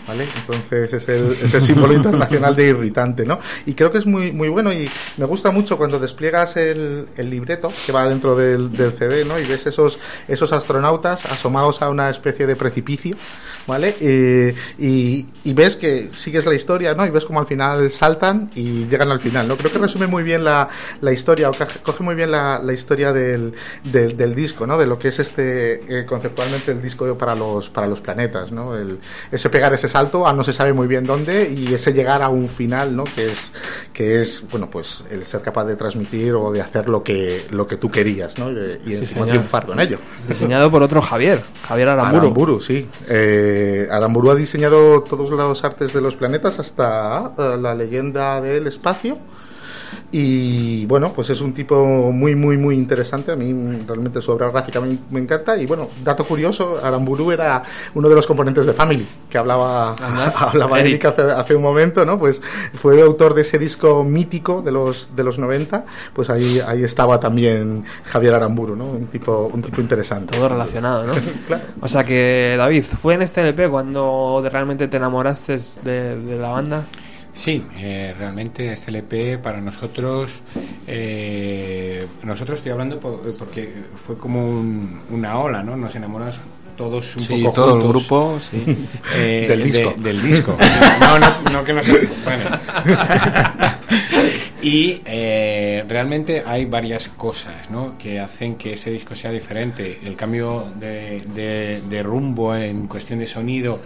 ¿vale? 0.08 0.28
Entonces 0.40 0.94
es 0.94 1.10
el, 1.10 1.38
es 1.44 1.54
el 1.54 1.62
símbolo 1.62 1.94
internacional 1.94 2.56
de 2.56 2.68
irritante, 2.68 3.26
¿no? 3.26 3.40
Y 3.66 3.74
creo 3.74 3.92
que 3.92 3.98
es 3.98 4.06
muy, 4.06 4.32
muy 4.32 4.50
bueno 4.50 4.72
y 4.72 4.90
me 5.18 5.26
gusta 5.26 5.52
mucho 5.52 5.78
cuando 5.78 6.00
despliegas 6.00 6.56
el, 6.58 7.10
el 7.18 7.30
libreto 7.30 7.72
que 7.86 7.92
va 7.92 8.08
dentro 8.08 8.36
del, 8.36 8.72
del 8.72 8.94
CD, 8.94 9.26
¿no? 9.26 9.40
Y 9.40 9.46
ves 9.46 9.66
esos, 9.66 10.00
esos 10.28 10.54
astronautas 10.54 11.26
asomados 11.26 11.82
a 11.82 11.90
una 11.90 12.10
especie 12.10 12.46
de 12.46 12.56
precipicio, 12.56 13.16
¿vale? 13.68 13.96
Eh, 14.00 14.54
y, 14.78 15.26
y 15.44 15.54
ves 15.54 15.76
que 15.76 16.10
sigues 16.30 16.46
la 16.46 16.54
historia, 16.54 16.94
¿no? 16.94 17.06
Y 17.08 17.10
ves 17.10 17.26
como 17.26 17.40
al 17.40 17.48
final 17.48 17.90
saltan 17.90 18.52
y 18.54 18.86
llegan 18.86 19.10
al 19.10 19.20
final, 19.20 19.48
¿no? 19.48 19.58
Creo 19.58 19.72
que 19.72 19.80
resume 19.80 20.06
muy 20.06 20.22
bien 20.22 20.44
la, 20.44 20.68
la 21.02 21.12
historia, 21.12 21.50
o 21.50 21.54
coge 21.82 22.04
muy 22.04 22.14
bien 22.14 22.30
la, 22.30 22.62
la 22.64 22.72
historia 22.72 23.12
del, 23.12 23.54
del, 23.84 24.16
del 24.16 24.36
disco, 24.36 24.68
¿no? 24.68 24.78
De 24.78 24.86
lo 24.86 25.00
que 25.00 25.08
es 25.08 25.18
este, 25.18 25.82
eh, 26.02 26.06
conceptualmente 26.06 26.72
el 26.72 26.82
disco 26.84 27.18
para 27.18 27.34
los, 27.34 27.72
para 27.72 27.88
los 27.88 28.00
planetas, 28.00 28.52
¿no? 28.52 28.78
El, 28.78 29.00
ese 29.32 29.50
pegar 29.50 29.74
ese 29.74 29.88
salto 29.90 30.28
a 30.28 30.34
no 30.34 30.44
se 30.44 30.54
sabe 30.54 30.72
muy 30.74 30.86
bien 30.88 31.06
dónde 31.08 31.50
y 31.52 31.74
ese 31.74 31.94
llegar 31.94 32.22
a 32.22 32.30
un 32.30 32.48
final, 32.48 32.96
¿no? 32.96 33.06
Que 33.06 33.32
es, 33.32 33.52
que 33.92 34.22
es 34.22 34.46
bueno, 34.52 34.70
pues 34.70 35.04
el 35.10 35.26
ser 35.26 35.42
capaz 35.42 35.66
de 35.66 35.76
transmitir 35.76 36.34
o 36.34 36.52
de 36.52 36.62
hacer 36.62 36.90
lo 36.90 37.04
que, 37.04 37.48
lo 37.50 37.66
que 37.66 37.78
tú 37.78 37.90
querías, 37.90 38.38
¿no? 38.38 38.52
Y, 38.52 38.54
de- 38.54 38.82
y 38.86 38.94
encima 38.94 39.08
señor. 39.22 39.28
triunfar 39.30 39.66
con 39.66 39.80
ello. 39.80 39.98
Diseñado 40.28 40.70
por 40.70 40.84
otro 40.84 41.02
Javier, 41.02 41.42
Javier 41.68 41.90
Aramburu. 41.90 42.18
Aramburu, 42.22 42.62
sí. 42.62 42.88
Eh, 43.08 43.88
Aramburu 43.90 44.30
ha 44.30 44.36
diseñado 44.36 45.02
todos 45.02 45.30
los 45.32 45.64
artes 45.64 45.94
de 45.94 46.02
los 46.02 46.16
planetas 46.20 46.60
hasta 46.60 47.32
eh, 47.38 47.58
la 47.60 47.74
leyenda 47.74 48.42
del 48.42 48.68
espacio. 48.68 49.18
Y 50.12 50.86
bueno, 50.86 51.14
pues 51.14 51.30
es 51.30 51.42
un 51.42 51.54
tipo 51.54 52.12
muy, 52.12 52.36
muy, 52.36 52.58
muy 52.58 52.76
interesante. 52.76 53.32
A 53.32 53.36
mí 53.36 53.84
realmente 53.88 54.22
su 54.22 54.32
obra 54.32 54.50
gráfica 54.50 54.82
me, 54.82 54.98
me 55.10 55.20
encanta. 55.20 55.58
Y 55.58 55.66
bueno, 55.66 55.90
dato 56.04 56.26
curioso, 56.26 56.80
Aramburu 56.84 57.32
era 57.32 57.64
uno 57.94 58.10
de 58.10 58.16
los 58.16 58.26
componentes 58.26 58.66
de 58.66 58.74
Family, 58.74 59.08
que 59.30 59.38
hablaba, 59.38 59.96
hablaba 60.36 60.80
Eric. 60.80 61.06
Hace, 61.06 61.22
hace 61.22 61.56
un 61.56 61.62
momento, 61.62 62.06
¿no? 62.06 62.18
Pues 62.18 62.42
fue 62.74 62.96
el 62.96 63.02
autor 63.04 63.34
de 63.34 63.42
ese 63.42 63.60
disco 63.60 64.04
mítico 64.04 64.62
de 64.62 64.72
los, 64.72 65.16
de 65.16 65.24
los 65.24 65.38
90. 65.38 65.86
Pues 66.14 66.30
ahí, 66.30 66.60
ahí 66.66 66.84
estaba 66.84 67.20
también 67.20 67.84
Javier 68.06 68.34
Aramburu, 68.34 68.76
¿no? 68.76 68.86
Un 68.86 69.08
tipo, 69.08 69.50
un 69.54 69.62
tipo 69.62 69.82
interesante. 69.82 70.36
Todo 70.36 70.50
relacionado, 70.50 71.06
¿no? 71.06 71.14
Claro. 71.48 71.64
O 71.82 71.88
sea 71.88 72.04
que, 72.04 72.56
David, 72.58 72.84
¿fue 72.84 73.16
en 73.16 73.22
este 73.22 73.42
LP 73.42 73.70
cuando 73.70 74.46
realmente 74.52 74.88
te 74.88 74.98
enamoraste 74.98 75.56
de, 75.84 76.16
de 76.20 76.36
la 76.38 76.50
banda? 76.50 76.86
Sí, 77.40 77.64
eh, 77.78 78.14
realmente 78.20 78.70
este 78.74 78.92
LP 78.92 79.38
para 79.38 79.62
nosotros, 79.62 80.42
eh, 80.88 82.06
nosotros 82.24 82.58
estoy 82.58 82.74
hablando 82.74 83.00
por- 83.00 83.22
porque 83.38 83.72
fue 84.06 84.18
como 84.18 84.46
un- 84.46 85.00
una 85.10 85.40
ola, 85.40 85.64
¿no? 85.64 85.78
Nos 85.78 85.96
enamoramos 85.96 86.42
todos 86.76 87.16
un 87.16 87.22
Sí, 87.24 87.42
poco 87.44 87.56
todo 87.56 87.76
el 87.78 87.82
juntos. 87.84 87.90
grupo, 88.08 88.40
sí. 88.42 88.88
Eh, 89.16 89.46
Del 89.48 89.60
de- 89.60 89.66
disco. 89.66 89.94
del 90.02 90.22
disco. 90.22 90.58
No, 91.00 91.18
no, 91.20 91.52
no 91.52 91.64
que 91.64 91.72
nos... 91.74 91.88
Bueno. 92.26 92.44
Y 94.62 95.02
eh, 95.06 95.86
realmente 95.88 96.44
hay 96.46 96.66
varias 96.66 97.08
cosas 97.08 97.72
¿no? 97.72 97.98
que 97.98 98.20
hacen 98.20 98.56
que 98.56 98.74
ese 98.74 98.92
disco 98.92 99.16
sea 99.16 99.32
diferente. 99.32 100.00
El 100.04 100.18
cambio 100.18 100.66
de, 100.76 101.24
de- 101.34 101.82
de 101.90 102.04
rumbo 102.04 102.54
en 102.54 102.86
cuestión 102.88 103.20
de 103.20 103.26
sonido 103.28 103.80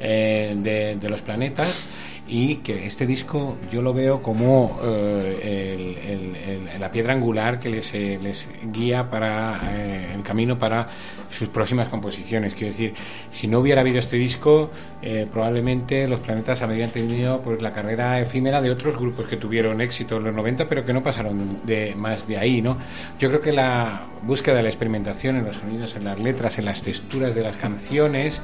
eh, 0.00 0.54
de, 0.56 0.96
de 1.00 1.08
los 1.08 1.22
planetas 1.22 1.86
y 2.28 2.56
que 2.56 2.86
este 2.86 3.06
disco 3.06 3.56
yo 3.72 3.80
lo 3.82 3.94
veo 3.94 4.22
como 4.22 4.78
eh, 4.84 5.74
el- 5.74 6.10
el- 6.10 6.36
el- 6.74 6.80
la 6.80 6.90
piedra 6.90 7.14
angular 7.14 7.58
que 7.58 7.68
les, 7.70 7.92
eh, 7.94 8.18
les 8.22 8.48
guía 8.72 9.08
para 9.10 9.58
eh, 9.72 10.12
el 10.14 10.22
camino 10.22 10.58
para 10.58 10.88
sus 11.30 11.48
próximas 11.48 11.88
composiciones. 11.88 12.54
Quiero 12.54 12.72
decir, 12.72 12.94
si 13.30 13.46
no 13.48 13.58
hubiera 13.60 13.80
habido 13.80 13.98
este 13.98 14.16
disco, 14.16 14.70
eh, 15.02 15.26
probablemente 15.30 16.06
los 16.06 16.20
planetas 16.20 16.62
habrían 16.62 16.90
tenido 16.90 17.40
pues, 17.40 17.60
la 17.62 17.72
carrera 17.72 18.20
efímera 18.20 18.60
de 18.60 18.70
otros 18.70 18.96
grupos 18.98 19.26
que 19.26 19.36
tuvieron 19.36 19.80
éxito 19.80 20.16
en 20.18 20.24
los 20.24 20.34
90, 20.34 20.68
pero 20.68 20.84
que 20.84 20.92
no 20.92 21.02
pasaron 21.02 21.60
de 21.64 21.94
más 21.96 22.28
de 22.28 22.38
ahí. 22.38 22.60
¿no? 22.62 22.76
Yo 23.18 23.28
creo 23.28 23.40
que 23.40 23.52
la 23.52 24.02
búsqueda 24.22 24.56
de 24.56 24.62
la 24.64 24.68
experimentación 24.68 25.36
en 25.36 25.44
los 25.44 25.56
sonidos, 25.56 25.96
en 25.96 26.04
las 26.04 26.18
letras, 26.18 26.58
en 26.58 26.64
las 26.66 26.82
texturas 26.82 27.34
de 27.34 27.42
las 27.42 27.56
canciones, 27.56 28.42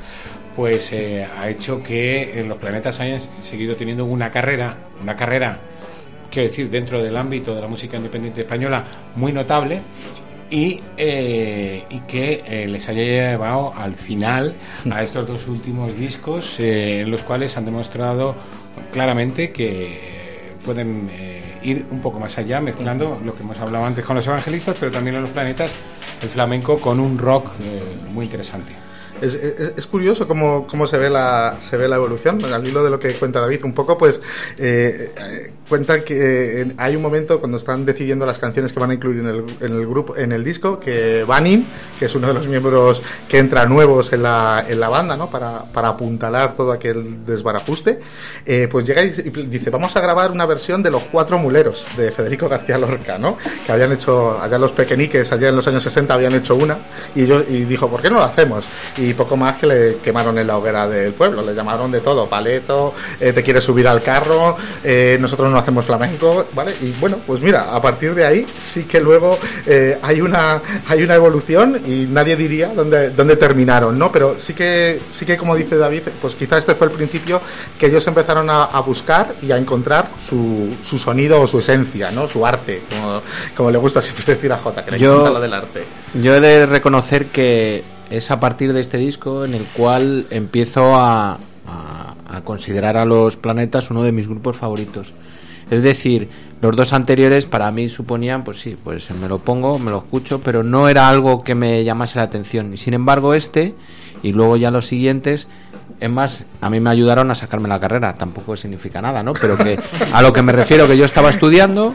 pues 0.57 0.93
eh, 0.93 1.25
ha 1.25 1.49
hecho 1.49 1.83
que 1.83 2.45
los 2.47 2.59
planetas 2.59 3.01
hayan 3.01 3.21
seguido 3.41 3.77
teniendo 3.77 4.05
una 4.05 4.31
carrera, 4.31 4.77
una 5.03 5.17
carrera, 5.17 5.59
quiero 6.31 6.49
decir, 6.49 6.71
dentro 6.71 7.03
del 7.03 7.17
ámbito 7.17 7.55
de 7.55 7.61
la 7.61 7.67
música 7.67 7.97
independiente 7.97 8.43
española 8.43 8.85
muy 9.17 9.33
notable 9.33 9.83
y, 10.51 10.81
eh, 10.97 11.85
que 12.07 12.45
eh, 12.47 12.69
les 12.69 12.89
haya 12.89 13.03
llevado 13.03 13.73
al 13.75 13.95
final 13.95 14.55
a 14.91 15.03
estos 15.03 15.27
dos 15.27 15.49
últimos 15.49 15.97
discos 15.99 16.61
eh, 16.61 17.01
en 17.01 17.11
los 17.11 17.23
cuales 17.23 17.57
han 17.57 17.65
demostrado 17.65 18.37
claramente 18.93 19.51
que 19.51 20.55
pueden 20.65 21.11
ir 21.63 21.85
un 21.91 22.01
poco 22.01 22.21
más 22.21 22.39
allá 22.39 22.61
mezclando 22.61 23.21
lo 23.25 23.35
que 23.35 23.43
hemos 23.43 23.59
hablado 23.59 23.85
antes 23.85 24.05
con 24.05 24.17
los 24.17 24.27
evangelistas 24.27 24.77
pero 24.79 24.93
también 24.93 25.17
en 25.17 25.23
los 25.23 25.31
planetas 25.31 25.73
el 26.23 26.29
flamenco 26.29 26.79
con 26.79 27.01
un 27.01 27.19
rock 27.19 27.51
muy 28.13 28.25
interesante 28.25 28.84
Es, 29.23 29.87
curioso 29.87 30.27
cómo, 30.27 30.67
cómo 30.67 30.87
se 30.87 30.99
ve 30.99 31.09
la 31.09 31.57
se 31.61 31.77
ve 31.77 31.89
la 31.89 31.97
evolución 31.97 32.45
al 32.45 32.67
hilo 32.67 32.83
de 32.83 32.91
lo 32.91 32.99
que 32.99 33.15
cuenta 33.15 33.41
David 33.41 33.65
un 33.65 33.73
poco 33.73 33.97
pues 33.97 34.21
eh, 34.59 35.13
cuentan 35.69 36.03
que 36.03 36.61
eh, 36.63 36.73
hay 36.77 36.97
un 36.97 37.03
momento 37.03 37.39
cuando 37.39 37.57
están 37.57 37.87
decidiendo 37.87 38.27
las 38.27 38.39
canciones 38.39 38.73
que 38.73 38.81
van 38.81 38.91
a 38.91 38.95
incluir 38.95 39.21
en 39.21 39.27
el, 39.61 39.87
grupo 39.87 40.17
en 40.17 40.33
el 40.33 40.43
disco 40.45 40.81
que 40.81 41.25
Vanin 41.25 41.67
que 41.99 42.07
es 42.07 42.15
uno 42.15 42.27
de 42.29 42.35
los 42.35 42.47
miembros 42.49 43.03
que 43.29 43.39
entra 43.39 43.65
nuevos 43.67 44.13
en 44.13 44.25
la, 44.25 44.65
en 44.69 44.81
la 44.81 44.89
banda 44.89 45.17
¿no? 45.17 45.31
para, 45.31 45.63
para 45.65 45.89
apuntalar 45.89 46.55
todo 46.57 46.73
aquel 46.73 47.25
desbarajuste 47.25 48.01
eh, 48.45 48.69
pues 48.71 48.85
llega 48.85 49.03
y 49.03 49.11
dice- 49.11 49.71
vamos 49.71 49.95
a 49.97 50.01
grabar 50.01 50.33
una 50.33 50.45
versión 50.45 50.83
de 50.83 50.91
los 50.91 51.05
cuatro 51.05 51.39
muleros 51.39 51.87
de 51.97 52.11
Federico 52.11 52.49
García 52.49 52.79
Lorca 52.79 53.17
¿no? 53.17 53.39
que 53.65 53.73
habían 53.73 53.93
hecho 53.93 54.41
allá 54.43 54.59
los 54.59 54.73
pequeñiques 54.73 55.31
allá 55.33 55.49
en 55.49 55.57
los 55.57 55.67
años 55.69 55.83
60 55.85 56.13
habían 56.13 56.35
hecho 56.35 56.57
una 56.57 56.79
y 57.15 57.23
ellos 57.23 57.45
y 57.49 57.65
dijo 57.65 57.89
¿por 57.89 58.03
qué 58.03 58.11
no 58.11 58.17
lo 58.19 58.25
hacemos? 58.25 58.65
Poco 59.13 59.37
más 59.37 59.57
que 59.57 59.67
le 59.67 59.97
quemaron 59.99 60.39
en 60.39 60.47
la 60.47 60.57
hoguera 60.57 60.89
del 60.89 61.13
pueblo 61.13 61.43
le 61.43 61.55
llamaron 61.55 61.91
de 61.91 62.01
todo 62.01 62.27
paleto 62.29 62.95
eh, 63.21 63.33
te 63.33 63.43
quieres 63.43 63.65
subir 63.65 63.87
al 63.87 64.03
carro 64.03 64.57
eh, 64.83 65.19
nosotros 65.21 65.51
no 65.51 65.59
hacemos 65.59 65.85
flamenco 65.85 66.47
¿vale? 66.55 66.75
y 66.81 66.93
bueno 66.93 67.19
pues 67.27 67.41
mira 67.43 67.75
a 67.75 67.83
partir 67.83 68.15
de 68.15 68.25
ahí 68.25 68.47
sí 68.61 68.85
que 68.85 69.01
luego 69.01 69.39
eh, 69.67 69.99
hay 70.03 70.21
una 70.21 70.61
hay 70.89 71.03
una 71.03 71.15
evolución 71.17 71.81
y 71.87 72.07
nadie 72.11 72.37
diría 72.37 72.69
dónde, 72.75 73.11
dónde 73.11 73.37
terminaron 73.37 73.99
¿no? 73.99 74.11
pero 74.11 74.37
sí 74.39 74.55
que 74.55 75.01
sí 75.13 75.27
que 75.27 75.37
como 75.37 75.55
dice 75.57 75.77
David 75.77 76.03
pues 76.23 76.35
quizá 76.35 76.59
este 76.59 76.75
fue 76.75 76.87
el 76.87 76.93
principio 76.93 77.41
que 77.79 77.87
ellos 77.87 78.07
empezaron 78.07 78.49
a, 78.49 78.65
a 78.65 78.81
buscar 78.81 79.35
y 79.43 79.51
a 79.53 79.57
encontrar 79.59 80.09
su, 80.25 80.75
su 80.83 80.99
sonido 80.99 81.41
o 81.41 81.47
su 81.47 81.59
esencia 81.59 82.11
¿no? 82.11 82.29
su 82.29 82.47
arte 82.47 82.83
como, 82.89 83.23
como 83.57 83.71
le 83.71 83.79
gusta 83.79 84.01
siempre 84.01 84.35
decir 84.35 84.53
a 84.53 84.59
Jota 84.59 84.85
que 84.85 84.93
le 84.93 84.99
Yo- 84.99 85.29
lo 85.29 85.41
del 85.41 85.53
arte 85.53 85.83
Yo 86.23 86.35
he 86.35 86.41
de 86.41 86.67
reconocer 86.67 87.27
que 87.27 87.83
es 88.11 88.31
a 88.31 88.41
partir 88.41 88.73
de 88.73 88.81
este 88.81 88.99
disco 88.99 89.45
en 89.45 89.55
el 89.55 89.65
cual 89.65 90.27
empiezo 90.31 90.95
a, 90.95 91.39
a- 91.67 92.41
considerar 92.45 92.97
a 92.97 93.05
los 93.05 93.37
planetas 93.37 93.91
uno 93.91 94.03
de 94.03 94.11
mis 94.13 94.27
grupos 94.29 94.57
favoritos. 94.57 95.13
Es 95.71 95.83
decir, 95.83 96.29
los 96.61 96.75
dos 96.77 96.93
anteriores 96.93 97.47
para 97.47 97.71
mí 97.71 97.89
suponían, 97.89 98.43
pues 98.45 98.59
sí, 98.61 98.77
pues 98.83 99.09
me 99.13 99.29
lo 99.29 99.39
pongo, 99.39 99.79
me 99.79 99.91
lo 99.93 99.99
escucho, 99.99 100.41
pero 100.41 100.63
no 100.65 100.89
era 100.89 101.09
algo 101.09 101.43
que 101.45 101.55
me 101.55 101.85
llamase 101.85 102.19
la 102.19 102.25
atención. 102.25 102.73
Y 102.75 102.77
sin 102.77 102.93
embargo 102.93 103.35
este, 103.35 103.75
y 104.23 104.33
luego 104.33 104.57
ya 104.57 104.71
los 104.73 104.87
siguientes, 104.87 105.47
es 106.01 106.11
más, 106.11 106.45
a 106.61 106.69
mí 106.71 106.81
me 106.81 106.91
ayudaron 106.91 107.31
a 107.31 107.35
sacarme 107.35 107.69
la 107.69 107.79
carrera, 107.81 108.15
tampoco 108.15 108.57
significa 108.57 109.01
nada, 109.01 109.23
¿no? 109.23 109.33
Pero 109.35 109.57
que 109.57 109.79
a 110.13 110.21
lo 110.21 110.33
que 110.33 110.43
me 110.43 110.53
refiero 110.53 110.87
que 110.89 110.97
yo 110.99 111.05
estaba 111.05 111.31
estudiando 111.31 111.95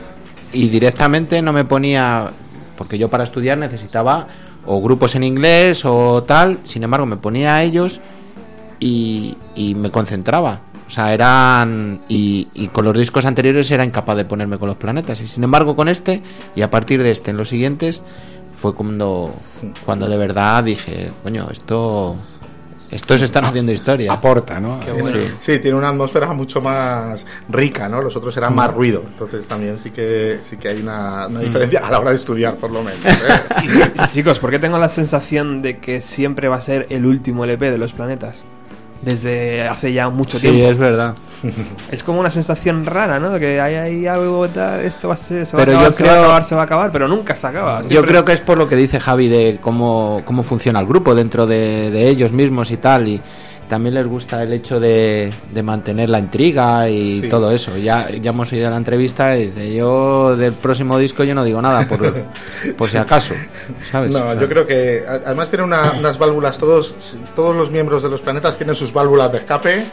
y 0.53 0.69
directamente 0.69 1.41
no 1.41 1.51
me 1.53 1.65
ponía, 1.65 2.29
porque 2.77 2.97
yo 2.97 3.09
para 3.09 3.25
estudiar 3.25 3.57
necesitaba 3.57 4.27
o 4.71 4.81
grupos 4.81 5.15
en 5.15 5.23
inglés 5.23 5.83
o 5.83 6.23
tal, 6.23 6.59
sin 6.63 6.83
embargo 6.83 7.07
me 7.07 7.17
ponía 7.17 7.55
a 7.55 7.63
ellos 7.63 7.99
y, 8.79 9.35
y 9.55 9.73
me 9.73 9.89
concentraba. 9.89 10.61
O 10.85 10.91
sea, 10.91 11.11
eran. 11.13 12.01
Y, 12.07 12.47
y 12.53 12.67
con 12.67 12.85
los 12.85 12.97
discos 12.97 13.25
anteriores 13.25 13.69
era 13.71 13.83
incapaz 13.83 14.15
de 14.15 14.25
ponerme 14.25 14.57
con 14.57 14.67
los 14.67 14.77
planetas. 14.77 15.21
Y 15.21 15.27
sin 15.27 15.43
embargo, 15.43 15.75
con 15.75 15.87
este, 15.87 16.21
y 16.55 16.61
a 16.61 16.69
partir 16.69 17.01
de 17.03 17.11
este, 17.11 17.31
en 17.31 17.37
los 17.37 17.49
siguientes, 17.49 18.01
fue 18.53 18.73
cuando, 18.73 19.31
cuando 19.85 20.07
de 20.07 20.17
verdad 20.17 20.63
dije: 20.63 21.11
Coño, 21.23 21.47
esto. 21.51 22.15
Estos 22.91 23.21
están 23.21 23.45
haciendo 23.45 23.71
historia. 23.71 24.11
aporta 24.13 24.59
no 24.59 24.79
Tiene- 24.79 25.27
Sí, 25.39 25.59
tiene 25.59 25.77
una 25.77 25.89
atmósfera 25.89 26.33
mucho 26.33 26.59
más 26.61 27.25
rica, 27.47 27.87
¿no? 27.87 28.01
Los 28.01 28.15
otros 28.15 28.35
eran 28.37 28.55
más 28.55 28.73
ruido, 28.73 29.03
entonces 29.05 29.47
también 29.47 29.77
sí 29.77 29.91
que 29.91 30.39
sí 30.41 30.57
que 30.57 30.69
hay 30.69 30.81
una, 30.81 31.27
una 31.27 31.39
diferencia 31.41 31.85
a 31.85 31.91
la 31.91 31.99
hora 31.99 32.11
de 32.11 32.17
estudiar, 32.17 32.55
por 32.55 32.71
lo 32.71 32.81
menos. 32.83 33.05
¿eh? 33.05 33.11
Y, 34.05 34.07
chicos, 34.11 34.39
¿por 34.39 34.49
qué 34.51 34.59
tengo 34.59 34.77
la 34.79 34.89
sensación 34.89 35.61
de 35.61 35.77
que 35.79 36.01
siempre 36.01 36.47
va 36.47 36.55
a 36.57 36.61
ser 36.61 36.87
el 36.89 37.05
último 37.05 37.43
LP 37.45 37.69
de 37.71 37.77
los 37.77 37.93
planetas? 37.93 38.43
Desde 39.01 39.65
hace 39.67 39.93
ya 39.93 40.09
mucho 40.09 40.37
Sí, 40.39 40.47
tiempo. 40.49 40.69
es 40.71 40.77
verdad. 40.77 41.15
Es 41.91 42.03
como 42.03 42.19
una 42.19 42.29
sensación 42.29 42.85
rara, 42.85 43.17
¿no? 43.19 43.29
De 43.31 43.39
que 43.39 43.61
hay, 43.61 43.75
hay 43.75 44.07
algo 44.07 44.47
tal, 44.49 44.81
esto 44.81 45.07
va 45.07 45.13
a 45.13 45.17
ser, 45.17 45.45
se 45.45 45.55
Pero 45.55 45.71
va 45.73 45.79
a 45.79 45.87
acabar, 45.87 45.91
yo 45.91 45.97
se 45.97 46.03
va 46.03 46.09
a 46.09 46.13
creo- 46.13 46.23
acabar, 46.23 46.43
se 46.43 46.55
va 46.55 46.61
a 46.61 46.65
acabar, 46.65 46.91
pero 46.91 47.07
nunca 47.07 47.33
se 47.35 47.47
acaba. 47.47 47.81
Yo 47.83 48.03
creo 48.03 48.25
que 48.25 48.33
es 48.33 48.41
por 48.41 48.57
lo 48.57 48.67
que 48.67 48.75
dice 48.75 48.99
Javi 48.99 49.29
de 49.29 49.57
cómo, 49.61 50.21
cómo 50.25 50.43
funciona 50.43 50.81
el 50.81 50.85
grupo 50.85 51.15
dentro 51.15 51.45
de, 51.47 51.89
de 51.91 52.09
ellos 52.09 52.33
mismos 52.33 52.71
y 52.71 52.77
tal. 52.77 53.07
Y 53.07 53.21
también 53.69 53.93
les 53.95 54.07
gusta 54.07 54.43
el 54.43 54.51
hecho 54.51 54.79
de, 54.79 55.31
de 55.51 55.63
mantener 55.63 56.09
la 56.09 56.19
intriga 56.19 56.89
y 56.89 57.21
Sí. 57.21 57.29
todo 57.29 57.51
eso. 57.51 57.77
Ya, 57.77 58.09
ya 58.09 58.31
hemos 58.31 58.51
oído 58.51 58.69
la 58.69 58.75
entrevista 58.77 59.37
y 59.37 59.47
dice, 59.47 59.73
yo 59.75 60.35
del 60.35 60.53
próximo 60.53 60.97
disco 60.97 61.23
yo 61.23 61.33
no 61.35 61.43
digo 61.43 61.61
nada 61.61 61.87
por, 61.87 61.99
por 62.77 62.89
si 62.89 62.97
acaso. 62.97 63.33
¿sabes? 63.91 64.11
No, 64.11 64.19
O 64.19 64.31
sea, 64.31 64.41
yo 64.41 64.49
creo 64.49 64.65
que 64.67 65.03
a- 65.07 65.21
además 65.27 65.49
tiene 65.49 65.63
una- 65.65 65.93
unas 65.97 66.17
válvulas, 66.17 66.57
todos, 66.57 66.95
todos 67.35 67.55
los 67.55 67.71
miembros 67.71 68.03
de 68.03 68.09
los 68.09 68.19
planetas 68.21 68.57
tienen 68.57 68.75
sus 68.75 68.91
válvulas 68.91 69.31
de 69.31 69.37
escape. 69.37 69.85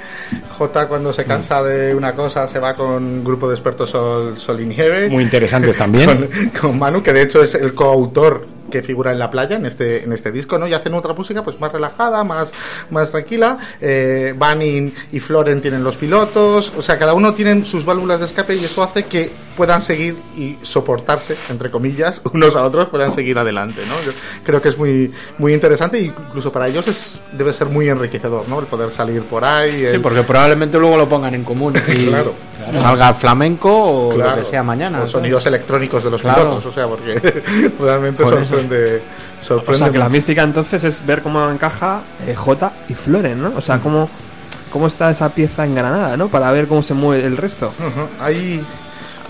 J 0.59 0.89
cuando 0.89 1.13
se 1.13 1.25
cansa 1.25 1.63
de 1.63 1.95
una 1.95 2.15
cosa 2.15 2.49
se 2.49 2.59
va 2.59 2.75
con 2.75 3.05
un 3.05 3.25
grupo 3.25 3.47
de 3.49 3.55
expertos 3.55 3.91
Sol, 3.91 4.37
Sol 4.37 4.61
y 4.61 4.67
Nieve. 4.67 5.09
muy 5.11 5.23
interesantes 5.23 5.77
también 5.77 6.07
con, 6.61 6.71
con 6.71 6.79
Manu, 6.79 7.03
que 7.03 7.13
de 7.13 7.23
hecho 7.23 7.43
es 7.43 7.55
el 7.55 7.75
coautor 7.75 8.47
que 8.71 8.83
figura 8.83 9.13
en 9.13 9.19
la 9.19 9.31
playa 9.31 9.57
en 9.57 9.67
este 9.67 10.05
en 10.05 10.13
este 10.13 10.33
disco, 10.33 10.59
¿no? 10.59 10.67
Y 10.67 10.75
hacen 10.75 10.95
otra 10.95 11.13
música 11.13 11.43
pues 11.43 11.61
más 11.61 11.73
relajada, 11.73 12.25
más 12.25 12.53
más 12.91 13.11
tranquila. 13.11 13.59
Eh, 13.81 14.35
y 15.13 15.21
Floren 15.21 15.61
tienen 15.61 15.85
los 15.85 15.97
pilotos, 15.97 16.73
o 16.77 16.83
sea, 16.83 16.99
cada 16.99 17.15
uno 17.15 17.35
tienen 17.35 17.65
sus 17.67 17.85
válvulas 17.85 18.21
de 18.21 18.27
escape 18.27 18.55
y 18.55 18.65
eso 18.65 18.83
hace 18.83 19.05
que 19.05 19.31
puedan 19.57 19.83
seguir 19.83 20.17
y 20.37 20.57
soportarse, 20.63 21.37
entre 21.49 21.71
comillas, 21.71 22.21
unos 22.33 22.55
a 22.57 22.63
otros, 22.63 22.87
puedan 22.89 23.13
seguir 23.13 23.39
adelante, 23.39 23.83
¿no? 23.87 23.95
Yo 24.05 24.13
creo 24.45 24.61
que 24.63 24.69
es 24.69 24.79
muy, 24.79 25.11
muy 25.39 25.55
interesante 25.55 25.99
e 25.99 26.03
incluso 26.05 26.53
para 26.53 26.69
ellos 26.69 26.87
es, 26.89 27.19
debe 27.33 27.53
ser 27.53 27.67
muy 27.69 27.89
enriquecedor, 27.89 28.49
¿no? 28.49 28.61
El 28.61 28.67
poder 28.67 28.93
salir 28.93 29.23
por 29.23 29.45
ahí. 29.45 29.87
Sí, 29.93 29.99
porque 29.99 30.23
probablemente 30.23 30.79
luego 30.79 30.97
lo 30.97 31.09
pongan 31.09 31.35
en 31.35 31.43
común 31.45 31.75
y 31.89 32.07
Claro. 32.07 32.35
salga 32.81 33.15
flamenco 33.15 33.71
o 33.73 34.09
Claro, 34.15 34.37
lo 34.37 34.45
que 34.45 34.51
sea 34.51 34.63
mañana. 34.63 34.99
o 34.99 35.01
¿sabes? 35.01 35.13
sonidos 35.13 35.47
electrónicos 35.47 36.05
de 36.05 36.11
los 36.11 36.21
Claro. 36.23 36.43
pilotos, 36.43 36.67
o 36.67 36.73
sea, 36.73 36.87
porque 36.87 37.15
realmente 37.81 38.23
Por 38.23 38.35
eso. 38.35 38.45
sorprende, 38.45 39.03
O 39.41 39.45
sorprende 39.45 39.79
sea, 39.79 39.91
que 39.91 39.99
la 39.99 40.09
mística 40.09 40.43
entonces 40.43 40.85
es 40.85 41.05
ver 41.07 41.23
cómo 41.23 41.49
encaja 41.51 42.01
eh, 42.27 42.35
J 42.35 42.73
y 42.89 42.95
Floren, 42.95 43.43
¿no? 43.43 43.53
O 43.57 43.61
sea, 43.61 43.79
cómo, 43.79 44.09
cómo 44.71 44.87
está 44.89 45.11
esa 45.11 45.29
pieza 45.31 45.65
engranada, 45.65 46.17
¿no? 46.17 46.29
Para 46.29 46.51
ver 46.51 46.67
cómo 46.67 46.83
se 46.83 46.95
mueve 46.95 47.27
el 47.27 47.37
resto. 47.37 47.73
Hay- 48.21 48.65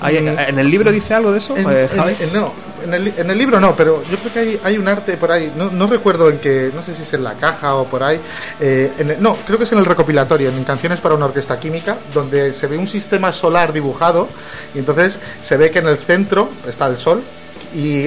Mm. 0.01 0.39
¿En 0.39 0.59
el 0.59 0.71
libro 0.71 0.93
dice 0.93 1.15
algo 1.15 1.33
de 1.33 1.39
eso, 1.39 1.57
En, 1.57 1.69
eh, 1.71 1.83
en- 1.83 1.89
Javi? 1.89 2.15
en- 2.21 2.33
no, 2.33 2.53
en 2.85 2.95
el, 2.95 3.15
en 3.17 3.31
el 3.31 3.39
libro 3.39 3.59
no, 3.61 3.75
pero 3.75 4.03
yo 4.11 4.19
creo 4.19 4.33
que 4.33 4.39
hay, 4.41 4.61
hay 4.63 4.79
un 4.79 4.87
arte 4.89 5.17
por 5.17 5.33
ahí, 5.33 5.53
no, 5.57 5.71
no 5.71 5.87
recuerdo 5.87 6.29
en 6.29 6.39
qué, 6.39 6.71
no 6.75 6.83
sé 6.83 6.95
si 6.95 7.03
es 7.03 7.13
en 7.15 7.25
la 7.25 7.35
caja 7.35 7.75
o 7.75 7.87
por 7.87 8.03
ahí, 8.03 8.21
eh, 8.61 8.93
en 8.99 9.11
el- 9.11 9.23
no, 9.23 9.37
creo 9.47 9.59
que 9.59 9.65
es 9.65 9.73
en 9.73 9.79
el 9.79 9.85
recopilatorio, 9.85 10.51
en 10.51 10.65
Canciones 10.65 11.01
para 11.01 11.15
una 11.15 11.25
Orquesta 11.27 11.59
Química, 11.59 11.97
donde 12.15 12.53
se 12.53 12.67
ve 12.67 12.77
un 12.79 12.87
sistema 12.87 13.33
solar 13.33 13.73
dibujado 13.73 14.29
y 14.75 14.79
entonces 14.79 15.19
se 15.41 15.57
ve 15.57 15.71
que 15.71 15.79
en 15.81 15.89
el 15.89 15.97
centro 15.97 16.51
está 16.69 16.87
el 16.87 16.99
Sol 16.99 17.23
y, 17.75 18.07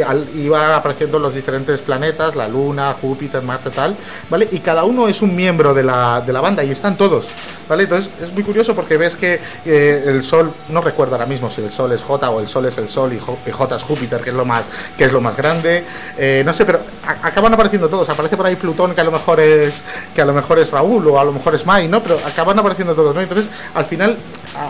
van 0.49 0.71
apareciendo 0.71 1.19
los 1.19 1.33
diferentes 1.33 1.81
planetas, 1.81 2.35
la 2.35 2.47
Luna, 2.47 2.95
Júpiter, 2.99 3.41
Marte, 3.41 3.69
tal, 3.69 3.95
¿vale? 4.29 4.47
Y 4.51 4.59
cada 4.59 4.83
uno 4.83 5.07
es 5.07 5.21
un 5.21 5.35
miembro 5.35 5.73
de 5.73 5.83
la, 5.83 6.21
de 6.21 6.33
la 6.33 6.41
banda 6.41 6.63
y 6.63 6.71
están 6.71 6.97
todos, 6.97 7.27
¿vale? 7.67 7.83
Entonces 7.83 8.09
es 8.21 8.33
muy 8.33 8.43
curioso 8.43 8.75
porque 8.75 8.97
ves 8.97 9.15
que 9.15 9.39
eh, 9.65 10.03
el 10.07 10.23
Sol, 10.23 10.51
no 10.69 10.81
recuerdo 10.81 11.15
ahora 11.15 11.25
mismo 11.25 11.51
si 11.51 11.61
el 11.61 11.69
Sol 11.69 11.91
es 11.91 12.03
J 12.03 12.29
o 12.29 12.39
el 12.39 12.47
Sol 12.47 12.65
es 12.65 12.77
el 12.77 12.87
Sol 12.87 13.13
y, 13.13 13.19
J 13.19 13.75
es 13.75 13.83
Júpiter, 13.83 14.21
que 14.21 14.31
es 14.31 14.35
lo 14.35 14.45
más, 14.45 14.67
que 14.97 15.05
es 15.05 15.11
lo 15.11 15.21
más 15.21 15.35
grande, 15.35 15.83
eh, 16.17 16.43
no 16.45 16.53
sé, 16.53 16.65
pero 16.65 16.79
acaban 17.05 17.53
apareciendo 17.53 17.89
todos, 17.89 18.09
aparece 18.09 18.37
por 18.37 18.45
ahí 18.45 18.55
Plutón 18.55 18.95
que 18.95 19.01
a 19.01 19.03
lo 19.03 19.11
mejor 19.11 19.39
es 19.39 19.83
que 20.13 20.21
a 20.21 20.25
lo 20.25 20.33
mejor 20.33 20.59
es 20.59 20.71
Raúl 20.71 21.07
o 21.07 21.19
a 21.19 21.23
lo 21.23 21.31
mejor 21.31 21.55
es 21.55 21.65
Mai, 21.65 21.87
¿no? 21.87 22.01
Pero 22.01 22.19
acaban 22.25 22.57
apareciendo 22.57 22.93
todos, 22.93 23.13
¿no? 23.13 23.21
Entonces, 23.21 23.49
al 23.73 23.85
final, 23.85 24.17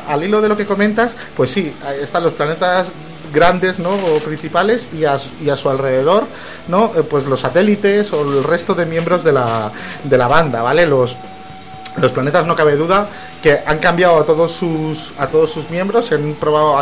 al 0.07 0.23
hilo 0.23 0.41
de 0.41 0.49
lo 0.49 0.57
que 0.57 0.65
comentas, 0.65 1.13
pues 1.35 1.51
sí, 1.51 1.73
están 2.01 2.23
los 2.23 2.33
planetas 2.33 2.91
grandes 3.31 3.79
no 3.79 3.91
o 3.91 4.19
principales 4.19 4.87
y 4.93 5.05
a, 5.05 5.19
y 5.41 5.49
a 5.49 5.55
su 5.55 5.69
alrededor 5.69 6.25
no 6.67 6.91
Eh, 6.95 7.03
pues 7.03 7.25
los 7.25 7.41
satélites 7.41 8.13
o 8.13 8.21
el 8.21 8.43
resto 8.43 8.73
de 8.73 8.85
miembros 8.85 9.23
de 9.23 9.31
la, 9.31 9.71
de 10.03 10.17
la 10.17 10.27
banda 10.27 10.61
vale 10.61 10.85
los 10.85 11.17
los 11.97 12.11
planetas 12.11 12.45
no 12.45 12.55
cabe 12.55 12.75
duda 12.75 13.09
que 13.41 13.59
han 13.65 13.79
cambiado 13.79 14.19
a 14.19 14.25
todos 14.25 14.51
sus 14.51 15.13
a 15.17 15.27
todos 15.27 15.51
sus 15.51 15.69
miembros 15.69 16.11
han 16.11 16.33
probado 16.33 16.77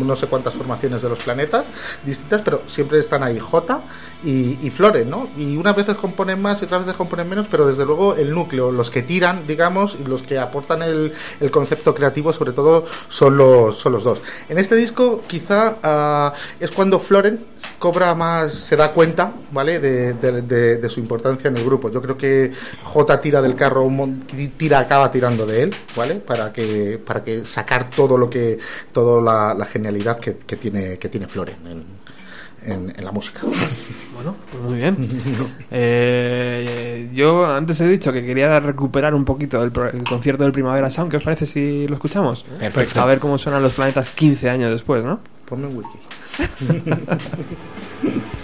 no 0.00 0.16
sé 0.16 0.26
cuántas 0.26 0.54
formaciones 0.54 1.02
de 1.02 1.08
los 1.08 1.18
planetas 1.20 1.70
distintas, 2.04 2.42
pero 2.42 2.62
siempre 2.66 2.98
están 2.98 3.22
ahí 3.22 3.38
J 3.38 3.82
y, 4.24 4.58
y 4.66 4.70
¿no? 5.06 5.28
Y 5.36 5.56
unas 5.56 5.76
veces 5.76 5.96
componen 5.96 6.40
más 6.40 6.60
y 6.62 6.64
otras 6.64 6.82
veces 6.84 6.96
componen 6.96 7.28
menos, 7.28 7.46
pero 7.48 7.66
desde 7.66 7.84
luego 7.84 8.14
el 8.14 8.30
núcleo, 8.30 8.72
los 8.72 8.90
que 8.90 9.02
tiran, 9.02 9.46
digamos, 9.46 9.96
y 10.00 10.04
los 10.04 10.22
que 10.22 10.38
aportan 10.38 10.82
el, 10.82 11.12
el 11.40 11.50
concepto 11.50 11.94
creativo, 11.94 12.32
sobre 12.32 12.52
todo, 12.52 12.84
son 13.08 13.36
los, 13.36 13.76
son 13.78 13.92
los 13.92 14.04
dos. 14.04 14.22
En 14.48 14.58
este 14.58 14.76
disco, 14.76 15.22
quizá 15.26 15.76
ah, 15.82 16.32
es 16.60 16.70
cuando 16.70 16.98
Floren 16.98 17.44
cobra 17.78 18.14
más, 18.14 18.54
se 18.54 18.76
da 18.76 18.92
cuenta, 18.92 19.32
¿vale? 19.50 19.78
De, 19.80 20.14
de- 20.14 20.42
su 20.88 21.00
importancia 21.00 21.48
en 21.48 21.56
el 21.56 21.64
grupo. 21.64 21.90
Yo 21.90 22.02
creo 22.02 22.16
que 22.16 22.52
J 22.84 23.20
tira 23.20 23.40
del 23.42 23.54
carro, 23.54 23.88
tira, 24.56 24.78
acaba 24.80 25.10
tirando 25.10 25.46
de 25.46 25.62
él, 25.62 25.74
¿vale? 25.96 26.16
Para 26.16 26.52
que, 26.52 27.00
para 27.04 27.22
que 27.24 27.44
sacar 27.44 27.88
todo 27.90 28.18
lo 28.18 28.28
que, 28.28 28.58
toda 28.92 29.22
la, 29.22 29.54
la 29.54 29.66
genialidad 29.72 30.18
que, 30.20 30.36
que 30.36 30.56
tiene, 30.56 30.98
que 30.98 31.08
tiene 31.08 31.26
Floren 31.26 31.56
en, 31.66 31.84
en- 32.72 32.92
en 32.96 33.04
la 33.04 33.10
música. 33.12 33.40
Bueno, 34.14 34.36
pues 34.52 34.62
muy 34.62 34.76
bien. 34.76 34.96
Eh, 35.70 37.08
yo 37.12 37.44
antes 37.46 37.80
he 37.80 37.88
dicho 37.88 38.12
que 38.12 38.24
quería 38.24 38.60
recuperar 38.60 39.14
un 39.14 39.24
poquito 39.24 39.60
el, 39.62 39.72
el 39.94 40.04
concierto 40.04 40.44
del 40.44 40.52
Primavera 40.52 40.90
Sound. 40.90 41.10
¿Ququé 41.10 41.16
os 41.16 41.24
parece 41.24 41.46
si 41.46 41.88
lo 41.88 41.94
escuchamos? 41.94 42.44
Perfecto. 42.60 43.00
A 43.00 43.06
ver 43.06 43.18
cómo 43.18 43.38
suenan 43.38 43.62
los 43.62 43.72
planetas 43.72 44.10
15 44.10 44.48
años 44.50 44.70
después, 44.70 45.02
¿no? 45.04 45.18
Ponme 45.46 45.66
un 45.66 45.78
wiki. 45.78 45.98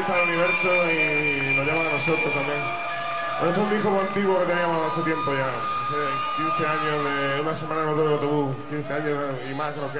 artistas 0.00 0.16
del 0.16 0.28
universo 0.28 0.68
y 0.90 1.56
nos 1.56 1.66
llaman 1.66 1.86
a 1.86 1.92
nosotros 1.92 2.32
también. 2.32 2.62
Bueno, 3.38 3.52
es 3.52 3.58
un 3.58 3.70
disco 3.70 4.00
antiguo 4.00 4.38
que 4.40 4.46
teníamos 4.46 4.92
hace 4.92 5.02
tiempo 5.02 5.32
ya, 5.34 5.48
hace 5.48 6.42
15 6.42 6.66
años 6.66 7.04
de 7.04 7.40
una 7.40 7.54
semana 7.54 7.90
en 7.90 7.96
de 7.96 8.12
autobús, 8.12 8.56
15 8.70 8.92
años 8.94 9.18
y 9.50 9.54
más 9.54 9.74
que 9.74 9.80
nos 9.80 9.92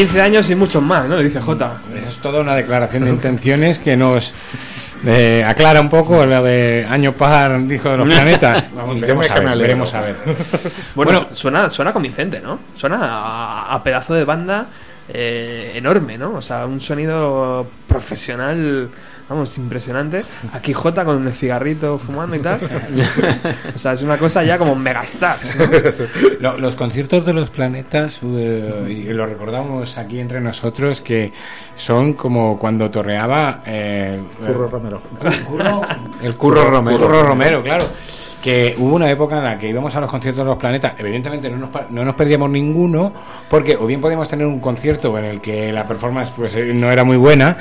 15 0.00 0.22
años 0.22 0.50
y 0.50 0.54
muchos 0.54 0.82
más, 0.82 1.06
¿no? 1.08 1.18
Dice 1.18 1.40
J. 1.42 1.72
Eso 1.94 2.08
es 2.08 2.16
toda 2.18 2.40
una 2.40 2.54
declaración 2.54 3.04
de 3.04 3.10
intenciones 3.10 3.78
que 3.78 3.98
nos 3.98 4.32
eh, 5.06 5.44
aclara 5.46 5.78
un 5.78 5.90
poco 5.90 6.24
lo 6.24 6.42
de 6.42 6.86
año 6.88 7.12
par, 7.12 7.66
dijo 7.66 7.90
de 7.90 7.98
los 7.98 8.08
planetas. 8.14 8.64
Vamos, 8.74 8.98
veremos, 8.98 9.30
a 9.30 9.34
que 9.34 9.40
me 9.42 9.46
ver, 9.50 9.58
veremos 9.58 9.92
a 9.92 10.00
ver. 10.00 10.14
Bueno, 10.94 11.12
Bueno. 11.12 11.20
su- 11.30 11.36
suena, 11.36 11.68
suena 11.68 11.92
convincente, 11.92 12.40
¿no? 12.40 12.58
Suena 12.74 12.98
a, 13.02 13.74
a 13.74 13.82
pedazo 13.82 14.14
de 14.14 14.24
banda 14.24 14.68
eh, 15.12 15.72
enorme, 15.74 16.16
¿no? 16.16 16.32
O 16.36 16.40
sea, 16.40 16.64
un 16.64 16.80
sonido 16.80 17.66
profesional, 17.86 18.88
vamos, 19.30 19.56
impresionante. 19.56 20.22
Aquí 20.52 20.74
J 20.74 21.04
con 21.04 21.26
el 21.26 21.32
cigarrito 21.32 21.96
fumando 21.98 22.36
y 22.36 22.40
tal. 22.40 22.60
o 23.74 23.78
sea, 23.78 23.92
es 23.94 24.02
una 24.02 24.18
cosa 24.18 24.42
ya 24.42 24.58
como 24.58 24.74
megastars, 24.76 25.56
¿no? 25.56 25.66
Lo- 26.40 26.58
los 26.58 26.74
conciertos 26.74 27.24
de 27.24 27.32
los 27.32 27.48
planetas, 27.48 28.18
eh, 28.22 28.84
y 28.88 29.04
lo 29.12 29.24
recordamos 29.26 29.96
aquí 29.96 30.18
entre 30.20 30.40
nosotros, 30.40 31.00
que 31.00 31.32
son 31.74 32.12
como 32.14 32.58
cuando 32.58 32.90
torreaba 32.90 33.62
eh, 33.64 34.20
Curro 34.44 34.68
Romero. 34.68 35.00
Curro- 35.48 35.86
el 36.22 36.34
Curro 36.34 36.64
Romero. 36.70 36.98
Curro 36.98 37.22
Romero, 37.22 37.62
claro. 37.62 37.84
Que 38.42 38.74
hubo 38.78 38.94
una 38.96 39.10
época 39.10 39.36
en 39.36 39.44
la 39.44 39.58
que 39.58 39.68
íbamos 39.68 39.94
a 39.94 40.00
los 40.00 40.10
conciertos 40.10 40.42
de 40.44 40.48
los 40.50 40.56
planetas, 40.58 40.94
evidentemente 40.98 41.50
no 41.50 41.58
nos, 41.58 41.70
no 41.90 42.04
nos 42.06 42.14
perdíamos 42.14 42.48
ninguno, 42.48 43.12
porque 43.50 43.76
o 43.76 43.86
bien 43.86 44.00
podíamos 44.00 44.28
tener 44.28 44.46
un 44.46 44.60
concierto 44.60 45.16
en 45.18 45.26
el 45.26 45.40
que 45.42 45.70
la 45.72 45.86
performance 45.86 46.32
pues 46.34 46.56
eh, 46.56 46.72
no 46.72 46.90
era 46.90 47.04
muy 47.04 47.18
buena, 47.18 47.58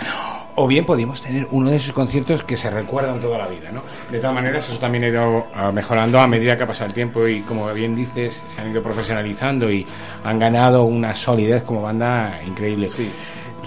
o 0.56 0.68
bien 0.68 0.86
podíamos 0.86 1.22
tener 1.22 1.48
uno 1.52 1.70
de 1.70 1.78
esos 1.78 1.94
conciertos 1.94 2.44
que 2.44 2.58
se 2.58 2.70
recuerdan 2.70 3.22
toda 3.22 3.38
la 3.38 3.48
vida, 3.48 3.72
¿no? 3.72 3.82
De 4.12 4.20
todas 4.20 4.34
maneras, 4.34 4.68
eso 4.70 4.80
también 4.80 5.04
ha 5.06 5.08
ido 5.08 5.48
ah, 5.54 5.72
mejorando 5.72 6.20
a 6.20 6.28
medida 6.28 6.58
que 6.58 6.64
ha 6.64 6.68
pasado 6.68 6.88
el 6.88 6.94
tiempo 6.94 7.28
y, 7.28 7.42
como 7.42 7.72
bien 7.74 7.96
dices, 7.96 8.44
se 8.48 8.62
han 8.62 8.72
ido 8.72 8.82
profesionalizando 8.84 9.72
y 9.72 9.86
han 10.24 10.40
ganado 10.40 10.86
una 10.86 11.16
solidez 11.16 11.64
como 11.64 11.82
banda 11.82 12.42
increíble. 12.46 12.90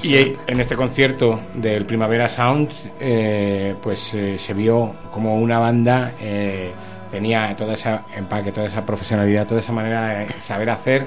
Y 0.03 0.17
eh, 0.17 0.37
en 0.47 0.61
este 0.61 0.75
concierto 0.75 1.41
del 1.55 1.85
Primavera 1.87 2.29
Sound, 2.29 2.71
eh, 2.99 3.75
pues 3.81 4.15
eh, 4.15 4.37
se 4.37 4.55
vio 4.55 4.95
como 5.13 5.37
una 5.37 5.59
banda 5.59 6.15
eh, 6.21 6.73
tenía 7.13 7.55
todo 7.55 7.73
ese 7.73 8.01
empaque, 8.17 8.51
toda 8.51 8.67
esa 8.67 8.85
profesionalidad, 8.85 9.47
toda 9.47 9.61
esa 9.61 9.73
manera 9.73 10.09
de 10.09 10.41
saber 10.41 10.71
hacer 10.71 11.07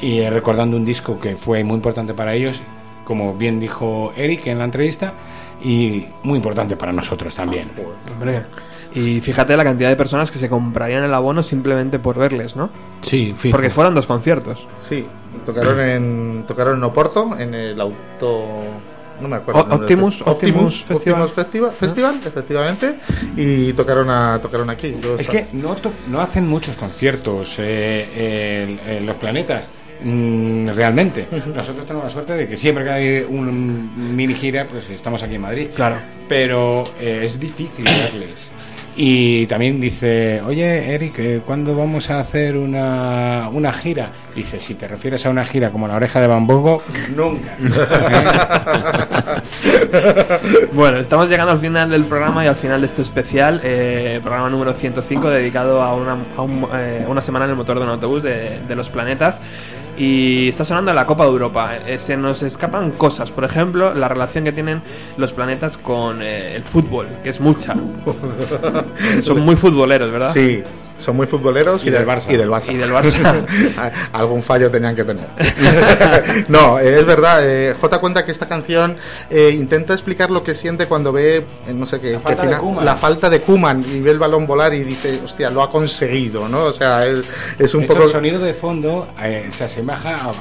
y 0.00 0.26
recordando 0.28 0.76
un 0.76 0.84
disco 0.84 1.20
que 1.20 1.36
fue 1.36 1.62
muy 1.62 1.76
importante 1.76 2.14
para 2.14 2.34
ellos, 2.34 2.62
como 3.06 3.34
bien 3.34 3.58
dijo 3.60 4.12
Eric 4.16 4.48
en 4.48 4.58
la 4.58 4.64
entrevista, 4.66 5.14
y 5.62 6.04
muy 6.22 6.36
importante 6.36 6.76
para 6.76 6.92
nosotros 6.92 7.34
también. 7.34 7.70
Hombre. 8.12 8.42
Y 8.94 9.20
fíjate 9.20 9.56
la 9.56 9.64
cantidad 9.64 9.88
de 9.90 9.96
personas 9.96 10.30
que 10.30 10.38
se 10.38 10.48
comprarían 10.48 11.02
el 11.04 11.14
abono 11.14 11.42
simplemente 11.42 11.98
por 11.98 12.18
verles, 12.18 12.56
¿no? 12.56 12.68
Sí, 13.02 13.34
fijo. 13.36 13.56
Porque 13.56 13.70
fueron 13.70 13.94
dos 13.94 14.06
conciertos. 14.06 14.66
Sí, 14.80 15.06
tocaron 15.44 15.80
en, 15.80 16.44
tocaron 16.46 16.76
en 16.78 16.84
Oporto, 16.84 17.36
en 17.38 17.54
el 17.54 17.80
auto... 17.80 18.44
No 19.20 19.28
me 19.28 19.36
acuerdo. 19.36 19.64
Optimus- 19.70 20.22
Optimus 20.26 20.84
Festival. 20.84 21.22
Optimus 21.22 21.32
Festival, 21.32 21.72
Festival, 21.72 22.20
efectivamente. 22.26 22.96
Y 23.34 23.72
tocaron, 23.72 24.10
a, 24.10 24.38
tocaron 24.42 24.68
aquí. 24.68 24.94
Es 25.18 25.28
que 25.30 25.46
no, 25.54 25.74
no 26.08 26.20
hacen 26.20 26.46
muchos 26.46 26.76
conciertos 26.76 27.54
eh, 27.58 28.78
el- 28.86 28.96
el- 28.96 29.06
los 29.06 29.16
planetas. 29.16 29.68
Mm, 30.02 30.68
realmente, 30.68 31.26
nosotros 31.54 31.86
tenemos 31.86 32.04
la 32.04 32.10
suerte 32.10 32.34
de 32.34 32.48
que 32.48 32.56
siempre 32.56 32.84
que 32.84 32.90
hay 32.90 33.24
un 33.28 34.14
mini 34.16 34.34
gira, 34.34 34.66
pues 34.70 34.88
estamos 34.90 35.22
aquí 35.22 35.34
en 35.36 35.40
Madrid. 35.42 35.68
Claro. 35.74 35.96
Pero 36.28 36.84
eh, 37.00 37.20
es 37.24 37.38
difícil 37.38 37.84
verles. 37.84 38.50
Y 38.98 39.46
también 39.46 39.78
dice, 39.78 40.40
oye 40.40 40.94
Eric, 40.94 41.18
eh, 41.18 41.40
¿cuándo 41.44 41.76
vamos 41.76 42.08
a 42.08 42.18
hacer 42.18 42.56
una, 42.56 43.50
una 43.52 43.70
gira? 43.70 44.08
Dice, 44.34 44.58
si 44.58 44.74
te 44.74 44.88
refieres 44.88 45.26
a 45.26 45.30
una 45.30 45.44
gira 45.44 45.68
como 45.68 45.86
la 45.86 45.96
oreja 45.96 46.18
de 46.18 46.26
Bambogo, 46.26 46.78
nunca. 47.14 47.56
Bueno, 50.72 50.98
estamos 50.98 51.28
llegando 51.28 51.52
al 51.52 51.58
final 51.58 51.90
del 51.90 52.04
programa 52.04 52.44
y 52.44 52.48
al 52.48 52.56
final 52.56 52.80
de 52.80 52.86
este 52.86 53.02
especial, 53.02 53.60
eh, 53.64 54.20
programa 54.22 54.48
número 54.50 54.72
105, 54.72 55.28
dedicado 55.30 55.82
a 55.82 55.94
una, 55.94 56.16
a 56.36 56.42
un- 56.42 56.66
eh, 56.74 57.04
una 57.08 57.20
semana 57.20 57.44
en 57.46 57.52
el 57.52 57.56
motor 57.56 57.78
de 57.78 57.84
un 57.84 57.90
autobús 57.90 58.22
de, 58.22 58.60
de 58.66 58.74
los 58.76 58.88
planetas. 58.90 59.40
Y 59.96 60.48
está 60.48 60.64
sonando 60.64 60.92
la 60.92 61.06
Copa 61.06 61.24
de 61.24 61.30
Europa. 61.30 61.76
Eh, 61.86 61.98
se 61.98 62.16
nos 62.16 62.42
escapan 62.42 62.90
cosas, 62.90 63.30
por 63.30 63.44
ejemplo, 63.44 63.94
la 63.94 64.08
relación 64.08 64.44
que 64.44 64.52
tienen 64.52 64.82
los 65.16 65.32
planetas 65.32 65.78
con 65.78 66.22
eh, 66.22 66.54
el 66.54 66.64
fútbol, 66.64 67.06
que 67.22 67.30
es 67.30 67.40
mucha. 67.40 67.74
Son 69.22 69.40
muy 69.40 69.56
futboleros, 69.56 70.10
¿verdad? 70.10 70.32
Sí, 70.34 70.62
son 70.98 71.16
muy 71.16 71.26
futboleros 71.26 71.84
y, 71.84 71.88
Y 71.88 71.90
del 71.90 72.04
de- 72.04 72.10
Barça. 72.12 72.30
Y 72.32 72.36
del 72.36 72.48
Barça. 72.50 72.72
Y 72.72 72.76
del 72.76 72.90
Barça. 72.92 73.44
Algún 74.12 74.42
fallo 74.42 74.70
tenían 74.70 74.94
que 74.96 75.04
tener. 75.04 75.26
no, 76.48 76.78
eh, 76.78 76.98
es 77.00 77.06
verdad. 77.06 77.40
eh, 77.42 77.74
J 77.80 77.98
cuenta 78.00 78.24
que 78.24 78.32
esta 78.32 78.46
canción 78.46 78.96
eh, 79.30 79.50
intenta 79.54 79.92
explicar 79.92 80.30
lo 80.30 80.42
que 80.42 80.54
siente 80.54 80.86
cuando 80.86 81.12
ve, 81.12 81.36
eh, 81.66 81.72
no 81.74 81.86
sé 81.86 82.00
qué, 82.00 82.12
La 82.12 82.20
falta 82.20 82.42
qué 82.42 82.48
de 82.48 82.84
la 82.84 82.96
falta 82.96 83.30
de 83.30 83.40
Kuman 83.40 83.84
y 83.92 84.00
ve 84.00 84.10
el 84.10 84.18
balón 84.18 84.46
volar 84.46 84.72
y 84.74 84.84
dice, 84.84 85.20
hostia, 85.24 85.50
lo 85.50 85.62
ha 85.62 85.70
conseguido, 85.70 86.48
¿no? 86.48 86.64
O 86.64 86.72
sea, 86.72 87.06
es, 87.06 87.20
es 87.58 87.74
un 87.74 87.80
De 87.80 87.86
hecho, 87.86 87.94
poco. 87.94 88.06
el 88.06 88.12
sonido 88.12 88.38
de 88.40 88.54
fondo 88.54 89.08
eh, 89.22 89.48
se 89.52 89.64
asemeja 89.64 90.32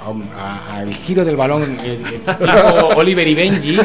al 0.72 0.94
giro 0.94 1.24
del 1.26 1.36
balón 1.36 1.78
el- 1.84 2.06
el 2.06 2.22
tipo 2.22 2.32
Oliver 2.96 3.28
y 3.28 3.36
Benji. 3.36 3.76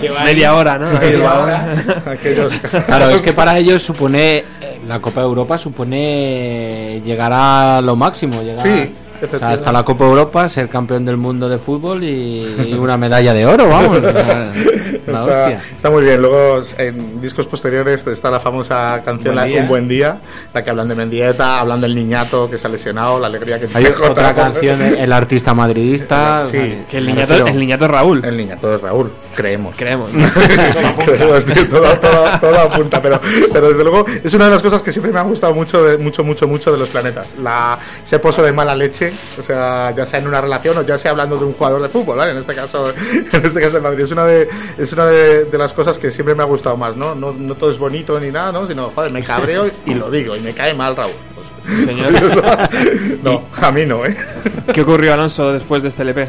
que 0.00 0.10
va 0.10 0.20
ahí- 0.22 0.34
Media 0.34 0.54
hora, 0.54 0.78
¿no? 0.78 0.90
Media 0.98 1.34
hora. 1.34 2.02
aquellos- 2.06 2.52
Claro, 2.86 3.10
es 3.10 3.20
que 3.20 3.32
para 3.32 3.58
ellos 3.58 3.82
supone 3.82 4.44
eh, 4.60 4.69
la 4.90 5.00
Copa 5.00 5.20
de 5.20 5.26
Europa 5.28 5.56
supone 5.56 7.00
llegar 7.04 7.32
a 7.32 7.80
lo 7.80 7.94
máximo, 7.94 8.42
llegar 8.42 8.66
Sí, 8.66 8.90
o 9.22 9.38
sea, 9.38 9.50
hasta 9.50 9.72
la 9.72 9.84
Copa 9.84 10.04
Europa, 10.04 10.48
ser 10.48 10.68
campeón 10.68 11.04
del 11.04 11.16
mundo 11.16 11.48
de 11.48 11.58
fútbol 11.58 12.02
y, 12.04 12.42
y 12.68 12.74
una 12.74 12.96
medalla 12.96 13.32
de 13.34 13.46
oro, 13.46 13.68
vamos. 13.68 13.98
o 13.98 14.00
sea, 14.12 14.52
la 15.06 15.18
Está, 15.20 15.24
hostia. 15.24 15.60
está 15.76 15.90
muy 15.90 16.04
bien. 16.04 16.20
Luego, 16.22 16.62
en 16.78 17.20
discos 17.20 17.46
posteriores, 17.46 18.06
está 18.06 18.30
la 18.30 18.38
famosa 18.40 19.00
canción 19.04 19.34
Buen 19.34 19.52
la-. 19.52 19.60
Un 19.60 19.68
buen 19.68 19.88
día, 19.88 20.20
la 20.54 20.62
que 20.62 20.70
hablan 20.70 20.88
de 20.88 20.94
Mendieta, 20.94 21.60
hablan 21.60 21.80
del 21.80 21.94
niñato 21.94 22.48
que 22.50 22.58
se 22.58 22.66
ha 22.66 22.70
lesionado, 22.70 23.18
la 23.18 23.26
alegría 23.26 23.58
que 23.58 23.66
Hay 23.66 23.84
tiene 23.84 23.90
otra 23.90 24.08
Jota. 24.28 24.34
canción, 24.34 24.80
El 24.82 25.12
artista 25.12 25.52
madridista. 25.54 26.44
Sí, 26.44 26.50
sea, 26.52 26.86
Que 26.90 26.98
el 26.98 27.06
niñato, 27.06 27.28
refiero- 27.32 27.46
el 27.48 27.58
niñato 27.58 27.84
es 27.86 27.90
Raúl. 27.90 28.24
El 28.24 28.36
niñato 28.36 28.70
de 28.70 28.78
Raúl. 28.78 29.10
Creemos. 29.34 29.74
Creemos. 29.76 30.10
Creemos, 31.04 31.46
tío, 31.46 31.68
todo, 31.68 31.98
todo- 31.98 32.30
todo 32.40 32.58
apunta, 32.60 33.00
pero, 33.00 33.20
pero 33.52 33.68
desde 33.68 33.82
luego 33.84 34.04
es 34.22 34.32
una 34.34 34.46
de 34.46 34.50
las 34.52 34.62
cosas 34.62 34.82
que 34.82 34.92
siempre 34.92 35.12
me 35.12 35.20
han 35.20 35.28
gustado 35.28 35.54
mucho, 35.54 35.82
de- 35.84 35.98
mucho, 35.98 36.24
mucho, 36.24 36.46
mucho 36.46 36.72
de 36.72 36.78
los 36.78 36.88
planetas. 36.88 37.34
La, 37.42 37.78
ese 38.04 38.18
pozo 38.18 38.42
de 38.42 38.52
mala 38.52 38.74
leche, 38.74 39.09
o 39.38 39.42
sea, 39.42 39.92
ya 39.94 40.06
sea 40.06 40.18
en 40.18 40.26
una 40.26 40.40
relación 40.40 40.78
o 40.78 40.82
ya 40.82 40.98
sea 40.98 41.12
hablando 41.12 41.36
de 41.38 41.44
un 41.44 41.52
jugador 41.52 41.82
de 41.82 41.88
fútbol, 41.88 42.18
¿vale? 42.18 42.32
En 42.32 42.38
este 42.38 42.54
caso, 42.54 42.92
en 43.32 43.44
este 43.44 43.60
caso 43.60 43.76
el 43.76 43.82
Madrid. 43.82 44.04
Es 44.04 44.12
una 44.12 44.24
de, 44.24 44.48
es 44.78 44.92
una 44.92 45.06
de, 45.06 45.44
de 45.44 45.58
las 45.58 45.72
cosas 45.72 45.98
que 45.98 46.10
siempre 46.10 46.34
me 46.34 46.42
ha 46.42 46.46
gustado 46.46 46.76
más, 46.76 46.96
¿no? 46.96 47.14
No, 47.14 47.32
no 47.32 47.54
todo 47.54 47.70
es 47.70 47.78
bonito 47.78 48.18
ni 48.20 48.30
nada, 48.30 48.52
¿no? 48.52 48.66
Sino, 48.66 48.90
joder, 48.94 49.10
me 49.10 49.22
cabreo 49.22 49.70
y 49.86 49.94
lo 49.94 50.10
digo, 50.10 50.36
y 50.36 50.40
me 50.40 50.54
cae 50.54 50.74
mal 50.74 50.96
Raúl. 50.96 51.12
Pues, 51.34 51.84
Señor. 51.84 52.12
no, 53.22 53.44
a 53.60 53.70
mí 53.70 53.84
no, 53.86 54.04
¿eh? 54.04 54.16
¿Qué 54.72 54.82
ocurrió, 54.82 55.14
Alonso, 55.14 55.52
después 55.52 55.82
de 55.82 55.88
este 55.88 56.02
LP? 56.02 56.28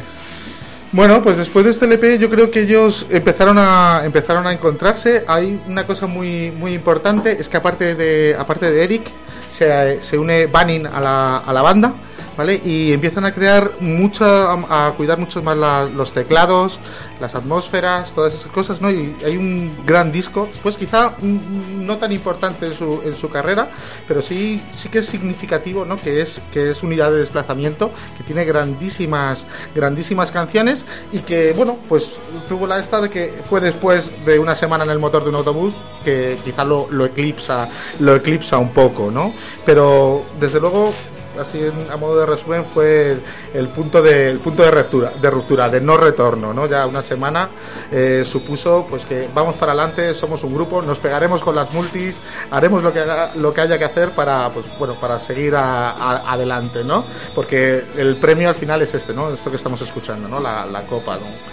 Bueno, 0.93 1.21
pues 1.23 1.37
después 1.37 1.63
de 1.63 1.71
este 1.71 1.85
LP 1.85 2.19
yo 2.19 2.29
creo 2.29 2.51
que 2.51 2.63
ellos 2.63 3.07
empezaron 3.09 3.57
a 3.57 4.01
empezaron 4.03 4.45
a 4.45 4.51
encontrarse. 4.51 5.23
Hay 5.25 5.61
una 5.65 5.87
cosa 5.87 6.05
muy 6.05 6.51
muy 6.51 6.73
importante 6.73 7.31
es 7.39 7.47
que 7.47 7.55
aparte 7.55 7.95
de 7.95 8.35
aparte 8.37 8.69
de 8.69 8.83
Eric 8.83 9.09
se, 9.47 10.01
se 10.01 10.17
une 10.17 10.47
Banning 10.47 10.85
a 10.87 10.99
la, 10.99 11.37
a 11.37 11.53
la 11.53 11.61
banda, 11.61 11.93
¿vale? 12.37 12.61
Y 12.63 12.93
empiezan 12.93 13.25
a 13.25 13.33
crear 13.33 13.71
mucho 13.79 14.25
a, 14.25 14.93
cuidar 14.97 15.17
mucho 15.17 15.41
más 15.41 15.57
la- 15.57 15.85
los 15.85 16.11
teclados, 16.13 16.79
las 17.19 17.35
atmósferas, 17.35 18.13
todas 18.13 18.33
esas 18.33 18.51
cosas, 18.51 18.81
¿no? 18.81 18.89
Y 18.89 19.15
hay 19.25 19.37
un 19.37 19.83
gran 19.85 20.11
disco. 20.11 20.47
Después 20.49 20.77
quizá 20.77 21.15
no 21.21 21.97
tan 21.97 22.11
importante 22.11 22.65
en 22.67 22.73
su, 22.73 23.01
en 23.03 23.15
su 23.15 23.29
carrera, 23.29 23.69
pero 24.07 24.21
sí 24.21 24.61
sí 24.69 24.89
que 24.89 24.99
es 24.99 25.05
significativo, 25.07 25.85
¿no? 25.85 25.97
Que 25.97 26.21
es 26.21 26.41
que 26.51 26.71
es 26.71 26.83
unidad 26.83 27.11
de 27.11 27.19
desplazamiento, 27.19 27.91
que 28.17 28.23
tiene 28.23 28.45
grandísimas 28.45 29.45
grandísimas 29.75 30.31
canciones 30.31 30.85
y 31.11 31.19
que 31.19 31.53
bueno, 31.53 31.77
pues 31.87 32.19
tuvo 32.49 32.67
la 32.67 32.79
esta 32.79 33.01
de 33.01 33.09
que 33.09 33.33
fue 33.47 33.61
después 33.61 34.25
de 34.25 34.39
una 34.39 34.55
semana 34.55 34.83
en 34.83 34.89
el 34.89 34.99
motor 34.99 35.23
de 35.23 35.29
un 35.29 35.35
autobús 35.35 35.73
que 36.03 36.37
quizá 36.43 36.63
lo, 36.63 36.87
lo 36.91 37.05
eclipsa 37.05 37.69
lo 37.99 38.15
eclipsa 38.15 38.57
un 38.57 38.69
poco, 38.69 39.11
¿no? 39.11 39.33
Pero 39.65 40.23
desde 40.39 40.59
luego 40.59 40.93
así 41.41 41.59
en- 41.59 41.91
a 41.91 41.97
modo 41.97 42.19
de 42.19 42.25
resumen 42.25 42.63
fue 42.65 43.11
el, 43.11 43.21
el 43.53 43.67
punto 43.69 44.01
de 44.01 44.29
el 44.31 44.39
punto 44.39 44.63
de 44.63 44.71
ruptura 44.71 45.11
de 45.21 45.29
ruptura 45.29 45.69
de 45.69 45.81
no 45.81 45.97
retorno 45.97 46.53
no 46.53 46.67
ya 46.67 46.85
una 46.85 47.01
semana 47.01 47.49
eh, 47.91 48.23
supuso 48.25 48.85
pues 48.89 49.05
que 49.05 49.27
vamos 49.33 49.55
para 49.55 49.73
adelante 49.73 50.13
somos 50.15 50.43
un 50.43 50.53
grupo 50.53 50.81
nos 50.81 50.99
pegaremos 50.99 51.41
con 51.41 51.55
las 51.55 51.71
multis 51.73 52.19
haremos 52.51 52.83
lo 52.83 52.93
que 52.93 52.99
haga- 52.99 53.31
lo 53.35 53.53
que 53.53 53.61
haya 53.61 53.77
que 53.77 53.85
hacer 53.85 54.11
para 54.11 54.49
pues 54.49 54.65
bueno 54.79 54.95
para 54.95 55.19
seguir 55.19 55.55
a- 55.55 55.91
a- 55.91 56.33
adelante 56.33 56.83
no 56.83 57.03
porque 57.35 57.83
el 57.97 58.15
premio 58.17 58.49
al 58.49 58.55
final 58.55 58.81
es 58.81 58.93
este 58.93 59.13
no 59.13 59.33
esto 59.33 59.49
que 59.49 59.57
estamos 59.57 59.81
escuchando 59.81 60.27
no 60.27 60.39
la, 60.39 60.65
la 60.65 60.85
copa 60.85 61.15
no 61.17 61.51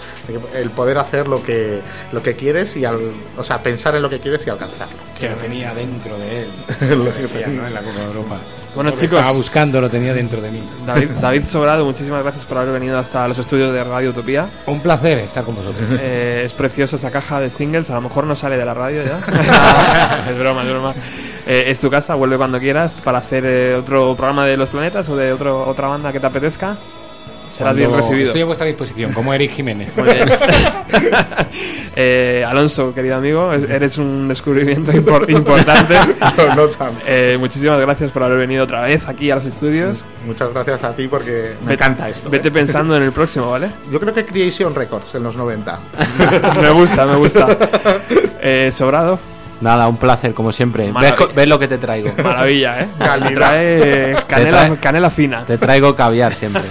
el 0.53 0.69
poder 0.69 0.99
hacer 0.99 1.27
lo 1.27 1.41
que 1.43 1.81
lo 2.11 2.21
que 2.21 2.35
quieres 2.35 2.75
y 2.77 2.85
al 2.85 2.99
o 3.37 3.43
sea 3.43 3.57
pensar 3.63 3.95
en 3.95 4.03
lo 4.03 4.09
que 4.09 4.19
quieres 4.19 4.45
y 4.45 4.49
alcanzarlo. 4.51 4.95
Que 5.19 5.27
lo 5.29 5.35
tenía 5.37 5.73
dentro 5.73 6.15
de 6.19 6.43
él. 6.43 6.49
Lo 7.03 7.13
que 7.13 7.23
Decía, 7.23 7.47
¿no? 7.47 7.65
En 7.67 7.73
la 7.73 7.81
Copa 7.81 7.99
de 7.99 8.05
Europa. 8.05 8.37
Bueno, 8.79 8.91
chicos. 8.91 9.19
Estaba 9.19 9.33
buscando, 9.33 9.81
lo 9.81 9.89
tenía 9.89 10.13
dentro 10.13 10.39
de 10.39 10.51
mí. 10.51 10.63
David, 10.85 11.09
David 11.21 11.43
Sobrado, 11.43 11.83
muchísimas 11.83 12.23
gracias 12.23 12.45
por 12.45 12.59
haber 12.59 12.71
venido 12.71 12.97
hasta 12.97 13.27
los 13.27 13.37
estudios 13.37 13.73
de 13.73 13.83
Radio 13.83 14.11
Utopía. 14.11 14.47
Un 14.67 14.79
placer 14.79 15.17
estar 15.17 15.43
con 15.43 15.55
vosotros. 15.55 15.85
Eh, 15.99 16.43
es 16.45 16.53
preciosa 16.53 16.95
esa 16.95 17.11
caja 17.11 17.41
de 17.41 17.49
singles, 17.49 17.89
a 17.89 17.95
lo 17.95 18.01
mejor 18.01 18.23
no 18.23 18.37
sale 18.37 18.55
de 18.55 18.63
la 18.63 18.73
radio 18.73 19.03
ya. 19.03 19.17
es 20.29 20.39
broma, 20.39 20.63
es 20.63 20.69
broma. 20.69 20.93
Eh, 21.45 21.65
es 21.67 21.77
tu 21.81 21.89
casa, 21.89 22.15
vuelve 22.15 22.37
cuando 22.37 22.57
quieras 22.57 23.01
para 23.01 23.17
hacer 23.17 23.43
eh, 23.45 23.75
otro 23.75 24.15
programa 24.15 24.45
de 24.45 24.55
los 24.55 24.69
planetas 24.69 25.09
o 25.09 25.17
de 25.17 25.33
otro, 25.33 25.67
otra 25.67 25.89
banda 25.89 26.13
que 26.13 26.21
te 26.21 26.27
apetezca. 26.27 26.77
Serás 27.49 27.75
bien 27.75 27.91
recibido. 27.93 28.27
Estoy 28.27 28.41
a 28.41 28.45
vuestra 28.45 28.67
disposición, 28.67 29.11
como 29.13 29.33
Eric 29.33 29.51
Jiménez. 29.53 29.89
Muy 29.95 30.05
bien. 30.13 30.29
Eh, 32.01 32.45
Alonso, 32.47 32.93
querido 32.93 33.17
amigo, 33.17 33.51
es- 33.51 33.69
eres 33.69 33.97
un 33.97 34.27
descubrimiento 34.29 34.91
impor- 34.93 35.29
importante. 35.35 35.95
No, 36.37 36.55
no 36.55 36.67
tanto. 36.69 37.01
Eh, 37.05 37.35
muchísimas 37.37 37.77
gracias 37.81 38.11
por 38.11 38.23
haber 38.23 38.37
venido 38.37 38.63
otra 38.63 38.81
vez 38.81 39.05
aquí 39.07 39.29
a 39.31 39.35
los 39.35 39.43
estudios. 39.45 39.99
muchas 40.25 40.53
gracias 40.53 40.81
a 40.83 40.95
ti 40.95 41.09
porque 41.09 41.55
me 41.61 41.71
Vete- 41.71 41.73
encanta 41.73 42.07
esto 42.07 42.29
Vete 42.29 42.47
¿eh? 42.47 42.51
pensando 42.51 42.95
en 42.95 43.03
el 43.03 43.11
próximo, 43.11 43.49
¿vale? 43.49 43.69
Yo 43.91 43.99
creo 43.99 44.13
que 44.13 44.23
Creation 44.25 44.73
Records 44.75 45.13
en 45.15 45.23
los 45.23 45.35
90. 45.35 45.79
me 46.61 46.69
gusta, 46.69 47.05
me 47.05 47.15
gusta. 47.17 47.47
Eh, 48.41 48.69
sobrado, 48.71 49.19
Nada, 49.59 49.89
un 49.89 49.97
placer, 49.97 50.33
como 50.33 50.53
siempre. 50.53 50.89
¿Ves, 51.35 51.47
lo 51.49 51.59
que 51.59 51.67
te 51.67 51.77
traigo? 51.77 52.11
maravilla, 52.23 52.79
¿eh? 52.81 52.87
Calidad. 52.97 53.33
Trae 53.35 54.15
canela, 54.25 54.67
trae- 54.69 54.79
canela 54.79 55.09
fina. 55.09 55.43
Te 55.45 55.57
traigo 55.57 55.93
caviar 55.97 56.33
siempre. 56.33 56.61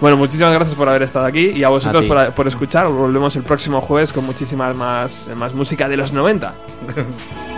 Bueno, 0.00 0.16
muchísimas 0.16 0.52
gracias 0.52 0.76
por 0.76 0.88
haber 0.88 1.02
estado 1.02 1.24
aquí 1.24 1.50
y 1.50 1.64
a 1.64 1.68
vosotros 1.68 2.04
A 2.04 2.08
por, 2.08 2.32
por 2.32 2.48
escuchar. 2.48 2.88
Volvemos 2.88 3.34
el 3.36 3.42
próximo 3.42 3.80
jueves 3.80 4.12
con 4.12 4.26
muchísimas 4.26 4.76
más, 4.76 5.30
más 5.34 5.54
música 5.54 5.88
de 5.88 5.96
los 5.96 6.12
90. 6.12 6.54